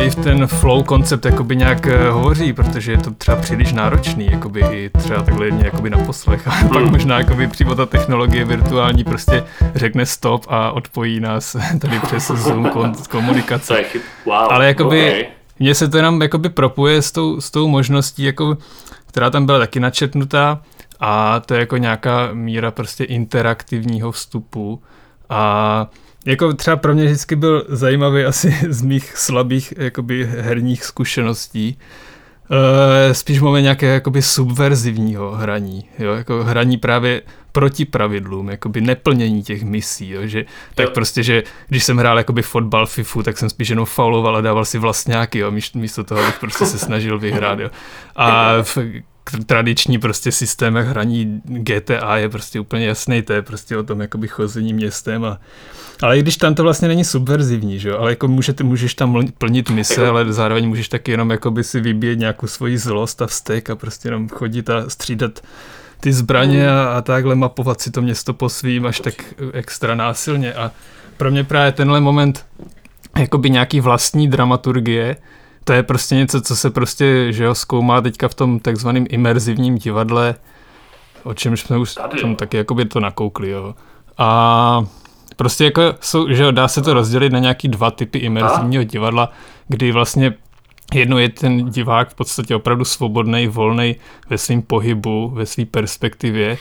i 0.00 0.10
v 0.10 0.14
ten 0.14 0.46
flow 0.46 0.82
koncept 0.82 1.24
jakoby 1.24 1.56
nějak 1.56 1.86
uh, 1.86 1.92
hovoří, 2.14 2.52
protože 2.52 2.92
je 2.92 2.98
to 2.98 3.10
třeba 3.10 3.36
příliš 3.36 3.72
náročný, 3.72 4.28
jakoby 4.30 4.60
i 4.60 4.90
třeba 4.98 5.22
takhle 5.22 5.50
mě 5.50 5.64
jakoby 5.64 5.90
na 5.90 5.98
poslech 5.98 6.48
a 6.48 6.50
hmm. 6.50 6.68
pak 6.68 6.84
možná 6.84 7.18
jakoby 7.18 7.46
přímo 7.46 7.74
ta 7.74 7.86
technologie 7.86 8.44
virtuální 8.44 9.04
prostě 9.04 9.44
řekne 9.74 10.06
stop 10.06 10.46
a 10.48 10.72
odpojí 10.72 11.20
nás 11.20 11.56
tady 11.80 12.00
přes 12.00 12.30
Zoom 12.30 12.70
komunikace. 13.10 13.84
Wow. 14.24 14.34
Ale 14.34 14.66
jakoby 14.66 15.08
okay. 15.08 15.26
mně 15.58 15.74
se 15.74 15.88
to 15.88 15.96
jenom 15.96 16.22
jakoby 16.22 16.48
propuje 16.48 17.02
s 17.02 17.12
tou, 17.12 17.40
s 17.40 17.50
tou 17.50 17.68
možností, 17.68 18.22
jako, 18.22 18.58
která 19.06 19.30
tam 19.30 19.46
byla 19.46 19.58
taky 19.58 19.80
načetnutá 19.80 20.62
a 21.00 21.40
to 21.40 21.54
je 21.54 21.60
jako 21.60 21.76
nějaká 21.76 22.28
míra 22.32 22.70
prostě 22.70 23.04
interaktivního 23.04 24.12
vstupu 24.12 24.82
a 25.28 25.86
jako 26.26 26.52
třeba 26.52 26.76
pro 26.76 26.94
mě 26.94 27.04
vždycky 27.04 27.36
byl 27.36 27.64
zajímavý 27.68 28.24
asi 28.24 28.58
z 28.68 28.82
mých 28.82 29.16
slabých 29.16 29.74
jakoby 29.76 30.26
herních 30.26 30.84
zkušeností, 30.84 31.78
Uh, 32.50 33.12
spíš 33.12 33.40
máme 33.40 33.62
nějaké 33.62 33.86
jakoby 33.86 34.22
subverzivního 34.22 35.30
hraní, 35.30 35.84
jo, 35.98 36.12
jako 36.12 36.44
hraní 36.44 36.78
právě 36.78 37.22
proti 37.52 37.84
pravidlům, 37.84 38.48
jakoby 38.48 38.80
neplnění 38.80 39.42
těch 39.42 39.62
misí, 39.62 40.10
jo, 40.10 40.26
že 40.26 40.44
tak 40.74 40.86
jo. 40.86 40.92
prostě, 40.94 41.22
že 41.22 41.42
když 41.68 41.84
jsem 41.84 41.96
hrál 41.98 42.18
jakoby 42.18 42.42
fotbal, 42.42 42.86
FIFU, 42.86 43.22
tak 43.22 43.38
jsem 43.38 43.50
spíš 43.50 43.68
jenom 43.68 43.86
fauloval 43.86 44.36
a 44.36 44.40
dával 44.40 44.64
si 44.64 44.78
vlastňáky, 44.78 45.38
jo, 45.38 45.52
místo 45.74 46.04
toho, 46.04 46.20
abych 46.22 46.38
prostě 46.38 46.66
se 46.66 46.78
snažil 46.78 47.18
vyhrát, 47.18 47.58
jo. 47.58 47.70
A 48.16 48.52
v 48.62 48.78
tradiční 49.46 49.98
prostě 49.98 50.32
systémech 50.32 50.86
hraní 50.86 51.42
GTA 51.44 52.16
je 52.16 52.28
prostě 52.28 52.60
úplně 52.60 52.86
jasný, 52.86 53.22
to 53.22 53.32
je 53.32 53.42
prostě 53.42 53.76
o 53.76 53.82
tom 53.82 54.00
jakoby 54.00 54.28
chození 54.28 54.74
městem 54.74 55.24
a 55.24 55.40
ale 56.02 56.18
i 56.18 56.22
když 56.22 56.36
tam 56.36 56.54
to 56.54 56.62
vlastně 56.62 56.88
není 56.88 57.04
subverzivní, 57.04 57.78
že 57.78 57.88
jo? 57.88 57.98
ale 57.98 58.10
jako 58.10 58.28
můžete, 58.28 58.64
můžeš 58.64 58.94
tam 58.94 59.28
plnit 59.38 59.70
mise, 59.70 60.02
jako... 60.02 60.10
ale 60.16 60.32
zároveň 60.32 60.68
můžeš 60.68 60.88
taky 60.88 61.10
jenom 61.10 61.30
jakoby 61.30 61.64
si 61.64 61.80
vybíjet 61.80 62.18
nějakou 62.18 62.46
svoji 62.46 62.78
zlost 62.78 63.22
a 63.22 63.26
vztek 63.26 63.70
a 63.70 63.76
prostě 63.76 64.08
jenom 64.08 64.28
chodit 64.28 64.70
a 64.70 64.90
střídat 64.90 65.40
ty 66.00 66.12
zbraně 66.12 66.70
a, 66.70 66.84
a 66.84 67.02
takhle 67.02 67.34
mapovat 67.34 67.80
si 67.80 67.90
to 67.90 68.02
město 68.02 68.34
po 68.34 68.48
svým 68.48 68.86
až 68.86 69.00
tak 69.00 69.14
extra 69.52 69.94
násilně 69.94 70.54
a 70.54 70.70
pro 71.16 71.30
mě 71.30 71.44
právě 71.44 71.72
tenhle 71.72 72.00
moment 72.00 72.46
jakoby 73.18 73.50
nějaký 73.50 73.80
vlastní 73.80 74.28
dramaturgie, 74.28 75.16
to 75.66 75.72
je 75.72 75.82
prostě 75.82 76.14
něco, 76.14 76.40
co 76.40 76.56
se 76.56 76.70
prostě, 76.70 77.32
že 77.32 77.44
jo, 77.44 77.54
zkoumá 77.54 78.00
teďka 78.00 78.28
v 78.28 78.34
tom 78.34 78.58
takzvaném 78.58 79.06
imerzivním 79.08 79.78
divadle, 79.78 80.34
o 81.24 81.34
čemž 81.34 81.60
jsme 81.60 81.78
už 81.78 81.94
tam 82.20 82.36
taky 82.36 82.56
jakoby 82.56 82.84
to 82.84 83.00
nakoukli, 83.00 83.50
jo. 83.50 83.74
A 84.18 84.84
prostě 85.36 85.64
jako 85.64 85.82
jsou, 86.00 86.28
že 86.28 86.42
jo, 86.42 86.50
dá 86.50 86.68
se 86.68 86.82
to 86.82 86.94
rozdělit 86.94 87.32
na 87.32 87.38
nějaký 87.38 87.68
dva 87.68 87.90
typy 87.90 88.18
imerzivního 88.18 88.84
divadla, 88.84 89.30
kdy 89.68 89.92
vlastně 89.92 90.34
Jedno 90.94 91.18
je 91.18 91.28
ten 91.28 91.70
divák 91.70 92.10
v 92.10 92.14
podstatě 92.14 92.56
opravdu 92.56 92.84
svobodný, 92.84 93.46
volný 93.46 93.96
ve 94.30 94.38
svém 94.38 94.62
pohybu, 94.62 95.30
ve 95.34 95.46
své 95.46 95.64
perspektivě, 95.64 96.58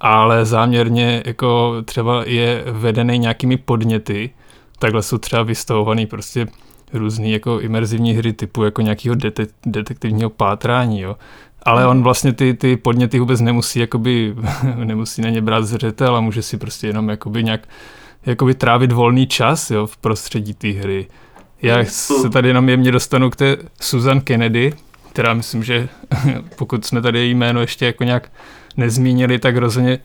ale 0.00 0.44
záměrně 0.44 1.22
jako 1.26 1.74
třeba 1.84 2.22
je 2.26 2.64
vedený 2.66 3.18
nějakými 3.18 3.56
podněty, 3.56 4.30
takhle 4.78 5.02
jsou 5.02 5.18
třeba 5.18 5.42
vystavovaný 5.42 6.06
prostě 6.06 6.46
různý 6.92 7.32
jako 7.32 7.60
imerzivní 7.60 8.12
hry 8.12 8.32
typu 8.32 8.64
jako 8.64 8.82
nějakého 8.82 9.14
detek- 9.14 9.48
detektivního 9.66 10.30
pátrání, 10.30 11.00
jo. 11.00 11.16
Ale 11.62 11.86
on 11.86 12.02
vlastně 12.02 12.32
ty, 12.32 12.54
ty 12.54 12.76
podněty 12.76 13.18
vůbec 13.18 13.40
nemusí, 13.40 13.78
jakoby, 13.78 14.34
nemusí 14.74 15.22
na 15.22 15.30
ně 15.30 15.40
brát 15.40 15.64
zřetel 15.64 16.16
a 16.16 16.20
může 16.20 16.42
si 16.42 16.56
prostě 16.56 16.86
jenom 16.86 17.08
jakoby 17.08 17.44
nějak 17.44 17.68
jakoby 18.26 18.54
trávit 18.54 18.92
volný 18.92 19.26
čas 19.26 19.70
jo, 19.70 19.86
v 19.86 19.96
prostředí 19.96 20.54
té 20.54 20.68
hry. 20.68 21.06
Já 21.62 21.84
se 21.84 22.30
tady 22.30 22.48
jenom 22.48 22.68
jemně 22.68 22.92
dostanu 22.92 23.30
k 23.30 23.36
té 23.36 23.56
Susan 23.80 24.20
Kennedy, 24.20 24.72
která 25.12 25.34
myslím, 25.34 25.64
že 25.64 25.88
pokud 26.56 26.84
jsme 26.84 27.02
tady 27.02 27.18
její 27.18 27.34
jméno 27.34 27.60
ještě 27.60 27.86
jako 27.86 28.04
nějak 28.04 28.32
nezmínili, 28.76 29.38
tak 29.38 29.56
rozhodně 29.56 29.98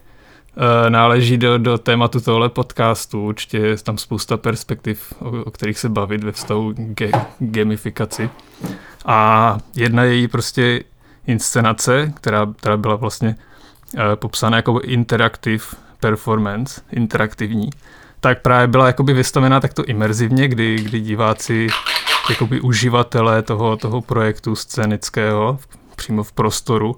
náleží 0.89 1.37
do, 1.37 1.57
do 1.57 1.77
tématu 1.77 2.21
tohle 2.21 2.49
podcastu. 2.49 3.25
Určitě 3.25 3.57
je 3.57 3.77
tam 3.77 3.97
spousta 3.97 4.37
perspektiv, 4.37 5.13
o, 5.19 5.29
o 5.29 5.51
kterých 5.51 5.79
se 5.79 5.89
bavit 5.89 6.23
ve 6.23 6.31
vztahu 6.31 6.73
ge, 6.75 7.11
gamifikaci. 7.39 8.29
A 9.05 9.57
jedna 9.75 10.03
její 10.03 10.27
prostě 10.27 10.83
inscenace, 11.27 12.13
která, 12.15 12.47
která 12.57 12.77
byla 12.77 12.95
vlastně 12.95 13.35
uh, 13.93 14.01
popsána 14.15 14.57
jako 14.57 14.79
interactive 14.79 15.63
performance, 15.99 16.81
interaktivní, 16.91 17.69
tak 18.19 18.41
právě 18.41 18.67
byla 18.67 18.87
jakoby 18.87 19.13
vystavená 19.13 19.59
takto 19.59 19.83
imerzivně, 19.85 20.47
kdy, 20.47 20.75
kdy 20.75 20.99
diváci, 20.99 21.67
jakoby 22.29 22.61
uživatelé 22.61 23.41
toho, 23.41 23.77
toho 23.77 24.01
projektu 24.01 24.55
scénického 24.55 25.59
přímo 25.95 26.23
v 26.23 26.31
prostoru, 26.31 26.95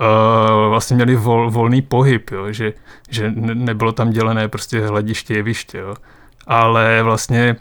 Uh, 0.00 0.68
vlastně 0.68 0.96
měli 0.96 1.16
vol, 1.16 1.50
volný 1.50 1.82
pohyb, 1.82 2.30
jo, 2.30 2.52
že, 2.52 2.72
že 3.10 3.32
nebylo 3.36 3.92
tam 3.92 4.10
dělené 4.10 4.48
prostě 4.48 4.86
hlediště, 4.86 5.34
jeviště, 5.34 5.78
jo. 5.78 5.94
ale 6.46 7.02
vlastně 7.02 7.56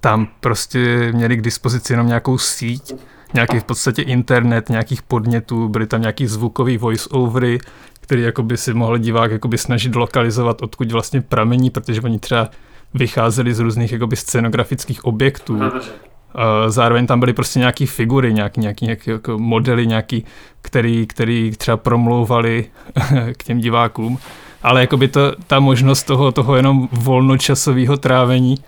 tam 0.00 0.28
prostě 0.40 1.12
měli 1.12 1.36
k 1.36 1.42
dispozici 1.42 1.92
jenom 1.92 2.06
nějakou 2.06 2.38
síť, 2.38 2.94
nějaký 3.34 3.60
v 3.60 3.64
podstatě 3.64 4.02
internet, 4.02 4.68
nějakých 4.68 5.02
podnětů, 5.02 5.68
byly 5.68 5.86
tam 5.86 6.00
nějaký 6.00 6.26
zvukový 6.26 6.78
voice-overy, 6.78 7.58
který 8.00 8.22
jakoby 8.22 8.56
si 8.56 8.74
mohl 8.74 8.98
divák 8.98 9.30
jakoby 9.30 9.58
snažit 9.58 9.94
lokalizovat, 9.94 10.62
odkud 10.62 10.92
vlastně 10.92 11.20
pramení, 11.20 11.70
protože 11.70 12.00
oni 12.00 12.18
třeba 12.18 12.50
vycházeli 12.94 13.54
z 13.54 13.58
různých 13.58 13.92
jakoby 13.92 14.16
scenografických 14.16 15.04
objektů. 15.04 15.60
Zároveň 16.68 17.06
tam 17.06 17.20
byly 17.20 17.32
prostě 17.32 17.58
nějaké 17.58 17.86
figury, 17.86 18.34
nějaký, 18.34 18.60
nějaký, 18.60 18.84
nějaký 18.84 19.10
jako 19.10 19.38
modely, 19.38 19.86
nějaký, 19.86 20.24
který, 20.62 21.06
který 21.06 21.52
třeba 21.56 21.76
promlouvali 21.76 22.64
k 23.36 23.44
těm 23.44 23.58
divákům. 23.58 24.18
Ale 24.62 24.80
jakoby 24.80 25.08
to, 25.08 25.20
ta 25.46 25.60
možnost 25.60 26.02
toho, 26.02 26.32
toho 26.32 26.56
jenom 26.56 26.88
volnočasového 26.92 27.96
trávení 27.96 28.58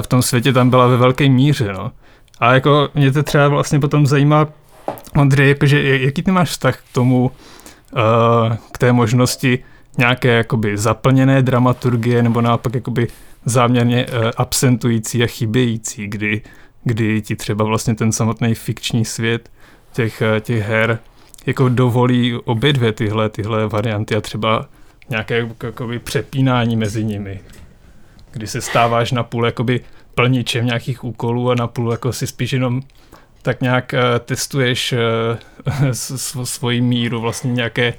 v 0.00 0.06
tom 0.06 0.22
světě 0.22 0.52
tam 0.52 0.70
byla 0.70 0.86
ve 0.86 0.96
velké 0.96 1.28
míře. 1.28 1.72
No. 1.72 1.92
A 2.40 2.54
jako 2.54 2.88
mě 2.94 3.12
to 3.12 3.22
třeba 3.22 3.48
vlastně 3.48 3.80
potom 3.80 4.06
zajímá, 4.06 4.46
Ondřej, 5.16 5.48
jakože, 5.48 5.98
jaký 5.98 6.22
ty 6.22 6.30
máš 6.30 6.50
vztah 6.50 6.76
k 6.76 6.92
tomu, 6.92 7.30
uh, 7.92 8.56
k 8.72 8.78
té 8.78 8.92
možnosti 8.92 9.58
nějaké 9.98 10.28
jakoby 10.28 10.78
zaplněné 10.78 11.42
dramaturgie 11.42 12.22
nebo 12.22 12.40
naopak 12.40 12.74
jakoby 12.74 13.08
záměrně 13.44 14.06
absentující 14.36 15.22
a 15.22 15.26
chybějící, 15.26 16.06
kdy, 16.06 16.42
kdy 16.84 17.22
ti 17.22 17.36
třeba 17.36 17.64
vlastně 17.64 17.94
ten 17.94 18.12
samotný 18.12 18.54
fikční 18.54 19.04
svět 19.04 19.50
těch, 19.92 20.22
uh, 20.34 20.40
těch 20.40 20.62
her 20.62 20.98
jako 21.46 21.68
dovolí 21.68 22.34
obě 22.34 22.72
dvě 22.72 22.92
tyhle, 22.92 23.28
tyhle 23.28 23.68
varianty 23.68 24.16
a 24.16 24.20
třeba 24.20 24.68
nějaké 25.10 25.48
jakoby, 25.62 25.98
přepínání 25.98 26.76
mezi 26.76 27.04
nimi, 27.04 27.40
kdy 28.30 28.46
se 28.46 28.60
stáváš 28.60 29.12
na 29.12 29.22
půl 29.22 29.46
jakoby 29.46 29.80
plničem 30.14 30.66
nějakých 30.66 31.04
úkolů 31.04 31.50
a 31.50 31.54
na 31.54 31.66
půl 31.66 31.90
jako 31.90 32.12
si 32.12 32.26
spíš 32.26 32.52
jenom 32.52 32.82
tak 33.42 33.60
nějak 33.60 33.94
uh, 33.94 34.18
testuješ 34.18 34.94
uh, 35.82 35.92
svoji 36.44 36.80
míru 36.80 37.20
vlastně 37.20 37.52
nějaké, 37.52 37.94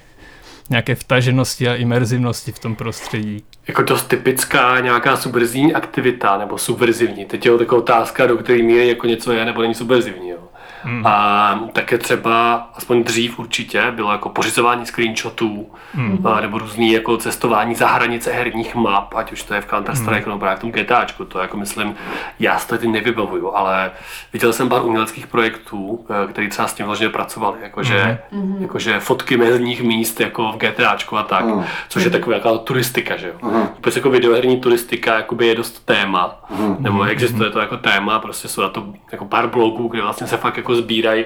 nějaké 0.70 0.94
vtaženosti 0.94 1.68
a 1.68 1.74
imerzivnosti 1.74 2.52
v 2.52 2.58
tom 2.58 2.76
prostředí. 2.76 3.44
Jako 3.68 3.82
dost 3.82 4.08
typická 4.08 4.80
nějaká 4.80 5.16
subverzivní 5.16 5.74
aktivita 5.74 6.38
nebo 6.38 6.58
subverzivní. 6.58 7.24
Teď 7.24 7.46
je 7.46 7.58
taková 7.58 7.80
otázka, 7.80 8.26
do 8.26 8.36
které 8.36 8.62
míry 8.62 8.88
jako 8.88 9.06
něco 9.06 9.32
je 9.32 9.44
nebo 9.44 9.62
není 9.62 9.74
subverzivní. 9.74 10.28
Jo. 10.28 10.49
Hmm. 10.82 11.06
A 11.06 11.60
také 11.72 11.98
třeba, 11.98 12.54
aspoň 12.74 13.04
dřív 13.04 13.38
určitě, 13.38 13.90
bylo 13.90 14.12
jako 14.12 14.28
pořizování 14.28 14.86
screenshotů, 14.86 15.70
hmm. 15.94 16.26
a, 16.26 16.40
nebo 16.40 16.58
různý 16.58 16.92
jako 16.92 17.16
cestování 17.16 17.74
za 17.74 17.88
hranice 17.88 18.32
herních 18.32 18.74
map, 18.74 19.14
ať 19.14 19.32
už 19.32 19.42
to 19.42 19.54
je 19.54 19.60
v 19.60 19.66
Counter-Strike 19.66 20.22
hmm. 20.22 20.28
nebo 20.28 20.38
právě 20.38 20.56
v 20.56 20.60
tom 20.60 20.72
GTAčku, 20.72 21.24
to 21.24 21.38
jako 21.38 21.56
myslím, 21.56 21.94
já 22.38 22.58
to 22.58 22.78
teď 22.78 22.88
nevybavuju, 22.88 23.52
ale 23.54 23.90
viděl 24.32 24.52
jsem 24.52 24.68
pár 24.68 24.82
uměleckých 24.84 25.26
projektů, 25.26 26.06
eh, 26.24 26.32
který 26.32 26.48
třeba 26.48 26.68
s 26.68 26.74
tím 26.74 26.86
vlastně 26.86 27.08
pracovali, 27.08 27.58
jakože, 27.62 28.18
hmm. 28.32 28.56
jakože 28.60 29.00
fotky 29.00 29.36
mezních 29.36 29.82
míst 29.82 30.20
jako 30.20 30.52
v 30.52 30.56
GTAčku 30.56 31.16
a 31.16 31.22
tak, 31.22 31.44
hmm. 31.44 31.64
což 31.88 32.04
je 32.04 32.10
taková 32.10 32.36
jako 32.36 32.58
turistika, 32.58 33.16
že 33.16 33.28
jo. 33.28 33.34
Hmm. 33.42 33.68
Vůbec 33.76 33.96
jako 33.96 34.10
videoherní 34.10 34.60
turistika 34.60 35.14
jakoby 35.14 35.46
je 35.46 35.54
dost 35.54 35.86
téma, 35.86 36.40
hmm. 36.50 36.76
nebo 36.78 37.02
existuje 37.02 37.50
to 37.50 37.60
jako 37.60 37.76
téma, 37.76 38.18
prostě 38.18 38.48
jsou 38.48 38.62
na 38.62 38.68
to 38.68 38.86
jako 39.12 39.24
pár 39.24 39.48
blogů, 39.48 39.88
kde 39.88 40.02
vlastně 40.02 40.26
se 40.26 40.36
fakt 40.36 40.56
jako 40.56 40.69
jako 40.70 40.82
sbírají 40.82 41.24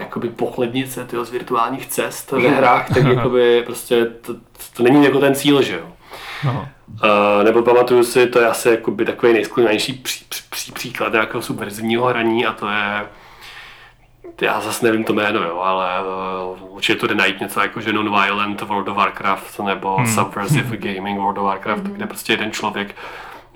jakoby 0.00 0.28
pochlednice 0.28 1.04
tyho, 1.04 1.24
z 1.24 1.30
virtuálních 1.30 1.86
cest 1.86 2.32
ve 2.32 2.48
hrách, 2.48 2.88
tak 2.94 3.04
jakoby 3.16 3.62
prostě 3.66 4.04
to, 4.06 4.34
to 4.76 4.82
není 4.82 5.04
jako 5.04 5.18
ten 5.20 5.34
cíl, 5.34 5.62
že 5.62 5.74
jo. 5.74 5.86
No. 6.44 6.68
Uh, 6.88 7.44
nebo 7.44 7.62
pamatuju 7.62 8.04
si, 8.04 8.26
to 8.26 8.40
je 8.40 8.46
asi 8.46 8.68
jakoby 8.68 9.04
takový 9.04 9.32
nejsklonější 9.32 9.92
pří, 9.92 10.24
pří, 10.50 10.72
příklad 10.72 11.12
nějakého 11.12 11.42
subverzivního 11.42 12.04
hraní 12.04 12.46
a 12.46 12.52
to 12.52 12.68
je 12.68 13.06
já 14.40 14.60
zase 14.60 14.86
nevím 14.86 15.04
to 15.04 15.12
jméno, 15.12 15.42
jo, 15.42 15.58
ale 15.58 15.88
uh, 16.02 16.74
určitě 16.74 16.98
to 16.98 17.06
jde 17.06 17.14
najít 17.14 17.40
něco 17.40 17.60
jako 17.60 17.80
že 17.80 17.92
Non-Violent 17.92 18.62
World 18.62 18.88
of 18.88 18.96
Warcraft 18.96 19.60
nebo 19.60 19.96
hmm. 19.96 20.06
Subversive 20.06 20.76
Gaming 20.94 21.18
World 21.18 21.38
of 21.38 21.44
Warcraft, 21.44 21.84
hmm. 21.84 21.94
kde 21.94 22.06
prostě 22.06 22.32
jeden 22.32 22.52
člověk 22.52 22.94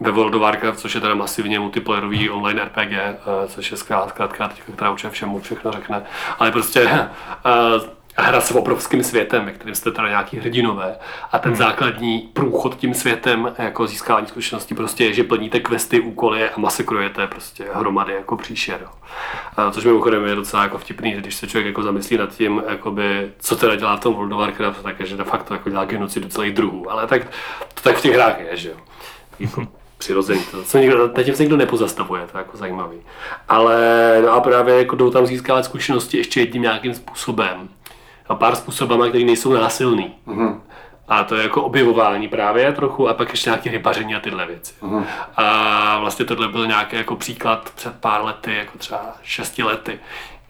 ve 0.00 0.10
World 0.10 0.34
of 0.34 0.42
Warcraft, 0.42 0.78
což 0.78 0.94
je 0.94 1.00
teda 1.00 1.14
masivně 1.14 1.60
multiplayerový 1.60 2.30
online 2.30 2.64
RPG, 2.64 2.92
eh, 2.92 3.16
což 3.48 3.70
je 3.70 3.76
zkrátka, 3.76 4.28
která 4.74 4.90
určitě 4.90 5.10
všemu 5.10 5.40
všechno 5.40 5.72
řekne, 5.72 6.02
ale 6.38 6.50
prostě 6.52 6.84
uh, 6.84 7.88
hra 8.16 8.40
s 8.40 8.50
obrovským 8.50 9.04
světem, 9.04 9.44
ve 9.44 9.52
kterém 9.52 9.74
jste 9.74 9.90
teda 9.90 10.08
nějaký 10.08 10.36
hrdinové 10.36 10.96
a 11.32 11.38
ten 11.38 11.52
hmm. 11.52 11.58
základní 11.58 12.30
průchod 12.32 12.76
tím 12.76 12.94
světem 12.94 13.54
jako 13.58 13.86
získávání 13.86 14.26
zkušeností 14.26 14.74
prostě 14.74 15.04
je, 15.04 15.12
že 15.12 15.24
plníte 15.24 15.60
questy, 15.60 16.00
úkoly 16.00 16.50
a 16.50 16.58
masakrujete 16.58 17.26
prostě 17.26 17.64
hromady 17.74 18.12
jako 18.12 18.36
příšer. 18.36 18.88
A 19.56 19.70
což 19.70 19.84
mimochodem 19.84 20.24
je 20.24 20.34
docela 20.34 20.62
jako 20.62 20.78
vtipný, 20.78 21.12
když 21.12 21.34
se 21.34 21.46
člověk 21.46 21.66
jako 21.66 21.82
zamyslí 21.82 22.16
nad 22.16 22.36
tím, 22.36 22.62
jakoby, 22.68 23.32
co 23.38 23.56
teda 23.56 23.76
dělá 23.76 23.96
v 23.96 24.00
tom 24.00 24.14
World 24.14 24.32
of 24.32 24.38
Warcraft, 24.38 24.82
tak 24.82 25.00
je, 25.00 25.06
že 25.06 25.16
de 25.16 25.24
facto 25.24 25.54
jako 25.54 25.70
dělá 25.70 25.84
genocidu 25.84 26.28
celých 26.28 26.54
druhů, 26.54 26.90
ale 26.90 27.06
tak 27.06 27.22
to 27.74 27.80
tak 27.82 27.96
v 27.96 28.00
těch 28.00 28.14
hrách 28.14 28.40
je, 28.40 28.56
že 28.56 28.68
jo. 28.68 28.76
Jako, 29.38 29.66
přirozený. 29.98 30.40
To, 30.50 30.62
co 30.62 30.78
nikdo, 30.78 31.08
teď 31.08 31.36
se 31.36 31.42
nikdo 31.42 31.56
nepozastavuje, 31.56 32.26
to 32.32 32.38
je 32.38 32.40
jako 32.40 32.56
zajímavý. 32.56 32.96
Ale 33.48 33.76
no 34.22 34.32
a 34.32 34.40
právě 34.40 34.78
jako 34.78 34.96
jdou 34.96 35.10
tam 35.10 35.26
získávat 35.26 35.64
zkušenosti 35.64 36.16
ještě 36.16 36.40
jedním 36.40 36.62
nějakým 36.62 36.94
způsobem. 36.94 37.68
A 38.28 38.34
pár 38.34 38.56
způsobama, 38.56 39.08
které 39.08 39.24
nejsou 39.24 39.52
násilný. 39.52 40.14
Mm-hmm. 40.26 40.60
A 41.08 41.24
to 41.24 41.34
je 41.34 41.42
jako 41.42 41.62
objevování 41.62 42.28
právě 42.28 42.72
trochu 42.72 43.08
a 43.08 43.14
pak 43.14 43.30
ještě 43.30 43.50
nějaké 43.50 43.70
rybaření 43.70 44.14
a 44.14 44.20
tyhle 44.20 44.46
věci. 44.46 44.74
Mm-hmm. 44.82 45.04
A 45.36 45.98
vlastně 45.98 46.24
tohle 46.24 46.48
byl 46.48 46.66
nějaký 46.66 46.96
jako 46.96 47.16
příklad 47.16 47.70
před 47.74 47.94
pár 48.00 48.24
lety, 48.24 48.54
jako 48.54 48.78
třeba 48.78 49.16
šesti 49.22 49.62
lety, 49.62 49.98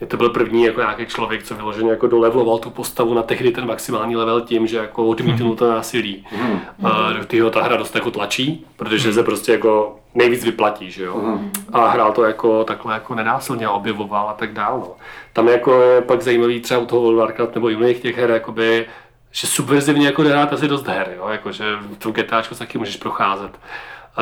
to 0.08 0.16
byl 0.16 0.28
první 0.28 0.64
jako 0.64 0.80
nějaký 0.80 1.06
člověk, 1.06 1.42
co 1.42 1.54
vyloženě 1.54 1.90
jako 1.90 2.06
dolevloval 2.06 2.58
tu 2.58 2.70
postavu 2.70 3.14
na 3.14 3.22
tehdy 3.22 3.50
ten 3.50 3.66
maximální 3.66 4.16
level 4.16 4.40
tím, 4.40 4.66
že 4.66 4.76
jako 4.76 5.06
odmítnul 5.06 5.48
mhm. 5.48 5.56
to 5.56 5.70
násilí. 5.70 6.26
Mm. 6.42 6.60
A 6.82 7.12
do 7.12 7.22
kterého 7.22 7.50
ta 7.50 7.62
hra 7.62 7.76
dost 7.76 7.94
jako 7.94 8.10
tlačí, 8.10 8.66
protože 8.76 9.12
se 9.12 9.22
prostě 9.22 9.52
jako 9.52 9.98
nejvíc 10.14 10.44
vyplatí, 10.44 10.90
že 10.90 11.04
jo. 11.04 11.16
Mm. 11.18 11.52
A 11.72 11.88
hrál 11.88 12.12
to 12.12 12.24
jako 12.24 12.64
takhle 12.64 12.94
jako 12.94 13.14
nenásilně 13.14 13.66
a 13.66 13.70
objevoval 13.70 14.28
a 14.28 14.32
tak 14.32 14.52
dále. 14.52 14.78
No. 14.78 14.90
Tam 15.32 15.48
jako 15.48 15.82
je 15.82 16.00
pak 16.00 16.22
zajímavý 16.22 16.60
třeba 16.60 16.80
u 16.80 16.86
toho 16.86 17.02
World 17.02 17.18
Warcraft 17.18 17.54
nebo 17.54 17.70
i 17.70 17.76
u 17.76 17.92
těch 17.92 18.16
her, 18.16 18.30
jakoby, 18.30 18.86
že 19.32 19.46
subverzivně 19.46 20.06
jako 20.06 20.22
hrát 20.22 20.52
asi 20.52 20.68
dost 20.68 20.86
her, 20.86 21.14
jo? 21.16 21.28
Jako, 21.28 21.52
že 21.52 21.64
v 21.76 21.96
tom 21.96 22.12
GTAčku 22.12 22.54
taky 22.54 22.78
můžeš 22.78 22.96
procházet. 22.96 23.58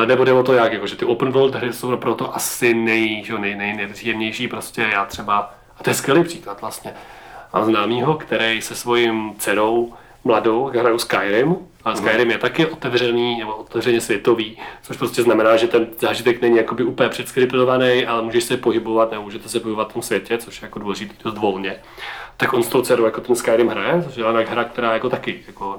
Nebo 0.06 0.24
jde 0.24 0.32
o 0.32 0.42
to 0.42 0.52
jak, 0.52 0.72
jako, 0.72 0.86
že 0.86 0.96
ty 0.96 1.04
open 1.04 1.32
world 1.32 1.54
hry 1.54 1.72
jsou 1.72 1.96
proto 1.96 2.36
asi 2.36 2.74
nej, 2.74 3.24
nej, 3.38 3.54
nej, 3.54 3.76
nejpříjemnější, 3.76 4.48
prostě 4.48 4.88
já 4.92 5.04
třeba 5.04 5.54
a 5.78 5.82
to 5.82 5.90
je 5.90 5.94
skvělý 5.94 6.24
příklad 6.24 6.60
vlastně. 6.60 6.94
Mám 7.54 7.64
známýho, 7.64 8.14
který 8.14 8.62
se 8.62 8.74
svým 8.74 9.34
dcerou 9.38 9.92
mladou 10.24 10.64
hrajou 10.64 10.98
Skyrim, 10.98 11.56
a 11.84 11.96
Skyrim 11.96 12.30
je 12.30 12.38
taky 12.38 12.66
otevřený 12.66 13.38
nebo 13.38 13.54
otevřeně 13.54 14.00
světový, 14.00 14.58
což 14.82 14.96
prostě 14.96 15.22
znamená, 15.22 15.56
že 15.56 15.68
ten 15.68 15.86
zážitek 15.98 16.42
není 16.42 16.56
jakoby 16.56 16.84
úplně 16.84 17.08
předskriptovaný, 17.08 18.06
ale 18.06 18.22
můžeš 18.22 18.44
se 18.44 18.56
pohybovat, 18.56 19.10
nebo 19.10 19.22
můžete 19.22 19.48
se 19.48 19.60
pohybovat 19.60 19.90
v 19.90 19.92
tom 19.92 20.02
světě, 20.02 20.38
což 20.38 20.62
je 20.62 20.66
jako 20.66 20.78
důležitý 20.78 21.14
dost 21.24 21.38
volně. 21.38 21.76
Tak 22.36 22.52
on 22.52 22.62
s 22.62 22.68
tou 22.68 22.82
dcerou 22.82 23.04
jako 23.04 23.20
ten 23.20 23.36
Skyrim 23.36 23.68
hraje, 23.68 24.02
což 24.02 24.16
je 24.16 24.24
hra, 24.24 24.64
která 24.64 24.92
jako 24.92 25.10
taky 25.10 25.40
jako 25.46 25.78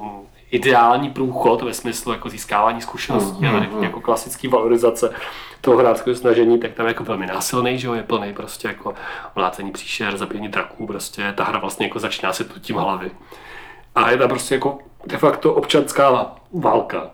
ideální 0.54 1.10
průchod 1.10 1.62
ve 1.62 1.74
smyslu 1.74 2.12
jako 2.12 2.30
získávání 2.30 2.82
zkušeností 2.82 3.46
mm, 3.46 3.56
a 3.56 3.60
mm, 3.60 3.84
jako 3.84 4.02
klasický 4.02 4.48
valorizace 4.48 5.14
toho 5.62 5.78
hráčského 5.78 6.16
snažení, 6.16 6.60
tak 6.60 6.74
tam 6.74 6.86
je 6.86 6.90
jako 6.90 7.04
velmi 7.04 7.26
násilný, 7.26 7.80
že 7.80 7.88
jo, 7.88 7.94
je 7.94 8.04
plný 8.04 8.34
prostě 8.34 8.68
jako 8.68 8.94
mlácení 9.36 9.72
příšer, 9.72 10.18
zabíjení 10.18 10.48
draků, 10.48 10.88
prostě 10.88 11.34
ta 11.38 11.44
hra 11.44 11.60
vlastně 11.60 11.86
jako 11.86 12.00
začíná 12.00 12.34
se 12.34 12.44
tím 12.44 12.76
hlavy. 12.76 13.12
A 13.96 14.12
je 14.12 14.18
tam 14.18 14.30
prostě 14.30 14.56
jako 14.56 14.80
de 15.06 15.18
facto 15.18 15.54
občanská 15.54 16.36
válka. 16.54 17.10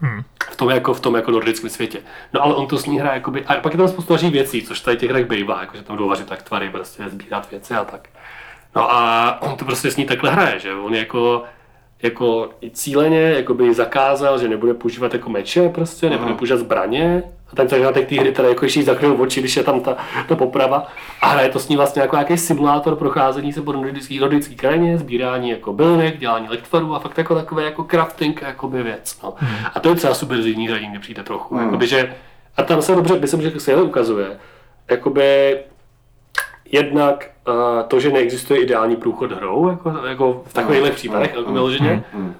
Hmm. 0.00 0.22
V 0.50 0.56
tom 0.56 0.70
jako 0.70 0.94
v 0.94 1.00
tom 1.00 1.14
jako 1.14 1.30
nordickém 1.30 1.70
světě. 1.70 1.98
No 2.32 2.42
ale 2.42 2.54
on 2.54 2.66
to 2.66 2.78
s 2.78 2.86
ní 2.86 2.98
hraje 2.98 3.14
jakoby, 3.14 3.44
a 3.44 3.54
pak 3.54 3.72
je 3.72 3.78
tam 3.78 3.88
spoustu 3.88 4.30
věcí, 4.30 4.62
což 4.62 4.80
tady 4.80 4.96
těch 4.96 5.10
hrách 5.10 5.24
bývá, 5.24 5.60
jako 5.60 5.76
že 5.76 5.82
tam 5.82 5.96
jdou 5.96 6.08
vařit 6.08 6.26
tak 6.26 6.42
tvary, 6.42 6.70
prostě 6.70 7.08
sbírat 7.08 7.50
věci 7.50 7.74
a 7.74 7.84
tak. 7.84 8.08
No 8.76 8.92
a 8.92 9.38
on 9.42 9.56
to 9.56 9.64
prostě 9.64 9.90
s 9.90 9.96
ní 9.96 10.04
takhle 10.04 10.30
hraje, 10.30 10.58
že 10.58 10.74
on 10.74 10.94
jako 10.94 11.44
jako 12.02 12.50
cíleně 12.72 13.20
jakoby 13.20 13.74
zakázal, 13.74 14.38
že 14.38 14.48
nebude 14.48 14.74
používat 14.74 15.12
jako 15.12 15.30
meče 15.30 15.68
prostě, 15.68 16.10
nebude 16.10 16.34
používat 16.34 16.60
zbraně. 16.60 17.22
A 17.52 17.56
ten 17.56 17.68
začátek 17.68 18.08
té 18.08 18.14
hry 18.14 18.32
teda 18.32 18.48
jako 18.48 18.64
ještě 18.64 18.82
zakryl 18.82 19.16
oči, 19.22 19.40
když 19.40 19.56
je 19.56 19.62
tam 19.62 19.80
ta, 19.80 19.96
ta 20.28 20.36
poprava. 20.36 20.86
A 21.20 21.28
hraje 21.28 21.48
to 21.48 21.58
s 21.58 21.68
ní 21.68 21.76
vlastně 21.76 22.02
jako 22.02 22.16
nějaký 22.16 22.38
simulátor 22.38 22.96
procházení 22.96 23.52
se 23.52 23.62
po 23.62 23.72
nordický, 23.72 24.18
nordický 24.18 24.56
krajině, 24.56 24.98
sbírání 24.98 25.50
jako 25.50 25.72
bylinek, 25.72 26.18
dělání 26.18 26.48
lektvarů 26.48 26.94
a 26.94 26.98
fakt 26.98 27.18
jako 27.18 27.34
takové 27.34 27.64
jako 27.64 27.84
crafting 27.84 28.42
jakoby 28.42 28.82
věc. 28.82 29.22
No. 29.22 29.34
Hmm. 29.36 29.56
A 29.74 29.80
to 29.80 29.88
je 29.88 29.94
třeba 29.94 30.14
subverzivní 30.14 30.68
hraní, 30.68 30.88
mi 30.88 30.98
přijde 30.98 31.22
trochu. 31.22 31.54
Hmm. 31.54 31.64
Jakoby, 31.64 31.86
že, 31.86 32.14
a 32.56 32.62
tam 32.62 32.82
se 32.82 32.94
dobře, 32.94 33.18
myslím, 33.20 33.42
že 33.42 33.60
se 33.60 33.82
ukazuje, 33.82 34.38
jakoby 34.90 35.58
jednak 36.72 37.30
uh, 37.48 37.54
to, 37.88 38.00
že 38.00 38.10
neexistuje 38.10 38.60
ideální 38.60 38.96
průchod 38.96 39.32
hrou, 39.32 39.68
jako, 39.68 39.94
jako 40.08 40.42
v 40.46 40.52
takových 40.52 40.82
mm. 40.82 40.90
případech, 40.90 41.34
jako 41.34 41.52
vyloženě. 41.52 42.04
Mm. 42.14 42.26
Uh, 42.26 42.34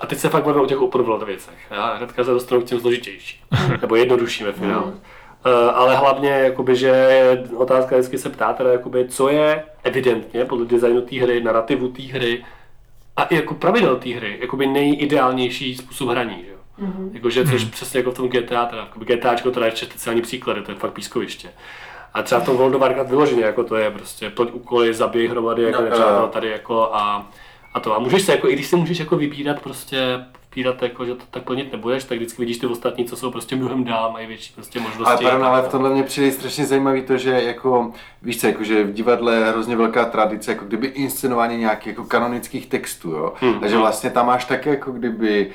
a 0.00 0.06
teď 0.06 0.18
se 0.18 0.28
fakt 0.28 0.44
bavíme 0.44 0.62
o 0.62 0.66
těch 0.66 0.78
world 0.78 1.22
věcech. 1.22 1.54
Já 1.70 1.94
hnedka 1.94 2.24
se 2.24 2.30
dostanu 2.30 2.60
k 2.60 2.64
těm 2.64 2.80
složitější, 2.80 3.40
nebo 3.80 3.96
jednodušším 3.96 4.46
ve 4.46 4.52
finále. 4.52 4.86
Uh, 4.86 4.92
ale 5.74 5.96
hlavně, 5.96 6.30
jakoby, 6.30 6.76
že 6.76 7.44
otázka 7.56 7.96
vždycky 7.96 8.18
se 8.18 8.30
ptá, 8.30 8.52
teda, 8.52 8.72
jakoby, 8.72 9.08
co 9.08 9.28
je 9.28 9.64
evidentně 9.84 10.44
podle 10.44 10.66
designu 10.66 11.00
té 11.00 11.16
hry, 11.16 11.42
narrativu 11.42 11.88
té 11.88 12.02
hry 12.02 12.44
a 13.16 13.24
i 13.24 13.36
jako 13.36 13.54
pravidel 13.54 13.96
té 13.96 14.10
hry, 14.10 14.38
jakoby 14.40 14.66
nejideálnější 14.66 15.74
způsob 15.74 16.08
hraní. 16.08 16.44
Že? 16.44 16.52
Mm-hmm. 16.84 17.10
Jakože, 17.12 17.46
což 17.46 17.64
mm. 17.64 17.70
přesně 17.70 18.00
jako 18.00 18.10
v 18.10 18.14
tom 18.14 18.28
GTA, 18.28 18.66
teda, 18.66 18.88
GTAčko 18.94 19.50
teda 19.50 19.66
ještě 19.66 19.86
speciální 19.86 20.22
příklady, 20.22 20.62
to 20.62 20.70
je 20.70 20.78
fakt 20.78 20.92
pískoviště. 20.92 21.48
A 22.14 22.22
třeba 22.22 22.40
v 22.40 22.44
tom 22.44 22.56
World 22.56 22.74
of 22.74 22.80
Warcraft 22.80 23.10
vyloženě, 23.10 23.42
jako 23.42 23.64
to 23.64 23.76
je 23.76 23.90
prostě 23.90 24.30
plň 24.30 24.48
úkoly, 24.52 24.94
zabij 24.94 25.28
hromady 25.28 25.62
jako 25.62 25.78
no, 25.78 25.84
nepřátel 25.84 26.28
tady 26.28 26.50
jako 26.50 26.94
a, 26.94 27.30
a 27.74 27.80
to. 27.80 27.96
A 27.96 27.98
můžeš 27.98 28.22
se 28.22 28.32
jako, 28.32 28.48
i 28.48 28.52
když 28.52 28.66
si 28.66 28.76
můžeš 28.76 28.98
jako 28.98 29.16
vybírat 29.16 29.62
prostě 29.62 30.24
vybírat, 30.54 30.82
jako, 30.82 31.04
že 31.04 31.14
to 31.14 31.24
tak 31.30 31.42
plnit 31.42 31.72
nebudeš, 31.72 32.04
tak 32.04 32.18
vždycky 32.18 32.42
vidíš 32.42 32.58
ty 32.58 32.66
ostatní, 32.66 33.04
co 33.04 33.16
jsou 33.16 33.30
prostě 33.30 33.56
mnohem 33.56 33.84
dál, 33.84 34.12
mají 34.12 34.26
větší 34.26 34.52
prostě 34.54 34.80
možnosti. 34.80 35.24
Ale 35.24 35.30
pardon, 35.30 35.46
ale 35.46 35.62
v 35.62 35.68
tomhle 35.68 35.90
mě 35.90 36.02
přijde 36.02 36.32
strašně 36.32 36.66
zajímavý 36.66 37.02
to, 37.02 37.16
že 37.16 37.30
jako, 37.30 37.92
víš 38.22 38.40
co, 38.40 38.46
jako, 38.46 38.64
že 38.64 38.84
v 38.84 38.92
divadle 38.92 39.34
je 39.34 39.44
hrozně 39.44 39.76
velká 39.76 40.04
tradice, 40.04 40.52
jako 40.52 40.64
kdyby 40.64 40.86
inscenování 40.86 41.58
nějakých 41.58 41.86
jako 41.86 42.04
kanonických 42.04 42.66
textů, 42.66 43.10
jo. 43.10 43.32
Hmm. 43.36 43.60
Takže 43.60 43.76
vlastně 43.76 44.10
tam 44.10 44.26
máš 44.26 44.44
také 44.44 44.70
jako 44.70 44.90
kdyby 44.90 45.50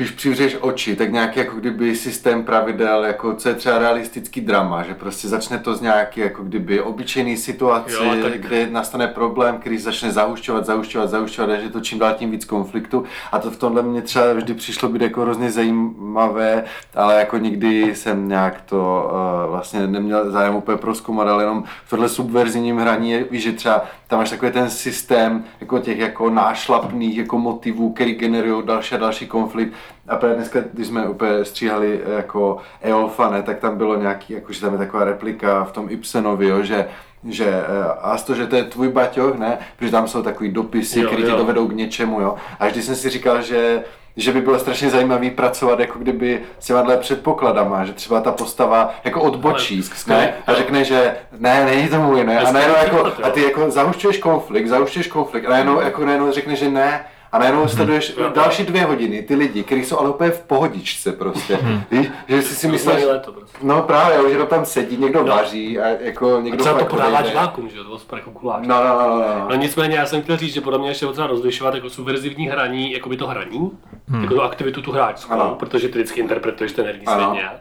když 0.00 0.10
přivřeš 0.10 0.56
oči, 0.60 0.96
tak 0.96 1.12
nějaký 1.12 1.38
jako 1.38 1.56
kdyby 1.56 1.96
systém 1.96 2.44
pravidel, 2.44 3.04
jako 3.04 3.34
co 3.34 3.48
je 3.48 3.54
třeba 3.54 3.78
realistický 3.78 4.40
drama, 4.40 4.82
že 4.82 4.94
prostě 4.94 5.28
začne 5.28 5.58
to 5.58 5.74
z 5.74 5.80
nějaké 5.80 6.20
jako 6.20 6.42
kdyby 6.42 6.80
obyčejný 6.80 7.36
situace, 7.36 7.92
Jo, 7.92 8.22
tak- 8.22 8.40
kde 8.40 8.66
nastane 8.70 9.06
problém, 9.06 9.58
který 9.58 9.78
začne 9.78 10.12
zahušťovat, 10.12 10.66
zahušťovat, 10.66 11.10
zahušťovat, 11.10 11.50
a 11.50 11.56
že 11.60 11.68
to 11.68 11.80
čím 11.80 11.98
dál 11.98 12.14
tím 12.14 12.30
víc 12.30 12.44
konfliktu. 12.44 13.04
A 13.32 13.38
to 13.38 13.50
v 13.50 13.56
tomhle 13.56 13.82
mě 13.82 14.02
třeba 14.02 14.32
vždy 14.32 14.54
přišlo 14.54 14.88
být 14.88 15.02
jako 15.02 15.20
hrozně 15.22 15.50
zajímavé, 15.50 16.64
ale 16.94 17.14
jako 17.14 17.36
nikdy 17.38 17.94
jsem 17.94 18.28
nějak 18.28 18.60
to 18.60 19.10
uh, 19.44 19.50
vlastně 19.50 19.86
neměl 19.86 20.30
zájem 20.30 20.54
úplně 20.54 20.78
proskoumat, 20.78 21.28
ale 21.28 21.42
jenom 21.42 21.64
v 21.86 21.90
tohle 21.90 22.08
subverzivním 22.08 22.78
hraní 22.78 23.10
je, 23.10 23.26
že 23.30 23.52
třeba 23.52 23.84
tam 24.10 24.18
máš 24.18 24.30
takový 24.30 24.52
ten 24.52 24.70
systém 24.70 25.44
jako 25.60 25.78
těch 25.78 25.98
jako 25.98 26.30
nášlapných 26.30 27.16
jako 27.18 27.38
motivů, 27.38 27.92
který 27.92 28.14
generují 28.14 28.66
další 28.66 28.94
a 28.94 28.98
další 28.98 29.26
konflikt. 29.26 29.72
A 30.08 30.16
právě 30.16 30.36
dneska, 30.36 30.60
když 30.72 30.86
jsme 30.86 31.08
úplně 31.08 31.44
stříhali 31.44 32.00
eh, 32.04 32.12
jako 32.16 32.58
Eolfa, 32.82 33.30
ne, 33.30 33.42
tak 33.42 33.58
tam 33.58 33.78
bylo 33.78 33.96
nějaký, 33.96 34.32
jako, 34.32 34.52
že 34.52 34.60
tam 34.60 34.72
je 34.72 34.78
taková 34.78 35.04
replika 35.04 35.64
v 35.64 35.72
tom 35.72 35.86
Ibsenovi, 35.90 36.48
jo, 36.48 36.62
že 36.62 36.88
že 37.28 37.46
eh, 37.46 37.92
a 38.00 38.16
z 38.18 38.22
to, 38.22 38.34
že 38.34 38.46
to 38.46 38.56
je 38.56 38.64
tvůj 38.64 38.88
baťoch, 38.88 39.38
ne, 39.38 39.58
protože 39.76 39.90
tam 39.90 40.08
jsou 40.08 40.22
takový 40.22 40.50
dopisy, 40.52 41.00
Jo, 41.00 41.06
které 41.06 41.22
tě 41.22 41.30
jo. 41.30 41.36
dovedou 41.36 41.68
k 41.68 41.72
něčemu, 41.74 42.20
jo. 42.20 42.34
A 42.60 42.66
vždy 42.66 42.82
jsem 42.82 42.94
si 42.94 43.10
říkal, 43.10 43.42
že 43.42 43.84
že 44.16 44.32
by 44.32 44.40
bylo 44.40 44.58
strašně 44.58 44.90
zajímavý 44.90 45.30
pracovat 45.30 45.80
jako 45.80 45.98
kdyby 45.98 46.40
s 46.58 46.66
těma 46.66 46.96
předpokladama, 46.96 47.84
že 47.84 47.92
třeba 47.92 48.20
ta 48.20 48.32
postava 48.32 48.94
jako 49.04 49.20
odbočí 49.20 49.82
Ale 50.08 50.16
ne, 50.18 50.34
a 50.46 50.50
jo. 50.50 50.56
řekne, 50.56 50.84
že 50.84 51.16
ne, 51.38 51.64
není 51.64 51.88
to 51.88 51.96
můj, 51.96 52.24
ne, 52.24 52.40
a 52.40 52.52
najednou 52.52 52.76
jako, 52.76 53.12
a 53.22 53.30
ty 53.30 53.42
jako 53.42 53.70
zahušťuješ 53.70 54.18
konflikt, 54.18 54.68
zahušťuješ 54.68 55.06
konflikt 55.06 55.46
a 55.46 55.50
najednou, 55.50 55.80
jako 55.80 56.04
najednou 56.04 56.32
řekne, 56.32 56.56
že 56.56 56.70
ne, 56.70 57.04
a 57.32 57.38
najednou 57.38 57.68
sleduješ 57.68 58.14
Jo. 58.18 58.30
další 58.34 58.62
dvě 58.64 58.84
hodiny 58.84 59.22
ty 59.22 59.34
lidi, 59.34 59.62
kteří 59.62 59.84
jsou 59.84 59.98
ale 59.98 60.10
úplně 60.10 60.30
v 60.30 60.40
pohodičce 60.42 61.12
prostě, 61.12 61.58
víš, 61.90 62.08
že 62.28 62.42
si 62.42 62.68
myslel, 62.68 62.94
Myslíš, 62.94 63.06
že- 63.08 63.12
léto 63.12 63.32
prostě. 63.32 63.58
no 63.62 63.82
právě, 63.82 64.30
že 64.32 64.38
to 64.38 64.46
tam 64.46 64.64
sedí, 64.64 64.96
někdo 64.96 65.18
Jo. 65.18 65.24
vaří 65.26 65.78
a 65.80 65.86
jako 65.88 66.36
A 66.36 66.40
někdo 66.40 66.58
třeba 66.64 66.78
to 66.78 66.84
podává 66.84 67.22
divákům, 67.22 67.68
že 67.68 67.76
jo, 67.76 67.82
to 67.84 67.88
bylo 67.88 68.00
jako 68.18 68.30
guláš. 68.30 68.66
No, 68.66 68.76
no, 68.84 68.98
no, 68.98 69.08
no, 69.08 69.18
no. 69.18 69.46
No 69.48 69.54
nicméně 69.54 69.96
já 69.96 70.06
jsem 70.06 70.22
chtěl 70.22 70.36
říct, 70.36 70.54
že 70.54 70.60
podle 70.60 70.78
mě 70.78 70.88
ještě 70.88 71.06
potřeba 71.06 71.26
rozlišovat 71.26 71.74
jako 71.74 71.90
subverzivní 71.90 72.46
hraní, 72.48 72.92
jako 72.92 73.08
by 73.08 73.16
to 73.16 73.26
hraní, 73.26 73.70
hmm. 74.08 74.22
jako 74.22 74.34
tu 74.34 74.42
aktivitu 74.42 74.82
tu 74.82 74.92
hráčskou, 74.92 75.32
Ano. 75.32 75.56
protože 75.58 75.88
ty 75.88 75.98
vždycky 75.98 76.20
interpretuješ 76.20 76.72
ten 76.72 76.84
herní 76.86 77.06
Ano. 77.06 77.22
svět 77.24 77.34
nějak. 77.34 77.60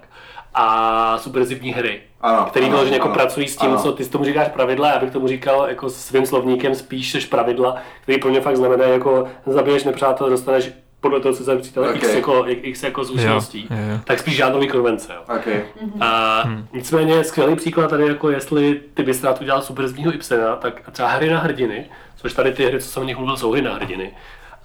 A 0.53 1.17
subverzivní 1.17 1.73
hry, 1.73 2.01
Ano, 2.21 2.45
který 2.45 2.65
ano, 2.65 2.71
vyloženě 2.75 2.95
jako 2.97 3.07
ano, 3.07 3.13
pracují 3.15 3.47
s 3.47 3.57
tím, 3.57 3.69
ano. 3.71 3.81
co 3.81 3.91
ty 3.91 4.05
tomu 4.09 4.23
říkáš 4.25 4.47
pravidla, 4.47 4.89
já 4.89 4.99
bych 4.99 5.11
tomu 5.11 5.27
říkal 5.27 5.65
jako 5.69 5.89
svým 5.89 6.25
slovníkem 6.25 6.75
spíš 6.75 7.13
než 7.13 7.25
pravidla, 7.25 7.75
který 8.03 8.19
pro 8.19 8.29
mě 8.29 8.41
fakt 8.41 8.57
znamená 8.57 8.85
jako 8.85 9.27
zabiješ 9.45 9.83
nepřátel, 9.83 10.29
dostaneš 10.29 10.71
podle 11.01 11.19
toho, 11.19 11.35
co 11.35 11.43
se 11.43 11.57
přítele, 11.57 11.93
x, 11.95 12.07
Ok. 12.09 12.15
jako, 12.15 12.43
x 12.47 12.83
jako 12.83 13.05
zkušeností, 13.05 13.67
Jo, 13.71 13.77
jo, 13.77 13.91
jo. 13.91 13.99
tak 14.03 14.19
spíš 14.19 14.35
žádnový 14.35 14.67
konvence. 14.67 15.13
Jo. 15.15 15.35
Okay. 15.39 15.61
A 15.99 16.41
Hmm. 16.45 16.67
nicméně 16.73 17.23
skvělý 17.23 17.55
příklad 17.55 17.89
tady, 17.89 18.07
jako 18.07 18.29
jestli 18.29 18.81
ty 18.93 19.03
bys 19.03 19.23
rád 19.23 19.41
udělal 19.41 19.61
superzního 19.61 20.13
Ibsena, 20.13 20.55
tak 20.55 20.89
třeba 20.91 21.07
hry 21.07 21.29
na 21.29 21.39
hrdiny, 21.39 21.85
což 22.15 22.33
tady 22.33 22.51
ty 22.53 22.65
hry, 22.65 22.79
co 22.79 22.87
jsem 22.87 23.03
o 23.03 23.05
nich 23.05 23.17
mluvil, 23.17 23.37
jsou 23.37 23.51
hry 23.51 23.61
na 23.61 23.73
hrdiny. 23.73 24.11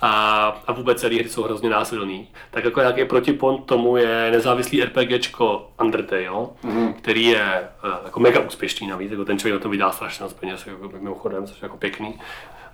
A, 0.00 0.46
a 0.66 0.72
vůbec 0.72 1.00
celé 1.00 1.14
hry 1.14 1.28
jsou 1.28 1.42
hrozně 1.42 1.70
násilný. 1.70 2.28
Tak 2.50 2.64
jako 2.64 2.80
nějaký 2.80 3.04
protipont 3.04 3.64
tomu 3.64 3.96
je 3.96 4.30
nezávislý 4.30 4.84
RPGčko 4.84 5.70
Undertale, 5.80 6.48
mm-hmm. 6.64 6.92
který 6.92 7.24
je 7.24 7.44
eh, 7.44 7.98
jako 8.04 8.20
mega 8.20 8.40
úspěšný 8.40 8.86
navíc, 8.86 9.10
jako 9.10 9.24
ten 9.24 9.38
člověk 9.38 9.54
na 9.54 9.62
to 9.62 9.68
vydá 9.68 9.92
strašně 9.92 10.22
moc 10.22 10.32
peněz, 10.32 10.66
jako 10.66 10.90
mimochodem, 10.98 11.46
což 11.46 11.62
je 11.62 11.64
jako 11.64 11.76
pěkný. 11.76 12.18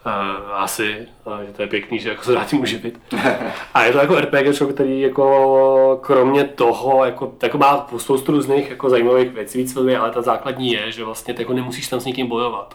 Uh, 0.07 0.13
asi, 0.55 1.07
uh, 1.25 1.41
že 1.41 1.53
to 1.53 1.63
je 1.63 1.69
pěkný, 1.69 1.99
že 1.99 2.09
jako 2.09 2.23
se 2.23 2.33
dá 2.33 2.45
tím 2.45 2.61
uživit. 2.61 3.01
A 3.75 3.83
je 3.83 3.93
to 3.93 3.99
jako 3.99 4.21
RPG, 4.21 4.75
který 4.75 5.01
jako 5.01 6.01
kromě 6.03 6.45
toho, 6.45 7.05
jako, 7.05 7.33
jako 7.43 7.59
má 7.59 7.89
spoustu 7.97 8.33
různých 8.33 8.71
jako 8.71 8.91
zajímavých 8.91 9.31
věcí 9.31 9.59
víc 9.59 9.73
filmy, 9.73 9.97
ale 9.97 10.11
ta 10.11 10.23
základní 10.23 10.73
je, 10.73 10.93
že 10.93 11.05
vlastně 11.05 11.35
ty 11.35 11.43
jako 11.43 11.53
nemusíš 11.53 11.89
tam 11.89 12.01
s 12.01 12.05
nikým 12.05 12.27
bojovat. 12.27 12.75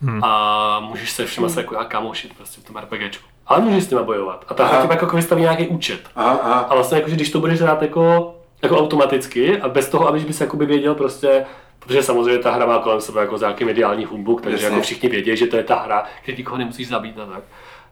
Hmm. 0.00 0.24
A 0.24 0.80
můžeš 0.80 1.10
se 1.10 1.26
všema 1.26 1.48
se 1.48 1.60
jako 1.60 1.76
kamošit 1.88 2.36
prostě 2.36 2.60
v 2.60 2.64
tom 2.64 2.76
RPGčku. 2.76 3.28
Ale 3.48 3.60
můžeš 3.60 3.84
s 3.84 3.90
nima 3.90 4.02
bojovat. 4.02 4.44
A 4.48 4.54
ta 4.54 4.64
hra 4.64 4.72
Aha. 4.72 4.82
ti 4.82 4.88
pak 4.88 5.02
jako 5.02 5.16
vystaví 5.16 5.42
nějaký 5.42 5.66
účet. 5.66 6.00
Aha, 6.16 6.40
aha. 6.42 6.60
A 6.60 6.74
vlastně 6.74 6.98
jako, 6.98 7.10
že 7.10 7.16
když 7.16 7.30
to 7.30 7.40
budeš 7.40 7.60
hrát 7.60 7.82
jako, 7.82 8.34
jako 8.62 8.78
automaticky 8.78 9.60
a 9.60 9.68
bez 9.68 9.88
toho, 9.88 10.08
abys 10.08 10.24
bys 10.24 10.40
jakoby 10.40 10.66
věděl 10.66 10.94
prostě, 10.94 11.46
protože 11.78 12.02
samozřejmě 12.02 12.38
ta 12.38 12.50
hra 12.52 12.66
má 12.66 12.78
kolem 12.78 13.00
sebe 13.00 13.20
jako 13.20 13.36
nějaký 13.36 13.64
mediální 13.64 14.04
humbuk, 14.04 14.40
takže 14.42 14.56
Jasně. 14.56 14.66
jako 14.66 14.82
všichni 14.82 15.08
vědí, 15.08 15.36
že 15.36 15.46
to 15.46 15.56
je 15.56 15.62
ta 15.64 15.74
hra, 15.78 16.04
kde 16.24 16.36
nikoho 16.36 16.58
nemusíš 16.58 16.88
zabít 16.88 17.18
a 17.18 17.26
tak. 17.26 17.42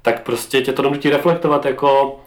Tak 0.02 0.22
prostě 0.22 0.60
tě 0.60 0.72
to 0.72 0.82
donutí 0.82 1.10
reflektovat 1.10 1.64
jako, 1.66 2.20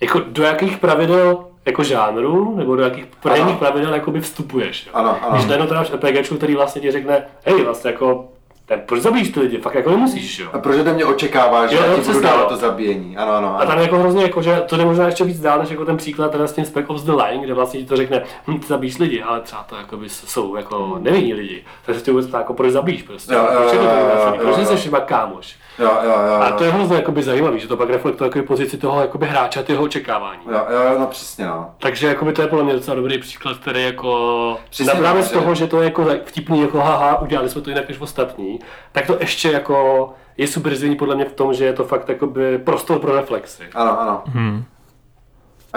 jako 0.00 0.20
do 0.26 0.42
jakých 0.42 0.78
pravidel 0.78 1.44
jako 1.66 1.82
žánru, 1.84 2.56
nebo 2.56 2.76
do 2.76 2.82
jakých 2.82 3.06
herních 3.24 3.56
pravidel 3.56 3.94
jakoby 3.94 4.20
vstupuješ. 4.20 4.86
Jo. 4.86 4.92
Ano, 4.94 5.16
ano. 5.22 5.32
Když 5.32 5.46
najednou 5.46 5.66
to 5.66 5.74
máš 5.74 5.92
RPGčku, 5.92 6.36
který 6.36 6.54
vlastně 6.54 6.80
ti 6.80 6.90
řekne, 6.90 7.24
hej, 7.44 7.62
vlastně 7.62 7.90
jako, 7.90 8.28
ten, 8.68 8.80
proč 8.86 9.02
zabíjíš 9.02 9.28
ty 9.30 9.40
lidi, 9.40 9.58
fakt 9.58 9.74
jako 9.74 9.90
nemusíš, 9.90 10.38
jo. 10.38 10.48
A 10.52 10.58
proč 10.58 10.76
ode 10.76 10.92
mě 10.92 11.04
očekáváš, 11.04 11.70
že 11.70 11.76
Jo, 11.76 11.82
já 11.82 11.94
ti 11.96 12.00
budu 12.00 12.20
dávat 12.20 12.48
to 12.48 12.56
zabíjení? 12.56 13.16
Ano, 13.16 13.32
ano, 13.32 13.48
A 13.48 13.56
ano. 13.58 13.70
tam 13.70 13.78
jako 13.80 13.98
hrozně 13.98 14.22
jako, 14.22 14.42
že 14.42 14.62
to 14.68 14.76
jde 14.76 14.84
možná 14.84 15.06
ještě 15.06 15.24
víc 15.24 15.40
dál, 15.40 15.58
než 15.58 15.70
jako 15.70 15.84
ten 15.84 15.96
příklad 15.96 16.32
teda 16.32 16.46
s 16.46 16.52
tím 16.52 16.64
Spec 16.64 16.84
Ops 16.88 17.02
The 17.02 17.12
Line, 17.12 17.44
kde 17.44 17.54
vlastně 17.54 17.80
ti 17.80 17.86
to 17.86 17.96
řekne, 17.96 18.22
hm, 18.46 18.58
ty 18.58 18.66
zabíš 18.66 18.98
lidi, 18.98 19.22
ale 19.22 19.40
třeba 19.40 19.62
to 19.62 19.76
jako 19.76 19.98
jsou 20.06 20.56
jako 20.56 20.96
nevinní 21.00 21.34
lidi. 21.34 21.64
Takže 21.86 22.00
ty 22.02 22.10
vůbec 22.10 22.26
ptá, 22.26 22.38
jako 22.38 22.54
proč 22.54 22.72
zabíš 22.72 23.02
prostě. 23.02 23.34
Jo, 23.34 23.46
to 23.46 23.62
jo, 23.62 23.68
tak 23.70 23.74
jo, 23.74 23.80
jo, 24.26 24.34
Proč 24.42 24.58
jo. 24.58 24.64
jsi 24.66 24.76
všema 24.76 25.00
kámoš? 25.00 25.56
Jo, 25.78 25.90
jo, 26.04 26.10
jo, 26.28 26.34
A 26.40 26.50
to 26.50 26.64
je 26.64 26.70
hrozně 26.70 26.96
jakoby 26.96 27.22
zajímavý, 27.22 27.60
že 27.60 27.68
to 27.68 27.76
pak 27.76 27.90
reflektuje 27.90 28.26
jakoby 28.28 28.42
pozici 28.44 28.78
toho 28.78 29.00
jakoby 29.00 29.26
hráče 29.26 29.60
a 29.60 29.64
jeho 29.68 29.82
očekávání. 29.84 30.40
Jo, 30.52 30.60
jo, 30.70 30.98
no 30.98 31.06
přesně, 31.06 31.46
no. 31.46 31.70
Takže 31.78 32.06
jakoby 32.06 32.32
to 32.32 32.42
je 32.42 32.48
podle 32.48 32.64
mě 32.64 32.72
docela 32.72 32.94
dobrý 32.94 33.18
příklad, 33.18 33.56
který 33.58 33.84
jako 33.84 34.58
Přesně 34.70 34.92
rámec 35.02 35.24
tak, 35.24 35.34
že- 35.34 35.40
toho, 35.40 35.54
že 35.54 35.66
to 35.66 35.78
je 35.80 35.84
jako 35.84 36.04
vtipný, 36.24 36.60
jako 36.60 36.80
haha, 36.80 37.20
udělali 37.20 37.48
jsme 37.48 37.60
to 37.60 37.70
jinak 37.70 37.88
než 37.88 38.00
ostatní, 38.00 38.58
tak 38.92 39.06
to 39.06 39.16
ještě 39.20 39.50
jako 39.52 40.08
je 40.36 40.46
subverzivní 40.46 40.96
podle 40.96 41.14
mě 41.14 41.24
v 41.24 41.32
tom, 41.32 41.54
že 41.54 41.64
je 41.64 41.72
to 41.72 41.84
fakt 41.84 42.08
jakoby 42.08 42.58
prostor 42.58 42.98
pro 42.98 43.16
reflexy. 43.16 43.62
Ano, 43.74 44.00
ano. 44.00 44.22
Hmm. 44.26 44.64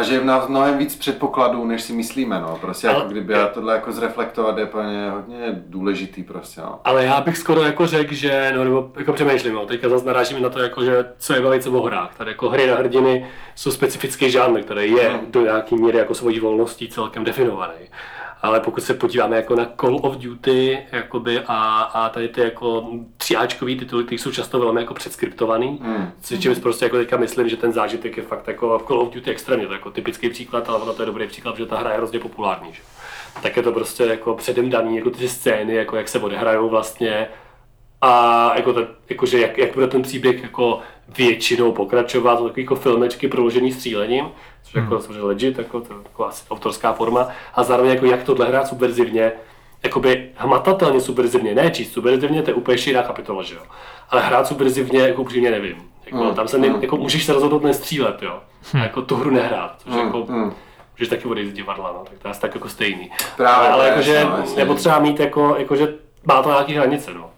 A 0.02 0.04
že 0.04 0.14
je 0.14 0.20
v 0.20 0.26
nás 0.26 0.48
mnohem 0.48 0.78
víc 0.78 0.96
předpokladů, 0.96 1.66
než 1.66 1.82
si 1.82 1.94
myslíme, 1.94 2.40
no. 2.42 2.58
Prostě 2.62 2.88
Ale- 2.88 2.98
jako 2.98 3.10
kdyby 3.10 3.34
já 3.34 3.48
tohle 3.48 3.74
jako 3.76 3.92
zreflektovat 3.92 4.58
je 4.58 4.66
plně 4.66 5.10
hodně 5.10 5.38
důležitý 5.68 6.24
prostě, 6.24 6.62
no. 6.62 6.80
Ale 6.84 7.06
já 7.06 7.22
bych 7.22 7.38
skoro 7.38 7.62
jako 7.64 7.88
řekl, 7.88 8.14
že, 8.14 8.52
no 8.56 8.64
nebo 8.64 8.92
jako 8.98 9.14
přemýšlím, 9.14 9.54
no, 9.54 9.66
teďka 9.66 9.90
zase 9.90 10.06
narážím 10.06 10.42
na 10.42 10.50
to, 10.50 10.60
jako, 10.60 10.84
že 10.84 11.06
co 11.18 11.34
je 11.34 11.42
velice 11.42 11.70
o 11.70 11.82
hrách. 11.82 12.16
Tady 12.18 12.32
jako 12.32 12.50
hry 12.50 12.68
na 12.68 12.76
hrdiny 12.76 13.28
jsou 13.56 13.72
specifický 13.72 14.32
žánr, 14.32 14.62
který 14.62 14.92
je 14.92 15.20
do 15.30 15.42
nějaký 15.42 15.76
míry 15.76 15.98
jako 15.98 16.14
svojí 16.14 16.40
volností 16.40 16.90
celkem 16.90 17.24
definovaný. 17.24 17.74
Ale 18.42 18.60
pokud 18.60 18.84
se 18.84 18.94
podíváme 18.94 19.36
jako 19.36 19.56
na 19.56 19.66
Call 19.82 20.00
of 20.02 20.16
Duty 20.18 20.80
jakoby 20.92 21.40
a, 21.48 21.82
a 21.82 22.10
tady 22.10 22.28
ty 22.30 22.42
jako 22.42 22.90
tříáčkový 23.18 23.80
tituly, 23.80 24.04
které 24.04 24.20
jsou 24.20 24.32
často 24.32 24.60
velmi 24.60 24.82
jako 24.82 24.94
předskriptovaný, 24.94 25.80
Hmm. 25.84 26.12
s 26.22 26.40
čím 26.40 26.56
prostě 26.56 26.86
jako 26.86 26.98
teďka 26.98 27.18
myslím, 27.18 27.50
že 27.50 27.58
ten 27.58 27.74
zážitek 27.74 28.18
je 28.18 28.24
fakt 28.24 28.48
jako 28.48 28.80
v 28.80 28.84
Call 28.88 29.02
of 29.02 29.14
Duty 29.14 29.32
extrémně, 29.32 29.68
to 29.68 29.74
je 29.74 29.78
jako 29.78 29.92
typický 29.92 30.30
příklad, 30.30 30.70
ale 30.70 30.78
ono 30.82 30.94
to 30.94 31.02
je 31.02 31.06
dobrý 31.06 31.28
příklad, 31.28 31.58
že 31.58 31.66
ta 31.66 31.78
hra 31.80 31.92
je 31.92 31.98
hrozně 31.98 32.20
populární. 32.20 32.74
Že? 32.74 32.82
Tak 33.44 33.58
je 33.58 33.64
to 33.64 33.72
prostě 33.72 34.04
jako 34.04 34.36
předem 34.36 34.70
daný, 34.70 34.96
jako 34.98 35.10
ty 35.10 35.30
scény, 35.30 35.76
jako 35.76 35.96
jak 35.96 36.08
se 36.08 36.20
odehrajou 36.20 36.70
vlastně 36.70 37.28
a 38.02 38.54
jako, 38.56 38.74
ta, 38.74 38.82
jako 39.10 39.26
že 39.26 39.40
jak, 39.40 39.58
jak 39.58 39.74
bude 39.74 39.88
ten 39.88 40.02
příběh 40.02 40.44
jako 40.44 40.80
většinou 41.18 41.72
pokračovat, 41.72 42.44
takový 42.44 42.62
jako 42.64 42.76
filmečky 42.76 43.28
proložený 43.28 43.72
střílením, 43.72 44.26
což 44.72 44.82
jako 44.84 45.00
samozřejmě 45.00 45.22
legit, 45.22 45.58
jako, 45.58 45.82
to, 45.82 45.94
je 45.94 46.00
jako 46.04 46.26
asi 46.26 46.44
autorská 46.52 46.94
forma, 46.94 47.28
a 47.56 47.64
zároveň 47.64 47.92
jako 47.92 48.06
jak 48.06 48.24
tohle 48.24 48.48
hrát 48.48 48.68
subverzivně, 48.68 49.32
jakoby 49.84 50.30
hmatatelně 50.36 51.02
subverzivně, 51.02 51.56
ne 51.56 51.72
číst 51.72 51.94
subverzivně, 51.94 52.42
to 52.42 52.50
je 52.50 52.54
úplně 52.54 52.78
jiná 52.86 53.04
kapitola, 53.04 53.44
že 53.44 53.56
jo. 53.56 53.62
Ale 54.10 54.22
hrát 54.22 54.48
subverzivně, 54.48 55.00
jako 55.00 55.22
upřímně 55.22 55.52
nevím. 55.52 55.76
Jako, 56.06 56.24
Mm, 56.24 56.34
tam 56.36 56.48
se 56.48 56.58
ne, 56.58 56.70
mm. 56.70 56.82
jako, 56.82 56.98
můžeš 56.98 57.26
se 57.26 57.34
rozhodnout 57.34 57.64
nestřílet, 57.64 58.22
jo. 58.22 58.40
A 58.74 58.78
jako 58.78 59.02
tu 59.02 59.16
hru 59.16 59.30
nehrát, 59.30 59.76
což 59.78 59.94
Mm, 59.94 60.00
jako, 60.00 60.18
mm. 60.30 60.54
můžeš 60.96 61.08
taky 61.10 61.28
odejít 61.28 61.50
z 61.50 61.54
divadla, 61.54 61.92
no, 61.98 62.04
tak 62.10 62.20
to 62.20 62.28
je 62.28 62.32
asi 62.32 62.42
tak 62.42 62.56
jako 62.56 62.70
stejný. 62.70 63.12
Právě, 63.38 63.68
ale, 63.70 63.74
ale 63.74 63.88
jakože 63.90 64.14
jasno, 64.14 64.38
jasně. 64.38 64.62
je 64.62 64.66
potřeba 64.66 65.00
mít 65.00 65.20
jako, 65.20 65.56
jakože 65.60 65.94
má 66.26 66.44
to 66.44 66.50
nějaký 66.50 66.74
hranice, 66.74 67.14
no. 67.14 67.30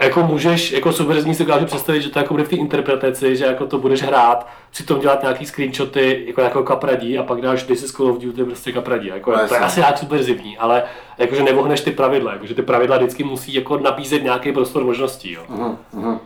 Jako 0.00 0.22
můžeš, 0.22 0.72
jako 0.72 0.92
subverzní 0.92 1.34
si 1.34 1.44
dokážu 1.44 1.66
představit, 1.66 2.02
že 2.02 2.10
to 2.10 2.18
jako 2.18 2.34
bude 2.34 2.44
v 2.44 2.48
té 2.48 2.56
interpretaci, 2.56 3.36
že 3.36 3.44
jako 3.44 3.66
to 3.66 3.78
budeš 3.78 4.02
hrát, 4.02 4.48
přitom 4.70 5.00
dělat 5.00 5.22
nějaký 5.22 5.46
screenshoty 5.46 6.24
jako 6.26 6.40
nějakého 6.40 6.64
kapradí 6.64 7.18
a 7.18 7.22
pak 7.22 7.40
dáš 7.40 7.62
This 7.62 7.82
is 7.82 7.92
Call 7.92 8.08
of 8.10 8.18
Duty 8.18 8.44
prostě 8.44 8.72
kapradí. 8.72 9.08
Jako, 9.08 9.30
No, 9.30 9.48
to 9.48 9.54
je 9.54 9.60
asi 9.60 9.80
nějak 9.80 9.98
subverzivní, 9.98 10.58
ale 10.58 10.82
jakože 11.18 11.42
nevohneš 11.42 11.80
ty 11.80 11.90
pravidla, 11.90 12.32
jakože 12.32 12.54
ty 12.54 12.62
pravidla 12.62 12.96
vždycky 12.96 13.24
musí 13.24 13.54
jako 13.54 13.78
nabízet 13.78 14.22
nějaký 14.22 14.52
prostor 14.52 14.84
možností. 14.84 15.32
Jo. 15.32 15.42
Mhm, 15.48 15.76
mhm. 15.92 16.18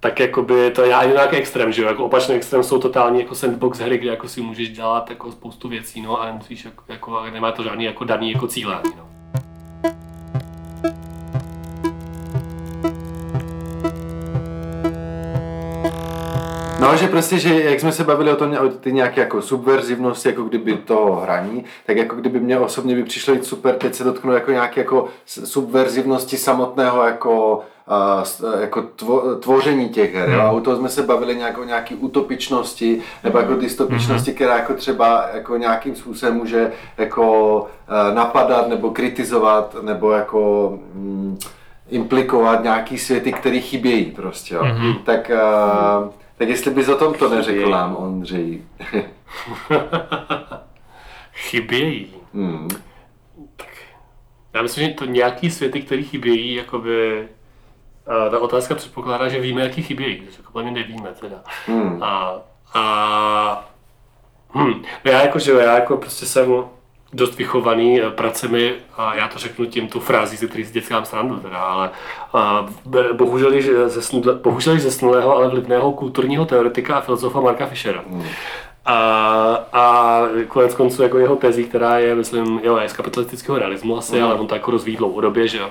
Tak 0.00 0.20
jakoby 0.20 0.70
to 0.70 0.82
je 0.82 0.88
nějaký 0.88 1.36
extrém, 1.36 1.72
že 1.72 1.82
jo, 1.82 1.88
jako 1.88 2.04
opačný 2.04 2.34
extrém 2.34 2.62
jsou 2.62 2.78
totální 2.78 3.20
jako 3.20 3.34
sandbox 3.34 3.78
hry, 3.78 3.98
kde 3.98 4.10
jako 4.10 4.28
si 4.28 4.40
můžeš 4.40 4.68
dělat 4.70 5.10
jako 5.10 5.32
spoustu 5.32 5.68
věcí, 5.68 6.00
no 6.02 6.20
a 6.20 6.26
nemusíš 6.26 6.64
jako, 6.64 6.84
jako 6.88 7.22
nemá 7.32 7.52
to 7.52 7.62
žádný 7.62 7.84
jako 7.84 8.04
daný 8.04 8.32
jako 8.32 8.46
cílení, 8.46 8.92
no. 8.96 9.15
No, 16.86 16.96
že 16.96 17.08
prostě, 17.08 17.38
že 17.38 17.62
jak 17.62 17.80
jsme 17.80 17.92
se 17.92 18.04
bavili 18.04 18.32
o 18.32 18.36
tom, 18.36 18.56
o 18.66 18.68
ty 18.68 18.92
nějaké 18.92 19.20
jako 19.20 19.42
subverzivnosti, 19.42 20.28
jako 20.28 20.42
kdyby 20.42 20.76
to 20.76 21.20
hraní, 21.22 21.64
tak 21.86 21.96
jako 21.96 22.16
kdyby 22.16 22.40
mě 22.40 22.58
osobně 22.58 22.94
by 22.94 23.04
přišlo 23.04 23.34
jít 23.34 23.44
super, 23.44 23.74
teď 23.74 23.94
se 23.94 24.04
dotknu 24.04 24.32
jako 24.32 24.50
nějaké 24.50 24.80
jako 24.80 25.08
subverzivnosti 25.24 26.36
samotného 26.36 27.04
jako 27.04 27.60
uh, 28.42 28.60
jako 28.60 28.82
tvo, 28.82 29.34
tvoření 29.34 29.88
těch 29.88 30.14
her. 30.14 30.28
Hmm. 30.28 30.40
A 30.40 30.50
u 30.50 30.60
toho 30.60 30.76
jsme 30.76 30.88
se 30.88 31.02
bavili 31.02 31.36
nějak 31.36 31.58
o 31.58 31.64
nějaký 31.64 31.94
utopičnosti 31.94 33.02
nebo 33.24 33.38
jako 33.38 33.54
dystopičnosti, 33.54 34.30
hmm. 34.30 34.34
která 34.34 34.56
jako 34.56 34.74
třeba 34.74 35.28
jako 35.34 35.56
nějakým 35.56 35.96
způsobem 35.96 36.34
může 36.34 36.72
jako 36.98 37.66
napadat 38.14 38.68
nebo 38.68 38.90
kritizovat 38.90 39.76
nebo 39.82 40.10
jako 40.10 40.68
um, 40.94 41.38
implikovat 41.88 42.62
nějaký 42.62 42.98
světy, 42.98 43.32
které 43.32 43.60
chybějí 43.60 44.04
prostě. 44.04 44.54
Jo. 44.54 44.62
Mm-hmm. 44.62 44.96
Tak, 45.04 45.30
uh, 46.04 46.10
tak 46.38 46.48
jestli 46.48 46.70
bys 46.70 46.88
o 46.88 46.98
tom 46.98 47.14
to 47.14 47.28
neřekl 47.28 47.70
nám, 47.70 47.96
Ondřej. 47.96 48.62
chybějí. 51.32 52.14
Mm. 52.32 52.68
Tak 53.56 53.68
já 54.54 54.62
myslím, 54.62 54.88
že 54.88 54.94
to 54.94 55.04
nějaký 55.04 55.50
světy, 55.50 55.82
které 55.82 56.02
chybějí, 56.02 56.54
jakoby 56.54 57.28
uh, 58.08 58.30
ta 58.30 58.38
otázka 58.38 58.74
předpokládá, 58.74 59.28
že 59.28 59.40
víme, 59.40 59.62
jaký 59.62 59.82
chybějí, 59.82 60.26
což 60.26 60.38
jako 60.38 60.62
mě 60.62 60.70
nevíme 60.70 61.08
teda. 61.20 61.44
Mm. 61.68 62.02
A, 62.02 62.40
a 62.74 63.70
hm, 64.54 64.82
no 65.04 65.10
já 65.10 65.22
jako, 65.22 65.38
že 65.38 65.52
já 65.52 65.74
jako 65.74 65.96
prostě 65.96 66.26
jsem 66.26 66.64
dost 67.16 67.38
vychovaný 67.38 68.00
eh, 68.00 68.10
pracemi, 68.10 68.74
a 68.96 69.14
já 69.14 69.28
to 69.28 69.38
řeknu 69.38 69.66
tím 69.66 69.88
tu 69.88 70.00
frází, 70.00 70.36
ze 70.36 70.46
který 70.46 70.64
si 70.64 70.72
dětskám 70.72 71.04
srandu 71.04 71.36
teda, 71.36 71.58
ale 71.58 71.90
a, 72.32 72.66
bohužel, 73.12 73.52
ze 73.88 74.02
snudle, 74.02 74.34
bohužel 74.34 74.78
zesnulého, 74.78 75.36
ale 75.36 75.48
vlivného 75.48 75.92
kulturního 75.92 76.44
teoretika 76.44 76.96
a 76.96 77.00
filozofa 77.00 77.40
Marka 77.40 77.66
Fischera. 77.66 78.04
Hmm. 78.10 78.24
A, 78.84 78.96
a 79.72 80.22
konec 80.48 80.74
konců 80.74 81.02
jako 81.02 81.18
jeho 81.18 81.36
tezí, 81.36 81.64
která 81.64 81.98
je, 81.98 82.14
myslím, 82.14 82.60
jo, 82.62 82.76
je 82.76 82.88
z 82.88 82.92
kapitalistického 82.92 83.58
realismu 83.58 83.98
asi, 83.98 84.16
mm. 84.16 84.24
ale 84.24 84.34
on 84.34 84.46
to 84.46 84.54
jako 84.54 84.70
rozvíjí 84.70 84.96
dlouhodobě, 84.96 85.48
že 85.48 85.58
jo. 85.58 85.70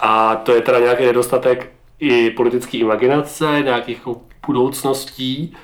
A 0.00 0.36
to 0.36 0.54
je 0.54 0.60
teda 0.60 0.78
nějaký 0.78 1.04
nedostatek 1.04 1.72
i 2.00 2.30
politické 2.30 2.78
imaginace, 2.78 3.60
nějakých 3.64 4.00
budoucností, 4.46 5.56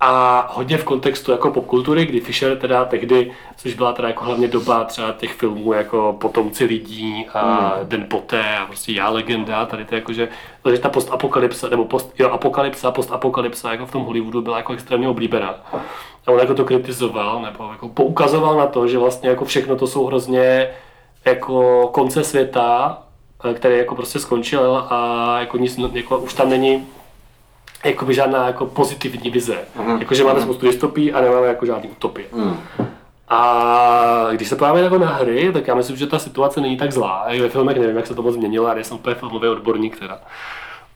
a 0.00 0.46
hodně 0.52 0.78
v 0.78 0.84
kontextu 0.84 1.32
jako 1.32 1.50
popkultury, 1.50 2.06
kdy 2.06 2.20
Fisher 2.20 2.56
teda 2.56 2.84
tehdy, 2.84 3.32
což 3.56 3.74
byla 3.74 3.92
teda 3.92 4.08
jako 4.08 4.24
hlavně 4.24 4.48
doba 4.48 4.84
třeba 4.84 5.12
těch 5.12 5.32
filmů 5.32 5.72
jako 5.72 6.16
Potomci 6.20 6.64
lidí 6.64 7.26
a 7.34 7.74
hmm. 7.76 7.88
Den 7.88 8.06
poté 8.10 8.56
a 8.56 8.66
prostě 8.66 8.92
Já 8.92 9.08
legenda, 9.08 9.66
tady 9.66 9.84
to 9.84 9.94
jako, 9.94 10.12
že, 10.12 10.28
že 10.72 10.78
ta 10.78 10.88
postapokalypsa, 10.88 11.68
nebo 11.68 11.84
post, 11.84 12.14
jo, 12.18 12.30
apokalypsa, 12.30 12.90
postapokalypsa 12.90 13.72
jako 13.72 13.86
v 13.86 13.92
tom 13.92 14.04
Hollywoodu 14.04 14.42
byla 14.42 14.56
jako 14.56 14.72
extrémně 14.72 15.08
oblíbená. 15.08 15.54
A 16.26 16.32
on 16.32 16.38
jako 16.40 16.54
to 16.54 16.64
kritizoval, 16.64 17.42
nebo 17.42 17.70
jako 17.72 17.88
poukazoval 17.88 18.56
na 18.56 18.66
to, 18.66 18.88
že 18.88 18.98
vlastně 18.98 19.28
jako 19.28 19.44
všechno 19.44 19.76
to 19.76 19.86
jsou 19.86 20.06
hrozně 20.06 20.68
jako 21.24 21.88
konce 21.92 22.24
světa, 22.24 22.98
eh, 23.50 23.54
který 23.54 23.78
jako 23.78 23.94
prostě 23.94 24.18
skončil 24.18 24.86
a 24.90 25.36
jako 25.40 25.56
nic, 25.58 25.78
jako 25.92 26.18
už 26.18 26.34
tam 26.34 26.50
není 26.50 26.86
jakoby 27.88 28.14
žádná 28.14 28.46
jako 28.46 28.66
pozitivní 28.66 29.30
vize. 29.30 29.56
Mm. 29.86 29.98
Jako, 29.98 30.14
že 30.14 30.24
máme 30.24 30.40
spoustu 30.40 30.66
dystopí 30.66 31.12
a 31.12 31.20
nemáme 31.20 31.46
jako 31.46 31.66
žádný 31.66 31.88
utopie. 31.88 32.26
Mm. 32.32 32.56
A 33.28 34.28
když 34.32 34.48
se 34.48 34.56
podíváme 34.56 34.80
jako 34.80 34.98
na 34.98 35.06
hry, 35.06 35.52
tak 35.52 35.66
já 35.66 35.74
myslím, 35.74 35.96
že 35.96 36.06
ta 36.06 36.18
situace 36.18 36.60
není 36.60 36.76
tak 36.76 36.92
zlá. 36.92 37.24
I 37.28 37.40
ve 37.40 37.48
filmech 37.48 37.76
nevím, 37.76 37.96
jak 37.96 38.06
se 38.06 38.14
to 38.14 38.22
moc 38.22 38.34
změnilo, 38.34 38.66
ale 38.66 38.78
já 38.78 38.84
jsem 38.84 38.96
úplně 38.96 39.14
filmový 39.14 39.48
odborník 39.48 39.98
teda. 39.98 40.20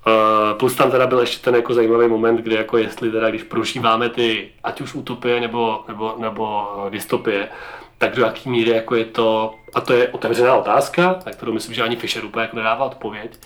Uh, 0.07 0.59
plus 0.59 0.75
tam 0.75 0.91
teda 0.91 1.07
byl 1.07 1.21
ještě 1.21 1.45
ten 1.45 1.55
jako 1.55 1.75
zajímavý 1.75 2.09
moment, 2.09 2.37
kdy 2.37 2.55
jako 2.55 2.79
jestli 2.79 3.11
teda, 3.11 3.31
když 3.31 3.43
prožíváme 3.43 4.09
ty, 4.09 4.49
ať 4.65 4.81
už 4.81 4.95
utopie 4.95 5.41
nebo, 5.41 5.85
nebo, 5.89 6.15
nebo 6.19 6.69
dystopie, 6.91 7.49
tak 7.99 8.15
do 8.17 8.25
jaký 8.25 8.51
míry 8.51 8.71
jako 8.71 8.95
je 8.95 9.05
to, 9.05 9.55
a 9.75 9.81
to 9.81 9.93
je 9.93 10.09
otevřená 10.09 10.55
otázka, 10.55 11.19
na 11.27 11.33
kterou 11.33 11.53
myslím, 11.53 11.75
že 11.75 11.83
ani 11.83 11.97
Fisher 11.97 12.25
úplně 12.25 12.43
jako 12.43 12.57
nedává 12.57 12.85
odpověď, 12.85 13.39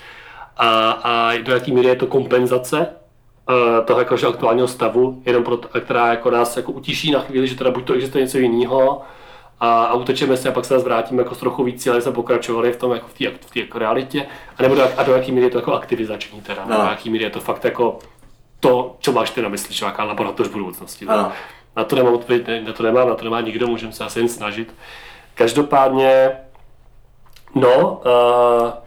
a, 0.56 0.90
a 0.90 1.32
do 1.42 1.52
jaký 1.52 1.72
míry 1.72 1.88
je 1.88 1.96
to 1.96 2.06
kompenzace 2.06 2.86
toho 3.84 3.98
jakože 4.00 4.26
aktuálního 4.26 4.68
stavu, 4.68 5.22
jenom 5.26 5.44
pro 5.44 5.56
to, 5.56 5.80
která 5.80 6.06
jako 6.06 6.30
nás 6.30 6.56
jako 6.56 6.72
utiší 6.72 7.10
na 7.10 7.20
chvíli, 7.20 7.48
že 7.48 7.54
teda 7.56 7.70
buď 7.70 7.84
to 7.84 7.92
existuje 7.92 8.24
něco 8.24 8.38
jiného, 8.38 9.02
a, 9.60 9.84
a 9.84 9.94
utečeme 9.94 10.36
se 10.36 10.48
a 10.48 10.52
pak 10.52 10.64
se 10.64 10.74
nás 10.74 10.84
vrátíme 10.84 11.22
jako 11.22 11.34
s 11.34 11.38
trochu 11.38 11.64
víc 11.64 11.86
ale 11.86 12.00
jsme 12.00 12.12
pokračovali 12.12 12.72
v 12.72 12.76
tom 12.76 12.92
jako 12.92 13.06
v 13.06 13.18
té 13.18 13.30
v 13.30 13.50
tý, 13.50 13.60
jako 13.60 13.78
realitě 13.78 14.26
a 14.58 14.62
nebo 14.62 14.74
do, 14.74 14.82
a 14.96 15.02
do 15.02 15.12
jaký 15.12 15.32
míry 15.32 15.46
je 15.46 15.50
to 15.50 15.58
jako 15.58 15.72
aktivizační 15.72 16.40
teda, 16.40 16.64
no. 16.64 16.76
do 16.76 16.82
jaký 16.82 17.10
míry 17.10 17.24
je 17.24 17.30
to 17.30 17.40
fakt 17.40 17.64
jako 17.64 17.98
to, 18.60 18.96
co 19.00 19.12
máš 19.12 19.30
ty 19.30 19.42
na 19.42 19.48
mysli, 19.48 19.74
čo 19.74 19.84
jaká 19.84 20.04
laboratoř 20.04 20.48
budoucnosti. 20.48 21.06
Ano. 21.06 21.32
Na 21.76 21.84
to 21.84 21.96
nemám 21.96 22.14
odpověď, 22.14 22.66
na 22.66 22.72
to 22.72 22.82
nemám, 22.82 23.08
na 23.08 23.14
to 23.14 23.24
nemá 23.24 23.40
nikdo, 23.40 23.66
můžeme 23.66 23.92
se 23.92 24.04
asi 24.04 24.18
jen 24.18 24.28
snažit. 24.28 24.74
Každopádně, 25.34 26.30
no, 27.54 28.00
uh, 28.06 28.83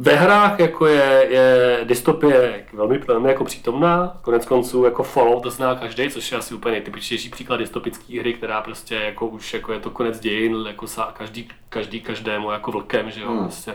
ve 0.00 0.14
hrách 0.14 0.60
jako 0.60 0.86
je, 0.86 1.26
je 1.30 1.80
dystopie 1.84 2.66
velmi, 2.72 2.98
velmi 2.98 3.28
jako 3.28 3.44
přítomná, 3.44 4.18
konec 4.22 4.46
konců 4.46 4.84
jako 4.84 5.02
Fallout 5.02 5.42
to 5.42 5.50
zná 5.50 5.74
každý, 5.74 6.10
což 6.10 6.32
je 6.32 6.38
asi 6.38 6.54
úplně 6.54 6.72
nejtypičtější 6.72 7.28
příklad 7.30 7.56
dystopické 7.56 8.20
hry, 8.20 8.34
která 8.34 8.60
prostě 8.60 8.94
jako 8.94 9.26
už 9.26 9.54
jako 9.54 9.72
je 9.72 9.80
to 9.80 9.90
konec 9.90 10.20
dějin, 10.20 10.64
jako 10.66 10.86
sa, 10.86 11.12
každý, 11.18 11.48
každý 11.68 12.00
každému 12.00 12.50
jako 12.50 12.72
vlkem, 12.72 13.10
že 13.10 13.20
jo, 13.20 13.28
hmm. 13.28 13.42
prostě, 13.42 13.74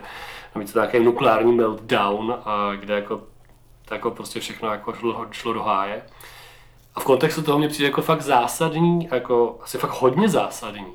to 0.54 0.80
nějaký 0.80 1.00
nukleární 1.00 1.52
meltdown, 1.52 2.36
a 2.46 2.72
kde 2.76 2.94
jako, 2.94 3.22
jako 3.92 4.12
prostě 4.12 4.40
všechno 4.40 4.72
jako 4.72 4.94
šlo, 4.94 5.26
šlo 5.32 5.54
do 5.54 5.64
háje. 5.64 6.02
A 6.96 7.00
v 7.00 7.04
kontextu 7.04 7.42
toho 7.42 7.58
mě 7.58 7.68
přijde 7.68 7.88
jako 7.88 8.02
fakt 8.02 8.22
zásadní, 8.22 9.08
jako 9.12 9.60
asi 9.64 9.78
fakt 9.78 10.02
hodně 10.02 10.30
zásadní 10.30 10.88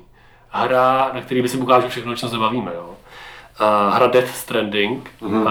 hra, 0.49 1.11
na 1.13 1.21
který 1.21 1.41
by 1.41 1.49
si 1.49 1.57
ukážu 1.57 1.87
všechno, 1.87 2.11
o 2.11 2.15
čem 2.15 2.29
se 2.29 2.37
bavíme, 2.37 2.71
jo 2.75 2.95
uh, 3.61 3.95
hra 3.95 4.07
Death 4.07 4.35
Stranding, 4.35 5.09
mm-hmm. 5.21 5.41
uh, 5.41 5.49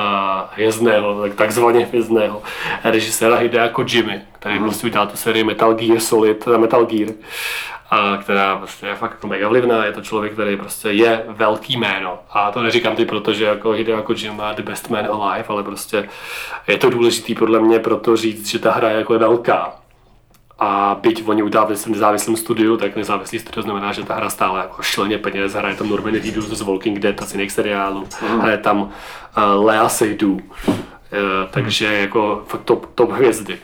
hvězdného, 0.50 1.28
takzvaně 1.36 1.84
hvězdného 1.84 2.42
režiséra 2.84 3.36
Hidea 3.36 3.68
Kojimy, 3.68 4.22
který 4.32 4.54
mm-hmm. 4.54 4.62
prostě 4.62 4.86
udělal 4.86 5.06
tu 5.06 5.16
sérii 5.16 5.44
Metal 5.44 5.74
Gear 5.74 6.00
Solid, 6.00 6.44
eh, 6.54 6.58
Metal 6.58 6.86
Gear, 6.86 7.08
a 7.90 8.16
která 8.16 8.56
prostě 8.56 8.86
je 8.86 8.94
fakt 8.94 9.10
jako 9.10 9.26
mega 9.26 9.48
vlivná, 9.48 9.84
je 9.84 9.92
to 9.92 10.00
člověk, 10.00 10.32
který 10.32 10.56
prostě 10.56 10.88
je 10.88 11.24
velký 11.28 11.76
jméno. 11.76 12.18
A 12.30 12.50
to 12.50 12.62
neříkám 12.62 12.96
ty, 12.96 13.04
protože 13.04 13.44
jako 13.44 13.70
Hideo 13.70 14.02
Kojima 14.02 14.52
the 14.52 14.62
best 14.62 14.90
man 14.90 15.06
alive, 15.06 15.44
ale 15.48 15.62
prostě 15.62 16.08
je 16.66 16.78
to 16.78 16.90
důležitý 16.90 17.34
podle 17.34 17.60
mě 17.60 17.78
proto 17.78 18.16
říct, 18.16 18.48
že 18.48 18.58
ta 18.58 18.72
hra 18.72 18.90
je 18.90 18.96
jako 18.96 19.18
velká 19.18 19.74
a 20.58 20.96
byť 21.00 21.28
oni 21.28 21.42
udělali 21.42 21.76
v 21.76 21.86
nezávislém 21.86 22.36
studiu, 22.36 22.76
tak 22.76 22.96
nezávislý 22.96 23.38
studio 23.38 23.62
znamená, 23.62 23.92
že 23.92 24.04
ta 24.04 24.14
hra 24.14 24.30
stále 24.30 24.60
jako 24.60 24.82
šleně 24.82 25.18
peněz, 25.18 25.52
hraje 25.52 25.74
tam 25.74 25.88
Norman 25.88 26.14
Reedus 26.14 26.44
z 26.44 26.60
Walking 26.60 26.98
Dead 26.98 27.22
a 27.22 27.26
z 27.26 27.32
jiných 27.32 27.52
seriálů, 27.52 28.06
mm. 28.22 28.40
hraje 28.40 28.58
tam 28.58 28.80
uh, 28.82 28.90
Lea 29.64 29.88
Seydoux, 29.88 30.42
uh, 30.68 30.74
takže 31.50 31.88
mm. 31.88 31.94
jako 31.94 32.44
fakt 32.46 32.62
top, 32.62 32.86
top 32.94 33.10
hvězdy. 33.10 33.58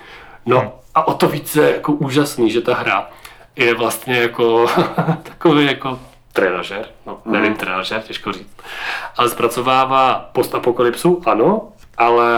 No 0.46 0.60
mm. 0.60 0.70
a 0.94 1.08
o 1.08 1.14
to 1.14 1.28
více 1.28 1.70
jako 1.70 1.92
úžasný, 1.92 2.50
že 2.50 2.60
ta 2.60 2.74
hra 2.74 3.10
je 3.56 3.74
vlastně 3.74 4.16
jako 4.16 4.66
takový 5.22 5.66
jako 5.66 6.00
trenažer, 6.32 6.86
no 7.06 7.18
mm. 7.24 7.32
nevím 7.32 7.54
trenažer, 7.54 8.00
těžko 8.02 8.32
říct, 8.32 8.56
ale 9.16 9.28
zpracovává 9.28 10.30
postapokalypsu, 10.32 11.22
ano, 11.26 11.68
ale 11.96 12.32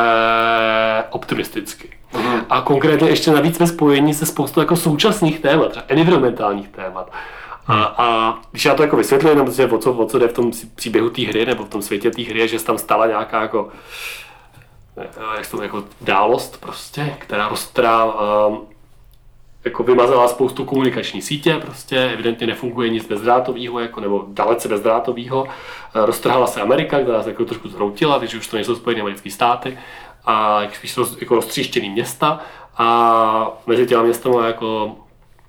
optimisticky. 1.10 1.95
A 2.50 2.60
konkrétně 2.60 3.08
ještě 3.08 3.30
navíc 3.30 3.60
ve 3.60 3.66
spojení 3.66 4.14
se 4.14 4.26
spoustu 4.26 4.60
jako 4.60 4.76
současných 4.76 5.40
témat, 5.40 5.70
třeba 5.70 5.86
environmentálních 5.88 6.68
témat. 6.68 7.12
A, 7.66 7.74
mhm. 7.74 7.84
a 7.96 8.38
když 8.50 8.64
já 8.64 8.74
to 8.74 8.82
jako 8.82 8.96
vysvětlím, 8.96 9.38
nebo 9.38 9.50
že 9.50 9.66
o 9.66 9.78
co, 9.78 9.92
o 9.92 10.06
co 10.06 10.18
jde 10.18 10.28
v 10.28 10.32
tom 10.32 10.50
příběhu 10.74 11.10
té 11.10 11.22
hry, 11.22 11.46
nebo 11.46 11.64
v 11.64 11.68
tom 11.68 11.82
světě 11.82 12.10
té 12.10 12.22
hry, 12.22 12.48
že 12.48 12.58
se 12.58 12.64
tam 12.64 12.78
stala 12.78 13.06
nějaká 13.06 13.42
jako, 13.42 13.68
eh, 14.96 15.08
jak 15.36 15.50
to, 15.50 15.62
jako 15.62 15.84
dálost 16.00 16.60
prostě, 16.60 17.16
která 17.18 17.48
roztrá, 17.48 18.04
um, 18.04 18.66
jako 19.64 19.82
vymazala 19.82 20.28
spoustu 20.28 20.64
komunikační 20.64 21.22
sítě, 21.22 21.58
prostě 21.62 22.10
evidentně 22.12 22.46
nefunguje 22.46 22.88
nic 22.88 23.08
bezdrátového, 23.08 23.80
jako, 23.80 24.00
nebo 24.00 24.24
dalece 24.28 24.68
bezdrátového. 24.68 25.46
Eh, 25.94 26.06
roztrhala 26.06 26.46
se 26.46 26.60
Amerika, 26.60 27.00
která 27.00 27.22
se 27.22 27.28
jako 27.28 27.44
trošku 27.44 27.68
zhroutila, 27.68 28.18
takže 28.18 28.38
už 28.38 28.46
to 28.46 28.56
nejsou 28.56 28.76
Spojené 28.76 29.00
americké 29.00 29.30
státy 29.30 29.78
a 30.26 30.62
spíš 30.74 30.96
roz, 30.96 31.16
jako 31.20 31.34
roztříštěný 31.34 31.90
města 31.90 32.40
a 32.76 33.58
mezi 33.66 33.86
těma 33.86 34.02
městama 34.02 34.46
jako 34.46 34.96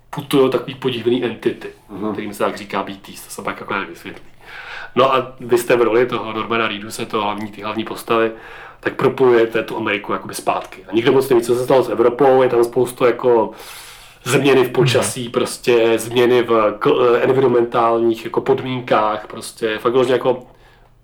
putují 0.10 0.52
takový 0.52 0.76
podivný 0.76 1.24
entity, 1.24 1.68
mm-hmm. 1.92 2.12
kterým 2.12 2.34
se 2.34 2.44
tak 2.44 2.58
říká 2.58 2.84
BTs, 2.84 3.24
to 3.24 3.30
se 3.30 3.42
pak 3.42 3.60
jako 3.60 3.74
vysvětlí. 3.90 4.26
No 4.96 5.14
a 5.14 5.34
vy 5.40 5.58
jste 5.58 5.76
v 5.76 5.82
roli 5.82 6.06
toho 6.06 6.34
Normana 6.34 6.70
se 6.90 7.06
to 7.06 7.22
hlavní, 7.22 7.52
ty 7.52 7.62
hlavní 7.62 7.84
postavy, 7.84 8.32
tak 8.80 8.96
propojujete 8.96 9.64
tu 9.64 9.78
Ameriku 9.78 10.14
jakoby 10.14 10.34
zpátky. 10.34 10.86
A 10.90 10.94
nikdo 10.94 11.12
moc 11.12 11.30
neví, 11.30 11.42
co 11.42 11.56
se 11.56 11.64
stalo 11.64 11.84
s 11.84 11.90
Evropou, 11.90 12.42
je 12.42 12.50
tam 12.50 12.64
spoustu 12.64 13.06
jako 13.06 13.52
změny 14.24 14.64
v 14.64 14.70
počasí, 14.70 15.26
mm. 15.26 15.32
prostě 15.32 16.00
změny 16.00 16.44
v 16.44 16.80
environmentálních 17.22 18.26
jako 18.26 18.42
podmínkách, 18.42 19.28
prostě 19.28 19.78
fakt 19.78 20.10
jako 20.10 20.44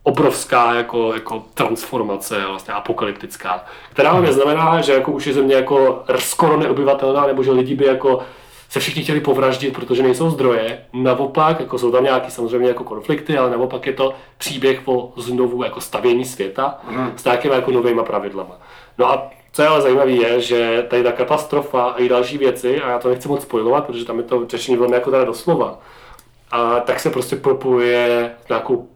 obrovská 0.04 0.74
jako, 0.74 1.14
jako 1.14 1.44
transformace, 1.54 2.46
vlastně 2.48 2.74
apokalyptická, 2.74 3.66
která 3.92 4.10
ale 4.10 4.22
neznamená, 4.22 4.82
že 4.82 4.94
jako 4.94 5.12
už 5.12 5.28
je 5.28 5.34
země 5.34 5.56
jako 5.56 6.04
skoro 6.20 6.58
neobyvatelná, 6.58 7.28
nebo 7.28 7.44
že 7.44 7.52
lidi 7.52 7.76
by 7.76 7.86
jako 7.86 8.20
se 8.70 8.80
všichni 8.80 9.04
chtěli 9.04 9.20
povraždit, 9.20 9.74
protože 9.74 10.04
nejsou 10.04 10.30
zdroje. 10.30 10.86
Naopak, 10.94 11.60
jako 11.60 11.78
jsou 11.78 11.92
tam 11.92 12.04
nějaké 12.04 12.32
samozřejmě 12.32 12.68
jako 12.68 12.84
konflikty, 12.84 13.38
ale 13.38 13.50
naopak 13.50 13.86
je 13.86 13.94
to 13.94 14.14
příběh 14.38 14.82
po 14.82 15.14
znovu 15.18 15.64
jako 15.64 15.82
stavění 15.82 16.26
světa 16.26 16.80
mm. 16.90 17.14
s 17.16 17.24
nějakými 17.24 17.56
jako 17.56 17.72
novými 17.72 18.02
pravidlama. 18.04 18.58
No 18.98 19.12
a 19.12 19.30
co 19.52 19.62
je 19.62 19.68
ale 19.68 19.82
zajímavé 19.82 20.12
je, 20.12 20.42
že 20.42 20.86
tady 20.90 21.04
ta 21.04 21.12
katastrofa 21.12 21.84
a 21.84 21.98
i 21.98 22.10
další 22.10 22.38
věci, 22.38 22.82
a 22.82 22.90
já 22.90 23.00
to 23.00 23.10
nechci 23.10 23.28
moc 23.28 23.42
spojovat, 23.42 23.86
protože 23.86 24.06
tam 24.06 24.18
je 24.18 24.24
to 24.24 24.48
řešení 24.48 24.78
velmi 24.78 24.96
jako 24.96 25.12
teda 25.12 25.24
doslova, 25.24 25.80
a 26.52 26.80
tak 26.80 27.00
se 27.00 27.10
prostě 27.10 27.36
propojuje 27.36 28.32
s 28.46 28.50
nějakou 28.50 28.88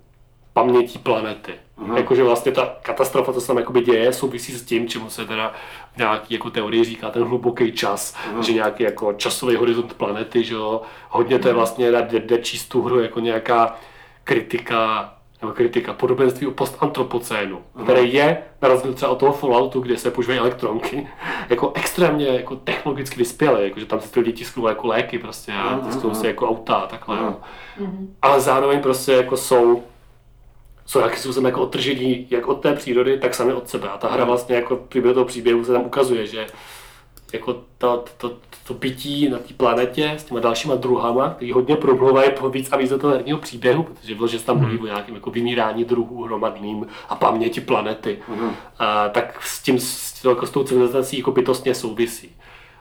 pamětí 0.58 1.00
planety. 1.00 1.54
Mm. 1.78 1.98
Jakože 1.98 2.24
vlastně 2.24 2.52
ta 2.52 2.76
katastrofa, 2.82 3.34
co 3.34 3.42
se 3.42 3.48
tam 3.48 3.58
jakoby 3.58 3.82
děje, 3.82 4.14
souvisí 4.14 4.52
s 4.52 4.64
tím, 4.64 4.88
čemu 4.88 5.10
se 5.10 5.26
teda 5.26 5.54
nějaký 5.98 6.34
jako 6.34 6.50
teorie 6.50 6.84
říká 6.84 7.10
ten 7.10 7.24
hluboký 7.24 7.72
čas, 7.72 8.16
mm. 8.36 8.44
že 8.44 8.54
nějaký 8.54 8.84
jako 8.84 9.14
časový 9.14 9.56
horizont 9.56 9.94
planety, 9.94 10.44
že 10.44 10.54
jo. 10.54 10.82
Hodně 11.10 11.40
to 11.40 11.48
je 11.48 11.54
vlastně, 11.54 11.92
jde, 11.92 12.20
jde 12.20 12.38
číst 12.38 12.66
tu 12.66 12.82
hru 12.82 13.00
jako 13.00 13.20
nějaká 13.20 13.76
kritika 14.24 15.14
nebo 15.42 15.54
kritika 15.54 15.94
podobenství 15.94 16.48
o 16.48 16.52
postantropocénu, 16.52 17.62
mm. 17.76 17.84
který 17.84 18.14
je, 18.14 18.38
na 18.62 18.68
rozdíl 18.68 18.94
třeba 18.94 19.12
od 19.12 19.20
toho 19.20 19.34
Falloutu, 19.34 19.80
kde 19.80 19.98
se 19.98 20.12
používají 20.12 20.40
elektronky, 20.40 21.08
jako 21.50 21.72
extrémně 21.76 22.28
jako 22.28 22.56
technologicky 22.56 23.18
vyspělé, 23.18 23.64
jako, 23.64 23.80
že 23.80 23.86
tam 23.86 24.02
se 24.02 24.12
ty 24.12 24.20
lidi 24.20 24.34
tisknou 24.34 24.68
jako 24.68 24.88
léky 24.88 25.20
prostě 25.20 25.54
a 25.54 25.80
tisknou 25.86 26.14
se 26.14 26.28
jako 26.28 26.50
auta 26.50 26.76
a 26.76 26.88
takhle. 26.88 27.18
Mm. 27.80 28.16
Ale 28.22 28.42
zároveň 28.42 28.80
prostě 28.80 29.12
jako 29.12 29.38
jsou 29.38 29.84
jsou 30.88 31.00
nějakým 31.00 31.20
způsobem 31.20 31.46
jako 31.46 31.62
odtržení 31.62 32.28
jak 32.30 32.48
od 32.48 32.62
té 32.62 32.74
přírody, 32.74 33.20
tak 33.20 33.36
sami 33.36 33.54
od 33.54 33.70
sebe. 33.70 33.90
A 33.90 33.98
ta 33.98 34.12
hra 34.12 34.26
vlastně 34.26 34.56
jako 34.56 34.76
příběh 34.76 35.14
toho 35.14 35.26
příběhu 35.26 35.66
se 35.66 35.72
tam 35.74 35.86
ukazuje, 35.86 36.28
že 36.28 36.48
jako 37.34 37.64
to, 37.78 38.06
to, 38.18 38.32
to 38.68 38.74
bytí 38.74 39.30
na 39.30 39.38
té 39.38 39.54
planetě 39.54 40.12
s 40.18 40.24
těma 40.24 40.40
dalšíma 40.40 40.76
druhama, 40.76 41.30
který 41.30 41.52
hodně 41.52 41.76
promluvají 41.76 42.32
po 42.40 42.50
víc 42.50 42.72
a 42.72 42.78
víc 42.78 42.90
do 42.90 42.98
toho 42.98 43.14
herního 43.14 43.40
příběhu, 43.40 43.84
protože 43.84 44.16
vložně 44.16 44.40
se 44.40 44.46
tam 44.46 44.60
mluví 44.60 44.80
o 44.80 44.86
nějakém 44.86 45.16
jako 45.16 45.32
vymírání 45.32 45.86
druhů 45.86 46.24
hromadným 46.24 46.88
a 47.10 47.16
paměti 47.16 47.62
planety, 47.62 48.20
mm. 48.28 48.52
a, 48.80 49.10
tak 49.10 49.44
s 49.44 49.62
tím, 49.62 49.80
s, 49.80 50.24
jako 50.26 50.46
s 50.46 50.50
tou 50.50 50.64
civilizací 50.64 51.18
jako 51.18 51.32
bytostně 51.32 51.76
souvisí. 51.76 52.36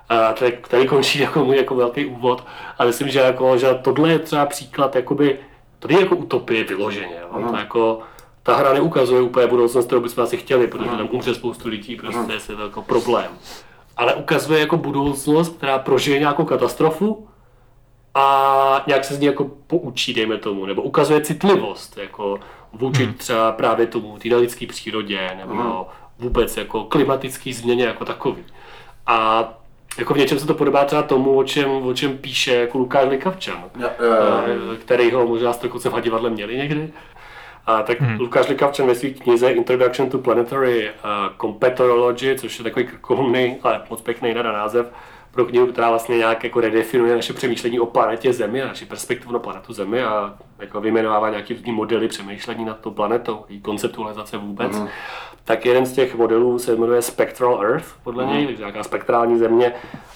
A 0.08 0.32
tady, 0.32 0.58
tady 0.68 0.86
končí 0.86 1.18
jako 1.18 1.44
můj 1.44 1.56
jako 1.56 1.74
velký 1.74 2.06
úvod 2.06 2.44
a 2.78 2.84
myslím, 2.84 3.08
že, 3.08 3.18
jako, 3.18 3.58
že 3.58 3.78
tohle 3.82 4.12
je 4.12 4.18
třeba 4.18 4.46
příklad 4.46 4.96
jakoby, 4.96 5.38
to 5.86 5.92
je 5.92 6.00
jako 6.00 6.16
utopie 6.16 6.64
vyloženě. 6.64 7.16
Jo? 7.20 7.48
To 7.50 7.56
jako, 7.56 8.00
ta 8.42 8.56
hra 8.56 8.72
neukazuje 8.72 9.22
úplně 9.22 9.46
budoucnost, 9.46 9.86
kterou 9.86 10.00
bychom 10.00 10.24
asi 10.24 10.36
chtěli, 10.36 10.66
protože 10.66 10.90
tam 10.90 11.08
umře 11.10 11.34
spoustu 11.34 11.68
lidí, 11.68 11.96
prostě 11.96 12.32
je 12.32 12.56
to 12.56 12.62
jako 12.62 12.82
problém. 12.82 13.30
Ale 13.96 14.14
ukazuje 14.14 14.60
jako 14.60 14.76
budoucnost, 14.76 15.56
která 15.56 15.78
prožije 15.78 16.18
nějakou 16.18 16.44
katastrofu 16.44 17.28
a 18.14 18.84
nějak 18.86 19.04
se 19.04 19.14
z 19.14 19.20
ní 19.20 19.26
jako 19.26 19.50
poučí, 19.66 20.14
dejme 20.14 20.38
tomu, 20.38 20.66
nebo 20.66 20.82
ukazuje 20.82 21.20
citlivost, 21.20 21.96
jako 21.96 22.38
vůči 22.72 23.04
hmm. 23.04 23.14
třeba 23.14 23.52
právě 23.52 23.86
tomu, 23.86 24.18
té 24.18 24.36
lidské 24.36 24.66
přírodě, 24.66 25.30
nebo 25.36 25.86
vůbec 26.18 26.56
jako 26.56 26.84
klimatický 26.84 27.52
změně 27.52 27.84
jako 27.84 28.04
takový. 28.04 28.44
A 29.06 29.48
jako 29.98 30.14
v 30.14 30.18
něčem 30.18 30.38
se 30.38 30.46
to 30.46 30.54
podobá 30.54 30.84
třeba 30.84 31.02
tomu, 31.02 31.36
o 31.36 31.44
čem, 31.44 31.70
o 31.70 31.94
čem 31.94 32.18
píše 32.18 32.54
jako 32.54 32.78
Lukáš 32.78 33.08
Likavčan, 33.08 33.64
ja. 33.78 33.90
který 34.78 35.10
ho 35.10 35.26
možná 35.26 35.52
s 35.52 35.64
v 35.64 36.00
divadle 36.00 36.30
měli 36.30 36.56
někdy. 36.56 36.92
A 37.66 37.82
tak 37.82 38.00
hmm. 38.00 38.20
Lukáš 38.20 38.48
Likavčan 38.48 38.86
ve 38.86 38.94
své 38.94 39.10
knize 39.10 39.50
Introduction 39.50 40.10
to 40.10 40.18
Planetary 40.18 40.90
uh, 40.90 41.36
Competology, 41.40 42.38
což 42.38 42.58
je 42.58 42.64
takový 42.64 42.86
krkolumný, 42.86 43.56
ale 43.62 43.82
moc 43.90 44.00
pěkný 44.00 44.34
na 44.34 44.42
název, 44.42 44.92
pro 45.36 45.44
knihu, 45.44 45.66
která 45.66 45.90
vlastně 45.90 46.18
nějak 46.18 46.44
jako 46.44 46.60
redefinuje 46.60 47.16
naše 47.16 47.32
přemýšlení 47.32 47.80
o 47.80 47.86
planetě 47.86 48.32
Zemi 48.32 48.62
a 48.62 48.66
naši 48.66 48.86
perspektivu 48.86 49.32
na 49.32 49.38
planetu 49.38 49.72
Zemi 49.72 50.04
a 50.04 50.34
jako 50.58 50.80
vyjmenovává 50.80 51.30
nějaký 51.30 51.54
různý 51.54 51.72
modely 51.72 52.08
přemýšlení 52.08 52.64
nad 52.64 52.80
tou 52.80 52.90
planetou, 52.90 53.44
její 53.48 53.60
konceptualizace 53.60 54.36
vůbec. 54.36 54.78
Mm. 54.78 54.88
Tak 55.46 55.66
jeden 55.66 55.86
z 55.86 55.92
těch 55.92 56.14
modelů 56.14 56.58
se 56.58 56.76
jmenuje 56.76 57.02
Spectral 57.02 57.62
Earth, 57.62 57.86
podle 58.04 58.24
mm. 58.24 58.32
něj, 58.32 58.46
takže 58.46 58.62
nějaká 58.62 58.82
spektrální 58.82 59.38
země, 59.38 59.72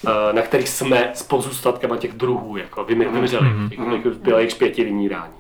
eh, 0.07 0.33
na 0.33 0.43
kterých 0.43 0.69
jsme 0.69 1.11
s 1.15 1.23
pozůstatkama 1.23 1.97
těch 1.97 2.13
druhů 2.13 2.57
jako 2.57 2.85
vymřeli, 2.85 3.49
těch, 3.69 3.79
těch, 4.03 4.13
bylo 4.13 4.39
jich 4.39 4.55
pěti 4.55 4.85
vymírání. 4.85 5.35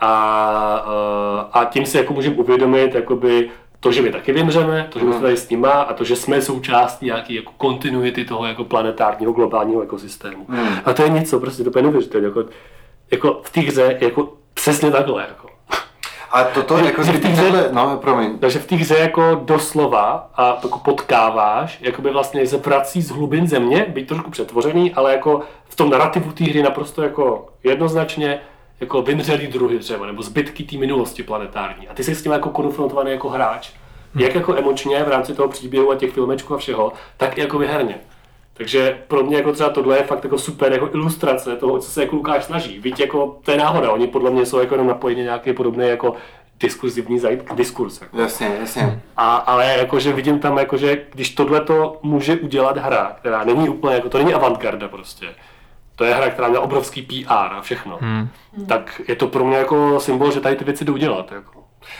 A, 0.00 0.84
eh, 0.86 1.48
a 1.52 1.64
tím 1.64 1.86
si 1.86 1.96
jako 1.96 2.12
můžeme 2.12 2.36
uvědomit 2.36 2.94
jakoby 2.94 3.50
to, 3.80 3.92
že 3.92 4.02
my 4.02 4.12
taky 4.12 4.32
vymřeme, 4.32 4.88
to, 4.90 4.98
že 4.98 5.04
my 5.04 5.12
jsme 5.12 5.22
tady 5.22 5.36
s 5.36 5.48
nima 5.48 5.70
a 5.70 5.92
to, 5.92 6.04
že 6.04 6.16
jsme 6.16 6.42
součástí 6.42 7.06
nějaký 7.06 7.34
jako 7.34 7.52
kontinuity 7.56 8.24
toho 8.24 8.46
jako 8.46 8.64
planetárního 8.64 9.32
globálního 9.32 9.82
ekosystému. 9.82 10.44
Mm. 10.48 10.68
A 10.84 10.92
to 10.92 11.02
je 11.02 11.08
něco, 11.08 11.40
prostě 11.40 11.64
to 11.64 11.78
je 11.78 11.82
neuvěřitelné. 11.82 12.26
Jako, 12.26 12.44
jako 13.10 13.40
v 13.44 13.50
té 13.50 13.60
hře 13.60 13.98
jako 14.00 14.32
přesně 14.54 14.90
takhle. 14.90 15.22
Jako. 15.28 15.47
A 16.30 16.44
toto 16.44 16.78
jako 16.78 17.02
že 17.02 17.12
v 17.12 17.20
té 17.20 17.28
hře, 17.28 17.68
no, 17.72 17.96
promiň. 17.96 18.38
Takže 18.38 18.58
v 18.58 18.66
té 18.66 18.76
hře 18.76 18.98
jako 18.98 19.40
doslova 19.44 20.30
a 20.34 20.58
jako 20.62 20.78
potkáváš, 20.78 21.78
jako 21.80 22.02
by 22.02 22.10
vlastně 22.10 22.46
se 22.46 22.58
prací 22.58 23.02
z 23.02 23.10
hlubin 23.10 23.46
země, 23.46 23.86
být 23.88 24.08
trošku 24.08 24.30
přetvořený, 24.30 24.94
ale 24.94 25.12
jako 25.12 25.40
v 25.68 25.76
tom 25.76 25.90
narrativu 25.90 26.32
té 26.32 26.44
hry 26.44 26.62
naprosto 26.62 27.02
jako 27.02 27.48
jednoznačně 27.64 28.40
jako 28.80 29.02
vymřelý 29.02 29.46
druhy 29.46 29.78
třeba, 29.78 30.06
nebo 30.06 30.22
zbytky 30.22 30.64
té 30.64 30.76
minulosti 30.76 31.22
planetární. 31.22 31.88
A 31.88 31.94
ty 31.94 32.04
jsi 32.04 32.14
s 32.14 32.22
tím 32.22 32.32
jako 32.32 32.50
konfrontovaný 32.50 33.10
jako 33.10 33.28
hráč. 33.28 33.70
Hmm. 34.14 34.24
Jak 34.24 34.34
jako 34.34 34.56
emočně 34.56 35.04
v 35.04 35.08
rámci 35.08 35.34
toho 35.34 35.48
příběhu 35.48 35.90
a 35.90 35.96
těch 35.96 36.12
filmečků 36.12 36.54
a 36.54 36.58
všeho, 36.58 36.92
tak 37.16 37.38
i 37.38 37.40
jako 37.40 37.58
vyherně. 37.58 37.94
Takže 38.58 38.98
pro 39.08 39.22
mě 39.22 39.36
jako 39.36 39.52
třeba 39.52 39.70
tohle 39.70 39.96
je 39.96 40.02
fakt 40.02 40.24
jako 40.24 40.38
super 40.38 40.72
jako 40.72 40.90
ilustrace 40.92 41.56
toho, 41.56 41.78
co 41.78 41.90
se 41.90 42.02
jako 42.02 42.16
Lukáš 42.16 42.44
snaží. 42.44 42.78
Víte, 42.78 43.02
jako 43.02 43.38
to 43.44 43.50
je 43.50 43.56
náhoda, 43.56 43.90
oni 43.90 44.06
podle 44.06 44.30
mě 44.30 44.46
jsou 44.46 44.60
jako 44.60 44.74
jenom 44.74 44.86
napojeni 44.86 45.22
nějaký 45.22 45.52
podobný 45.52 45.88
jako 45.88 46.16
diskurzivní 46.60 47.18
zajít 47.18 47.42
k 47.42 47.54
diskurs. 47.54 48.00
Jako. 48.00 48.20
Jasně, 48.20 48.56
jasně. 48.60 49.02
A, 49.16 49.36
ale 49.36 49.76
jakože 49.78 50.12
vidím 50.12 50.38
tam, 50.38 50.58
jakože 50.58 51.06
když 51.12 51.34
tohle 51.34 51.60
to 51.60 51.98
může 52.02 52.36
udělat 52.36 52.78
hra, 52.78 53.16
která 53.18 53.44
není 53.44 53.68
úplně, 53.68 53.94
jako 53.94 54.08
to 54.08 54.18
není 54.18 54.34
avantgarda 54.34 54.88
prostě, 54.88 55.26
to 55.96 56.04
je 56.04 56.14
hra, 56.14 56.30
která 56.30 56.48
měla 56.48 56.64
obrovský 56.64 57.02
PR 57.02 57.32
a 57.32 57.60
všechno, 57.60 57.98
hmm. 58.00 58.28
tak 58.68 59.00
je 59.08 59.16
to 59.16 59.26
pro 59.26 59.44
mě 59.44 59.56
jako 59.56 60.00
symbol, 60.00 60.32
že 60.32 60.40
tady 60.40 60.56
ty 60.56 60.64
věci 60.64 60.84
jdou 60.84 60.96
dělat. 60.96 61.32
Jako. 61.32 61.57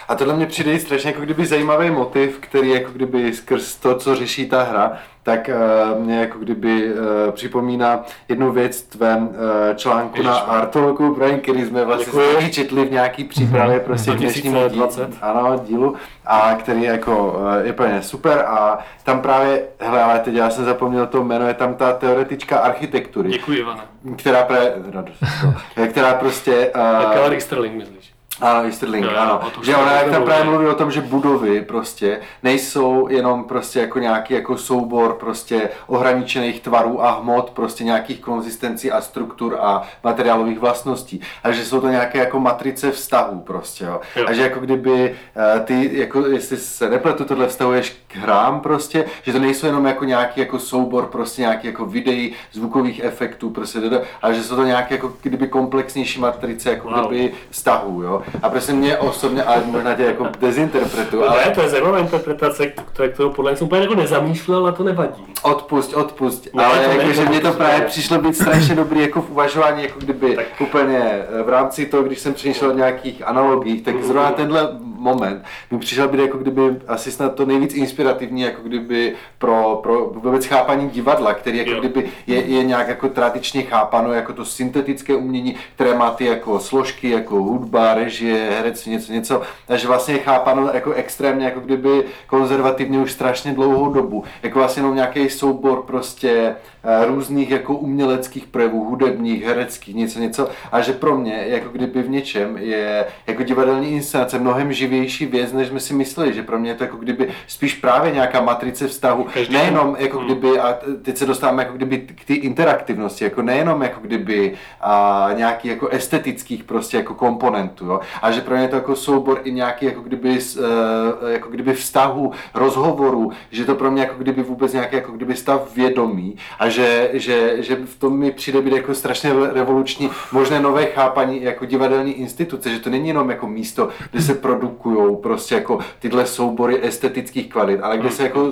A 0.08 0.14
tohle 0.14 0.34
mě 0.36 0.46
přijde 0.46 0.78
strašně 0.78 1.10
jako 1.10 1.22
kdyby 1.22 1.46
zajímavý 1.46 1.90
motiv, 1.90 2.38
který 2.40 2.70
jako 2.70 2.90
kdyby 2.92 3.32
skrz 3.32 3.76
to, 3.76 3.94
co 3.94 4.14
řeší 4.14 4.48
ta 4.48 4.62
hra, 4.62 4.98
tak 5.28 5.50
uh, 5.94 6.00
mě 6.04 6.20
jako 6.20 6.38
kdyby 6.38 6.92
uh, 6.92 7.00
připomíná 7.32 8.04
jednu 8.28 8.52
věc 8.52 8.82
v 8.82 8.88
tvém 8.88 9.28
uh, 9.28 9.34
článku 9.76 10.16
Ježiš, 10.16 10.26
na 10.26 10.36
Artologu, 10.36 11.14
Brian, 11.14 11.40
který 11.40 11.64
jsme 11.64 11.84
vlastně 11.84 12.22
Děkuji. 12.34 12.50
četli 12.50 12.84
v 12.84 12.92
nějaký 12.92 13.24
přípravě 13.24 13.78
mm-hmm. 13.78 13.84
prostě 13.84 14.10
2020. 14.10 15.10
ano, 15.22 15.60
dílu, 15.66 15.94
a 16.26 16.54
který 16.54 16.82
je 16.82 16.90
jako 16.90 17.32
uh, 17.32 17.66
je 17.66 17.72
plně 17.72 18.02
super 18.02 18.44
a 18.48 18.78
tam 19.04 19.20
právě, 19.20 19.62
hele, 19.80 20.02
ale 20.02 20.18
teď 20.18 20.34
já 20.34 20.50
jsem 20.50 20.64
zapomněl 20.64 21.06
to 21.06 21.24
jméno, 21.24 21.48
je 21.48 21.54
tam 21.54 21.74
ta 21.74 21.92
teoretička 21.92 22.58
architektury. 22.58 23.30
Děkuji, 23.30 23.58
Ivana. 23.58 23.84
Která, 24.16 24.42
pre, 24.42 24.72
radost, 24.92 25.24
která 25.90 26.14
prostě... 26.14 26.72
Uh, 26.76 27.12
Kelly 27.12 27.40
Sterling, 27.40 27.74
myslíš? 27.74 28.17
Ano, 28.40 28.64
Easterling, 28.64 29.04
no, 29.04 29.18
ano. 29.18 29.40
No, 29.56 29.64
že 29.64 29.76
ona 29.76 29.92
jak 29.92 30.10
tam 30.10 30.22
právě 30.22 30.44
mluví 30.44 30.66
o 30.66 30.74
tom, 30.74 30.90
že 30.90 31.00
budovy 31.00 31.60
prostě 31.60 32.20
nejsou 32.42 33.08
jenom 33.08 33.44
prostě 33.44 33.80
jako 33.80 33.98
nějaký 33.98 34.34
jako 34.34 34.58
soubor 34.58 35.14
prostě 35.14 35.70
ohraničených 35.86 36.60
tvarů 36.60 37.04
a 37.04 37.10
hmot, 37.10 37.50
prostě 37.50 37.84
nějakých 37.84 38.20
konzistencí 38.20 38.90
a 38.90 39.00
struktur 39.00 39.58
a 39.60 39.82
materiálových 40.04 40.58
vlastností, 40.58 41.20
ale 41.44 41.54
že 41.54 41.64
jsou 41.64 41.80
to 41.80 41.88
nějaké 41.88 42.18
jako 42.18 42.40
matrice 42.40 42.90
vztahů 42.90 43.40
prostě, 43.40 43.84
jo. 43.84 44.00
jo. 44.16 44.24
A 44.28 44.32
že 44.32 44.42
jako 44.42 44.60
kdyby 44.60 45.16
uh, 45.54 45.64
ty, 45.64 45.90
jako 45.92 46.26
jestli 46.26 46.56
se 46.56 46.90
nepletu, 46.90 47.24
tohle 47.24 47.46
vztahuješ 47.46 47.96
k 48.08 48.16
hrám 48.16 48.60
prostě, 48.60 49.04
že 49.22 49.32
to 49.32 49.38
nejsou 49.38 49.66
jenom 49.66 49.86
jako 49.86 50.04
nějaký 50.04 50.40
jako 50.40 50.58
soubor 50.58 51.06
prostě 51.06 51.42
nějaký 51.42 51.66
jako 51.66 51.86
videí, 51.86 52.34
zvukových 52.52 53.00
efektů 53.04 53.50
prostě, 53.50 53.78
ale 54.22 54.34
že 54.34 54.42
jsou 54.42 54.56
to 54.56 54.64
nějaké 54.64 54.94
jako 54.94 55.12
kdyby 55.22 55.48
komplexnější 55.48 56.20
matrice 56.20 56.70
jako 56.70 56.88
wow. 56.88 57.06
kdyby 57.06 57.32
vztahů, 57.50 58.02
jo. 58.02 58.22
A 58.42 58.48
prostě 58.48 58.72
mě 58.72 58.96
osobně, 58.96 59.42
ale 59.42 59.62
možná 59.66 59.94
tě 59.94 60.02
jako 60.02 60.26
dezinterpretuju. 60.40 61.24
Ale... 61.24 61.44
Ne, 61.44 61.50
to 61.50 61.60
je 61.60 61.68
zajímavá 61.68 61.98
interpretace, 61.98 62.66
kterou 62.66 63.30
podle 63.30 63.50
mě 63.50 63.56
jsem 63.56 63.66
úplně 63.66 63.80
jako 63.80 63.94
nezamýšlel, 63.94 64.58
ale 64.58 64.72
to 64.72 64.84
nevadí. 64.84 65.24
Odpust, 65.42 65.94
odpust. 65.94 66.48
Ne, 66.54 66.64
ale 66.64 66.82
jako, 66.82 67.12
že 67.12 67.24
mě 67.24 67.40
to 67.40 67.52
právě 67.52 67.86
přišlo 67.86 68.18
být 68.18 68.36
strašně 68.36 68.74
dobrý 68.74 69.00
jako 69.00 69.22
v 69.22 69.30
uvažování, 69.30 69.82
jako 69.82 69.98
kdyby 69.98 70.36
tak. 70.36 70.46
úplně 70.60 70.98
eh, 70.98 71.42
v 71.42 71.48
rámci 71.48 71.86
toho, 71.86 72.02
když 72.02 72.18
jsem 72.18 72.34
přemýšlel 72.34 72.70
o 72.70 72.74
nějakých 72.74 73.26
analogiích, 73.26 73.82
tak 73.82 74.04
zrovna 74.04 74.30
tenhle 74.30 74.68
moment. 74.98 75.44
Mi 75.70 75.78
přišel 75.78 76.08
být 76.08 76.20
jako 76.20 76.38
kdyby 76.38 76.62
asi 76.88 77.12
snad 77.12 77.34
to 77.34 77.46
nejvíc 77.46 77.74
inspirativní, 77.74 78.42
jako 78.42 78.62
kdyby 78.62 79.14
pro, 79.38 79.80
pro 79.82 80.06
vůbec 80.06 80.46
chápaní 80.46 80.90
divadla, 80.90 81.34
který 81.34 81.58
jako 81.58 81.70
Jo. 81.70 81.78
kdyby 81.80 82.10
je, 82.26 82.44
je 82.44 82.64
nějak 82.64 82.88
jako 82.88 83.08
tradičně 83.08 83.62
chápano 83.62 84.12
jako 84.12 84.32
to 84.32 84.44
syntetické 84.44 85.14
umění, 85.14 85.54
které 85.74 85.94
má 85.94 86.10
ty 86.10 86.24
jako 86.24 86.60
složky, 86.60 87.10
jako 87.10 87.36
hudba, 87.36 87.94
režie, 87.94 88.50
herectví, 88.50 88.92
něco, 88.92 89.12
něco, 89.12 89.42
takže 89.66 89.88
vlastně 89.88 90.14
je 90.14 90.20
chápano 90.20 90.70
jako 90.74 90.92
extrémně, 90.92 91.44
jako 91.44 91.60
kdyby 91.60 92.04
konzervativně 92.26 92.98
už 92.98 93.12
strašně 93.12 93.52
dlouhou 93.52 93.92
dobu, 93.92 94.24
jako 94.42 94.58
vlastně 94.58 94.80
jenom 94.80 94.94
nějaký 94.94 95.30
soubor 95.30 95.82
prostě 95.82 96.54
eh, 96.84 97.06
různých 97.06 97.50
jako 97.50 97.74
uměleckých 97.74 98.46
projevů, 98.46 98.84
hudebních, 98.84 99.44
hereckých, 99.44 99.94
něco, 99.94 100.20
něco, 100.20 100.48
a 100.72 100.80
že 100.80 100.92
pro 100.92 101.16
mě, 101.18 101.44
jako 101.48 101.68
kdyby 101.68 102.02
v 102.02 102.10
něčem 102.10 102.56
je 102.56 103.06
jako 103.26 103.42
divadelní 103.42 103.90
inscenace 103.90 104.38
mnohem 104.38 104.72
živější 104.88 105.26
věc, 105.26 105.52
než 105.52 105.68
jsme 105.68 105.80
si 105.80 105.94
mysleli, 105.94 106.32
že 106.34 106.42
pro 106.42 106.58
mě 106.58 106.70
je 106.70 106.74
to 106.74 106.84
jako 106.84 106.96
kdyby 106.96 107.28
spíš 107.46 107.74
právě 107.74 108.12
nějaká 108.12 108.40
matrice 108.40 108.88
vztahu, 108.88 109.26
Každý- 109.34 109.54
nejenom 109.54 109.96
jako 109.98 110.18
Hmm. 110.18 110.26
kdyby, 110.26 110.58
a 110.60 110.78
teď 111.02 111.16
se 111.16 111.26
dostáváme 111.26 111.62
jako 111.62 111.76
kdyby 111.76 111.98
k 111.98 112.24
té 112.24 112.34
interaktivnosti, 112.34 113.24
jako 113.24 113.42
nejenom 113.42 113.82
jako 113.82 114.00
kdyby 114.00 114.54
a 114.80 115.28
nějaký 115.36 115.68
jako 115.68 115.88
estetických 115.88 116.64
prostě 116.64 116.96
jako 116.96 117.14
komponentů, 117.14 117.86
jo? 117.86 118.00
a 118.22 118.30
že 118.30 118.40
pro 118.40 118.54
mě 118.54 118.64
je 118.64 118.68
to 118.68 118.76
jako 118.76 118.96
soubor 118.96 119.40
i 119.44 119.52
nějaký 119.52 119.86
jako 119.86 120.00
kdyby, 120.00 120.40
s, 120.40 120.56
eh, 120.56 121.32
jako 121.32 121.50
kdyby 121.50 121.72
vztahu, 121.72 122.32
rozhovoru, 122.54 123.32
že 123.50 123.64
to 123.64 123.74
pro 123.74 123.90
mě 123.90 124.02
jako 124.02 124.14
kdyby 124.18 124.42
vůbec 124.42 124.72
nějaký 124.72 124.96
jako 124.96 125.12
kdyby 125.12 125.36
stav 125.36 125.74
vědomí 125.76 126.36
a 126.58 126.68
že, 126.68 127.10
že, 127.12 127.62
že 127.62 127.76
v 127.84 127.98
tom 127.98 128.18
mi 128.18 128.30
přijde 128.30 128.60
být 128.62 128.72
jako 128.72 128.94
strašně 128.94 129.32
revoluční 129.52 130.10
možné 130.32 130.60
nové 130.60 130.84
chápaní 130.86 131.42
jako 131.42 131.64
divadelní 131.64 132.12
instituce, 132.12 132.70
že 132.70 132.78
to 132.78 132.90
není 132.90 133.08
jenom 133.08 133.30
jako 133.30 133.46
místo, 133.46 133.88
kde 134.10 134.22
se 134.22 134.34
produkují 134.34 134.77
prostě 135.22 135.54
jako 135.54 135.78
tyhle 135.98 136.26
soubory 136.26 136.86
estetických 136.86 137.48
kvalit, 137.48 137.80
ale 137.82 137.98
kde 137.98 138.10
se 138.10 138.22
jako, 138.22 138.50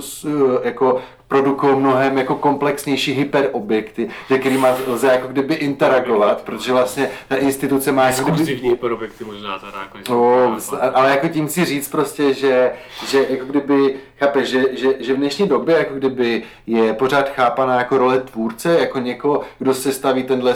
jako 0.62 1.00
produkují 1.28 1.76
mnohem 1.76 2.18
jako 2.18 2.34
komplexnější 2.34 3.12
hyperobjekty, 3.12 4.08
se 4.28 4.38
kterými 4.38 4.66
lze 4.86 5.06
jako 5.06 5.28
kdyby 5.28 5.54
interagovat, 5.54 6.42
protože 6.42 6.72
vlastně 6.72 7.10
ta 7.28 7.36
instituce 7.36 7.92
má 7.92 8.04
jako 8.04 8.20
kdyby 8.22 8.32
Exkluzivní 8.32 8.68
hyperobjekty 8.68 9.24
možná 9.24 9.58
teda 9.58 9.78
jako, 9.82 10.12
No, 10.12 10.56
ale 10.94 11.10
jako 11.10 11.28
tím 11.28 11.48
si 11.48 11.64
říct 11.64 11.88
prostě, 11.88 12.34
že, 12.34 12.72
že 13.06 13.26
jako 13.28 13.44
kdyby, 13.44 13.96
chápeš, 14.18 14.48
že, 14.48 14.64
že, 14.72 14.88
že 14.98 15.14
v 15.14 15.16
dnešní 15.16 15.48
době 15.48 15.78
jako 15.78 15.94
kdyby 15.94 16.42
je 16.66 16.92
pořád 16.92 17.28
chápaná 17.28 17.78
jako 17.78 17.98
role 17.98 18.20
tvůrce, 18.20 18.78
jako 18.80 18.98
někoho, 18.98 19.40
kdo 19.58 19.74
se 19.74 19.92
staví 19.92 20.22
tenhle 20.22 20.54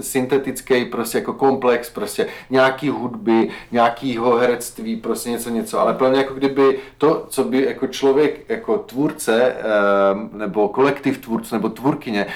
syntetický 0.00 0.84
prostě 0.84 1.18
jako 1.18 1.32
komplex, 1.32 1.90
prostě 1.90 2.26
nějaký 2.50 2.88
hudby, 2.88 3.48
nějakýho 3.72 4.36
herectví, 4.36 4.96
prostě 4.96 5.30
něco, 5.30 5.50
něco, 5.50 5.80
ale 5.80 5.96
mě 6.08 6.18
jako 6.18 6.34
kdyby 6.34 6.78
to, 6.98 7.26
co 7.28 7.44
by 7.44 7.64
jako 7.64 7.86
člověk, 7.86 8.40
jako 8.48 8.78
tvůrce, 8.78 9.42
ehm, 9.42 10.30
nebo 10.32 10.68
kolektiv 10.68 11.18
tvůrců, 11.18 11.54
nebo 11.54 11.68
tvůrkyně, 11.68 12.26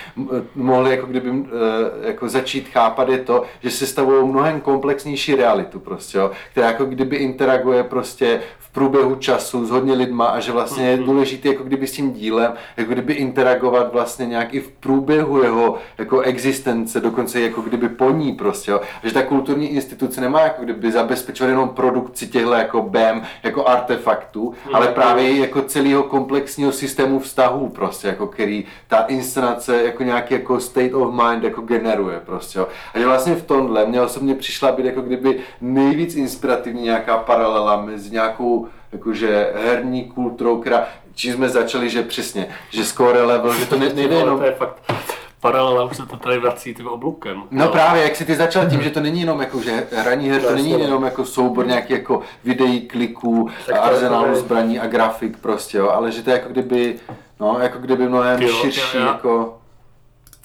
mohli 0.54 0.90
jako 0.90 1.06
kdyby 1.06 1.30
eh, 1.30 2.08
jako 2.08 2.28
začít 2.28 2.68
chápat 2.68 3.08
je 3.08 3.18
to, 3.18 3.42
že 3.60 3.70
se 3.70 3.86
stavují 3.86 4.28
mnohem 4.28 4.60
komplexnější 4.60 5.34
realitu 5.34 5.80
prostě, 5.80 6.18
jo, 6.18 6.30
která 6.50 6.66
jako 6.66 6.84
kdyby 6.84 7.16
interaguje 7.16 7.84
prostě 7.84 8.40
průběhu 8.76 9.14
času 9.14 9.66
s 9.66 9.70
hodně 9.70 9.94
lidma 9.94 10.26
a 10.26 10.40
že 10.40 10.52
vlastně 10.52 10.90
je 10.90 10.96
důležité 10.96 11.48
jako 11.48 11.64
kdyby 11.64 11.86
s 11.86 11.92
tím 11.92 12.12
dílem, 12.12 12.52
jako 12.76 12.92
kdyby 12.92 13.12
interagovat 13.12 13.92
vlastně 13.92 14.26
nějak 14.26 14.54
i 14.54 14.60
v 14.60 14.70
průběhu 14.70 15.42
jeho 15.42 15.78
jako 15.98 16.20
existence, 16.20 17.00
dokonce 17.00 17.40
jako 17.40 17.60
kdyby 17.60 17.88
po 17.88 18.10
ní 18.10 18.32
prostě, 18.32 18.70
jo. 18.70 18.80
A 19.02 19.06
že 19.06 19.14
ta 19.14 19.22
kulturní 19.22 19.68
instituce 19.68 20.20
nemá 20.20 20.40
jako 20.40 20.62
kdyby 20.64 20.92
zabezpečovat 20.92 21.50
jenom 21.50 21.68
produkci 21.68 22.26
těchto 22.26 22.52
jako 22.52 22.82
BEM, 22.82 23.22
jako 23.42 23.68
artefaktů, 23.68 24.54
ale 24.72 24.88
právě 24.88 25.30
i 25.30 25.38
jako 25.38 25.62
celého 25.62 26.02
komplexního 26.02 26.72
systému 26.72 27.18
vztahů 27.18 27.68
prostě, 27.68 28.08
jako 28.08 28.26
který 28.26 28.64
ta 28.88 28.98
inscenace 28.98 29.82
jako 29.82 30.02
nějaký 30.02 30.34
jako 30.34 30.60
state 30.60 30.94
of 30.94 31.14
mind 31.14 31.44
jako 31.44 31.60
generuje 31.60 32.20
prostě, 32.26 32.58
jo. 32.58 32.68
A 32.94 32.98
že 32.98 33.06
vlastně 33.06 33.34
v 33.34 33.46
tomhle 33.46 33.86
mě 33.86 34.00
osobně 34.00 34.34
přišla 34.34 34.72
být 34.72 34.86
jako 34.86 35.00
kdyby 35.00 35.40
nejvíc 35.60 36.14
inspirativní 36.14 36.82
nějaká 36.82 37.16
paralela 37.18 37.82
mezi 37.82 38.10
nějakou 38.10 38.65
jakože 38.92 39.52
herní 39.64 40.04
kulturou, 40.04 40.60
která, 40.60 40.84
čím 41.14 41.32
jsme 41.34 41.48
začali, 41.48 41.90
že 41.90 42.02
přesně, 42.02 42.46
že 42.70 42.84
score 42.84 43.22
level, 43.22 43.54
že 43.54 43.66
to 43.66 43.78
ne, 43.78 43.88
nejde 43.94 44.14
jenom 44.14 44.38
to 44.38 44.44
je 44.44 44.52
fakt 44.52 44.92
paralela, 45.40 45.84
už 45.84 45.96
se 45.96 46.06
to 46.06 46.16
tady 46.16 46.38
vrací 46.38 46.74
tím 46.74 46.86
obloukem. 46.88 47.42
No 47.50 47.68
právě, 47.68 48.02
jak 48.02 48.16
si 48.16 48.24
ty 48.24 48.36
začal 48.36 48.70
tím, 48.70 48.82
že 48.82 48.90
to 48.90 49.00
není 49.00 49.20
jenom 49.20 49.40
jako, 49.40 49.60
že 49.60 49.86
hraní 49.96 50.30
her, 50.30 50.42
to 50.42 50.54
není 50.54 50.72
no. 50.72 50.78
jenom 50.78 51.04
jako 51.04 51.24
soubor 51.24 51.66
nějakých 51.66 51.90
jako 51.90 52.20
videí, 52.44 52.80
kliků, 52.80 53.50
arzenálu 53.80 54.28
je- 54.28 54.36
zbraní 54.36 54.78
a 54.78 54.86
grafik 54.86 55.36
prostě, 55.38 55.78
jo, 55.78 55.88
ale 55.90 56.12
že 56.12 56.22
to 56.22 56.30
je 56.30 56.36
jako 56.36 56.48
kdyby, 56.48 56.96
no, 57.40 57.58
jako 57.60 57.78
kdyby 57.78 58.08
mnohem 58.08 58.42
Jo, 58.42 58.48
širší 58.48 58.96
jo, 58.96 59.02
jo. 59.02 59.06
jako 59.08 59.58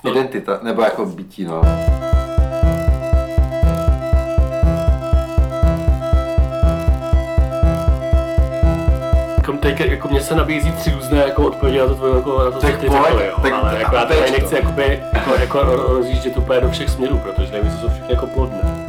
No. 0.04 0.12
identita, 0.12 0.60
nebo 0.62 0.82
jako 0.82 1.06
bytí, 1.06 1.44
no. 1.44 1.62
Teď, 9.62 9.80
jako 9.80 10.08
mně 10.08 10.22
se 10.22 10.36
nabízí 10.36 10.72
tři 10.72 10.92
různé 10.92 11.18
jako 11.18 11.44
odpovědi 11.48 11.80
na 11.80 11.86
to 11.88 11.96
tvoje, 11.96 12.16
jako, 12.16 12.40
na 12.44 12.52
to, 12.52 12.60
co 12.60 12.68
ty 12.68 12.72
řekl, 12.90 13.20
jo. 13.26 13.34
tak- 13.42 13.54
ale 13.54 13.80
jako 13.80 13.96
já 13.96 14.06
tady 14.06 14.32
nechci 14.32 14.56
jakoby, 14.56 15.00
jako, 15.14 15.34
jako 15.40 15.64
rozjíždět 15.64 16.38
úplně 16.38 16.62
do 16.62 16.70
všech 16.70 16.90
směrů, 16.90 17.18
protože 17.24 17.52
nevím, 17.52 17.72
jsou 17.72 17.90
všechny 17.90 18.08
jako 18.14 18.28
plodné. 18.28 18.88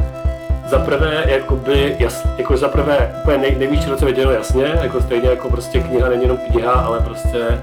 Za 0.67 0.79
prvé, 0.79 1.23
jakoby, 1.27 1.95
jas, 1.99 2.27
jako 2.37 2.57
za 2.57 2.67
prvé, 2.67 3.15
úplně 3.21 3.37
nej, 3.37 3.55
nejvíc 3.55 3.83
široce 3.83 4.05
viděno 4.05 4.31
jasně, 4.31 4.79
jako 4.81 5.01
stejně 5.01 5.29
jako 5.29 5.49
prostě 5.49 5.79
kniha 5.79 6.09
není 6.09 6.21
jenom 6.23 6.37
kniha, 6.37 6.71
ale 6.73 6.99
prostě 6.99 7.61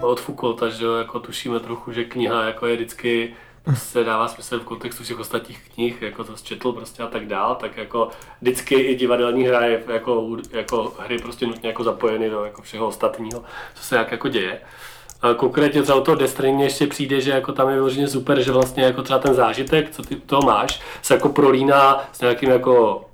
od 0.00 0.20
Foucaulta, 0.20 0.68
že 0.68 0.84
jo, 0.84 0.94
jako 0.94 1.20
tušíme 1.20 1.60
trochu, 1.60 1.92
že 1.92 2.04
kniha 2.04 2.44
jako 2.44 2.66
je 2.66 2.76
vždycky 2.76 3.30
se 3.74 4.04
dává 4.04 4.28
smysl 4.28 4.60
v 4.60 4.64
kontextu 4.64 5.04
všech 5.04 5.18
ostatních 5.18 5.70
knih, 5.74 6.02
jako 6.02 6.24
to 6.24 6.32
četl 6.42 6.72
prostě 6.72 7.02
a 7.02 7.06
tak 7.06 7.26
dál, 7.26 7.54
tak 7.54 7.76
jako 7.76 8.08
vždycky 8.40 8.74
i 8.74 8.94
divadelní 8.94 9.44
hra 9.44 9.60
je 9.64 9.82
jako, 9.88 10.36
jako 10.50 10.94
hry 10.98 11.18
prostě 11.18 11.46
nutně 11.46 11.68
jako 11.68 11.84
zapojeny 11.84 12.30
do 12.30 12.44
jako 12.44 12.62
všeho 12.62 12.86
ostatního, 12.86 13.42
co 13.74 13.82
se 13.82 13.96
jak 13.96 14.12
jako 14.12 14.28
děje. 14.28 14.60
A 15.22 15.34
Konkrétně 15.34 15.82
třeba 15.82 15.98
u 15.98 16.00
toho 16.00 16.18
ještě 16.62 16.86
přijde, 16.86 17.20
že 17.20 17.30
jako 17.30 17.52
tam 17.52 17.68
je 17.68 17.74
vyloženě 17.74 18.08
super, 18.08 18.42
že 18.42 18.52
vlastně 18.52 18.82
jako 18.82 19.02
třeba 19.02 19.18
ten 19.18 19.34
zážitek, 19.34 19.90
co 19.90 20.02
ty 20.02 20.16
toho 20.16 20.42
máš, 20.42 20.80
se 21.02 21.14
jako 21.14 21.28
prolíná 21.28 22.04
s 22.12 22.20
nějakým 22.20 22.50
jako 22.50 23.04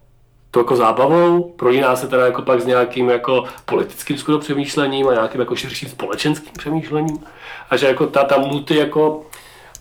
to 0.50 0.60
jako 0.60 0.76
zábavou, 0.76 1.42
prolíná 1.42 1.96
se 1.96 2.08
teda 2.08 2.26
jako 2.26 2.42
pak 2.42 2.60
s 2.60 2.66
nějakým 2.66 3.10
jako 3.10 3.44
politickým 3.64 4.18
skoro 4.18 4.38
přemýšlením 4.38 5.08
a 5.08 5.12
nějakým 5.12 5.40
jako 5.40 5.56
širším 5.56 5.88
společenským 5.88 6.52
přemýšlením. 6.58 7.24
A 7.70 7.76
že 7.76 7.86
jako 7.86 8.06
ta, 8.06 8.24
ta 8.24 8.38
multi 8.38 8.76
jako 8.76 9.26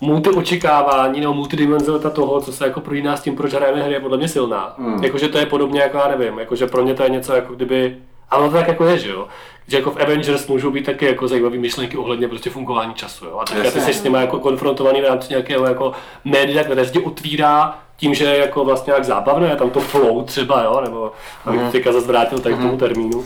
multi 0.02 0.30
očekávání 0.30 1.20
nebo 1.22 1.34
multidimenzionalita 1.34 2.10
toho, 2.10 2.42
co 2.42 2.54
se 2.54 2.66
jako 2.66 2.82
prolíná 2.82 3.18
s 3.18 3.22
tím, 3.22 3.36
proč 3.36 3.54
hrajeme 3.54 3.84
hry, 3.84 3.94
je 3.94 4.00
podle 4.00 4.18
mě 4.18 4.28
silná. 4.28 4.76
Hmm. 4.78 5.04
Jakože 5.04 5.28
to 5.28 5.38
je 5.38 5.46
podobně 5.46 5.82
jako 5.82 5.98
já 5.98 6.08
nevím, 6.18 6.40
jakože 6.40 6.68
pro 6.68 6.84
mě 6.84 6.94
to 6.94 7.04
je 7.04 7.10
něco 7.10 7.34
jako 7.36 7.54
kdyby 7.54 7.98
ale 8.30 8.42
ono 8.44 8.52
to 8.52 8.58
tak 8.58 8.68
jako 8.68 8.86
je, 8.86 8.98
že 8.98 9.10
jo? 9.10 9.28
Že 9.68 9.78
jako 9.78 9.92
v 9.92 10.02
Avengers 10.02 10.48
můžou 10.48 10.72
být 10.72 10.86
taky 10.86 11.06
jako 11.06 11.28
zajímavé 11.28 11.58
myšlenky 11.58 11.98
ohledně 11.98 12.28
prostě 12.28 12.50
fungování 12.50 12.94
času, 12.94 13.26
jo? 13.26 13.40
A 13.40 13.46
teďka 13.46 13.72
ty 13.72 13.82
jsi 13.82 13.94
s 13.94 14.04
nimi 14.04 14.18
jako 14.18 14.40
konfrontovaný 14.40 15.02
v 15.02 15.06
rámci 15.06 15.28
nějakého 15.30 15.66
jako 15.66 15.92
média, 16.26 16.64
které 16.64 16.86
se 16.86 16.92
ti 16.92 17.00
otvírá 17.00 17.80
tím, 17.98 18.14
že 18.14 18.24
je 18.26 18.38
jako 18.38 18.66
vlastně 18.66 18.94
jak 18.94 19.04
zábavné, 19.04 19.50
je 19.50 19.56
tam 19.56 19.70
to 19.70 19.80
flow 19.80 20.24
třeba, 20.24 20.64
jo? 20.64 20.82
Nebo 20.84 21.12
abych 21.46 21.62
Mhm. 21.62 21.72
teďka 21.72 21.92
zase 21.92 22.08
vrátil 22.08 22.40
tady 22.40 22.56
k 22.56 22.62
tomu 22.62 22.78
termínu. 22.78 23.26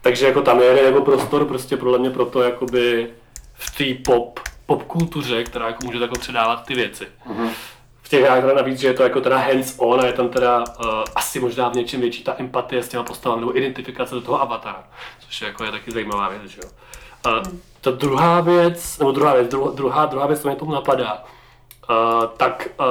Takže 0.00 0.26
jako 0.26 0.42
tam 0.42 0.60
je 0.60 0.82
jako 0.84 1.00
prostor 1.00 1.44
prostě 1.44 1.76
podle 1.76 1.98
mě 1.98 2.10
pro 2.10 2.24
to 2.26 2.42
jakoby 2.42 3.06
v 3.54 3.76
té 3.78 4.12
pop, 4.12 4.40
pop 4.66 4.82
kultuře, 4.82 5.44
která 5.44 5.66
jako 5.66 5.86
může 5.86 5.98
takhle 5.98 6.18
předávat 6.18 6.66
ty 6.66 6.74
věci. 6.74 7.06
V 8.02 8.08
těch 8.08 8.22
hrách 8.22 8.44
navíc, 8.54 8.80
že 8.80 8.86
je 8.86 8.94
to 8.94 9.02
jako 9.02 9.20
teda 9.20 9.38
hands 9.38 9.74
on 9.78 10.00
a 10.00 10.06
je 10.06 10.12
tam 10.12 10.28
teda 10.28 10.58
uh, 10.58 10.84
asi 11.14 11.40
možná 11.40 11.68
v 11.68 11.74
něčem 11.74 12.00
větší 12.00 12.24
ta 12.24 12.34
empatie 12.38 12.82
s 12.82 12.88
těma 12.88 13.02
postavami 13.02 13.40
nebo 13.40 13.56
identifikace 13.58 14.14
do 14.14 14.20
toho 14.20 14.42
avatara, 14.42 14.84
což 15.20 15.40
je 15.40 15.48
jako 15.48 15.64
je 15.64 15.70
taky 15.70 15.90
zajímavá 15.90 16.28
věc, 16.28 16.42
že 16.42 16.60
jo. 16.62 16.70
Uh, 17.26 17.42
ta 17.80 17.90
druhá 17.90 18.40
věc, 18.40 18.98
nebo 18.98 19.12
druhá 19.12 19.34
věc, 19.34 19.48
druhá, 19.48 19.70
druhá, 19.70 20.06
druhá 20.06 20.26
věc, 20.26 20.40
co 20.40 20.48
mě 20.48 20.56
tomu 20.56 20.72
napadá, 20.72 21.24
uh, 21.90 22.26
tak 22.36 22.68
uh, 22.80 22.86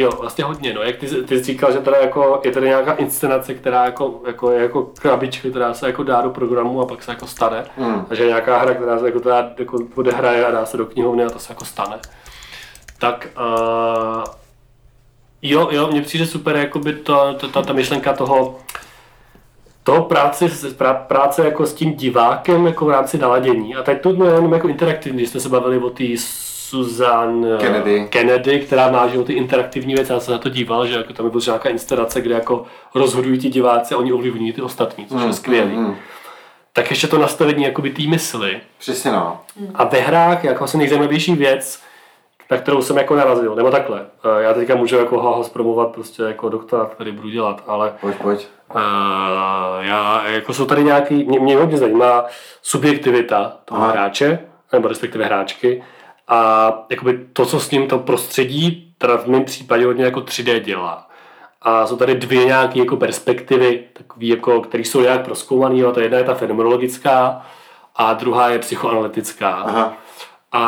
Jo, 0.00 0.10
vlastně 0.20 0.44
hodně, 0.44 0.74
no. 0.74 0.82
Jak 0.82 0.96
ty, 0.96 1.06
ty 1.06 1.38
jsi 1.38 1.44
říkal, 1.44 1.72
že 1.72 1.78
teda 1.78 1.96
jako, 1.96 2.40
je 2.44 2.52
tady 2.52 2.66
nějaká 2.66 2.92
inscenace, 2.92 3.54
která 3.54 3.84
jako, 3.84 4.20
jako, 4.26 4.50
je 4.50 4.62
jako 4.62 4.82
krabička, 4.82 5.48
která 5.48 5.74
se 5.74 5.86
jako 5.86 6.02
dá 6.02 6.22
do 6.22 6.30
programu 6.30 6.80
a 6.80 6.86
pak 6.86 7.02
se 7.02 7.10
jako 7.10 7.26
stane. 7.26 7.64
Hmm. 7.76 8.06
A 8.10 8.14
že 8.14 8.22
je 8.22 8.28
nějaká 8.28 8.58
hra, 8.58 8.74
která 8.74 8.98
se 8.98 9.06
jako, 9.06 9.20
teda, 9.20 9.50
jako 9.58 9.78
odehraje 9.94 10.46
a 10.46 10.50
dá 10.50 10.66
se 10.66 10.76
do 10.76 10.86
knihovny 10.86 11.24
a 11.24 11.30
to 11.30 11.38
se 11.38 11.52
jako 11.52 11.64
stane. 11.64 11.98
Tak 12.98 13.28
uh, 13.38 14.24
jo, 15.42 15.68
jo, 15.70 15.88
mně 15.90 16.02
přijde 16.02 16.26
super 16.26 16.56
jakoby 16.56 16.92
to, 16.92 17.34
to, 17.34 17.48
ta, 17.48 17.62
ta 17.62 17.72
myšlenka 17.72 18.12
toho, 18.12 18.58
toho 19.82 20.02
práce, 20.02 20.46
prá, 20.76 20.94
práce 20.94 21.44
jako 21.44 21.66
s 21.66 21.74
tím 21.74 21.94
divákem 21.94 22.66
jako 22.66 22.84
v 22.84 22.90
rámci 22.90 23.18
naladění. 23.18 23.76
A 23.76 23.82
teď 23.82 24.02
to 24.02 24.12
bylo 24.12 24.28
jenom 24.28 24.52
jako 24.52 24.68
interaktivní, 24.68 25.18
když 25.18 25.30
jsme 25.30 25.40
se 25.40 25.48
bavili 25.48 25.78
o 25.78 25.90
té 25.90 26.04
Susan 26.70 27.46
eh, 27.54 27.58
Kennedy. 27.58 28.06
Kennedy, 28.10 28.60
která 28.60 28.90
má 28.90 29.08
že 29.08 29.18
ty 29.18 29.32
interaktivní 29.32 29.94
věci, 29.94 30.12
já 30.12 30.20
jsem 30.20 30.32
na 30.32 30.38
to 30.38 30.48
díval, 30.48 30.86
že 30.86 30.94
jako 30.94 31.12
tam 31.12 31.26
je 31.26 31.32
nějaká 31.46 31.68
instalace, 31.68 32.20
kde 32.20 32.34
jako 32.34 32.64
rozhodují 32.94 33.38
ti 33.38 33.48
diváci 33.48 33.94
a 33.94 33.98
oni 33.98 34.12
ovlivňují 34.12 34.52
ty 34.52 34.62
ostatní, 34.62 35.06
což 35.06 35.22
je 35.22 35.32
skvělý. 35.32 35.76
mm. 35.76 35.96
Tak 36.72 36.90
ještě 36.90 37.06
to 37.06 37.18
nastavení 37.18 37.64
jakoby 37.64 37.90
té 37.90 38.02
mysli. 38.02 38.60
Přesně 38.78 39.12
no. 39.12 39.40
A 39.74 39.84
ve 39.84 39.98
hrách 40.00 40.44
jako 40.44 40.64
asi 40.64 40.78
nejzajímavější 40.78 41.34
věc, 41.34 41.82
na 42.50 42.56
kterou 42.56 42.82
jsem 42.82 42.96
jako 42.96 43.16
narazil, 43.16 43.54
nebo 43.54 43.70
takhle. 43.70 44.06
eh, 44.38 44.42
Já 44.42 44.54
teďka 44.54 44.74
můžu 44.74 44.96
jako 44.96 45.20
hahos 45.20 45.48
promovat 45.48 45.88
prostě 45.88 46.22
jako 46.22 46.48
doktora, 46.48 46.84
který 46.84 47.12
budu 47.12 47.28
dělat, 47.28 47.62
ale 47.66 47.92
Pojď, 48.00 48.16
pojď. 48.16 48.46
Uh, 48.74 48.80
já, 49.80 50.22
jako 50.28 50.54
jsou 50.54 50.66
tady 50.66 50.84
nějaký, 50.84 51.24
mě, 51.24 51.40
mě 51.40 51.56
hodně 51.56 51.78
zajímá 51.78 52.24
subjektivita 52.62 53.56
toho 53.64 53.82
Aha. 53.82 53.92
hráče, 53.92 54.38
nebo 54.72 54.88
respektive 54.88 55.24
hráčky 55.24 55.82
a 56.30 56.72
jakoby 56.90 57.26
to, 57.32 57.46
co 57.46 57.60
s 57.60 57.70
ním 57.70 57.88
to 57.88 57.98
prostředí, 57.98 58.94
teda 58.98 59.16
v 59.16 59.26
mém 59.26 59.44
případě 59.44 59.86
hodně 59.86 60.04
jako 60.04 60.20
3D 60.20 60.60
dělá. 60.60 61.08
A 61.62 61.86
jsou 61.86 61.96
tady 61.96 62.14
dvě 62.14 62.44
nějaké 62.44 62.78
jako 62.78 62.96
perspektivy, 62.96 63.84
takový 63.92 64.28
jako, 64.28 64.60
které 64.60 64.84
jsou 64.84 65.00
nějak 65.00 65.24
proskoumané, 65.24 65.84
a 65.84 65.92
ta 65.92 66.00
jedna 66.00 66.18
je 66.18 66.24
ta 66.24 66.34
fenomenologická 66.34 67.46
a 67.96 68.12
druhá 68.12 68.48
je 68.48 68.58
psychoanalytická. 68.58 69.50
Aha. 69.50 69.92
A 70.52 70.60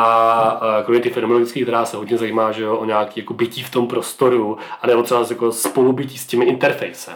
a 0.63 0.83
kromě 0.83 1.01
ty 1.01 1.09
fenomenologické, 1.09 1.61
která 1.61 1.85
se 1.85 1.97
hodně 1.97 2.17
zajímá 2.17 2.51
že 2.51 2.63
jo, 2.63 2.77
o 2.77 2.85
nějaké 2.85 3.19
jako 3.19 3.33
bytí 3.33 3.63
v 3.63 3.71
tom 3.71 3.87
prostoru, 3.87 4.57
a 4.81 4.87
nebo 4.87 5.03
třeba 5.03 5.25
jako 5.29 5.51
spolubytí 5.51 6.17
s 6.17 6.25
tím 6.25 6.41
interfejsem. 6.41 7.15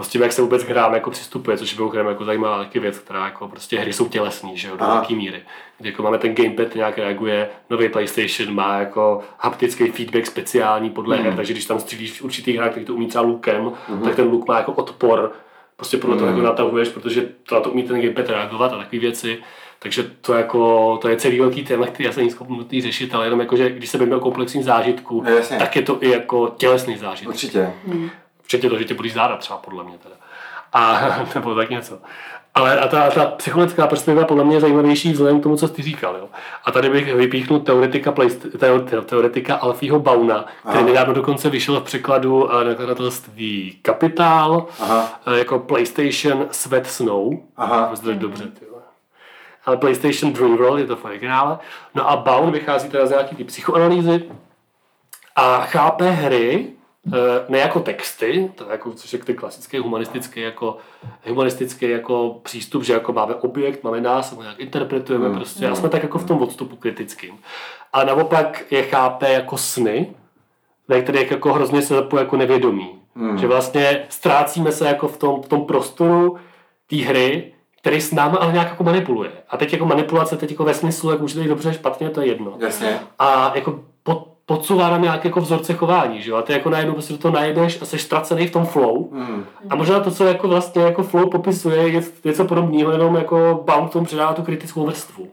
S 0.00 0.08
tím, 0.08 0.22
jak 0.22 0.32
se 0.32 0.42
vůbec 0.42 0.64
k 0.64 0.68
hrám 0.68 0.94
jako 0.94 1.10
přistupuje, 1.10 1.56
což 1.58 1.72
je 1.72 1.78
mimochodem 1.78 2.06
jako 2.06 2.24
zajímavá 2.24 2.58
taky 2.58 2.80
věc, 2.80 2.98
která 2.98 3.24
jako 3.24 3.48
prostě 3.48 3.78
hry 3.78 3.92
jsou 3.92 4.08
tělesní, 4.08 4.56
že 4.56 4.68
jo, 4.68 4.76
do 4.76 4.84
velké 4.86 5.14
míry. 5.14 5.42
Kdy 5.78 5.88
jako 5.88 6.02
máme 6.02 6.18
ten 6.18 6.34
gamepad 6.34 6.74
nějak 6.74 6.98
reaguje, 6.98 7.48
nový 7.70 7.88
PlayStation 7.88 8.54
má 8.54 8.78
jako 8.78 9.20
haptický 9.38 9.86
feedback 9.86 10.26
speciální 10.26 10.90
podle 10.90 11.16
her, 11.16 11.36
takže 11.36 11.52
když 11.52 11.66
tam 11.66 11.80
střílíš 11.80 12.20
v 12.20 12.24
určitých 12.24 12.56
hrách, 12.56 12.70
který 12.70 12.86
to 12.86 12.94
umí 12.94 13.06
třeba 13.06 13.24
lukem, 13.24 13.72
tak 14.04 14.14
ten 14.16 14.28
luk 14.28 14.48
má 14.48 14.56
jako 14.58 14.72
odpor, 14.72 15.32
prostě 15.76 15.96
podle 15.96 16.16
toho, 16.16 16.26
jak 16.26 16.36
ho 16.36 16.42
natahuješ, 16.42 16.88
protože 16.88 17.28
to 17.48 17.54
na 17.54 17.60
to 17.60 17.70
umí 17.70 17.82
ten 17.82 18.00
gamepad 18.00 18.28
reagovat 18.28 18.72
a 18.72 18.76
takové 18.78 18.98
věci. 19.00 19.38
Takže 19.78 20.10
to, 20.20 20.34
jako, 20.34 20.96
to 21.02 21.08
je 21.08 21.16
celý 21.16 21.38
velký 21.40 21.64
téma, 21.64 21.86
který 21.86 22.04
já 22.06 22.12
jsem 22.12 22.30
schopný 22.30 22.82
řešit, 22.82 23.14
ale 23.14 23.26
jenom 23.26 23.40
jako, 23.40 23.56
že 23.56 23.70
když 23.70 23.90
se 23.90 23.98
bavíme 23.98 24.16
o 24.16 24.20
komplexním 24.20 24.62
zážitku, 24.62 25.22
No, 25.22 25.30
jasně. 25.30 25.56
tak 25.58 25.76
je 25.76 25.82
to 25.82 26.02
i 26.02 26.10
jako 26.10 26.54
tělesný 26.56 26.96
zážitek. 26.96 27.28
Určitě. 27.28 27.70
Včetně 28.46 28.68
toho, 28.68 28.78
že 28.78 28.84
tě 28.84 28.94
bolí 28.94 29.10
záda 29.10 29.36
třeba, 29.36 29.58
podle 29.58 29.84
mě 29.84 29.98
teda. 29.98 30.14
A, 30.72 31.00
nebo 31.34 31.54
tak 31.54 31.70
něco. 31.70 31.98
Ale 32.54 32.80
a 32.80 32.88
ta, 32.88 33.10
ta 33.10 33.24
psychologická 33.24 33.86
perspektiva 33.86 34.26
podle 34.26 34.44
mě 34.44 34.56
je 34.56 34.60
zajímavější 34.60 35.12
vzhledem 35.12 35.40
k 35.40 35.42
tomu, 35.42 35.56
co 35.56 35.68
jsi 35.68 35.82
říkal. 35.82 36.16
Jo. 36.16 36.28
A 36.64 36.72
tady 36.72 36.90
bych 36.90 37.14
vypíchnul 37.14 37.60
teoretika, 37.60 38.14
teoretika 39.06 39.54
Alfího 39.54 39.98
Bauna, 39.98 40.44
který 40.60 40.78
Aha. 40.78 40.86
nedávno 40.86 41.14
dokonce 41.14 41.50
vyšel 41.50 41.80
v 41.80 41.84
překladu 41.84 42.54
eh, 42.54 42.64
nakladatelství 42.64 43.78
Kapitál, 43.82 44.66
Aha. 44.80 45.20
eh, 45.26 45.38
jako 45.38 45.58
PlayStation 45.58 46.46
Sweat 46.50 46.86
Snow. 46.86 47.32
Aha. 47.56 47.92
To 48.02 48.10
je 48.10 48.16
dobře, 48.16 48.44
ty. 48.44 48.66
Ale 49.66 49.76
PlayStation 49.76 50.32
Dream 50.32 50.56
World 50.56 50.78
je 50.78 50.86
to 50.86 50.96
v 50.96 51.04
originále. 51.04 51.58
No 51.94 52.10
a 52.10 52.16
Baun 52.16 52.52
vychází 52.52 52.88
teda 52.88 53.06
z 53.06 53.10
nějaký 53.10 53.36
ty 53.36 53.44
psychoanalýzy 53.44 54.24
a 55.36 55.60
chápe 55.60 56.10
hry 56.10 56.66
ne 57.48 57.58
jako 57.58 57.80
texty, 57.80 58.52
to 58.54 58.64
je 58.64 58.70
jako, 58.70 58.92
což 58.92 59.12
je 59.12 59.18
ty 59.18 59.34
klasický 59.34 59.78
humanistický 59.78 60.40
jako, 60.40 60.76
humanistický 61.28 61.90
jako 61.90 62.40
přístup, 62.42 62.84
že 62.84 62.92
jako 62.92 63.12
máme 63.12 63.34
objekt, 63.34 63.84
máme 63.84 64.00
nás, 64.00 64.30
nebo 64.30 64.42
nějak 64.42 64.60
interpretujeme 64.60 65.30
prostě 65.30 65.68
a 65.68 65.74
jsme 65.74 65.88
tak 65.88 66.02
jako 66.02 66.18
v 66.18 66.26
tom 66.26 66.42
odstupu 66.42 66.76
kritickým. 66.76 67.38
A 67.92 68.04
naopak 68.04 68.72
je 68.72 68.82
chápe 68.82 69.32
jako 69.32 69.58
sny, 69.58 70.14
ve 70.88 71.02
kterých 71.02 71.30
jako 71.30 71.52
hrozně 71.52 71.82
se 71.82 71.94
zapojí 71.94 72.22
jako 72.22 72.36
nevědomí. 72.36 72.90
Hmm. 73.16 73.38
Že 73.38 73.46
vlastně 73.46 74.06
ztrácíme 74.08 74.72
se 74.72 74.86
jako 74.86 75.08
v 75.08 75.16
tom, 75.16 75.42
v 75.42 75.48
tom 75.48 75.64
prostoru 75.64 76.36
té 76.86 76.96
hry, 76.96 77.52
který 77.80 78.00
s 78.00 78.12
námi 78.12 78.36
ale 78.40 78.52
nějak 78.52 78.68
jako 78.68 78.84
manipuluje. 78.84 79.30
A 79.48 79.56
teď 79.56 79.72
jako 79.72 79.86
manipulace, 79.86 80.36
teď 80.36 80.50
jako 80.50 80.64
ve 80.64 80.74
smyslu, 80.74 81.10
jak 81.10 81.20
může 81.20 81.40
být 81.40 81.48
dobře, 81.48 81.74
špatně, 81.74 82.10
to 82.10 82.20
je 82.20 82.26
jedno. 82.26 82.54
Jasně. 82.58 83.00
A 83.18 83.52
jako 83.54 83.80
pod, 84.02 84.35
podsouvá 84.46 84.90
nám 84.90 85.02
nějaké 85.02 85.28
jako 85.28 85.40
vzorce 85.40 85.74
chování, 85.74 86.22
že 86.22 86.30
jo? 86.30 86.36
A 86.36 86.42
ty 86.42 86.52
jako 86.52 86.70
najednou 86.70 86.92
prostě 86.94 87.12
do 87.12 87.18
toho 87.18 87.34
najedeš 87.34 87.82
a 87.82 87.84
jsi 87.84 87.98
ztracený 87.98 88.46
v 88.46 88.50
tom 88.50 88.66
flow. 88.66 89.08
Mm. 89.12 89.44
A 89.70 89.76
možná 89.76 90.00
to, 90.00 90.10
co 90.10 90.24
jako 90.24 90.48
vlastně 90.48 90.82
jako 90.82 91.02
flow 91.02 91.30
popisuje, 91.30 91.88
je 91.88 92.02
něco- 92.24 92.44
podobného, 92.44 92.92
jenom 92.92 93.14
jako 93.16 93.60
Baum 93.64 93.88
k 93.88 93.92
tomu 93.92 94.04
přidává 94.04 94.32
tu 94.34 94.42
kritickou 94.42 94.86
vrstvu. 94.86 95.28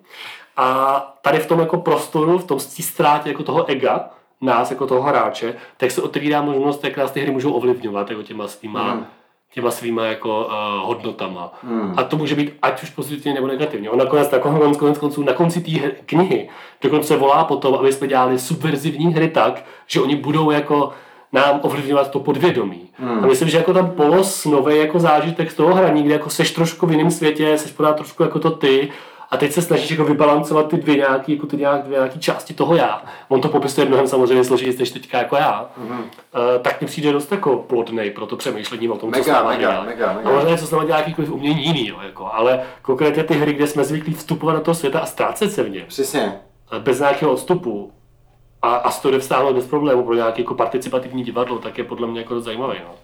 A 0.57 0.99
tady 1.22 1.40
v 1.40 1.48
tom 1.48 1.60
jako 1.60 1.77
prostoru, 1.77 2.38
v 2.38 2.44
tom 2.44 2.57
té 2.60 2.84
ztrátě 2.84 3.30
jako 3.30 3.44
toho 3.44 3.65
ega, 3.69 4.10
nás 4.41 4.72
jako 4.72 4.88
toho 4.88 5.02
hráče, 5.02 5.56
tak 5.77 5.91
se 5.91 6.02
otevírá 6.02 6.41
možnost, 6.41 6.84
jak 6.84 6.98
nás 6.98 7.11
ty 7.11 7.22
hry 7.22 7.31
můžou 7.31 7.53
ovlivňovat 7.53 8.10
jako 8.10 8.23
těma 8.23 8.48
svýma, 8.48 8.94
Mm. 8.94 9.06
Těma 9.53 9.71
svýma 9.71 10.05
jako 10.05 10.45
uh, 10.45 10.88
hodnotama. 10.88 11.53
Mm. 11.63 11.93
A 11.97 12.03
to 12.03 12.17
může 12.17 12.35
být 12.35 12.53
ať 12.61 12.84
už 12.84 12.89
pozitivně 12.89 13.34
nebo 13.34 13.47
negativně. 13.47 13.89
On 13.89 13.99
nakonec, 13.99 14.31
nakonec, 14.31 14.77
konec 14.77 14.97
konců, 14.97 15.23
na 15.23 15.34
konci 15.34 15.61
té 15.61 15.91
knihy 16.05 16.49
dokonce 16.81 17.17
volá 17.17 17.43
po 17.43 17.55
tom, 17.55 17.75
aby 17.75 17.93
jsme 17.93 18.07
dělali 18.07 18.39
subverzivní 18.39 19.13
hry 19.13 19.27
tak, 19.27 19.65
že 19.88 20.01
oni 20.01 20.15
budou 20.15 20.51
jako 20.51 20.91
nám 21.34 21.59
ovlivňovat 21.63 22.11
to 22.11 22.19
podvědomí. 22.19 22.89
Hmm. 22.99 23.23
A 23.23 23.27
myslím, 23.27 23.49
že 23.49 23.57
jako 23.57 23.73
tam 23.73 23.91
polos 23.91 24.45
nový 24.45 24.77
jako 24.77 24.99
zážitek 24.99 25.51
z 25.51 25.55
toho 25.55 25.75
hraní, 25.75 26.03
kde 26.03 26.13
jako 26.13 26.30
seš 26.30 26.51
trošku 26.51 26.88
v 26.88 26.91
jiném 26.91 27.11
světě, 27.11 27.57
seš 27.57 27.71
pořád 27.71 27.95
trošku 27.95 28.23
jako 28.23 28.39
to 28.39 28.51
ty, 28.51 28.89
a 29.34 29.38
teď 29.38 29.51
se 29.51 29.61
snažíš 29.61 29.89
jako 29.91 30.03
vybalancovat 30.05 30.68
ty 30.68 30.77
dvě 30.77 30.95
nějaký, 30.95 31.34
jako 31.34 31.47
ty 31.47 31.57
nějak, 31.57 31.84
dvě 31.84 31.97
nějaký 31.97 32.19
části 32.19 32.53
toho 32.53 32.76
já. 32.76 33.01
On 33.30 33.41
to 33.41 33.49
popisuje 33.49 33.88
mnohem 33.88 34.07
samozřejmě 34.07 34.43
složitěji 34.43 34.77
než 34.77 34.91
teďka 34.91 35.18
jako 35.18 35.35
já. 35.35 35.69
Mm-hmm. 35.81 35.99
Uh, 35.99 36.61
tak 36.61 36.81
mi 36.81 36.88
přijde 36.88 37.11
dost 37.11 37.31
jako 37.31 37.57
plodnej 37.57 38.11
pro 38.11 38.26
to 38.26 38.35
přemýšlení 38.38 38.89
o 38.89 38.97
tom, 38.97 39.14
co 39.14 39.19
Mega, 39.19 39.23
s 39.23 39.27
náma 39.27 39.49
mega, 39.49 39.60
dělá. 39.60 39.84
mega, 39.84 40.14
mega. 40.14 40.30
A 40.30 40.34
možná 40.34 40.49
něco 40.49 40.68
s 40.68 40.72
náma 40.72 40.85
dělá 40.85 40.97
jakýkoliv 40.97 41.31
umění 41.31 41.65
jiný, 41.65 41.88
jo, 41.88 41.97
jako, 42.03 42.30
ale 42.34 42.61
konkrétně 42.81 43.23
ty 43.23 43.34
hry, 43.34 43.53
kde 43.53 43.68
jsme 43.68 43.84
zvyklí 43.84 44.14
vstupovat 44.14 44.53
do 44.53 44.61
toho 44.61 44.76
světa 44.76 44.99
a 44.99 45.05
ztrácet 45.05 45.51
se 45.51 45.64
v 45.64 45.69
něm, 45.69 45.84
Přesně. 45.88 46.34
bez 46.80 46.99
nějakého 46.99 47.31
odstupu 47.31 47.91
a, 48.61 48.76
a 48.76 48.91
z 48.91 48.99
toho 48.99 49.11
jde 49.11 49.19
vstáhnout 49.19 49.55
bez 49.55 49.65
problému 49.65 50.03
pro 50.03 50.14
nějaké 50.15 50.41
jako 50.41 50.53
participativní 50.55 51.23
divadlo, 51.23 51.57
tak 51.60 51.77
je 51.77 51.84
podle 51.84 52.07
mě 52.07 52.19
jako 52.19 52.34
dost 52.34 52.43
zajímavý. 52.43 52.77
No. 52.84 52.95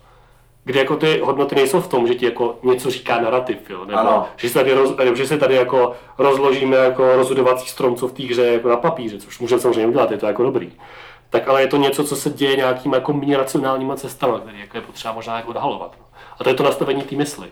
Kde 0.64 0.80
jako 0.80 0.96
ty 0.96 1.20
hodnoty 1.24 1.56
nejsou 1.56 1.82
v 1.82 1.88
tom, 1.88 2.08
že 2.08 2.16
ti 2.16 2.26
jako 2.26 2.60
něco 2.64 2.90
říká 2.90 3.20
narrativ, 3.22 3.70
jo? 3.70 3.86
nebo 3.86 4.00
Ano. 4.00 4.26
že 4.38 4.50
se 4.50 4.54
tady, 4.54 4.74
roz, 4.74 4.96
nebo 5.04 5.16
že 5.16 5.28
se 5.28 5.38
tady 5.38 5.56
jako 5.56 5.94
rozložíme 6.18 6.78
jako 6.78 7.16
rozhodovací 7.16 7.68
strom, 7.70 7.96
co 7.96 8.08
v 8.08 8.12
té 8.14 8.24
hře 8.24 8.46
jako 8.46 8.70
na 8.70 8.78
papíře, 8.78 9.18
což 9.18 9.40
můžeme 9.40 9.62
samozřejmě 9.62 9.88
udělat, 9.88 10.12
je 10.12 10.18
to 10.18 10.28
jako 10.28 10.44
dobrý. 10.44 10.72
Tak 11.30 11.48
ale 11.48 11.62
je 11.62 11.68
to 11.68 11.78
něco, 11.78 12.04
co 12.04 12.16
se 12.16 12.30
děje 12.30 12.56
nějakýma 12.56 12.96
jako 12.96 13.14
méně 13.14 13.38
racionálníma 13.38 13.96
cestama, 13.96 14.40
které 14.40 14.58
jako 14.60 14.78
je 14.78 14.82
potřeba 14.82 15.14
možná 15.14 15.36
jako 15.36 15.50
odhalovat. 15.50 15.96
No. 16.00 16.06
A 16.40 16.44
to 16.44 16.50
je 16.50 16.56
to 16.56 16.64
nastavení 16.64 17.02
té 17.02 17.16
mysli. 17.16 17.48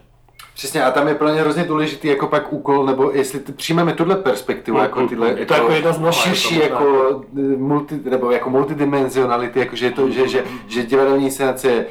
Přesně, 0.54 0.84
a 0.84 0.92
tam 0.92 1.08
je 1.08 1.16
pro 1.16 1.30
ně 1.30 1.42
hrozně 1.42 1.64
důležitý 1.64 2.08
jako 2.08 2.28
pak 2.28 2.54
úkol, 2.54 2.86
nebo 2.86 3.12
jestli 3.12 3.40
ty 3.40 3.52
přijmeme 3.52 3.94
tuhle 3.94 4.16
perspektivu, 4.16 4.78
Mm, 4.78 4.84
jako 4.84 5.00
mm, 5.00 5.08
tyhle, 5.10 5.30
je 5.30 5.46
to 5.46 5.54
jako 5.54 5.72
jedna 5.72 5.92
z 5.94 5.98
mnoha, 6.00 6.12
širší, 6.12 6.56
je 6.56 6.62
to 6.62 6.74
jako, 6.74 7.22
multi, 7.58 8.00
nebo 8.04 8.32
jako 8.32 8.50
multidimenzionality, 8.50 9.60
jako 9.60 9.76
že, 9.76 9.86
je 9.86 9.92
to, 9.92 10.10
že, 10.10 10.28
že, 10.28 10.44
že 10.68 10.84
divadelní 10.84 11.26
inscenace 11.26 11.68
je 11.72 11.86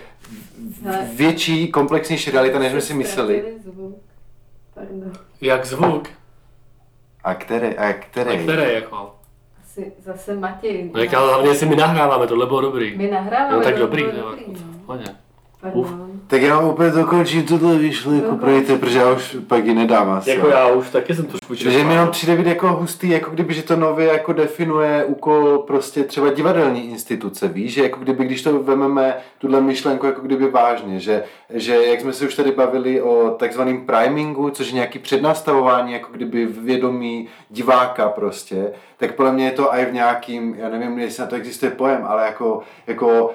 větší, 1.15 1.69
komplexnější 1.69 2.31
realita, 2.31 2.59
než 2.59 2.73
jsme 2.73 2.81
si 2.81 2.95
mysleli. 2.95 3.45
Zvuk. 3.65 3.99
Pardon. 4.75 5.13
Jak 5.41 5.65
zvuk, 5.65 6.09
A 7.25 7.35
které, 7.35 7.75
a 7.75 7.93
které? 7.93 8.31
a 8.31 8.43
které 8.43 8.73
jako. 8.73 9.15
Asi 9.65 9.93
zase 10.05 10.35
Matěj. 10.35 10.91
No 10.95 11.01
jak 11.01 11.15
ale 11.15 11.33
hlavně 11.35 11.55
si 11.55 11.67
my 11.67 11.77
nahráváme, 11.77 12.27
tohle 12.27 12.47
bylo 12.47 12.61
dobrý. 12.61 12.97
My 12.97 13.11
nahráváme. 13.11 13.57
No 13.57 13.63
tak 13.63 13.79
dobrý, 13.79 14.03
dobrý, 14.03 14.17
jako 14.21 14.95
no. 14.95 15.26
Pardon. 15.61 16.21
Tak 16.27 16.43
já 16.43 16.61
úplně 16.61 16.91
dokončím 16.91 17.43
tohle 17.43 17.79
vyšli, 17.79 18.21
kuprejte, 18.21 18.79
protože 18.79 18.99
já 18.99 19.13
už 19.13 19.37
pak 19.47 19.67
ji 19.67 19.75
nedám 19.75 20.11
asi. 20.11 20.31
Jako 20.31 20.49
já 20.49 20.69
už 20.69 20.91
taky 20.91 21.15
jsem 21.15 21.25
trošku 21.25 21.55
Že 21.55 21.85
mi 21.85 21.93
jenom 21.93 22.09
přijde 22.09 22.37
být 22.37 22.47
jako 22.47 22.73
hustý, 22.73 23.09
jako 23.09 23.31
kdyby, 23.31 23.55
že 23.55 23.63
to 23.63 23.77
nově 23.77 24.07
jako 24.07 24.33
definuje 24.33 25.05
úkol 25.05 25.59
prostě 25.59 26.05
třeba 26.05 26.33
divadelní 26.33 26.91
instituce, 26.91 27.49
víš, 27.49 27.73
že 27.73 27.83
jako 27.83 28.01
kdyby, 28.01 28.25
když 28.25 28.43
to 28.43 28.63
vememe 28.63 29.17
tuhle 29.39 29.61
myšlenku 29.61 30.07
jako 30.07 30.21
kdyby 30.21 30.49
vážně, 30.51 31.01
že, 31.01 31.25
že 31.51 31.75
jak 31.75 32.01
jsme 32.01 32.13
se 32.13 32.27
už 32.27 32.35
tady 32.35 32.53
bavili 32.53 33.03
o 33.03 33.37
takzvaném 33.39 33.87
primingu, 33.87 34.51
což 34.51 34.67
je 34.67 34.75
nějaký 34.75 34.99
přednastavování 34.99 35.93
jako 35.93 36.13
kdyby 36.13 36.47
vědomí 36.47 37.29
diváka 37.51 38.09
prostě, 38.09 38.73
tak 38.97 39.15
podle 39.15 39.33
mě 39.33 39.45
je 39.45 39.51
to 39.51 39.75
i 39.75 39.85
v 39.85 39.93
nějakým, 39.93 40.55
já 40.59 40.69
nevím, 40.69 40.99
jestli 40.99 41.21
na 41.21 41.27
to 41.27 41.37
existuje 41.37 41.71
pojem, 41.71 42.05
ale 42.05 42.27
jako, 42.27 42.63
jako 42.87 43.35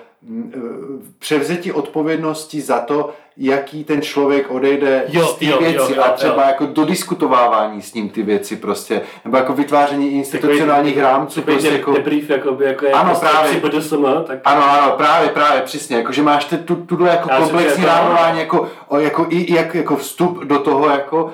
převzetí 1.19 1.71
odpovědnosti 1.71 2.61
za 2.61 2.79
to, 2.79 3.09
jaký 3.37 3.83
ten 3.83 4.01
člověk 4.01 4.51
odejde 4.51 5.03
Jo, 5.07 5.25
z 5.25 5.35
té 5.35 5.45
jo, 5.45 5.59
věci 5.59 5.75
jo, 5.75 5.89
jo, 5.95 6.01
a 6.03 6.09
třeba 6.09 6.33
jo. 6.41 6.47
jako 6.47 6.65
dodiskutovávání 6.65 7.81
s 7.81 7.93
ním 7.93 8.09
ty 8.09 8.23
věci 8.23 8.55
prostě, 8.55 9.01
nebo 9.25 9.37
jako 9.37 9.53
vytváření 9.53 10.11
institucionálních 10.11 10.97
rámců 10.99 11.39
Takový 11.41 11.55
prostě 11.55 11.69
de- 11.71 11.77
jako... 11.77 11.93
debrief, 11.93 12.29
jakoby, 12.29 12.65
jako 12.65 12.85
je 12.85 12.91
Ano, 12.91 13.09
prostě 13.09 13.27
právě. 13.27 13.59
BDSM, 13.59 14.05
tak 14.27 14.39
Ano, 14.45 14.63
ano, 14.71 14.93
právě, 14.97 15.29
právě, 15.29 15.61
přesně, 15.61 15.97
jako, 15.97 16.11
že 16.11 16.21
máš 16.21 16.45
te, 16.45 16.57
tu, 16.57 16.75
tuhle 16.75 17.09
jako 17.09 17.29
Já 17.31 17.37
komplexní 17.39 17.83
to- 17.83 17.89
rámování, 17.89 18.39
jako, 18.39 18.67
o, 18.87 18.99
jako, 18.99 19.25
i, 19.29 19.53
jak, 19.53 19.75
jako 19.75 19.95
vstup 19.95 20.43
do 20.43 20.59
toho, 20.59 20.89
jako, 20.89 21.23
uh, 21.23 21.31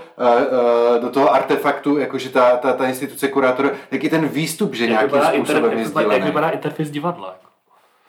uh, 0.96 1.02
do 1.02 1.10
toho 1.10 1.34
artefaktu, 1.34 1.98
jako, 1.98 2.18
že 2.18 2.30
ta, 2.30 2.58
ta, 2.58 2.74
ta 2.74 2.88
instituce 2.88 3.28
kurátora, 3.28 3.70
tak 3.90 4.04
i 4.04 4.10
ten 4.10 4.28
výstup, 4.28 4.74
že 4.76 4.84
jak 4.84 4.92
nějakým 4.92 5.16
inter, 5.18 5.36
způsobem 5.36 5.64
je 5.72 5.78
jak, 5.78 5.88
vypadá, 5.88 6.02
jak 6.02 6.08
sdílený. 6.12 6.26
vypadá 6.26 6.50
interface 6.50 6.90
divadla. 6.90 7.28
Jako. 7.28 7.47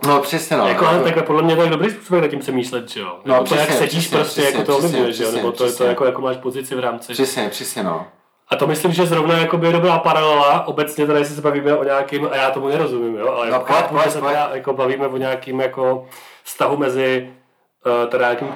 No, 0.06 0.20
přesně, 0.20 0.56
no. 0.56 0.68
jako, 0.68 0.86
ale 0.86 1.02
takhle 1.02 1.22
podle 1.22 1.42
mě 1.42 1.56
to 1.56 1.62
je 1.62 1.70
dobrý 1.70 1.90
způsob, 1.90 2.12
jak 2.14 2.22
nad 2.22 2.28
tím 2.30 2.38
přemýšlet, 2.38 2.88
že 2.88 3.00
jo? 3.00 3.18
No, 3.24 3.34
Jako 3.34 3.46
to, 3.46 3.54
jak 3.54 3.68
přesně, 3.68 3.86
sedíš 3.86 4.00
přesně, 4.06 4.18
prostě, 4.18 4.40
přesně, 4.42 4.58
jako 4.58 4.72
to 4.72 4.78
přesně, 4.78 4.86
ovlivňuje, 4.98 5.12
že 5.12 5.22
jo? 5.22 5.28
přesně, 5.28 5.42
Nebo 5.42 5.52
to 5.52 5.64
je 5.64 5.68
to, 5.70 5.74
přesně. 5.74 5.86
jako, 5.86 6.04
jako 6.04 6.22
máš 6.22 6.36
pozici 6.36 6.74
v 6.74 6.78
rámci. 6.80 7.12
Přesně, 7.12 7.48
přesně, 7.48 7.82
no. 7.82 8.06
A 8.48 8.56
to 8.56 8.66
myslím, 8.66 8.92
že 8.92 9.06
zrovna 9.06 9.38
jakoby 9.38 9.66
je 9.66 9.72
dobrá 9.72 9.98
paralela, 9.98 10.66
obecně 10.66 11.06
teda, 11.06 11.18
jestli 11.18 11.34
se 11.34 11.40
bavíme 11.40 11.76
o 11.76 11.84
nějakým, 11.84 12.28
a 12.32 12.36
já 12.36 12.50
tomu 12.50 12.68
nerozumím, 12.68 13.16
jo, 13.16 13.28
ale 13.28 13.46
No, 13.46 13.52
jako, 13.52 13.72
pojď, 13.72 13.84
pojď, 13.86 14.12
se 14.12 14.20
teda 14.20 14.50
jako 14.54 14.72
bavíme 14.72 15.06
o 15.06 15.16
nějakým 15.16 15.60
jako 15.60 16.06
vztahu 16.44 16.76
mezi 16.76 17.30
uh, 17.86 18.10
teda 18.10 18.24
nějakým 18.26 18.48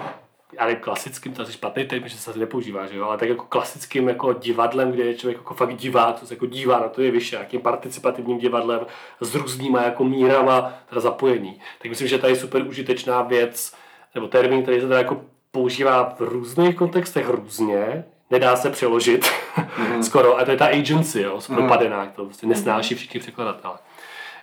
já 0.58 0.64
nevím, 0.64 0.80
klasickým, 0.82 1.32
to 1.32 1.42
je 1.42 1.44
asi 1.44 1.52
špatný 1.52 1.84
termín, 1.84 2.08
že 2.08 2.16
se 2.16 2.30
asi 2.30 2.38
nepoužívá, 2.38 2.86
že 2.86 2.96
jo, 2.96 3.04
ale 3.04 3.18
tak 3.18 3.28
jako 3.28 3.44
klasickým 3.44 4.08
jako 4.08 4.32
divadlem, 4.32 4.92
kde 4.92 5.04
je 5.04 5.14
člověk 5.14 5.38
jako 5.38 5.54
fakt 5.54 5.76
divák, 5.76 6.16
co 6.20 6.26
se 6.26 6.34
jako 6.34 6.46
dívá 6.46 6.80
na 6.80 6.88
to 6.88 7.02
je 7.02 7.10
vyšší, 7.10 7.34
nějakým 7.34 7.60
participativním 7.60 8.38
divadlem 8.38 8.80
s 9.20 9.34
různýma 9.34 9.82
jako 9.82 10.04
mírama 10.04 10.74
teda 10.88 11.00
zapojení. 11.00 11.60
Tak 11.82 11.90
myslím, 11.90 12.08
že 12.08 12.18
tady 12.18 12.32
je 12.32 12.36
super 12.36 12.66
užitečná 12.66 13.22
věc, 13.22 13.74
nebo 14.14 14.28
termín, 14.28 14.62
který 14.62 14.80
se 14.80 14.86
teda 14.86 14.98
jako 14.98 15.20
používá 15.50 16.14
v 16.18 16.20
různých 16.20 16.76
kontextech 16.76 17.28
různě, 17.28 18.04
nedá 18.30 18.56
se 18.56 18.70
přeložit 18.70 19.26
skoro, 20.02 20.38
a 20.38 20.44
to 20.44 20.50
je 20.50 20.56
ta 20.56 20.66
agency, 20.66 21.22
jo, 21.22 21.40
s 21.40 21.46
propadená, 21.46 22.06
to 22.06 22.24
prostě 22.24 22.46
nesnáší 22.46 22.94
všichni 22.94 23.20
překladatelé. 23.20 23.74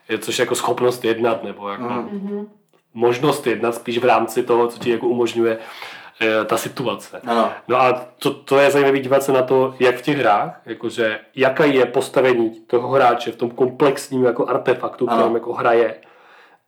Je, 0.10 0.18
což 0.18 0.40
je 0.40 0.44
jako 0.44 0.56
schopnost 0.56 1.06
jednat, 1.06 1.44
nebo 1.44 1.70
jako 1.70 2.10
možnost 2.94 3.48
jednat 3.48 3.76
spíš 3.76 3.98
v 3.98 4.06
rámci 4.06 4.44
toho, 4.44 4.68
co 4.68 4.80
ti 4.80 4.90
jako 4.90 5.08
umožňuje 5.08 5.58
ta 6.46 6.58
situace. 6.58 7.22
Ano. 7.28 7.52
No 7.68 7.78
a 7.82 8.06
to, 8.20 8.34
to 8.34 8.60
je 8.60 8.72
zajímavé 8.72 9.00
dívat 9.00 9.24
se 9.24 9.32
na 9.32 9.42
to, 9.42 9.76
jak 9.80 9.96
v 9.96 10.02
těch 10.02 10.18
hrách, 10.18 10.62
jakože 10.66 11.20
jaké 11.36 11.68
je 11.68 11.86
postavení 11.86 12.50
toho 12.68 12.88
hráče 12.90 13.32
v 13.32 13.36
tom 13.36 13.50
komplexním 13.50 14.26
jako 14.26 14.48
artefaktu, 14.48 15.10
Ano. 15.10 15.18
kterým 15.18 15.36
jako 15.36 15.54
hraje 15.54 15.96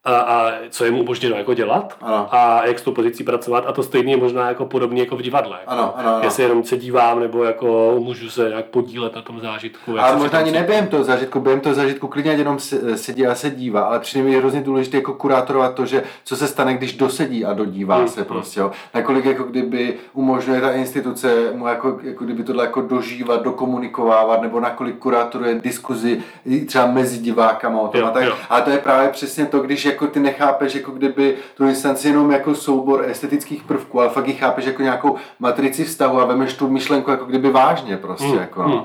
a, 0.03 0.15
a 0.15 0.51
co 0.69 0.85
je 0.85 0.91
mu 0.91 0.99
umožněno 1.01 1.35
jako 1.35 1.53
dělat 1.53 1.97
Ano. 2.01 2.27
a 2.31 2.65
jak 2.65 2.79
s 2.79 2.81
tou 2.81 2.91
pozicí 2.91 3.23
pracovat 3.23 3.63
a 3.67 3.71
to 3.71 3.83
stejně 3.83 4.13
je 4.13 4.17
možná 4.17 4.47
jako 4.47 4.65
podobně 4.65 5.01
jako 5.01 5.15
v 5.17 5.21
divadle. 5.21 5.57
Ano, 5.67 5.93
ano, 5.97 6.09
ano. 6.09 6.19
Jestli 6.23 6.43
jenom 6.43 6.63
se 6.63 6.77
dívám, 6.77 7.19
nebo 7.19 7.43
jako 7.43 7.95
můžu 7.99 8.29
se 8.29 8.49
nějak 8.49 8.65
podílet 8.65 9.15
na 9.15 9.21
tom 9.21 9.39
zážitku. 9.39 9.95
jak 9.95 10.05
Ale 10.05 10.15
možná 10.15 10.39
ani 10.39 10.51
neběhem 10.51 10.87
toho 10.87 11.03
zážitku, 11.03 11.39
během 11.39 11.59
toho 11.59 11.75
zážitku 11.75 12.07
klidně 12.07 12.31
jenom 12.31 12.59
se- 12.59 12.97
sedí 12.97 13.27
a 13.27 13.35
se 13.35 13.49
dívá, 13.49 13.81
ale 13.81 13.99
přijde 13.99 14.25
mi 14.25 14.35
hrozně 14.35 14.61
důležité 14.61 14.97
jako 14.97 15.13
kurátorovat 15.13 15.73
to, 15.75 15.85
že 15.85 16.03
co 16.23 16.35
se 16.35 16.47
stane, 16.47 16.73
když 16.73 16.93
dosedí 16.97 17.45
a 17.45 17.53
dodívá 17.53 17.95
Hmm, 17.97 18.07
se 18.07 18.23
prostě, 18.23 18.59
jo. 18.59 18.71
Nakolik 18.93 19.25
jako 19.25 19.43
kdyby 19.43 19.93
umožňuje 20.13 20.61
ta 20.61 20.71
instituce 20.71 21.51
mu 21.53 21.67
jako, 21.67 21.99
jako 22.03 22.23
kdyby 22.25 22.43
tohle 22.43 22.63
jako 22.65 22.81
dožívat, 22.81 23.43
dokomunikovávat, 23.43 24.41
nebo 24.41 24.59
nakolik 24.59 24.97
kurátoruje 24.97 25.55
diskuzi 25.63 26.21
třeba 26.67 26.85
mezi 26.87 27.17
divákama 27.17 27.79
o 27.81 27.87
tom 27.87 28.01
Jo, 28.01 28.07
a 28.07 28.09
tak. 28.11 28.23
jo. 28.23 28.33
Ale 28.49 28.61
to 28.61 28.69
je 28.69 28.77
právě 28.77 29.09
přesně 29.09 29.45
to, 29.45 29.59
když 29.59 29.90
jako 29.91 30.07
ty 30.07 30.19
nechápeš 30.19 30.75
jako 30.75 30.91
kdyby 30.91 31.37
tu 31.57 31.65
instanci 31.67 32.07
jenom 32.07 32.31
jako 32.31 32.55
soubor 32.55 33.05
estetických 33.07 33.63
prvků, 33.63 33.99
ale 34.01 34.09
fakt 34.09 34.27
ji 34.27 34.33
chápeš 34.33 34.65
jako 34.65 34.81
nějakou 34.81 35.15
matrici 35.39 35.83
vztahu 35.85 36.21
a 36.21 36.25
vemeš 36.25 36.53
tu 36.53 36.69
myšlenku 36.69 37.11
jako 37.11 37.25
kdyby 37.25 37.49
vážně 37.51 37.97
prostě, 37.97 38.25
Hmm, 38.27 38.37
jako 38.39 38.61
no. 38.63 38.67
hmm. 38.69 38.83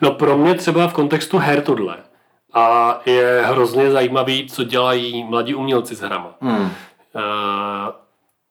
No 0.00 0.10
pro 0.10 0.36
mě 0.38 0.54
třeba 0.54 0.88
v 0.88 0.92
kontextu 0.92 1.38
her 1.38 1.60
tohle. 1.62 1.96
A 2.54 3.00
je 3.06 3.42
hrozně 3.46 3.90
zajímavý, 3.90 4.48
co 4.48 4.64
dělají 4.64 5.24
mladí 5.24 5.54
umělci 5.54 5.94
s 5.94 6.00
hrama. 6.00 6.34
Hmm. 6.40 6.70
Eh, 7.16 7.92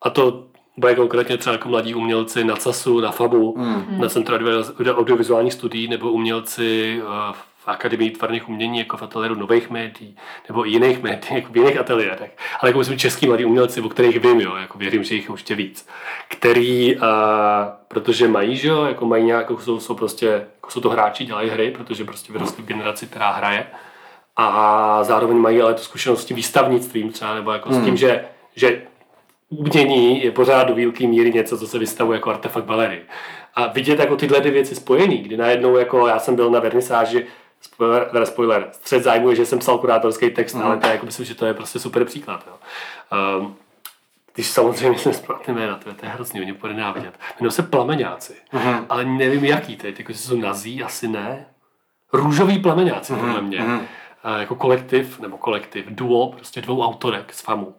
a 0.01 0.09
to 0.09 0.43
bude 0.77 0.95
konkrétně 0.95 1.37
třeba 1.37 1.53
jako 1.53 1.69
mladí 1.69 1.95
umělci 1.95 2.43
na 2.43 2.55
CASu, 2.55 2.99
na 2.99 3.11
FABu, 3.11 3.55
Hmm. 3.57 3.85
na 4.01 4.09
Centru 4.09 4.35
audio- 4.35 4.95
audiovizuálních 4.95 5.53
studií, 5.53 5.87
nebo 5.87 6.11
umělci 6.11 7.01
eh, 7.03 7.33
v 7.65 7.67
Akademii 7.67 8.11
tvarných 8.11 8.49
umění, 8.49 8.79
jako 8.79 8.97
v 8.97 9.03
ateliéru 9.03 9.35
nových 9.35 9.69
médií, 9.69 10.15
nebo 10.49 10.67
i 10.67 10.69
jiných 10.69 11.03
médií, 11.03 11.35
jako 11.35 11.53
v 11.53 11.57
jiných 11.57 11.79
ateliérech. 11.79 12.37
Ale 12.59 12.69
jako 12.69 12.79
myslím 12.79 12.97
český 12.97 13.27
mladí 13.27 13.45
umělci, 13.45 13.81
o 13.81 13.89
kterých 13.89 14.19
vím, 14.19 14.41
jo, 14.41 14.55
jako 14.55 14.77
věřím, 14.77 15.03
že 15.03 15.15
jich 15.15 15.23
je 15.23 15.29
určitě 15.29 15.55
víc. 15.55 15.87
Který, 16.27 16.95
uh, 16.95 17.03
protože 17.87 18.27
mají, 18.27 18.55
že 18.55 18.67
jo, 18.67 18.85
jako 18.85 19.05
mají 19.05 19.23
nějak, 19.23 19.49
jako 19.49 19.61
jsou, 19.61 19.79
jsou 19.79 19.95
prostě, 19.95 20.25
jako 20.27 20.71
jsou 20.71 20.81
to 20.81 20.89
hráči, 20.89 21.25
dělají 21.25 21.49
hry, 21.49 21.71
protože 21.71 22.03
prostě 22.05 22.33
vyrostli 22.33 22.63
v 22.63 22.67
generaci, 22.67 23.07
která 23.07 23.31
hraje. 23.31 23.67
A 24.35 25.03
zároveň 25.03 25.37
mají 25.37 25.61
ale 25.61 25.73
tu 25.73 25.81
zkušenost 25.81 26.21
s 26.21 26.25
tím 26.25 26.35
výstavnictvím 26.35 27.11
třeba, 27.11 27.35
nebo 27.35 27.51
jako 27.51 27.73
s 27.73 27.83
tím, 27.85 27.97
že, 27.97 28.25
že 28.55 28.81
umění 29.49 30.23
je 30.23 30.31
pořád 30.31 30.63
do 30.63 30.75
velké 30.75 31.07
míry 31.07 31.33
něco, 31.33 31.57
co 31.57 31.67
se 31.67 31.79
vystavuje 31.79 32.15
jako 32.15 32.29
artefakt 32.29 32.65
galerii. 32.65 33.05
A 33.55 33.67
vidět 33.67 33.99
jako 33.99 34.15
tyhle 34.15 34.39
dvě 34.39 34.51
věci 34.51 34.75
spojený, 34.75 35.17
kdy 35.17 35.37
najednou 35.37 35.77
jako 35.77 36.07
já 36.07 36.19
jsem 36.19 36.35
byl 36.35 36.49
na 36.49 36.59
vernisáži, 36.59 37.25
spoiler, 37.63 38.09
teda 38.11 38.25
spoiler, 38.25 38.69
střed 38.71 39.03
zájmu 39.03 39.29
je, 39.29 39.35
že 39.35 39.45
jsem 39.45 39.59
psal 39.59 39.77
kurátorský 39.77 40.29
text, 40.29 40.55
ale 40.55 40.77
to 40.77 40.87
je, 40.87 40.93
jako 40.93 41.05
myslím, 41.05 41.25
že 41.25 41.35
to 41.35 41.45
je 41.45 41.53
prostě 41.53 41.79
super 41.79 42.05
příklad. 42.05 42.47
Jo. 42.47 42.53
Um, 43.39 43.55
když 44.35 44.47
samozřejmě 44.47 44.99
jsem 44.99 45.13
správně 45.13 45.53
jména, 45.53 45.75
to 45.75 45.89
je, 45.89 45.95
to 45.95 46.05
je 46.05 46.11
hrozný, 46.11 46.41
oni 46.41 46.53
bude 46.53 46.73
nenávidět. 46.73 47.19
Jmenují 47.39 47.51
se 47.51 47.63
plameňáci, 47.63 48.35
ale 48.89 49.05
nevím 49.05 49.45
jaký 49.45 49.75
teď, 49.75 49.99
jako 49.99 50.13
jsou 50.13 50.37
nazí, 50.37 50.83
asi 50.83 51.07
ne. 51.07 51.45
Růžový 52.13 52.59
plameňáci, 52.59 53.13
podle 53.13 53.41
mě. 53.41 53.65
A 54.23 54.37
jako 54.37 54.55
kolektiv, 54.55 55.19
nebo 55.19 55.37
kolektiv, 55.37 55.85
duo, 55.89 56.31
prostě 56.31 56.61
dvou 56.61 56.83
autorek 56.83 57.33
z 57.33 57.41
FAMu, 57.41 57.75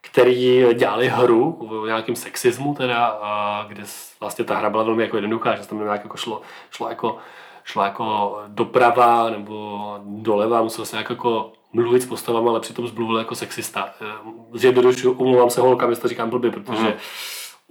který 0.00 0.64
dělali 0.74 1.08
hru 1.08 1.52
o 1.52 1.86
nějakém 1.86 2.16
sexismu, 2.16 2.74
teda, 2.74 3.20
kde 3.68 3.82
vlastně 4.20 4.44
ta 4.44 4.56
hra 4.56 4.70
byla 4.70 4.82
velmi 4.82 5.02
jako 5.02 5.16
jednoduchá, 5.16 5.56
že 5.56 5.62
se 5.62 5.68
tam 5.68 5.84
nějak 5.84 6.02
jako 6.02 6.16
šlo, 6.16 6.42
šlo 6.70 6.88
jako 6.88 7.18
šlo 7.64 7.82
jako 7.84 8.38
doprava 8.48 9.30
nebo 9.30 9.80
doleva, 10.04 10.62
musel 10.62 10.84
se 10.84 10.96
nějak 10.96 11.10
jako 11.10 11.52
mluvit 11.72 12.02
s 12.02 12.06
postavama, 12.06 12.50
ale 12.50 12.60
přitom 12.60 12.88
zmluvil 12.88 13.18
jako 13.18 13.34
sexista. 13.34 13.88
Eh, 14.00 14.06
Zjednodušuju, 14.52 15.14
umlouvám 15.14 15.50
se 15.50 15.60
holkám, 15.60 15.90
jestli 15.90 16.02
to 16.02 16.08
říkám 16.08 16.30
blbě, 16.30 16.50
protože 16.50 16.94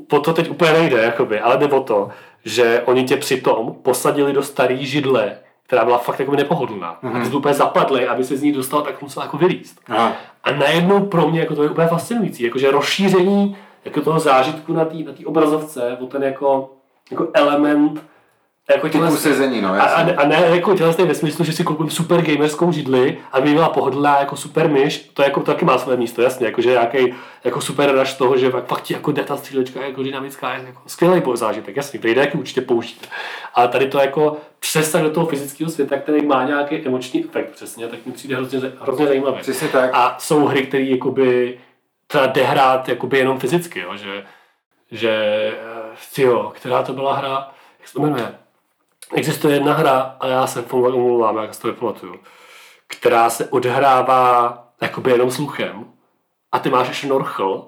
po 0.07 0.19
to 0.19 0.33
teď 0.33 0.49
úplně 0.49 0.73
nejde, 0.73 0.97
jakoby, 0.97 1.39
ale 1.39 1.57
jde 1.57 1.67
o 1.67 1.83
to, 1.83 2.09
že 2.45 2.83
oni 2.85 3.03
tě 3.03 3.17
přitom 3.17 3.75
posadili 3.81 4.33
do 4.33 4.43
starý 4.43 4.85
židle, 4.85 5.37
která 5.67 5.85
byla 5.85 5.97
fakt 5.97 6.19
jako 6.19 6.35
nepohodlná. 6.35 6.99
Mm-hmm. 7.03 7.17
A 7.17 7.19
ty 7.19 7.25
jsi 7.25 7.35
úplně 7.35 7.53
zapadli, 7.53 8.07
aby 8.07 8.23
se 8.23 8.37
z 8.37 8.41
ní 8.41 8.51
dostal, 8.51 8.81
tak 8.81 9.01
musel 9.01 9.23
jako 9.23 9.37
vylíst. 9.37 9.81
Aha. 9.89 10.13
A 10.43 10.51
najednou 10.51 11.05
pro 11.05 11.27
mě 11.27 11.39
jako 11.39 11.55
to 11.55 11.63
je 11.63 11.69
úplně 11.69 11.87
fascinující, 11.87 12.43
jakože 12.43 12.71
rozšíření 12.71 13.57
jako 13.85 14.01
toho 14.01 14.19
zážitku 14.19 14.73
na 14.73 14.85
té 14.85 14.95
na 14.95 15.13
obrazovce, 15.25 15.97
o 16.01 16.05
ten 16.05 16.23
jako, 16.23 16.69
jako 17.11 17.27
element 17.33 18.03
jako 18.69 18.89
Typu 18.89 18.97
těhle- 18.97 19.17
sezení, 19.17 19.61
no, 19.61 19.69
a, 19.69 19.81
a, 19.81 20.15
a, 20.15 20.27
ne 20.27 20.43
jako 20.49 20.75
těhle 20.75 20.93
ve 20.93 21.15
smyslu, 21.15 21.45
že 21.45 21.53
si 21.53 21.63
koupím 21.63 21.89
super 21.89 22.21
gamerskou 22.21 22.71
židli, 22.71 23.17
aby 23.31 23.49
mi 23.49 23.53
byla 23.55 23.69
pohodlná 23.69 24.19
jako 24.19 24.35
super 24.35 24.69
myš, 24.69 25.09
to 25.13 25.23
jako 25.23 25.39
to 25.39 25.45
taky 25.45 25.65
má 25.65 25.77
své 25.77 25.97
místo, 25.97 26.21
jasně, 26.21 26.45
jakože 26.45 26.69
nějaký 26.69 27.13
jako 27.43 27.61
super 27.61 27.99
rush 27.99 28.13
toho, 28.13 28.37
že 28.37 28.49
fakt, 28.51 28.67
fakt 28.67 28.81
ti 28.81 28.93
jako 28.93 29.11
jde 29.11 29.23
ta 29.23 29.37
střílečka 29.37 29.85
jako 29.85 30.03
dynamická, 30.03 30.53
jako 30.53 30.81
skvělý 30.87 31.21
zážitek, 31.33 31.75
jasně, 31.75 31.99
který 31.99 32.15
jde 32.15 32.31
určitě 32.31 32.61
použít. 32.61 33.09
Ale 33.53 33.67
tady 33.67 33.87
to 33.87 33.99
jako 33.99 34.37
přesah 34.59 35.01
do 35.01 35.09
toho 35.09 35.25
fyzického 35.25 35.71
světa, 35.71 35.97
který 35.97 36.25
má 36.25 36.45
nějaký 36.45 36.87
emoční 36.87 37.25
efekt 37.25 37.51
přesně, 37.51 37.87
tak 37.87 38.05
mi 38.05 38.11
přijde 38.11 38.35
hrozně, 38.35 38.59
hrozně 38.79 39.07
zajímavý. 39.07 39.37
Přesně 39.39 39.67
tak. 39.67 39.89
A 39.93 40.15
jsou 40.19 40.45
hry, 40.45 40.65
které 40.65 40.83
jakoby 40.83 41.59
třeba 42.07 42.25
jde 42.25 42.43
hrát 42.43 42.89
jakoby 42.89 43.17
jenom 43.17 43.39
fyzicky, 43.39 43.79
jo? 43.79 43.97
že, 43.97 44.23
že 44.91 45.11
eh, 46.17 46.21
jo, 46.21 46.51
která 46.55 46.83
to 46.83 46.93
byla 46.93 47.13
hra, 47.15 47.51
jak 47.79 47.87
se 47.87 47.93
to 47.93 48.01
jmenuje? 48.01 48.42
Existuje 49.13 49.53
jedna 49.53 49.73
hra, 49.73 50.15
a 50.19 50.27
já 50.27 50.47
se 50.47 50.61
omlouvám, 50.71 51.37
jak 51.37 51.53
si 51.53 51.61
to 51.61 51.67
nepamatuju, 51.67 52.15
která 52.87 53.29
se 53.29 53.47
odhrává 53.47 54.57
jakoby 54.81 55.11
jenom 55.11 55.31
sluchem 55.31 55.85
a 56.51 56.59
ty 56.59 56.69
máš 56.69 56.97
šnorchl 56.97 57.67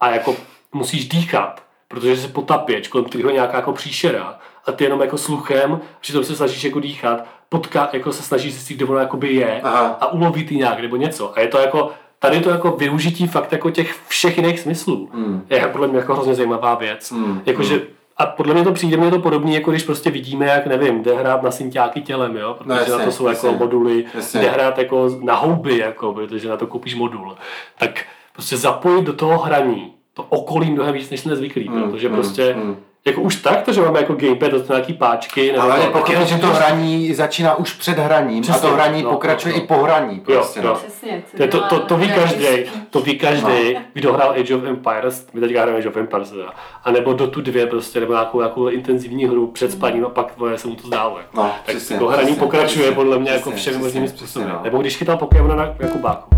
a 0.00 0.10
jako 0.10 0.36
musíš 0.72 1.08
dýchat, 1.08 1.62
protože 1.88 2.16
se 2.16 2.28
potapěč, 2.28 2.88
kolem 2.88 3.04
kterého 3.04 3.30
je 3.30 3.34
nějaká 3.34 3.56
jako 3.56 3.72
příšera 3.72 4.38
a 4.66 4.72
ty 4.72 4.84
jenom 4.84 5.00
jako 5.00 5.18
sluchem, 5.18 5.80
přitom 6.00 6.24
se 6.24 6.36
snažíš 6.36 6.64
jako 6.64 6.80
dýchat, 6.80 7.24
potká, 7.48 7.88
jako 7.92 8.12
se 8.12 8.22
snažíš 8.22 8.52
zjistit, 8.52 8.74
kde 8.74 8.84
ono 8.84 8.98
jakoby 8.98 9.34
je 9.34 9.60
Aha. 9.62 9.96
a 10.00 10.12
uloví 10.12 10.44
ty 10.44 10.56
nějak 10.56 10.80
nebo 10.80 10.96
něco. 10.96 11.38
A 11.38 11.40
je 11.40 11.48
to 11.48 11.58
jako, 11.58 11.90
tady 12.18 12.40
to 12.40 12.50
jako 12.50 12.70
využití 12.70 13.26
fakt 13.26 13.52
jako 13.52 13.70
těch 13.70 14.00
všech 14.08 14.36
jiných 14.36 14.60
smyslů. 14.60 15.10
Hmm. 15.12 15.46
Je 15.50 15.68
podle 15.68 15.88
mě 15.88 15.98
jako 15.98 16.14
hrozně 16.14 16.34
zajímavá 16.34 16.74
věc. 16.74 17.10
Mm, 17.10 17.42
Jakože, 17.46 17.82
a 18.18 18.26
podle 18.26 18.54
mě 18.54 18.64
to 18.64 18.72
přijde 18.72 18.96
mě 18.96 19.10
to 19.10 19.18
podobné, 19.18 19.52
jako 19.52 19.70
když 19.70 19.82
prostě 19.82 20.10
vidíme, 20.10 20.46
jak 20.46 20.66
nevím, 20.66 21.02
jde 21.02 21.14
hrát 21.14 21.42
na 21.42 21.50
synťáky 21.50 22.00
tělem, 22.02 22.36
jo? 22.36 22.54
protože 22.58 22.68
No, 22.68 22.74
jasně, 22.76 22.92
na 22.98 23.04
to 23.04 23.12
jsou 23.12 23.26
jako 23.26 23.46
jasně. 23.46 23.58
moduly, 23.58 24.04
Jasně. 24.14 24.40
jde 24.40 24.50
hrát 24.50 24.78
jako 24.78 25.08
na 25.22 25.34
houby, 25.34 25.78
jako, 25.78 26.12
protože 26.14 26.48
na 26.48 26.56
to 26.56 26.66
koupíš 26.66 26.94
modul. 26.94 27.36
Tak 27.78 28.04
prostě 28.32 28.56
zapojit 28.56 29.02
do 29.04 29.12
toho 29.12 29.38
hraní 29.38 29.92
to 30.14 30.22
okolí 30.28 30.70
mnohem 30.70 30.94
víc, 30.94 31.10
než 31.10 31.20
jsme 31.20 31.36
zvyklí, 31.36 31.68
Mm, 31.68 31.82
protože 31.90 32.08
mm, 32.08 32.14
prostě 32.14 32.54
mm. 32.54 32.76
Jako 33.06 33.20
už 33.20 33.36
tak, 33.36 33.62
to, 33.62 33.72
že 33.72 33.80
máme 33.80 34.00
jako 34.00 34.14
gamepad, 34.14 34.50
to 34.50 34.72
nějaký 34.72 34.92
páčky, 34.92 35.52
nebo 35.52 35.62
Ale 35.64 35.76
to, 35.76 35.82
je 35.82 35.90
pochybně, 35.90 36.26
že 36.26 36.38
to 36.38 36.46
hraní 36.46 37.14
začíná 37.14 37.54
už 37.54 37.72
před 37.72 37.98
hraním 37.98 38.42
Přesně, 38.42 38.68
a 38.68 38.70
to 38.70 38.74
hraní 38.74 39.02
no, 39.02 39.10
pokračuje 39.10 39.54
no, 39.54 39.62
i 39.62 39.66
po 39.66 39.74
hraní. 39.74 40.20
Prostě, 40.20 40.60
jo. 40.60 40.66
no. 40.66 40.74
Přesně. 40.74 41.22
To, 41.36 41.48
to, 41.48 41.68
to, 41.68 41.78
to 41.78 41.96
ví 41.96 42.08
každý, 42.08 42.46
to 42.90 43.00
ví 43.00 43.18
každý, 43.18 43.78
kdo 43.92 44.12
hrál 44.12 44.30
Age 44.30 44.54
of 44.54 44.64
Empires, 44.64 45.26
my 45.32 45.40
teďka 45.40 45.60
hrajeme 45.60 45.78
Age 45.78 45.88
of 45.88 45.96
Empires, 45.96 46.30
teda. 46.30 46.52
a 46.84 46.90
nebo 46.90 47.12
do 47.12 47.26
tu 47.26 47.40
dvě 47.40 47.66
prostě, 47.66 48.00
nebo 48.00 48.12
nějakou, 48.12 48.38
nějakou 48.38 48.68
intenzivní 48.68 49.24
hru 49.24 49.46
před 49.46 49.72
spaním 49.72 50.04
a 50.04 50.08
pak 50.08 50.38
vole, 50.38 50.58
se 50.58 50.68
mu 50.68 50.74
to 50.74 50.86
zdálo. 50.86 51.18
Jako. 51.18 51.36
No, 51.36 51.42
tak 51.66 51.76
přesně, 51.76 51.98
to 51.98 52.06
hraní 52.06 52.26
přesně, 52.26 52.40
pokračuje 52.40 52.68
přesně, 52.68 52.94
podle 52.94 53.18
mě 53.18 53.30
jako 53.30 53.50
přesně, 53.50 53.60
všemi 53.60 53.78
přesně, 53.78 54.00
možnými 54.00 54.08
způsoby. 54.18 54.44
no. 54.48 54.60
Nebo 54.62 54.78
když 54.78 54.96
chytal 54.96 55.16
Pokémona 55.16 55.54
na 55.54 55.74
Jakubáku. 55.78 56.36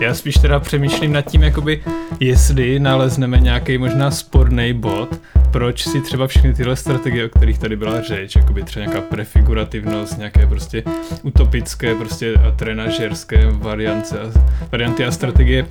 Já 0.00 0.14
spíš 0.14 0.34
teda 0.34 0.60
přemýšlím 0.60 1.12
nad 1.12 1.22
tím, 1.22 1.42
jakoby, 1.42 1.82
jestli 2.20 2.80
nalezneme 2.80 3.40
nějaký 3.40 3.78
možná 3.78 4.10
sporný 4.10 4.72
bod, 4.72 5.20
proč 5.50 5.82
si 5.88 6.00
třeba 6.00 6.26
všechny 6.26 6.54
tyhle 6.54 6.76
strategie, 6.76 7.26
o 7.26 7.28
kterých 7.28 7.58
tady 7.58 7.76
byla 7.76 8.00
řeč, 8.00 8.36
jakoby 8.36 8.62
třeba 8.62 8.86
nějaká 8.86 9.00
prefigurativnost, 9.00 10.18
nějaké 10.18 10.46
prostě 10.46 10.82
utopické, 11.22 11.94
prostě 11.94 12.34
a 12.34 12.50
trenažerské 12.50 13.46
variance 13.50 14.20
a, 14.20 14.32
varianty 14.72 15.04
a 15.04 15.12
strategie, 15.12 15.66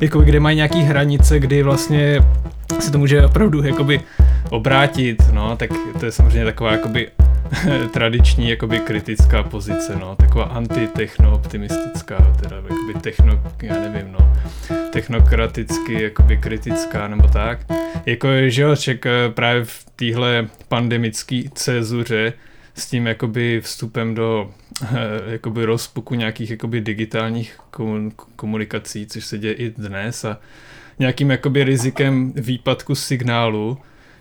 jakoby, 0.00 0.24
kde 0.24 0.40
mají 0.40 0.56
nějaký 0.56 0.80
hranice, 0.80 1.40
kdy 1.40 1.62
vlastně 1.62 2.20
se 2.80 2.92
to 2.92 2.98
může 2.98 3.26
opravdu 3.26 3.62
jakoby 3.62 4.00
obrátit, 4.50 5.22
no, 5.32 5.56
tak 5.56 5.70
to 6.00 6.06
je 6.06 6.12
samozřejmě 6.12 6.44
taková 6.44 6.72
jakoby 6.72 7.08
tradiční 7.92 8.50
jakoby 8.50 8.78
kritická 8.78 9.42
pozice, 9.42 9.96
no, 9.96 10.16
taková 10.16 10.44
antitechno-optimistická, 10.44 12.36
teda 12.42 12.56
jakoby 12.56 12.94
techno, 13.00 13.42
já 13.62 13.80
nevím, 13.80 14.12
no, 14.12 14.32
technokraticky 14.92 16.02
jakoby 16.02 16.36
kritická 16.36 17.08
nebo 17.08 17.28
tak. 17.28 17.58
Jako, 18.06 18.28
že 18.46 18.62
jo, 18.62 18.76
ček, 18.76 19.06
eh, 19.06 19.28
právě 19.28 19.64
v 19.64 19.84
téhle 19.96 20.48
pandemické 20.68 21.42
cezuře 21.54 22.32
s 22.74 22.86
tím 22.86 23.06
jakoby 23.06 23.60
vstupem 23.60 24.14
do 24.14 24.50
eh, 24.82 24.88
jakoby 25.26 25.64
rozpuku 25.64 26.14
nějakých 26.14 26.50
jakoby 26.50 26.80
digitálních 26.80 27.58
komun- 27.72 28.12
komunikací, 28.36 29.06
což 29.06 29.24
se 29.24 29.38
děje 29.38 29.54
i 29.54 29.70
dnes 29.70 30.24
a 30.24 30.38
nějakým 30.98 31.30
jakoby 31.30 31.64
rizikem 31.64 32.32
výpadku 32.36 32.94
signálu, 32.94 33.78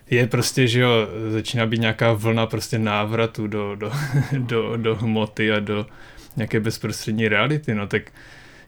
je 0.10 0.28
prostě, 0.28 0.68
že 0.68 0.80
jo, 0.80 0.92
začíná 1.30 1.66
být 1.66 1.80
nějaká 1.80 2.14
vlna 2.14 2.46
prostě 2.46 2.80
návratu 2.80 3.48
do, 3.48 3.76
do, 3.76 3.92
do, 4.38 4.78
do 4.78 4.96
hmoty 4.96 5.52
a 5.52 5.60
do 5.60 5.86
nějaké 6.36 6.60
bezprostřední 6.60 7.28
reality, 7.28 7.76
no 7.76 7.88
tak 7.88 8.12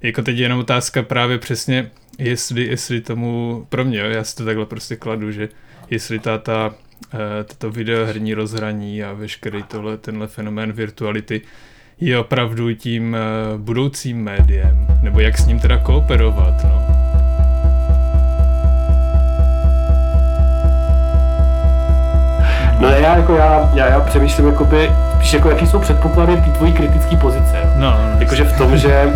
jako 0.01 0.21
teď 0.21 0.37
je 0.37 0.43
jenom 0.43 0.59
otázka 0.59 1.03
právě 1.03 1.37
přesně, 1.37 1.91
jestli, 2.19 2.65
jestli 2.65 3.01
tomu, 3.01 3.65
pro 3.69 3.85
mě, 3.85 3.99
jo, 3.99 4.05
já 4.05 4.23
si 4.23 4.35
to 4.35 4.45
takhle 4.45 4.65
prostě 4.65 4.95
kladu, 4.95 5.31
že 5.31 5.49
jestli 5.89 6.19
ta, 6.19 6.37
ta, 6.37 6.75
eh, 7.13 7.43
tato 7.43 7.71
videoherní 7.71 8.33
rozhraní 8.33 9.03
a 9.03 9.13
veškerý 9.13 9.63
tohle, 9.63 9.97
tenhle 9.97 10.27
fenomén 10.27 10.71
virtuality 10.71 11.41
je 11.99 12.19
opravdu 12.19 12.73
tím 12.73 13.15
eh, 13.15 13.19
budoucím 13.57 14.23
médiem, 14.23 14.87
nebo 15.01 15.19
jak 15.19 15.37
s 15.37 15.45
ním 15.45 15.59
teda 15.59 15.77
kooperovat, 15.77 16.63
no. 16.63 16.94
No 22.85 22.91
já 22.91 23.17
jako 23.17 23.33
já, 23.35 23.69
já, 23.73 23.87
já 23.87 23.99
přemýšlím 23.99 24.47
jakoby, 24.47 24.91
spíš 25.15 25.33
jako 25.33 25.49
jaký 25.49 25.67
jsou 25.67 25.79
předpoklady 25.79 26.37
té 26.37 26.49
tvojí 26.49 26.73
kritické 26.73 27.17
pozice. 27.17 27.57
jo. 27.63 27.69
No, 27.75 27.91
no, 27.91 28.19
Jakože 28.19 28.43
v 28.43 28.57
tom, 28.57 28.77
že 28.77 29.09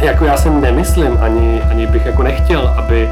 jako 0.00 0.24
já 0.24 0.36
si 0.36 0.50
nemyslím, 0.50 1.18
ani, 1.20 1.62
ani 1.70 1.86
bych 1.86 2.06
jako 2.06 2.22
nechtěl, 2.22 2.74
aby 2.76 3.10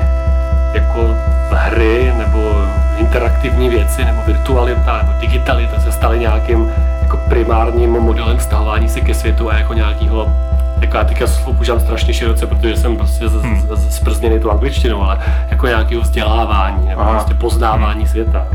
jako 0.75 1.15
hry 1.51 2.13
nebo 2.19 2.67
interaktivní 2.97 3.69
věci 3.69 4.05
nebo 4.05 4.23
virtualita 4.27 4.97
nebo 5.03 5.13
digitalita 5.21 5.81
se 5.81 5.93
staly 5.93 6.19
nějakým 6.19 6.73
jako 7.03 7.17
primárním 7.17 7.91
modelem 7.91 8.39
vztahování 8.39 8.89
se 8.89 9.01
ke 9.01 9.15
světu 9.15 9.51
a 9.51 9.59
jako 9.59 9.75
nějakého 9.75 10.33
jako 10.81 10.97
já 10.97 11.05
teďka 11.05 11.27
slovo 11.27 11.53
používám 11.53 11.81
strašně 11.81 12.15
široce, 12.15 12.47
protože 12.47 12.77
jsem 12.77 12.97
prostě 12.97 13.29
z, 13.29 13.33
z, 13.33 13.69
z, 13.71 13.95
zprzněný 13.97 14.41
tu 14.41 14.51
angličtinou, 14.51 15.03
ale 15.03 15.19
jako 15.51 15.67
nějakého 15.67 16.03
vzdělávání 16.03 16.89
nebo 16.89 17.01
Aha. 17.01 17.13
prostě 17.13 17.35
poznávání 17.35 18.09
světa. 18.09 18.47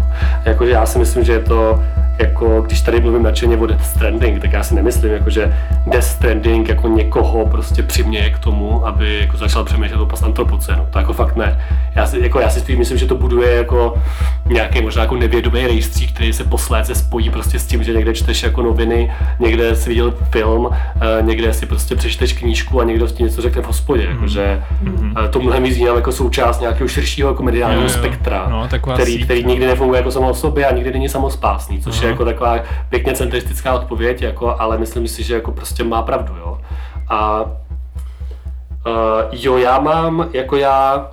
Jakože 0.45 0.71
já 0.71 0.85
si 0.85 0.99
myslím, 0.99 1.23
že 1.23 1.31
je 1.31 1.39
to 1.39 1.83
jako, 2.19 2.61
když 2.61 2.81
tady 2.81 3.01
mluvím 3.01 3.23
nadšeně 3.23 3.57
o 3.57 3.65
Death 3.65 3.85
Stranding, 3.85 4.41
tak 4.41 4.53
já 4.53 4.63
si 4.63 4.75
nemyslím, 4.75 5.11
jako, 5.13 5.29
že 5.29 5.57
Death 5.87 6.05
Stranding 6.07 6.69
jako 6.69 6.87
někoho 6.87 7.45
prostě 7.45 7.83
přiměje 7.83 8.29
k 8.29 8.39
tomu, 8.39 8.87
aby 8.87 9.19
jako 9.21 9.37
začal 9.37 9.63
přemýšlet 9.63 9.97
o 10.01 10.07
antropocenu. 10.25 10.87
To 10.89 10.99
jako 10.99 11.13
fakt 11.13 11.35
ne. 11.35 11.61
Já 11.95 12.05
si, 12.05 12.23
jako, 12.23 12.39
já 12.39 12.49
si 12.49 12.59
spíš 12.59 12.77
myslím, 12.77 12.97
že 12.97 13.05
to 13.05 13.15
buduje 13.15 13.55
jako 13.55 13.97
nějaký 14.45 14.81
možná 14.81 15.01
jako 15.01 15.15
nevědomý 15.15 15.67
rejstřík, 15.67 16.13
který 16.13 16.33
se 16.33 16.43
posléze 16.43 16.95
spojí 16.95 17.29
prostě 17.29 17.59
s 17.59 17.65
tím, 17.65 17.83
že 17.83 17.93
někde 17.93 18.13
čteš 18.13 18.43
jako 18.43 18.61
noviny, 18.61 19.11
někde 19.39 19.75
si 19.75 19.89
viděl 19.89 20.13
film, 20.31 20.69
eh, 21.01 21.21
někde 21.21 21.53
si 21.53 21.65
prostě 21.65 21.95
přečteš 21.95 22.33
knížku 22.33 22.81
a 22.81 22.83
někdo 22.83 23.07
ti 23.07 23.23
něco 23.23 23.41
řekne 23.41 23.61
v 23.61 23.65
hospodě. 23.65 24.03
Jako, 24.03 24.27
že 24.27 24.63
eh, 25.25 25.27
to 25.29 25.39
mnohem 25.39 25.63
víc 25.63 25.77
jako 25.77 26.11
součást 26.11 26.61
nějakého 26.61 26.87
širšího 26.87 27.29
jako 27.29 27.43
mediálního 27.43 27.81
Jo, 27.81 27.87
jo. 27.87 27.93
spektra, 27.93 28.47
No, 28.49 28.67
který, 28.93 29.11
síť, 29.11 29.23
který 29.23 29.43
no. 29.43 29.49
nikdy 29.49 29.65
nefunguje 29.65 29.97
jako 29.99 30.11
samo 30.11 30.29
o 30.29 30.33
sobě 30.33 30.65
a 30.65 30.71
nikdy 30.75 30.91
není 30.91 31.09
samospásný, 31.09 31.79
což 31.79 32.02
Aha. 32.03 32.07
je 32.07 32.11
jako 32.11 32.25
taková 32.25 32.59
pěkně 32.89 33.13
centristická 33.13 33.73
odpověď, 33.73 34.21
jako, 34.21 34.61
ale 34.61 34.77
myslím 34.77 35.07
si, 35.07 35.23
že 35.23 35.33
jako 35.33 35.51
prostě 35.51 35.83
má 35.83 36.01
pravdu, 36.01 36.35
jo. 36.35 36.61
A 37.09 37.45
Uh, 38.87 38.91
jo, 39.31 39.57
já 39.57 39.79
mám, 39.79 40.29
jako 40.33 40.55
já, 40.55 41.09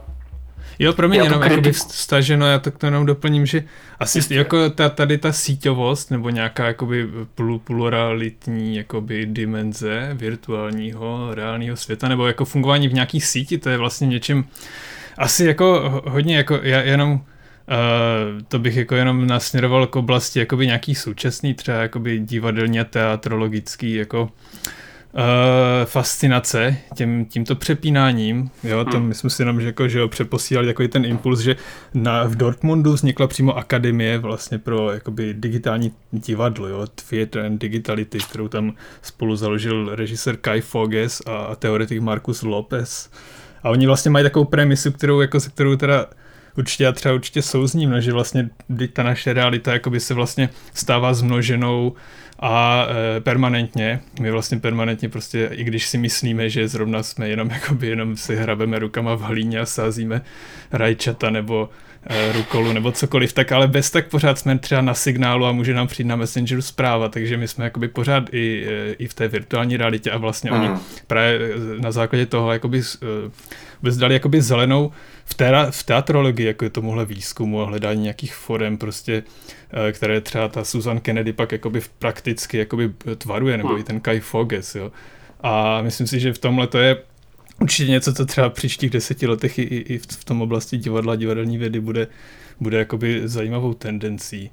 Jo, 0.78 0.92
pro 0.92 1.08
mě 1.08 1.18
Já 1.18 1.24
tu 1.24 1.30
jenom 1.32 1.42
jakoby 1.42 1.74
staženo, 1.74 2.46
já 2.46 2.58
tak 2.58 2.78
to 2.78 2.86
jenom 2.86 3.06
doplním, 3.06 3.46
že 3.46 3.64
asi 4.00 4.18
Jistě. 4.18 4.34
jako 4.34 4.70
ta, 4.70 4.88
tady 4.88 5.18
ta 5.18 5.32
síťovost 5.32 6.10
nebo 6.10 6.30
nějaká 6.30 6.66
jakoby 6.66 7.08
plu- 7.36 7.58
pluralitní 7.58 8.76
jakoby 8.76 9.26
dimenze 9.26 10.10
virtuálního, 10.14 11.34
reálného 11.34 11.76
světa 11.76 12.08
nebo 12.08 12.26
jako 12.26 12.44
fungování 12.44 12.88
v 12.88 12.94
nějaký 12.94 13.20
síti, 13.20 13.58
to 13.58 13.70
je 13.70 13.76
vlastně 13.78 14.06
něčem 14.06 14.44
asi 15.18 15.44
jako 15.44 15.64
ho- 15.90 16.02
hodně 16.10 16.36
jako 16.36 16.58
já 16.62 16.80
jenom 16.80 17.20
uh, 17.70 18.42
to 18.48 18.58
bych 18.58 18.76
jako 18.76 18.94
jenom 18.94 19.26
nasměroval 19.26 19.86
k 19.86 19.96
oblasti 19.96 20.38
jakoby 20.38 20.66
nějaký 20.66 20.94
současný 20.94 21.54
třeba 21.54 21.76
jakoby 21.76 22.18
divadelně 22.18 22.84
teatrologický 22.84 23.94
jako 23.94 24.22
uh, 24.22 25.20
fascinace 25.84 26.76
tím, 26.96 27.26
tímto 27.26 27.54
přepínáním. 27.54 28.50
Jo, 28.64 28.84
to 28.84 28.96
Hmm. 28.96 29.08
my 29.08 29.14
jsme 29.14 29.30
si 29.30 29.42
jenom 29.42 29.60
že, 29.60 29.66
jako, 29.66 29.88
že 29.88 29.98
jo, 29.98 30.08
přeposílali 30.08 30.66
takový 30.66 30.88
ten 30.88 31.04
impuls, 31.04 31.40
že 31.40 31.56
na, 31.94 32.24
v 32.24 32.34
Dortmundu 32.34 32.92
vznikla 32.92 33.26
přímo 33.26 33.56
akademie 33.56 34.18
vlastně 34.18 34.58
pro 34.58 34.92
jakoby 34.92 35.34
digitální 35.34 35.92
divadlo, 36.12 36.68
jo, 36.68 36.86
Theater 37.08 37.46
and 37.46 37.58
Digitality, 37.58 38.18
kterou 38.18 38.48
tam 38.48 38.74
spolu 39.02 39.36
založil 39.36 39.94
režisér 39.94 40.36
Kai 40.36 40.60
Foges 40.60 41.22
a, 41.26 41.56
teoretik 41.56 42.00
Marcus 42.00 42.42
Lopez. 42.42 43.10
A 43.62 43.70
oni 43.70 43.86
vlastně 43.86 44.10
mají 44.10 44.22
takovou 44.22 44.44
premisu, 44.44 44.92
kterou, 44.92 45.20
jako, 45.20 45.40
se 45.40 45.50
kterou 45.50 45.76
teda 45.76 46.06
určitě 46.56 46.84
já 46.84 46.92
třeba 46.92 47.14
určitě 47.14 47.42
souzním, 47.42 47.90
no, 47.90 48.00
že 48.00 48.12
vlastně 48.12 48.50
teď 48.78 48.92
ta 48.92 49.02
naše 49.02 49.32
realita 49.32 49.72
jakoby 49.72 50.00
se 50.00 50.14
vlastně 50.14 50.48
stává 50.74 51.14
zmnoženou 51.14 51.94
a 52.40 52.86
e, 53.16 53.20
permanentně. 53.20 54.00
My 54.20 54.30
vlastně 54.30 54.58
permanentně 54.58 55.08
prostě, 55.08 55.50
i 55.52 55.64
když 55.64 55.86
si 55.86 55.98
myslíme, 55.98 56.50
že 56.50 56.68
zrovna 56.68 57.02
jsme 57.02 57.28
jenom 57.28 57.50
jakoby 57.60 57.86
jenom 57.86 58.16
si 58.16 58.36
hrabeme 58.36 58.78
rukama 58.78 59.14
v 59.14 59.20
hlíně 59.20 59.60
a 59.60 59.66
sázíme 59.66 60.22
rajčata 60.72 61.30
nebo 61.30 61.68
e, 62.06 62.32
rukolu 62.32 62.72
nebo 62.72 62.92
cokoliv, 62.92 63.32
tak 63.32 63.52
ale 63.52 63.68
bez 63.68 63.90
tak 63.90 64.08
pořád 64.08 64.38
jsme 64.38 64.58
třeba 64.58 64.80
na 64.80 64.94
signálu 64.94 65.46
a 65.46 65.52
může 65.52 65.74
nám 65.74 65.86
přijít 65.86 66.06
na 66.06 66.16
Messengeru 66.16 66.62
zpráva, 66.62 67.08
takže 67.08 67.36
my 67.36 67.48
jsme 67.48 67.64
jakoby 67.64 67.88
pořád 67.88 68.24
i, 68.32 68.66
e, 68.68 68.92
i 68.92 69.08
v 69.08 69.14
té 69.14 69.28
virtuální 69.28 69.76
realitě 69.76 70.10
a 70.10 70.18
vlastně 70.18 70.50
oni 70.50 70.66
Hmm. 70.66 70.80
právě 71.06 71.38
e, 71.38 71.80
na 71.80 71.92
základě 71.92 72.26
toho 72.26 72.52
jakoby 72.52 72.78
e, 72.80 73.06
vůbec 73.82 73.96
dali 73.96 74.14
jakoby 74.14 74.42
zelenou 74.42 74.92
v, 75.30 75.34
té, 75.34 75.66
v 75.70 75.82
teatrologii, 75.82 76.46
jako 76.46 76.64
je 76.64 76.70
tomuhle 76.70 77.04
výzkumu 77.04 77.62
a 77.62 77.66
hledání 77.66 78.02
nějakých 78.02 78.34
forem 78.34 78.78
prostě, 78.78 79.22
eh, 79.88 79.92
které 79.92 80.20
třeba 80.20 80.48
ta 80.48 80.64
Susan 80.64 81.00
Kennedy 81.00 81.32
pak 81.32 81.52
jakoby 81.52 81.80
v 81.80 81.88
prakticky 81.88 82.58
jakoby 82.58 82.92
tvaruje, 83.18 83.56
nebo 83.56 83.68
Hmm. 83.68 83.78
i 83.80 83.84
ten 83.84 84.00
Kai 84.00 84.20
Foges, 84.20 84.74
jo. 84.74 84.92
A 85.40 85.82
myslím 85.82 86.06
si, 86.06 86.20
že 86.20 86.32
v 86.32 86.38
tomhle 86.38 86.66
to 86.66 86.78
je 86.78 86.96
určitě 87.60 87.90
něco, 87.90 88.14
co 88.14 88.26
třeba 88.26 88.48
v 88.48 88.52
příštích 88.52 88.90
deseti 88.90 89.26
letech 89.26 89.58
i, 89.58 89.62
i, 89.62 89.76
i 89.94 89.98
v, 89.98 90.06
v 90.06 90.24
tom 90.24 90.42
oblasti 90.42 90.76
divadla, 90.76 91.16
divadelní 91.16 91.58
vědy 91.58 91.80
bude, 91.80 92.06
bude 92.60 92.78
jakoby 92.78 93.20
zajímavou 93.24 93.74
tendencí. 93.74 94.50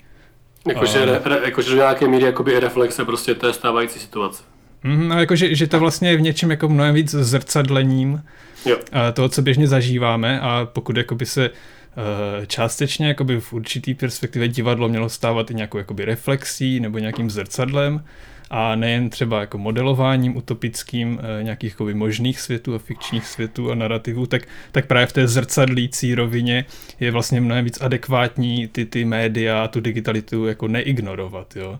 jakože, 0.67 0.99
A- 1.01 1.05
re, 1.05 1.21
re, 1.25 1.39
jakože 1.45 1.69
do 1.69 1.75
nějaké 1.75 2.07
míry 2.07 2.25
jakoby 2.25 2.51
i 2.51 2.59
reflexe 2.59 3.05
prostě 3.05 3.35
té 3.35 3.53
stávající 3.53 3.99
situace. 3.99 4.43
Mhm, 4.83 5.11
a 5.11 5.19
jakože, 5.19 5.55
že 5.55 5.67
to 5.67 5.79
vlastně 5.79 6.09
je 6.09 6.17
v 6.17 6.21
něčem 6.21 6.51
jako 6.51 6.69
mnohem 6.69 6.95
víc 6.95 7.11
zrcadlením 7.11 8.23
Jo. 8.65 8.77
a 8.91 9.11
toho, 9.11 9.29
co 9.29 9.41
běžně 9.41 9.67
zažíváme 9.67 10.39
a 10.39 10.67
pokud 10.73 10.97
jakoby 10.97 11.25
se 11.25 11.45
eh, 11.45 12.45
částečně 12.45 13.07
jakoby 13.07 13.39
v 13.39 13.53
určitý 13.53 13.93
perspektivě 13.93 14.47
divadlo 14.47 14.89
mělo 14.89 15.09
stávat 15.09 15.51
i 15.51 15.55
nějakou 15.55 15.77
jakoby 15.77 16.05
reflexí 16.05 16.79
nebo 16.79 16.99
nějakým 16.99 17.29
zrcadlem 17.29 18.03
a 18.49 18.75
nejen 18.75 19.09
třeba 19.09 19.39
jako 19.39 19.57
modelováním 19.57 20.37
utopickým 20.37 21.19
e, 21.39 21.43
nějakých 21.43 21.71
jako 21.71 21.85
možných 21.93 22.39
světů 22.39 22.75
a 22.75 22.79
fikčních 22.79 23.25
světů 23.25 23.71
a 23.71 23.75
narrativů, 23.75 24.25
tak, 24.25 24.41
tak 24.71 24.85
právě 24.85 25.07
v 25.07 25.13
té 25.13 25.27
zrcadlící 25.27 26.15
rovině 26.15 26.65
je 26.99 27.11
vlastně 27.11 27.41
mnohem 27.41 27.65
víc 27.65 27.81
adekvátní 27.81 28.67
ty, 28.67 28.85
ty 28.85 29.05
média, 29.05 29.67
tu 29.67 29.79
digitalitu 29.79 30.45
jako 30.45 30.67
neignorovat, 30.67 31.55
jo 31.55 31.79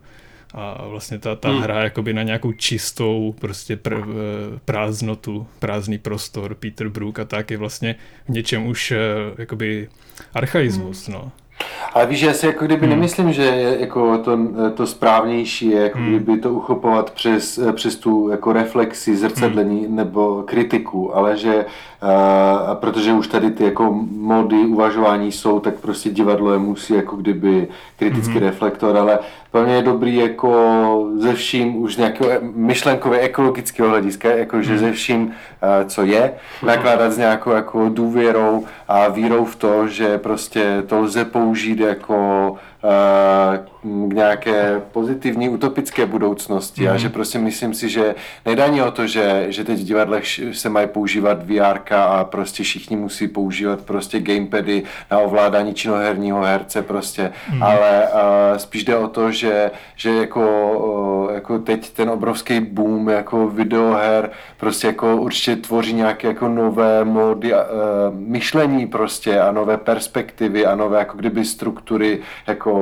a 0.54 0.88
vlastně 0.88 1.20
ta, 1.20 1.36
ta 1.36 1.50
hmm. 1.50 1.62
hra 1.62 1.84
jakoby 1.84 2.14
na 2.14 2.24
nějakou 2.24 2.52
čistou 2.52 3.36
prostě 3.40 3.78
pr, 3.78 3.94
eh, 3.94 4.04
prázdnotu, 4.66 5.48
prázdný 5.60 5.98
prostor, 5.98 6.56
Peter 6.56 6.90
Brook 6.90 7.20
a 7.20 7.26
tak 7.26 7.52
je 7.52 7.58
vlastně 7.58 7.96
v 8.26 8.30
něčem 8.30 8.68
už 8.68 8.92
eh, 8.92 8.98
jakoby 9.38 9.90
archaismus, 10.34 11.08
hmm. 11.08 11.18
no. 11.18 11.32
Ale 11.94 12.06
víš, 12.06 12.22
já 12.22 12.34
si 12.34 12.46
jako 12.46 12.66
kdyby 12.66 12.86
hmm. 12.86 12.96
nemyslím, 12.96 13.34
že 13.34 13.76
jako 13.80 14.18
to, 14.18 14.40
to 14.76 14.88
správnější 14.88 15.70
je 15.70 15.82
jako 15.82 15.98
hmm. 15.98 16.08
kdyby 16.08 16.42
to 16.42 16.54
uchopovat 16.54 17.12
přes, 17.12 17.60
přes 17.76 17.96
tu 17.96 18.30
jako 18.30 18.54
reflexi, 18.54 19.18
zrcadlení 19.18 19.86
hmm. 19.86 19.96
nebo 19.96 20.44
kritiku, 20.44 21.16
ale 21.16 21.38
že 21.38 21.66
uh, 22.04 22.76
protože 22.76 23.14
už 23.14 23.28
tady 23.28 23.52
ty 23.52 23.64
jako 23.64 24.00
mody 24.12 24.58
uvažování 24.58 25.32
jsou, 25.32 25.60
tak 25.60 25.76
prostě 25.76 26.10
divadlo 26.10 26.54
je 26.54 26.60
musí 26.60 26.94
jako 26.94 27.16
kdyby 27.16 27.68
kritický 28.00 28.34
hmm. 28.34 28.44
reflektor, 28.44 28.98
ale 28.98 29.20
plně 29.52 29.74
je 29.74 29.82
dobrý 29.82 30.16
jako 30.16 31.10
ze 31.18 31.34
vším 31.34 31.76
už 31.76 31.98
nějakého 31.98 32.32
myšlenkově 32.42 33.20
ekologického 33.20 33.90
hlediska, 33.90 34.30
jako 34.30 34.62
že 34.62 34.78
ze 34.78 34.92
vším, 34.92 35.26
uh, 35.26 35.32
co 35.88 36.04
je, 36.04 36.34
nakládat 36.64 37.12
s 37.12 37.18
nějakou 37.18 37.52
jako 37.52 37.90
důvěrou 37.90 38.66
a 38.88 39.08
vírou 39.08 39.46
v 39.46 39.56
to, 39.56 39.88
že 39.88 40.18
prostě 40.18 40.84
to 40.88 41.00
lze 41.00 41.26
použít 41.26 41.80
jako 41.80 42.56
k 42.88 44.14
nějaké 44.14 44.82
pozitivní 44.92 45.50
utopické 45.50 46.06
budoucnosti 46.06 46.82
mm. 46.82 46.90
a 46.90 46.98
že 46.98 47.10
prostě 47.10 47.40
myslím 47.40 47.74
si, 47.74 47.90
že 47.90 48.16
nejde 48.46 48.64
ani 48.64 48.82
o 48.82 48.92
to, 48.92 49.08
že, 49.08 49.46
že 49.50 49.64
teď 49.64 49.80
v 49.80 49.84
divadlech 49.84 50.26
se 50.52 50.70
mají 50.70 50.88
používat 50.88 51.44
VR 51.44 51.80
a 51.96 52.24
prostě 52.24 52.64
všichni 52.64 52.96
musí 52.96 53.28
používat 53.28 53.82
prostě 53.82 54.20
gamepady 54.20 54.84
na 55.12 55.20
ovládání 55.20 55.74
činoherního 55.74 56.42
herce 56.42 56.82
prostě, 56.82 57.32
mm. 57.54 57.64
ale 57.64 58.08
uh, 58.14 58.58
spíš 58.58 58.84
jde 58.84 58.98
o 58.98 59.08
to, 59.08 59.32
že, 59.32 59.72
že 59.96 60.14
jako, 60.14 60.72
uh, 61.28 61.34
jako 61.34 61.60
teď 61.60 61.90
ten 61.90 62.10
obrovský 62.10 62.60
boom 62.60 63.10
jako 63.10 63.48
videoher 63.48 64.30
prostě 64.58 64.88
jako 64.88 65.18
určitě 65.18 65.56
tvoří 65.56 65.94
nějaké 65.94 66.28
jako 66.28 66.48
nové 66.48 67.04
mody 67.04 67.54
uh, 67.54 67.60
myšlení 68.12 68.88
prostě 68.88 69.40
a 69.40 69.52
nové 69.52 69.78
perspektivy 69.78 70.66
a 70.66 70.76
nové 70.76 71.00
jako 71.00 71.18
kdyby 71.18 71.46
struktury 71.46 72.20
jako 72.48 72.77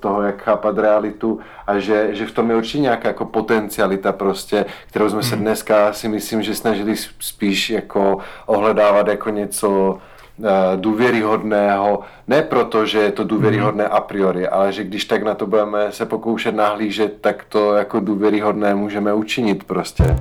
toho, 0.00 0.22
jak 0.22 0.42
chápat 0.42 0.78
realitu 0.78 1.40
a 1.66 1.78
že, 1.78 2.08
že 2.14 2.26
v 2.26 2.32
tom 2.32 2.50
je 2.50 2.56
určitě 2.56 2.78
nějaká 2.78 3.08
jako 3.08 3.24
potencialita 3.24 4.12
prostě, 4.12 4.64
kterou 4.88 5.10
jsme 5.10 5.22
se 5.22 5.34
hmm. 5.34 5.44
dneska 5.44 5.92
si 5.92 6.08
myslím, 6.08 6.42
že 6.42 6.54
snažili 6.54 6.96
spíš 7.20 7.70
jako 7.70 8.18
ohledávat 8.46 9.08
jako 9.08 9.30
něco 9.30 9.98
eh, 10.44 10.76
důvěryhodného, 10.76 12.00
ne 12.28 12.42
proto, 12.42 12.86
že 12.86 12.98
je 12.98 13.12
to 13.12 13.24
důvěryhodné 13.24 13.84
hmm. 13.84 13.92
a 13.94 14.00
priori, 14.00 14.48
ale 14.48 14.72
že 14.72 14.84
když 14.84 15.04
tak 15.04 15.22
na 15.22 15.34
to 15.34 15.46
budeme 15.46 15.92
se 15.92 16.06
pokoušet 16.06 16.54
nahlížet, 16.54 17.20
tak 17.20 17.44
to 17.48 17.74
jako 17.74 18.00
důvěryhodné 18.00 18.74
můžeme 18.74 19.14
učinit 19.14 19.64
prostě. 19.64 20.16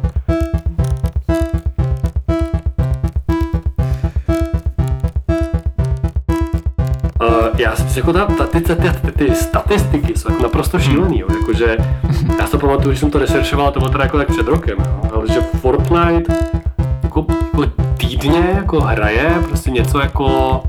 Já 7.58 7.76
si 7.76 8.00
jako 8.00 8.14
ta, 8.14 8.26
ta, 8.26 8.46
ty, 8.48 8.62
ty, 8.62 8.76
ty, 8.76 9.12
ty, 9.12 9.36
statistiky 9.36 10.18
jsou 10.18 10.32
jako 10.32 10.44
naprosto 10.44 10.80
šílený, 10.80 11.20
jo. 11.20 11.28
Jakože, 11.40 11.78
já 12.40 12.48
si 12.48 12.58
pamatuju, 12.58 12.94
že 12.94 13.00
jsem 13.00 13.12
to 13.12 13.20
researchoval, 13.20 13.72
to 13.72 13.80
bylo 13.80 13.92
teda 13.92 14.04
jako 14.04 14.18
tak 14.18 14.28
před 14.28 14.48
rokem, 14.48 14.78
jo. 14.80 15.10
ale 15.14 15.28
že 15.28 15.42
Fortnite 15.42 16.34
jako, 17.04 17.26
jako 17.54 17.72
týdně 17.98 18.54
jako 18.56 18.82
hraje 18.82 19.36
prostě 19.48 19.72
něco 19.72 20.00
jako 20.00 20.64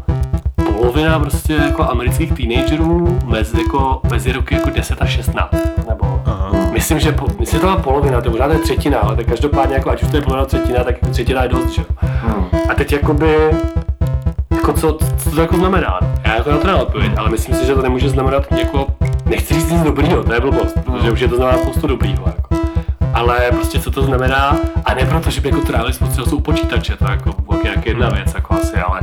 polovina 0.57 1.19
prostě 1.19 1.53
jako 1.53 1.91
amerických 1.91 2.33
teenagerů 2.33 3.19
mezi, 3.25 3.61
jako, 3.61 4.01
mezi 4.11 4.33
roky 4.33 4.55
jako 4.55 4.71
10 4.71 5.03
a 5.03 5.07
16, 5.07 5.55
nebo 5.89 6.23
Aha. 6.25 6.53
myslím, 6.73 7.01
že 7.01 7.13
po, 7.13 7.27
myslím, 7.39 7.59
že 7.59 7.61
to 7.61 7.67
má 7.67 7.77
polovina, 7.77 8.21
to 8.21 8.27
je 8.27 8.31
možná 8.31 8.59
třetina, 8.59 8.99
ale 8.99 9.17
tak 9.17 9.27
každopádně 9.27 9.75
jako, 9.75 9.91
ať 9.91 10.03
už 10.03 10.11
to 10.11 10.17
je 10.17 10.23
polovina 10.23 10.47
třetina, 10.47 10.85
tak 10.85 10.95
jako 10.95 11.07
třetina 11.07 11.43
je 11.43 11.49
dost, 11.49 11.71
že? 11.71 11.85
Hmm. 12.01 12.45
A 12.71 12.75
teď 12.75 12.93
jakoby 12.93 13.51
jako 14.69 14.81
co, 14.81 14.99
co 15.19 15.31
to 15.31 15.41
jako 15.41 15.57
znamená? 15.57 15.99
Já 16.25 16.35
jako 16.35 16.51
na 16.51 16.59
to 16.59 16.67
neodpověď, 16.67 17.13
ale 17.17 17.31
myslím 17.31 17.55
si, 17.55 17.67
že 17.67 17.75
to 17.75 17.83
nemůže 17.83 18.09
znamenat 18.09 18.53
jako, 18.53 18.87
nechci 19.25 19.55
říct 19.55 19.71
nic 19.71 19.83
dobrýho, 19.83 20.25
to 20.25 20.33
je 20.35 20.41
blbost, 20.41 20.75
protože 20.85 21.11
už 21.11 21.21
je 21.21 21.29
to 21.29 21.37
znamená 21.37 21.59
spoustu 21.59 21.87
dobrýho. 21.87 22.25
Jako. 22.27 22.57
Ale 23.15 23.51
prostě 23.51 23.81
co 23.81 23.91
to 23.91 24.03
znamená, 24.03 24.59
a 24.85 24.95
ne 24.95 25.07
proto, 25.07 25.31
že 25.31 25.41
by 25.41 25.49
jako 25.49 25.61
trávili 25.61 25.93
spoustu 25.93 26.25
času 26.25 26.37
u 26.37 26.41
počítače, 26.41 26.97
to 26.97 27.05
jako, 27.11 27.35
jako 27.65 27.89
jedna 27.89 28.09
věc, 28.09 28.35
jako 28.35 28.55
asi, 28.55 28.77
ale 28.77 29.01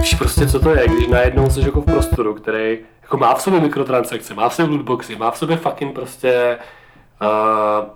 víš 0.00 0.14
prostě 0.14 0.46
co 0.46 0.60
to 0.60 0.70
je, 0.70 0.88
když 0.88 1.08
najednou 1.08 1.50
jsi 1.50 1.60
jako 1.60 1.80
v 1.80 1.84
prostoru, 1.84 2.34
který 2.34 2.78
jako 3.02 3.16
má 3.16 3.34
v 3.34 3.42
sobě 3.42 3.60
mikrotransakce, 3.60 4.34
má 4.34 4.48
v 4.48 4.54
sobě 4.54 4.76
lootboxy, 4.76 5.16
má 5.16 5.30
v 5.30 5.38
sobě 5.38 5.56
fucking 5.56 5.94
prostě 5.94 6.58
uh, 7.22 7.88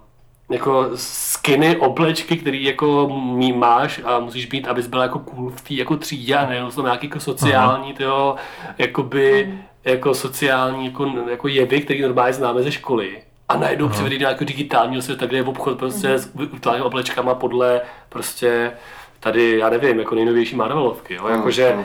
jako 0.51 0.91
skiny, 0.95 1.77
oblečky, 1.77 2.37
který 2.37 2.65
jako 2.65 3.09
mý 3.09 3.53
máš 3.53 4.01
a 4.05 4.21
musíš 4.21 4.47
být, 4.47 4.69
abys 4.69 4.87
byl 4.87 5.01
jako 5.01 5.19
cool 5.19 5.51
v 5.51 5.61
té 5.61 5.75
jako 5.75 5.97
třídě 5.97 6.37
a 6.37 6.47
nejenom 6.47 6.71
jsou 6.71 6.83
nějaký 6.83 7.07
jako 7.07 7.21
sociální, 7.21 7.93
tyjo, 7.93 8.37
jakoby, 8.79 9.55
jako 9.85 10.15
sociální 10.15 10.87
jako, 10.87 11.13
jako 11.31 11.49
jevy, 11.49 11.81
který 11.81 12.03
normálně 12.03 12.33
známe 12.33 12.63
ze 12.63 12.73
školy. 12.73 13.23
A 13.49 13.57
najednou 13.57 13.89
přivedli 13.89 14.19
do 14.19 14.23
nějakého 14.23 14.47
digitálního 14.47 15.03
světa, 15.03 15.27
kde 15.27 15.37
je 15.37 15.43
v 15.43 15.49
obchod 15.49 15.79
prostě 15.79 16.19
s 16.19 16.35
virtuálními 16.35 16.87
oblečkama 16.87 17.35
podle 17.35 17.81
prostě 18.09 18.73
tady, 19.21 19.59
já 19.59 19.71
nevím, 19.71 19.99
jako 19.99 20.15
nejnovější 20.15 20.57
Marvelovky, 20.57 21.15
jo, 21.15 21.29
jakože, 21.29 21.77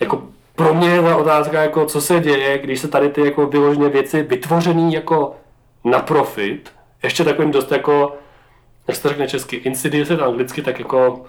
jako 0.00 0.22
pro 0.56 0.74
mě 0.74 0.88
je 0.88 1.02
ta 1.02 1.16
otázka, 1.16 1.62
jako 1.62 1.86
co 1.86 2.00
se 2.00 2.20
děje, 2.20 2.58
když 2.58 2.80
se 2.80 2.88
tady 2.88 3.08
ty 3.08 3.20
jako 3.20 3.46
vyložené 3.46 3.88
věci 3.88 4.22
vytvořený 4.22 4.92
jako 4.92 5.36
na 5.84 5.98
profit, 5.98 6.72
ještě 7.02 7.24
takovým 7.24 7.50
dost 7.50 7.72
jako, 7.72 8.16
jak 8.88 8.96
se 8.96 9.02
to 9.02 9.08
řekne 9.08 9.28
česky, 9.28 9.56
insidious 9.56 10.10
anglicky, 10.10 10.62
tak 10.62 10.78
jako, 10.78 11.26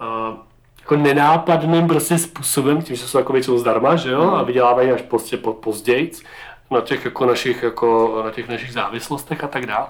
uh, 0.00 0.36
jako 0.80 0.96
nenápadným 0.96 1.86
prostě 1.86 2.18
způsobem, 2.18 2.82
tím, 2.82 2.96
že 2.96 3.08
jsou 3.08 3.18
jako 3.18 3.32
většinou 3.32 3.58
zdarma, 3.58 3.96
že 3.96 4.10
jo, 4.10 4.30
a 4.30 4.42
vydělávají 4.42 4.90
až 4.90 5.02
prostě 5.02 5.36
po, 5.36 5.52
později 5.52 6.12
na 6.70 6.80
těch 6.80 7.04
jako 7.04 7.26
našich, 7.26 7.62
jako, 7.62 8.20
na 8.24 8.30
těch 8.30 8.48
našich 8.48 8.72
závislostech 8.72 9.44
a 9.44 9.48
tak 9.48 9.66
dále. 9.66 9.86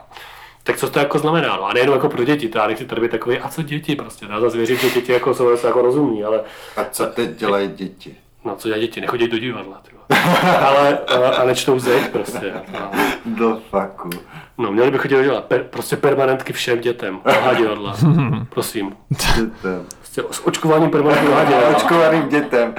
Tak 0.63 0.77
co 0.77 0.91
to 0.91 0.99
jako 0.99 1.19
znamená? 1.19 1.57
No 1.57 1.65
a 1.65 1.73
nejenom 1.73 1.95
jako 1.95 2.09
pro 2.09 2.25
děti, 2.25 2.49
to 2.49 2.59
já 2.59 2.67
nechci 2.67 2.85
tady 2.85 3.01
být 3.01 3.11
takový, 3.11 3.39
a 3.39 3.49
co 3.49 3.63
děti 3.63 3.97
prostě, 3.97 4.27
já 4.31 4.41
zase 4.41 4.57
věřím, 4.57 4.77
že 4.77 4.91
děti 4.91 5.13
jako 5.13 5.35
jsou 5.35 5.67
jako 5.67 5.83
rozumní, 5.83 6.25
ale... 6.25 6.41
A 6.77 6.85
co 6.85 7.07
teď 7.07 7.31
dělají 7.31 7.69
děti? 7.69 8.17
No 8.45 8.57
co 8.57 8.69
dělají 8.69 8.87
děti, 8.87 9.01
nechodí 9.01 9.29
do 9.29 9.39
divadla, 9.39 9.83
ale 10.67 10.99
a, 10.99 11.29
a 11.35 11.45
nečtou 11.45 11.79
zeď 11.79 12.09
prostě. 12.11 12.53
No. 12.73 12.91
Do 13.27 13.61
faku. 13.71 14.11
No, 14.59 14.73
měli 14.73 14.91
bychom 14.91 15.09
dělat 15.09 15.23
dělat 15.23 15.45
per, 15.45 15.65
prostě 15.65 15.97
permanentky 15.97 16.53
všem 16.53 16.81
dětem. 16.81 17.21
Aha, 17.25 17.55
divadla. 17.55 17.97
Prosím. 18.49 18.97
Dětem. 19.09 19.87
Prostě 19.99 20.23
s 20.31 20.47
očkováním 20.47 20.91
permanentky 20.91 21.33
aha, 21.33 21.45
divadla. 21.45 21.77
Očkovaným 21.77 22.29
dětem. 22.29 22.75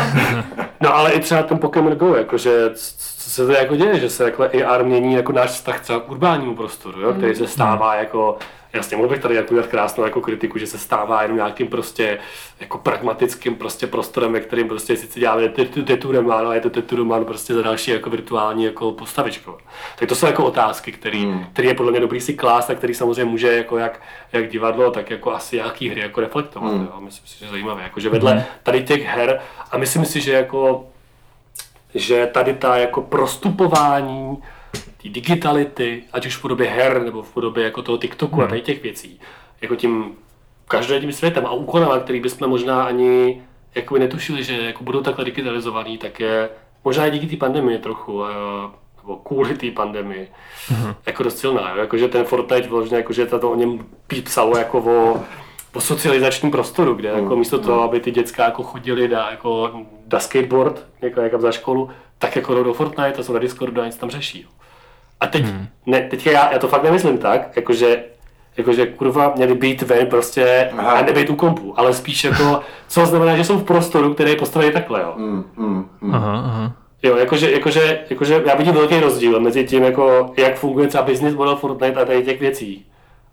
no 0.80 0.94
ale 0.94 1.12
i 1.12 1.20
třeba 1.20 1.42
ten 1.42 1.58
Pokémon 1.58 1.92
Go, 1.96 2.16
jakože 2.16 2.70
co 3.24 3.30
se 3.30 3.46
to 3.46 3.52
jako 3.52 3.76
děje, 3.76 4.00
že 4.00 4.10
se 4.10 4.24
jako 4.24 4.48
AR 4.66 4.84
mění 4.84 5.14
jako 5.14 5.32
náš 5.32 5.50
vztah 5.50 5.80
třeba 5.80 6.00
k 6.00 6.10
urbánímu 6.10 6.56
prostoru, 6.56 7.00
jo, 7.00 7.12
který 7.12 7.34
se 7.34 7.46
stává 7.46 7.94
jako 7.94 8.38
Jasně, 8.74 8.96
mohl 8.96 9.08
bych 9.08 9.20
tady 9.20 9.34
jako 9.34 9.50
udělat 9.50 9.66
krásnou 9.66 10.04
jako 10.04 10.20
kritiku, 10.20 10.58
že 10.58 10.66
se 10.66 10.78
stává 10.78 11.22
jenom 11.22 11.36
nějakým 11.36 11.68
prostě 11.68 12.18
jako 12.60 12.78
pragmatickým 12.78 13.54
prostě 13.54 13.86
prostorem, 13.86 14.32
ve 14.32 14.40
kterým 14.40 14.68
prostě 14.68 14.96
sice 14.96 15.20
děláme 15.20 15.48
teturemán, 15.84 16.46
ale 16.46 16.56
je 16.56 16.60
to 16.60 16.70
teturemán 16.70 17.24
prostě 17.24 17.54
za 17.54 17.62
další 17.62 17.90
jako 17.90 18.10
virtuální 18.10 18.64
jako 18.64 18.92
postavičko. 18.92 19.58
Tak 19.98 20.08
to 20.08 20.14
jsou 20.14 20.26
jako 20.26 20.44
otázky, 20.44 20.92
které 20.92 21.18
hmm. 21.18 21.46
který 21.52 21.68
je 21.68 21.74
podle 21.74 21.90
mě 21.90 22.00
dobrý 22.00 22.20
si 22.20 22.34
klást 22.34 22.70
a 22.70 22.74
který 22.74 22.94
samozřejmě 22.94 23.24
může 23.24 23.56
jako 23.56 23.78
jak, 23.78 24.00
jak 24.32 24.48
divadlo, 24.48 24.90
tak 24.90 25.10
jako 25.10 25.32
asi 25.32 25.56
nějaký 25.56 25.88
hry 25.88 26.00
jako 26.00 26.20
reflektovat. 26.20 26.72
Hmm. 26.72 26.88
Jo. 26.94 27.00
Myslím 27.00 27.26
si, 27.26 27.38
že 27.38 27.44
je 27.44 27.50
zajímavé. 27.50 27.82
Jako, 27.82 28.00
že 28.00 28.08
vedle 28.08 28.32
hmm. 28.32 28.42
tady 28.62 28.82
těch 28.82 29.04
her 29.04 29.40
a 29.70 29.78
myslím 29.78 30.04
si, 30.04 30.20
že 30.20 30.32
jako 30.32 30.86
že 31.94 32.26
tady 32.26 32.54
ta 32.54 32.76
jako 32.76 33.02
prostupování 33.02 34.42
té 34.74 35.08
digitality, 35.08 36.02
ať 36.12 36.26
už 36.26 36.36
v 36.36 36.42
podobě 36.42 36.70
her 36.70 37.02
nebo 37.02 37.22
v 37.22 37.34
podobě 37.34 37.64
jako 37.64 37.82
toho 37.82 37.98
TikToku 37.98 38.36
hmm. 38.36 38.44
a 38.44 38.48
tady 38.48 38.60
těch 38.60 38.82
věcí, 38.82 39.20
jako 39.62 39.76
tím 39.76 40.12
každým 40.68 41.12
světem 41.12 41.46
a 41.46 41.52
úkonama, 41.52 41.98
který 41.98 42.20
bychom 42.20 42.48
možná 42.48 42.84
ani 42.84 43.42
jako 43.74 43.98
netušili, 43.98 44.44
že 44.44 44.62
jako 44.62 44.84
budou 44.84 45.00
takhle 45.00 45.24
digitalizovaný, 45.24 45.98
tak 45.98 46.20
je 46.20 46.48
možná 46.84 47.06
i 47.06 47.10
díky 47.10 47.26
té 47.26 47.36
pandemii 47.36 47.78
trochu, 47.78 48.22
nebo 49.02 49.16
kvůli 49.16 49.54
té 49.54 49.70
pandemii, 49.70 50.28
hmm. 50.68 50.94
jako 51.06 51.22
dost 51.22 51.38
silná. 51.38 51.76
Jakože 51.76 52.08
ten 52.08 52.24
Fortnite 52.24 52.68
vlastně, 52.68 52.96
jakože 52.96 53.26
to 53.26 53.50
o 53.50 53.54
něm 53.54 53.86
psalo 54.24 54.56
jako 54.56 54.78
o, 54.78 55.20
o 55.74 55.80
socializačním 55.80 56.52
prostoru, 56.52 56.94
kde 56.94 57.08
jako 57.08 57.36
místo 57.36 57.58
toho, 57.58 57.82
aby 57.82 58.00
ty 58.00 58.10
děcka 58.10 58.44
jako 58.44 58.62
chodili 58.62 59.08
na, 59.08 59.30
jako, 59.30 59.70
na 60.12 60.20
skateboard, 60.20 60.86
jako, 61.02 61.20
jako 61.20 61.40
za 61.40 61.52
školu, 61.52 61.90
tak 62.18 62.36
jako 62.36 62.62
do 62.62 62.74
Fortnite 62.74 63.18
a 63.18 63.22
jsou 63.22 63.32
na 63.32 63.38
Discordu 63.38 63.80
a 63.80 63.86
nic 63.86 63.96
tam 63.96 64.10
řeší. 64.10 64.42
Jo. 64.42 64.48
A 65.24 65.26
teď, 65.26 65.44
hmm. 65.44 65.66
ne, 65.86 66.00
teď 66.00 66.26
já, 66.26 66.52
já 66.52 66.58
to 66.58 66.68
fakt 66.68 66.82
nemyslím 66.82 67.18
tak, 67.18 67.56
jakože 67.56 68.04
jakože 68.56 68.86
kurva 68.86 69.32
měli 69.36 69.54
být 69.54 69.82
ven 69.82 70.06
prostě 70.06 70.70
Aha. 70.78 70.92
a 70.92 71.02
nebýt 71.02 71.30
u 71.30 71.34
kompu, 71.34 71.74
ale 71.76 71.94
spíš 71.94 72.24
jako, 72.24 72.60
co 72.88 73.06
znamená, 73.06 73.36
že 73.36 73.44
jsou 73.44 73.58
v 73.58 73.64
prostoru, 73.64 74.14
který 74.14 74.30
je 74.30 74.36
postavený 74.36 74.72
takhle, 74.72 75.00
jo. 75.00 75.14
Mm, 75.16 75.44
mm, 75.56 75.88
mm. 76.00 76.14
Aha, 76.14 76.42
aha. 76.46 76.72
Jo, 77.02 77.16
jakože, 77.16 77.50
jakože, 77.50 78.00
jakože 78.10 78.42
já 78.46 78.54
vidím 78.54 78.74
velký 78.74 79.00
rozdíl 79.00 79.40
mezi 79.40 79.64
tím, 79.64 79.82
jako, 79.82 80.32
jak 80.36 80.56
funguje 80.56 80.88
třeba 80.88 81.04
business 81.04 81.34
model 81.34 81.56
Fortnite 81.56 82.00
a 82.00 82.04
tady 82.04 82.22
těch 82.22 82.40
věcí. 82.40 82.86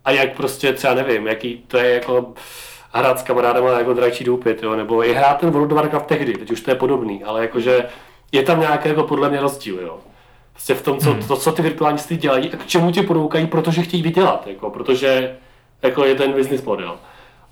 A 0.06 0.12
jak 0.12 0.36
prostě 0.36 0.74
třeba 0.74 0.94
nevím, 0.94 1.28
jaký 1.28 1.64
to 1.68 1.78
je 1.78 1.94
jako 1.94 2.34
hrát 2.94 3.20
s 3.20 3.24
kamarádem 3.24 3.64
jako 3.66 3.94
dračí 3.94 4.24
doupit, 4.24 4.64
jo, 4.64 4.76
nebo 4.76 5.06
i 5.06 5.14
hrát 5.14 5.40
ten 5.40 5.50
World 5.50 5.72
of 5.72 5.76
Warcraft 5.76 6.06
tehdy, 6.06 6.34
teď 6.34 6.52
už 6.52 6.62
to 6.62 6.72
je 6.72 6.76
podobný, 6.76 7.24
ale 7.24 7.42
jakože 7.42 7.86
je 8.32 8.44
tam 8.44 8.60
nějaký 8.60 8.90
jako 8.90 9.04
podle 9.04 9.30
mě 9.30 9.42
rozdíl, 9.42 9.80
jo. 9.82 10.00
Prostě 10.62 10.74
v 10.74 10.82
tom, 10.82 11.00
co, 11.00 11.12
hmm. 11.12 11.28
to, 11.28 11.38
co 11.38 11.52
ty 11.52 11.62
virtuální 11.62 11.98
dělají 12.10 12.54
a 12.54 12.58
k 12.58 12.68
čemu 12.68 12.92
tě 12.92 13.04
podoukají, 13.04 13.48
protože 13.48 13.82
chtějí 13.82 14.04
vydělat, 14.04 14.48
jako, 14.48 14.70
protože 14.70 15.38
jako 15.82 16.06
je 16.06 16.16
ten 16.16 16.34
business 16.34 16.64
model. 16.64 16.96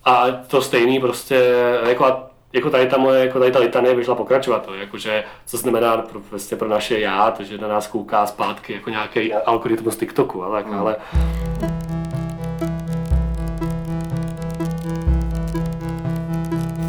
A 0.05 0.25
to 0.47 0.61
stejný 0.61 0.99
prostě, 0.99 1.53
jako, 1.89 2.17
jako 2.53 2.69
tady 2.69 2.87
ta 2.87 2.97
moje, 2.97 3.25
jako 3.25 3.39
tady 3.39 3.51
ta 3.51 3.59
litanie 3.59 3.95
vyšla 3.95 4.15
pokračovat, 4.15 4.65
to, 4.65 4.73
jakože, 4.73 5.23
co 5.45 5.57
znamená 5.57 5.97
pro, 5.97 6.19
prostě 6.19 6.55
pro 6.55 6.67
naše 6.67 6.99
já, 6.99 7.31
to, 7.31 7.43
že 7.43 7.57
na 7.57 7.67
nás 7.67 7.87
kouká 7.87 8.25
zpátky 8.25 8.73
jako 8.73 8.89
nějaký 8.89 9.33
algoritmus 9.33 9.97
TikToku, 9.97 10.43
ale, 10.43 10.61
hmm. 10.61 10.79
ale 10.79 10.95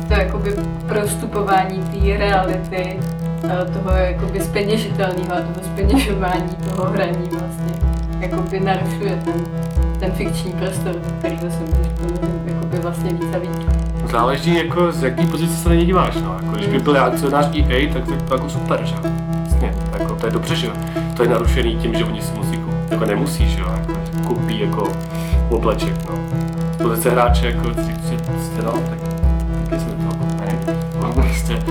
to 0.09 0.15
jakoby 0.15 0.51
prostupování 0.89 1.83
té 1.83 2.19
reality 2.19 3.01
toho 3.49 3.91
jakoby 3.97 4.41
speněžitelného 4.41 5.33
a 5.33 5.41
toho 5.41 5.67
speněžování 5.75 6.57
toho 6.71 6.91
hraní 6.91 7.31
vlastně 7.31 7.73
jakoby 8.21 8.61
narušuje 8.61 9.23
ten, 9.25 9.45
ten 10.01 10.13
fikční 10.13 10.53
prostor, 10.53 10.95
který 11.19 11.39
se 11.39 11.47
můžeš 11.47 11.87
jakoby 12.45 12.79
vlastně 12.79 13.11
víc 13.11 13.35
a 13.35 13.39
víc. 13.39 13.51
Záleží 14.11 14.57
jako 14.57 14.93
z 14.93 15.03
jaký 15.03 15.27
pozice 15.27 15.57
se 15.57 15.69
na 15.69 15.75
ně 15.75 15.85
díváš, 15.85 16.15
no. 16.17 16.37
Jako, 16.43 16.57
když 16.57 16.67
by 16.67 16.79
byl 16.79 17.05
akcionář 17.05 17.47
EA, 17.57 17.93
tak 17.93 18.05
to 18.05 18.13
je 18.13 18.21
to 18.21 18.35
jako 18.35 18.49
super, 18.49 18.81
že? 18.85 18.95
Vlastně, 19.41 19.75
jako, 19.99 20.15
to 20.15 20.27
je 20.27 20.33
dobře, 20.33 20.57
že 20.57 20.71
to 21.17 21.23
je 21.23 21.29
narušený 21.29 21.77
tím, 21.77 21.95
že 21.95 22.05
oni 22.05 22.23
si 22.23 22.33
musí 22.33 22.57
koupit, 22.57 22.91
jako 22.91 23.05
nemusí, 23.05 23.51
že 23.51 23.61
jo, 23.61 23.67
jako, 23.81 23.93
koupí 24.27 24.61
jako 24.61 24.89
obleček, 25.49 25.95
no. 26.11 26.19
Z 26.75 26.83
pozice 26.83 27.11
hráče, 27.11 27.47
jako, 27.47 27.75
si, 27.75 27.83
si, 27.83 28.17
si, 28.57 28.63
no, 28.65 28.73
tak 28.73 28.99
taky 29.65 29.83
jsme 29.83 29.93
to, 29.93 30.27
ne, 30.41 30.59
no, 31.03 31.13
prostě, 31.13 31.63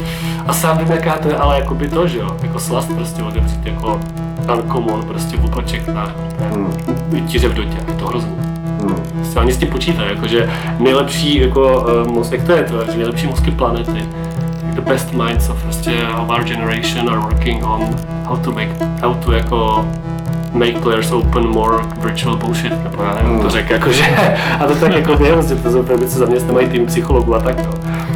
a 0.50 0.54
sám 0.54 0.78
vím, 0.78 0.92
jaká 0.92 1.18
to 1.18 1.28
je, 1.28 1.38
ale 1.38 1.60
jako 1.60 1.76
by 1.76 1.88
to, 1.88 2.08
že 2.08 2.18
jo, 2.18 2.38
jako 2.44 2.60
slast 2.60 2.94
prostě 2.94 3.24
odevřít 3.24 3.66
jako 3.66 4.00
uncommon, 4.54 5.04
prostě 5.04 5.38
vůpaček 5.38 5.88
na 5.88 6.12
hmm. 6.54 6.74
v 7.12 7.54
dotě, 7.54 7.78
je 7.88 7.94
to 7.94 8.08
hrozný. 8.08 8.32
Hmm. 8.82 8.96
Prostě 8.96 9.40
oni 9.40 9.54
s 9.54 9.58
tím 9.58 9.68
počítají, 9.68 10.10
jakože 10.10 10.50
nejlepší, 10.80 11.42
jako, 11.42 11.86
uh, 12.08 12.32
jak 12.32 12.44
to 12.44 12.52
je 12.52 12.64
to, 12.64 12.86
že 12.86 12.98
nejlepší 12.98 13.28
mozky 13.28 13.52
planety, 13.52 14.06
the 14.74 14.82
best 14.82 15.14
minds 15.14 15.50
of 15.50 15.64
prostě 15.64 16.08
of 16.22 16.30
our 16.30 16.44
generation 16.44 17.10
are 17.10 17.20
working 17.20 17.64
on 17.64 17.96
how 18.24 18.38
to 18.38 18.52
make, 18.52 18.72
how 19.02 19.14
to 19.14 19.32
jako 19.32 19.86
make 20.54 20.80
players 20.80 21.12
open 21.12 21.48
more 21.48 21.84
virtual 21.98 22.38
bullshit, 22.38 22.84
nebo 22.84 23.04
já 23.04 23.16
nevím, 23.16 23.32
hmm. 23.32 23.42
to 23.42 23.50
řekl, 23.50 23.74
jakože, 23.74 24.04
a 24.60 24.68
to 24.68 24.76
tak 24.76 24.94
jako 24.94 25.16
věc, 25.16 25.48
že 25.48 25.56
to 25.56 25.72
jsou 25.72 25.84
ty, 25.84 26.08
co 26.08 26.20
zaměstnávají 26.20 26.70
tým 26.70 26.86
psychologů 26.86 27.36
a 27.36 27.40
tak. 27.40 27.56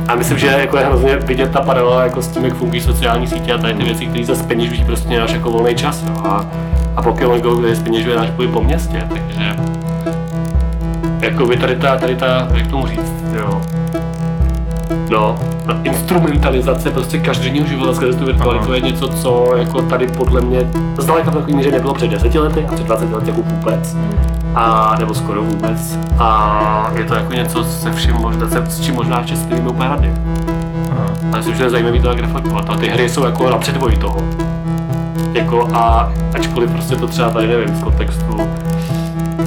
A 0.07 0.15
myslím, 0.15 0.37
že 0.37 0.47
jako 0.47 0.77
je 0.77 0.85
hrozně 0.85 1.15
vidět 1.15 1.51
ta 1.51 1.61
paralela 1.61 2.03
jako 2.03 2.21
s 2.21 2.27
tím, 2.27 2.45
jak 2.45 2.53
fungují 2.53 2.81
sociální 2.81 3.27
sítě 3.27 3.53
a 3.53 3.57
tady 3.57 3.73
ty 3.73 3.83
věci, 3.83 4.05
které 4.05 4.25
se 4.25 4.35
speněžují 4.35 4.85
prostě 4.85 5.19
náš 5.19 5.31
jako 5.31 5.51
volný 5.51 5.75
čas. 5.75 6.03
Jo. 6.07 6.21
A, 6.25 6.45
a 6.95 7.01
Pokémon 7.01 7.41
Go, 7.41 7.55
kde 7.55 7.75
speněžuje 7.75 8.17
náš 8.17 8.29
po 8.53 8.61
městě, 8.61 9.07
takže 9.09 9.55
jako 11.19 11.45
by 11.45 11.57
tady 11.57 11.75
ta, 11.75 11.97
tady 11.97 12.15
ta, 12.15 12.47
jak 12.53 12.67
tomu 12.67 12.87
říct, 12.87 13.13
jo. 13.35 13.61
No, 15.09 15.39
instrumentalizace 15.83 16.91
prostě 16.91 17.19
každodenního 17.19 17.67
života 17.67 17.93
skrze 17.93 18.19
tu 18.19 18.25
virtualitu 18.25 18.73
je 18.73 18.81
něco, 18.81 19.07
co 19.07 19.55
jako 19.55 19.81
tady 19.81 20.07
podle 20.07 20.41
mě 20.41 20.59
zdaleka 20.97 21.31
v 21.31 21.33
takový 21.33 21.55
míře 21.55 21.71
nebylo 21.71 21.93
před 21.93 22.07
deseti 22.07 22.39
lety 22.39 22.65
a 22.69 22.73
před 22.73 22.85
20 22.85 23.11
lety 23.13 23.29
jako 23.29 23.41
vůbec 23.41 23.95
a 24.55 24.95
nebo 24.99 25.13
skoro 25.13 25.43
vůbec. 25.43 25.99
A 26.19 26.91
je 26.97 27.03
to 27.03 27.15
jako 27.15 27.33
něco, 27.33 27.63
se 27.63 27.91
vším 27.91 28.15
možná, 28.15 28.49
se, 28.49 28.65
s 28.65 28.81
čím 28.81 28.95
možná 28.95 29.23
česky 29.23 29.55
víme 29.55 29.69
úplně 29.69 29.89
rady. 29.89 30.13
A 31.33 31.37
myslím, 31.37 31.55
že 31.55 31.63
je 31.63 31.69
zajímavý 31.69 31.99
to 31.99 32.07
jak 32.07 32.19
reflektovat. 32.19 32.69
A 32.69 32.75
ty 32.75 32.87
hry 32.87 33.09
jsou 33.09 33.25
jako 33.25 33.49
na 33.49 33.57
předvoji 33.57 33.97
toho. 33.97 34.17
Jako 35.33 35.69
a 35.73 36.11
ačkoliv 36.33 36.71
prostě 36.71 36.95
to 36.95 37.07
třeba 37.07 37.29
tady 37.29 37.47
nevím 37.47 37.75
z 37.75 37.83
kontextu 37.83 38.49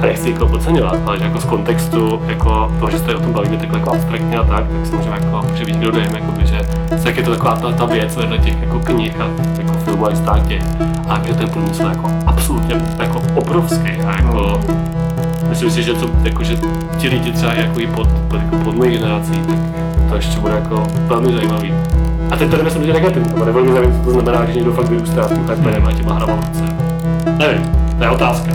a 0.01 0.05
nechci 0.05 0.31
jako 0.31 0.47
podceňovat, 0.47 0.97
ale 1.05 1.17
že 1.17 1.23
jako 1.23 1.41
z 1.41 1.45
kontextu 1.45 2.21
jako 2.27 2.71
toho, 2.79 2.91
že 2.91 2.99
se 2.99 3.15
o 3.15 3.19
tom 3.19 3.33
bavíme 3.33 3.57
takhle 3.57 3.79
jako 3.79 3.91
abstraktně 3.91 4.37
a 4.37 4.43
tak, 4.43 4.65
tak 4.67 4.85
si 4.85 4.95
můžeme 4.95 5.17
jako, 5.21 5.45
může 5.51 5.65
být 5.65 5.75
kdo 5.75 5.91
dejme, 5.91 6.19
jako, 6.19 6.33
že 6.45 6.61
jak 7.05 7.17
je 7.17 7.23
to 7.23 7.31
taková 7.31 7.55
ta, 7.55 7.71
ta 7.71 7.85
věc 7.85 8.15
vedle 8.15 8.37
těch 8.37 8.61
jako 8.61 8.79
knih 8.79 9.21
a 9.21 9.27
jako 9.57 9.73
filmů 9.73 10.07
a 10.07 10.15
státě. 10.15 10.61
A 11.09 11.21
že 11.27 11.33
ten 11.33 11.49
průmysl 11.49 11.81
je 11.81 11.89
jako 11.89 12.11
absolutně 12.25 12.75
jako 12.99 13.21
obrovský 13.35 13.91
a 13.91 14.11
jako 14.11 14.61
myslím 15.49 15.71
si, 15.71 15.83
že, 15.83 15.93
to, 15.93 16.09
jako, 16.23 16.43
že 16.43 16.57
ti 16.97 17.09
lidi 17.09 17.31
třeba 17.31 17.53
jako 17.53 17.79
i 17.79 17.87
pod, 17.87 18.07
pod, 18.27 18.41
jako 18.41 18.55
pod 18.55 18.75
mojí 18.75 18.91
generací, 18.91 19.31
tak 19.31 19.59
to 20.09 20.15
ještě 20.15 20.39
bude 20.39 20.53
jako 20.53 20.87
velmi 21.07 21.33
zajímavý. 21.33 21.73
A 22.31 22.35
teď 22.37 22.51
tady 22.51 22.63
myslím, 22.63 22.85
že 22.85 22.93
negativní, 22.93 23.29
to 23.29 23.37
bude 23.37 23.51
velmi 23.51 23.71
zajímavé, 23.71 23.97
co 23.99 24.03
to 24.03 24.11
znamená, 24.11 24.45
že 24.45 24.53
někdo 24.53 24.73
fakt 24.73 24.89
vyrůstá 24.89 25.27
tím 25.27 25.49
hyperem 25.49 25.85
a 25.85 25.91
těma 25.91 26.13
hrama 26.13 26.33
v 26.35 26.47
ruce. 26.47 26.63
Nevím, 27.37 27.86
to 27.97 28.03
je 28.03 28.09
otázka 28.09 28.51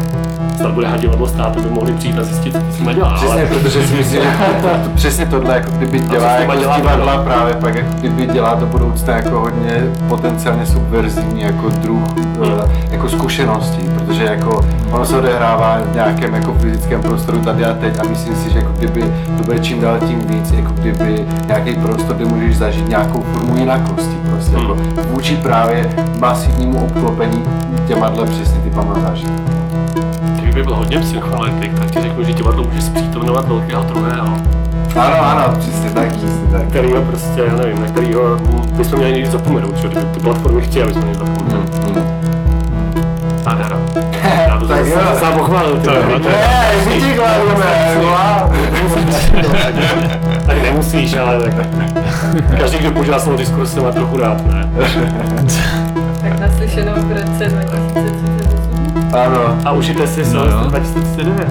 snad 0.63 0.75
bude 0.75 0.89
divadlo 0.99 1.29
stát, 1.29 1.61
by 1.61 1.71
mohli 1.71 1.93
přijít 1.93 2.19
a 2.19 2.23
zjistit, 2.23 2.57
co 2.71 2.77
jsme 2.77 2.95
dělali. 2.95 3.15
Přesně, 3.17 3.43
ale... 3.43 3.47
protože 3.47 3.87
si 3.87 3.95
myslím, 3.95 4.23
že 4.23 4.29
to, 4.63 4.91
přesně 4.95 5.27
tohle, 5.27 5.55
jako 5.55 5.71
kdyby 5.71 6.01
dělá 6.01 6.31
jako 6.31 6.57
dělá 6.57 6.77
divadla 6.77 7.13
dělá. 7.13 7.25
právě 7.25 7.55
pak, 7.55 7.75
jako 7.75 7.89
kdyby 7.99 8.27
dělá 8.27 8.55
do 8.55 8.67
budoucna 8.67 9.17
jako 9.17 9.41
hodně 9.41 9.83
potenciálně 10.09 10.67
subverzivní 10.67 11.43
jako 11.43 11.69
druh, 11.69 12.09
hmm. 12.17 12.73
jako 12.91 13.09
zkušeností, 13.09 13.91
protože 13.95 14.25
jako 14.25 14.65
ono 14.91 15.07
se 15.07 15.17
odehrává 15.17 15.79
v 15.85 15.95
nějakém 15.95 16.35
jako 16.35 16.55
fyzickém 16.55 17.03
prostoru 17.03 17.39
tady 17.39 17.65
a 17.65 17.75
teď 17.75 17.99
a 17.99 18.03
myslím 18.09 18.37
si, 18.37 18.51
že 18.51 18.59
jako 18.59 18.73
kdyby 18.73 19.01
to 19.37 19.45
bude 19.45 19.59
čím 19.59 19.81
dál 19.81 19.99
tím 20.09 20.21
víc, 20.21 20.53
jako 20.53 20.73
kdyby 20.73 21.27
nějaký 21.47 21.75
prostor, 21.75 22.17
kde 22.17 22.25
můžeš 22.25 22.57
zažít 22.57 22.89
nějakou 22.89 23.25
formu 23.33 23.57
jinakosti, 23.57 24.17
prostě 24.31 24.57
hmm. 24.57 24.69
jako 24.69 24.79
vůči 25.11 25.37
právě 25.37 25.91
masivnímu 26.19 26.85
obklopení 26.85 27.43
těma 27.87 28.13
přesně 28.25 28.62
zážitků 29.03 29.53
kdyby 30.53 30.67
byl 30.67 30.77
hodně 30.77 30.99
psychoanalytik, 30.99 31.79
tak 31.79 31.91
ti 31.91 32.01
řeknu, 32.01 32.25
že 32.25 32.33
divadlo 32.33 32.65
může 32.65 32.83
zpřítomňovat 32.83 33.49
velkého 33.49 33.83
druhého. 33.83 34.37
Ano, 34.97 35.17
ano, 35.21 35.57
přesně 35.59 35.91
tak, 35.91 36.09
přesně 36.09 36.47
tak. 36.53 36.69
Kterýho 36.69 37.03
prostě, 37.03 37.41
já 37.47 37.57
nevím, 37.57 37.81
na 37.81 37.87
kterýho 37.87 38.39
bychom 38.77 38.99
měli 38.99 39.13
někdy 39.13 39.31
zapomenout, 39.31 39.77
že 39.77 39.89
kdyby 39.89 40.05
ty 40.05 40.21
platformy 40.21 40.63
chtěli, 40.63 40.85
aby 40.85 40.93
jsme 40.93 41.03
měli 41.03 41.19
zapomenout. 41.19 41.87
Mm, 41.89 41.95
mm. 41.95 42.23
Nádhera. 43.47 43.79
Já 44.47 44.59
to 44.59 44.69
tak 44.69 44.87
zase 44.87 45.21
sám 45.21 45.39
pochválil. 45.39 45.77
To 45.77 45.91
je, 45.91 46.03
my 46.89 46.95
ti 46.95 47.15
chválíme, 47.15 47.65
Tak 50.47 50.63
nemusíš, 50.63 51.17
ale 51.17 51.41
tak. 51.41 51.55
Každý, 52.59 52.79
kdo 52.79 52.91
používá 52.91 53.19
slovo 53.19 53.39
diskurs, 53.39 53.75
má 53.75 53.93
trochu 53.93 54.17
rád, 54.17 54.47
ne? 54.47 54.71
tak 56.21 56.41
naslyšenou 56.41 56.93
v 56.95 57.13
roce 57.13 57.49
2030. 57.49 58.62
Ano. 59.13 59.59
A 59.65 59.73
užijte 59.73 60.07
si 60.07 60.25
Silvestr 60.25 60.69
2009. 60.69 61.49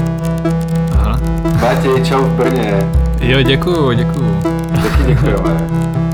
Aha. 0.93 1.19
Matěj, 1.61 2.03
čau 2.03 2.21
v 2.23 2.29
Brně. 2.29 2.73
Jo, 3.19 3.41
děkuju, 3.41 3.91
děkuju. 3.91 4.39
Taky 4.81 5.03
děkujeme. 5.07 5.57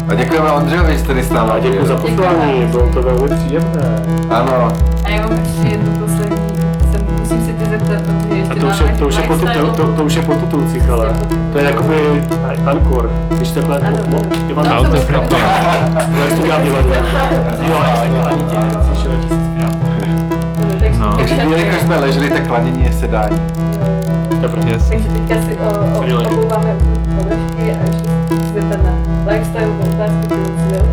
A 0.08 0.14
děkujeme 0.14 0.52
Ondřejovi, 0.52 0.94
že 0.94 1.00
jste 1.00 1.24
s 1.24 1.32
náma. 1.32 1.54
A 1.54 1.60
děkuji 1.60 1.86
za 1.88 1.96
pozvání, 1.96 2.66
bylo 2.72 2.90
to 2.94 3.02
velmi 3.02 3.36
příjemné. 3.36 4.02
Ano. 4.30 4.74
A 5.04 5.10
já 5.10 5.22
mám 5.22 5.32
ještě 5.40 5.68
jednu 5.68 5.92
poslední, 5.92 6.38
jsem, 6.92 7.02
musím 7.20 7.46
si 7.46 7.54
ty 7.54 7.66
zeptat, 7.70 8.02
protože 8.02 8.36
ještě 8.40 8.54
a 8.54 8.56
to 8.60 8.68
už, 8.68 8.80
je, 8.80 8.96
to, 9.00 9.08
už 9.08 9.16
je 9.16 9.22
po, 9.24 9.36
to, 9.38 9.72
to, 9.76 9.94
to, 9.94 10.04
už 10.04 10.14
je 10.16 10.22
po 10.22 10.34
titulcích, 10.34 10.90
ale 10.90 11.14
to 11.54 11.58
je 11.58 11.64
jakoby 11.64 12.24
ankor, 12.66 13.12
když 13.30 13.52
takhle, 13.52 13.80
ano, 13.80 13.98
no, 14.08 14.22
divadlo. 14.48 14.84
No, 14.84 14.90
to 14.90 14.96
je 14.96 15.02
pravda. 15.02 15.38
To 16.36 16.44
dělám 16.44 16.64
divadlo. 16.64 16.94
Jo, 17.68 17.76
ani 18.30 18.44
tě, 18.44 18.58
slyšel 18.88 19.12
tisíc 19.22 19.57
No. 21.00 21.18
Takže 21.18 21.36
jelikož 21.36 21.82
jsme 21.82 22.00
leželi, 22.00 22.30
tak 22.30 22.48
klanění 22.48 22.86
je 22.86 22.94
sedání. 22.94 23.42
Dobře. 24.42 24.70
Yes. 24.70 24.90
Takže 24.90 25.10
teďka 25.10 25.36
si 25.42 25.58
o, 25.58 25.70
o, 26.00 26.32
obouváme 26.32 26.76
površky 27.16 27.72
a 27.72 27.86
ještě 27.86 28.10
se 28.48 28.54
zeptat 28.54 28.84
na 28.84 28.92
lifestyle, 29.32 29.68
otázku, 29.94 30.20
kterou 30.26 30.44
si 30.44 30.74
dal 30.74 30.86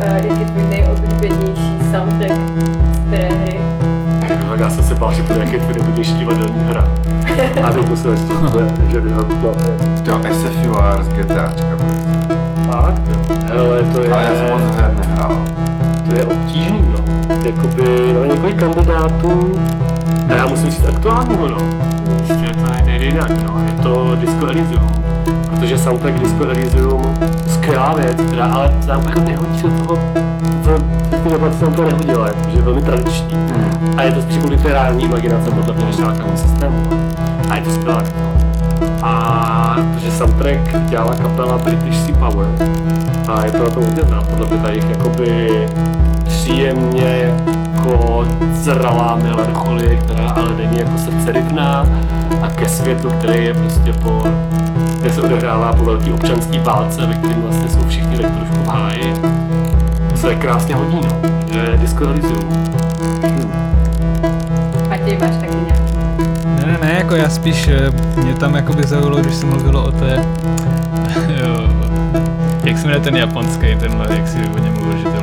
Jak 0.00 0.38
je 0.38 0.46
tvůj 0.46 0.64
nejoblíbenější 0.70 1.78
soundtrack 1.92 2.40
z 2.92 3.10
té 3.10 3.16
hry? 3.16 3.60
Já 4.56 4.70
jsem 4.70 4.84
se 4.84 4.94
bál, 4.94 5.12
že 5.12 5.22
to 5.22 5.32
nějaký 5.32 5.58
tvůj 5.58 5.72
nejoblíbenější 5.72 6.14
divadelní 6.14 6.60
hra. 6.68 6.88
A 7.64 7.72
to 7.72 7.96
se 7.96 8.08
ještě 8.08 8.34
že 8.88 9.00
by 9.00 9.10
to 9.10 9.24
To 10.04 10.34
SFUR 10.34 11.02
z 11.02 11.08
GTAčka. 11.08 11.76
Fakt? 12.70 13.02
Hele, 13.44 13.82
to 13.82 14.00
je... 14.00 14.12
Ale 14.12 14.22
já 14.22 14.34
jsem 14.34 14.50
moc 14.50 14.76
her 14.76 14.94
nehrál. 14.94 15.38
To 16.08 16.14
je 16.14 16.24
obtížný, 16.24 16.84
no 16.92 17.15
jakoby 17.46 18.14
na 18.20 18.26
několik 18.26 18.56
kandidátů 18.56 19.58
a 20.28 20.32
já 20.36 20.46
musím 20.46 20.70
říct 20.70 20.84
aktuálního, 20.88 21.48
no. 21.48 21.58
Prostě 22.16 22.54
to 22.54 22.84
nejde 22.86 23.04
jinak, 23.04 23.30
no. 23.30 23.60
Je 23.66 23.82
to 23.82 24.16
Disco 24.16 24.46
Elysium. 24.46 24.90
Protože 25.50 25.78
soundtrack 25.78 26.18
Disco 26.18 26.44
Elysium, 26.44 27.14
skvělá 27.46 27.94
věc, 27.94 28.20
která 28.20 28.46
ale 28.46 28.72
nám 28.86 29.02
jako 29.04 29.20
nehodí 29.20 29.62
do 29.62 29.68
toho, 29.68 29.98
co 30.64 30.70
ty 31.22 31.28
doba 31.30 31.52
se 31.52 31.64
nám 31.64 31.74
to 31.74 31.84
nehodilo, 31.84 32.24
protože 32.42 32.58
je 32.58 32.62
velmi 32.62 32.82
tradiční. 32.82 33.36
A 33.96 34.02
je 34.02 34.12
to 34.12 34.22
spíš 34.22 34.36
jako 34.36 34.48
literární 34.48 35.04
imaginace 35.04 35.50
podle 35.50 35.74
mě, 35.74 35.84
než 35.84 35.96
nějakému 35.96 36.36
systému. 36.36 36.82
A 37.50 37.56
je 37.56 37.62
to 37.62 37.70
skvělé. 37.70 38.04
A 39.02 39.76
protože 39.94 40.10
soundtrack 40.10 40.88
dělala 40.88 41.14
kapela 41.14 41.58
British 41.58 41.96
Sea 41.96 42.16
Power 42.18 42.46
a 43.28 43.44
je 43.44 43.50
to 43.50 43.58
na 43.58 43.70
tom 43.70 43.84
hodně 43.84 44.02
znát, 44.02 44.28
podle 44.28 44.46
mě 44.46 44.58
ta 44.58 44.68
jejich 44.68 44.90
jakoby 44.90 45.48
příjemně 46.46 47.34
jako 47.74 48.24
zralá 48.52 49.18
melancholie, 49.22 49.96
která 49.96 50.28
ale 50.28 50.54
není 50.56 50.78
jako 50.78 50.98
srdcerivná 50.98 51.86
a 52.42 52.50
ke 52.50 52.68
světu, 52.68 53.10
který 53.10 53.44
je 53.44 53.54
prostě 53.54 53.92
po, 53.92 54.22
kde 55.00 55.12
se 55.12 55.22
odehrává 55.22 55.72
po 55.72 55.84
velký 55.84 56.12
občanský 56.12 56.58
válce, 56.58 57.06
ve 57.06 57.14
kterém 57.14 57.42
vlastně 57.42 57.68
jsou 57.68 57.88
všichni 57.88 58.18
tak 58.18 58.30
trošku 58.36 58.56
v 58.64 58.66
háji. 58.66 59.14
To 60.20 60.28
je 60.30 60.36
krásně 60.36 60.74
hodí, 60.74 61.00
no. 61.02 61.30
Je 61.54 61.76
Disco 61.78 62.04
Elysium. 62.04 62.66
Matěj, 64.88 65.18
máš 65.18 65.36
taky 65.36 65.56
nějaký? 65.66 65.92
Ne, 66.46 66.66
ne, 66.66 66.78
ne, 66.82 66.94
jako 66.98 67.14
já 67.14 67.28
spíš, 67.28 67.68
eh, 67.68 67.90
mě 68.22 68.34
tam 68.34 68.54
jakoby 68.54 68.86
zaujalo, 68.86 69.16
když 69.16 69.34
se 69.34 69.46
mluvilo 69.46 69.84
o 69.84 69.90
té, 69.90 70.16
jo, 71.28 71.68
jak 72.64 72.78
se 72.78 72.86
jmenuje 72.86 73.00
ten 73.00 73.16
japonský, 73.16 73.76
tenhle, 73.80 74.06
jak 74.16 74.28
si 74.28 74.38
o 74.54 74.58
něm 74.58 74.74
mluvil, 74.74 74.96
že 74.98 75.04
to. 75.04 75.15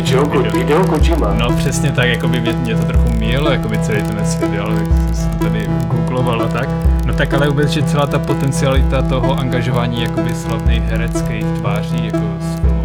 Ko- 0.00 0.56
Hideo 0.56 0.84
Kojima. 0.86 1.34
No 1.34 1.52
přesně 1.56 1.90
tak, 1.92 2.08
jako 2.08 2.28
by 2.28 2.40
mě, 2.40 2.52
mě 2.52 2.74
to 2.76 2.84
trochu 2.84 3.10
míjelo, 3.18 3.50
jako 3.50 3.68
by 3.68 3.78
celý 3.78 4.02
ten 4.02 4.26
svět, 4.26 4.50
jo, 4.54 4.64
ale 4.64 4.76
jsem 5.14 5.30
tady 5.38 5.68
googloval 5.88 6.42
a 6.42 6.48
tak. 6.48 6.68
No 7.06 7.14
tak 7.14 7.34
ale 7.34 7.48
vůbec, 7.48 7.68
že 7.68 7.82
celá 7.82 8.06
ta 8.06 8.18
potencialita 8.18 9.02
toho 9.02 9.38
angažování 9.38 10.02
jakoby 10.02 10.34
slavných 10.34 10.82
hereckých 10.82 11.44
tváří, 11.58 12.06
jako 12.06 12.18
z 12.40 12.54
filmového 12.60 12.81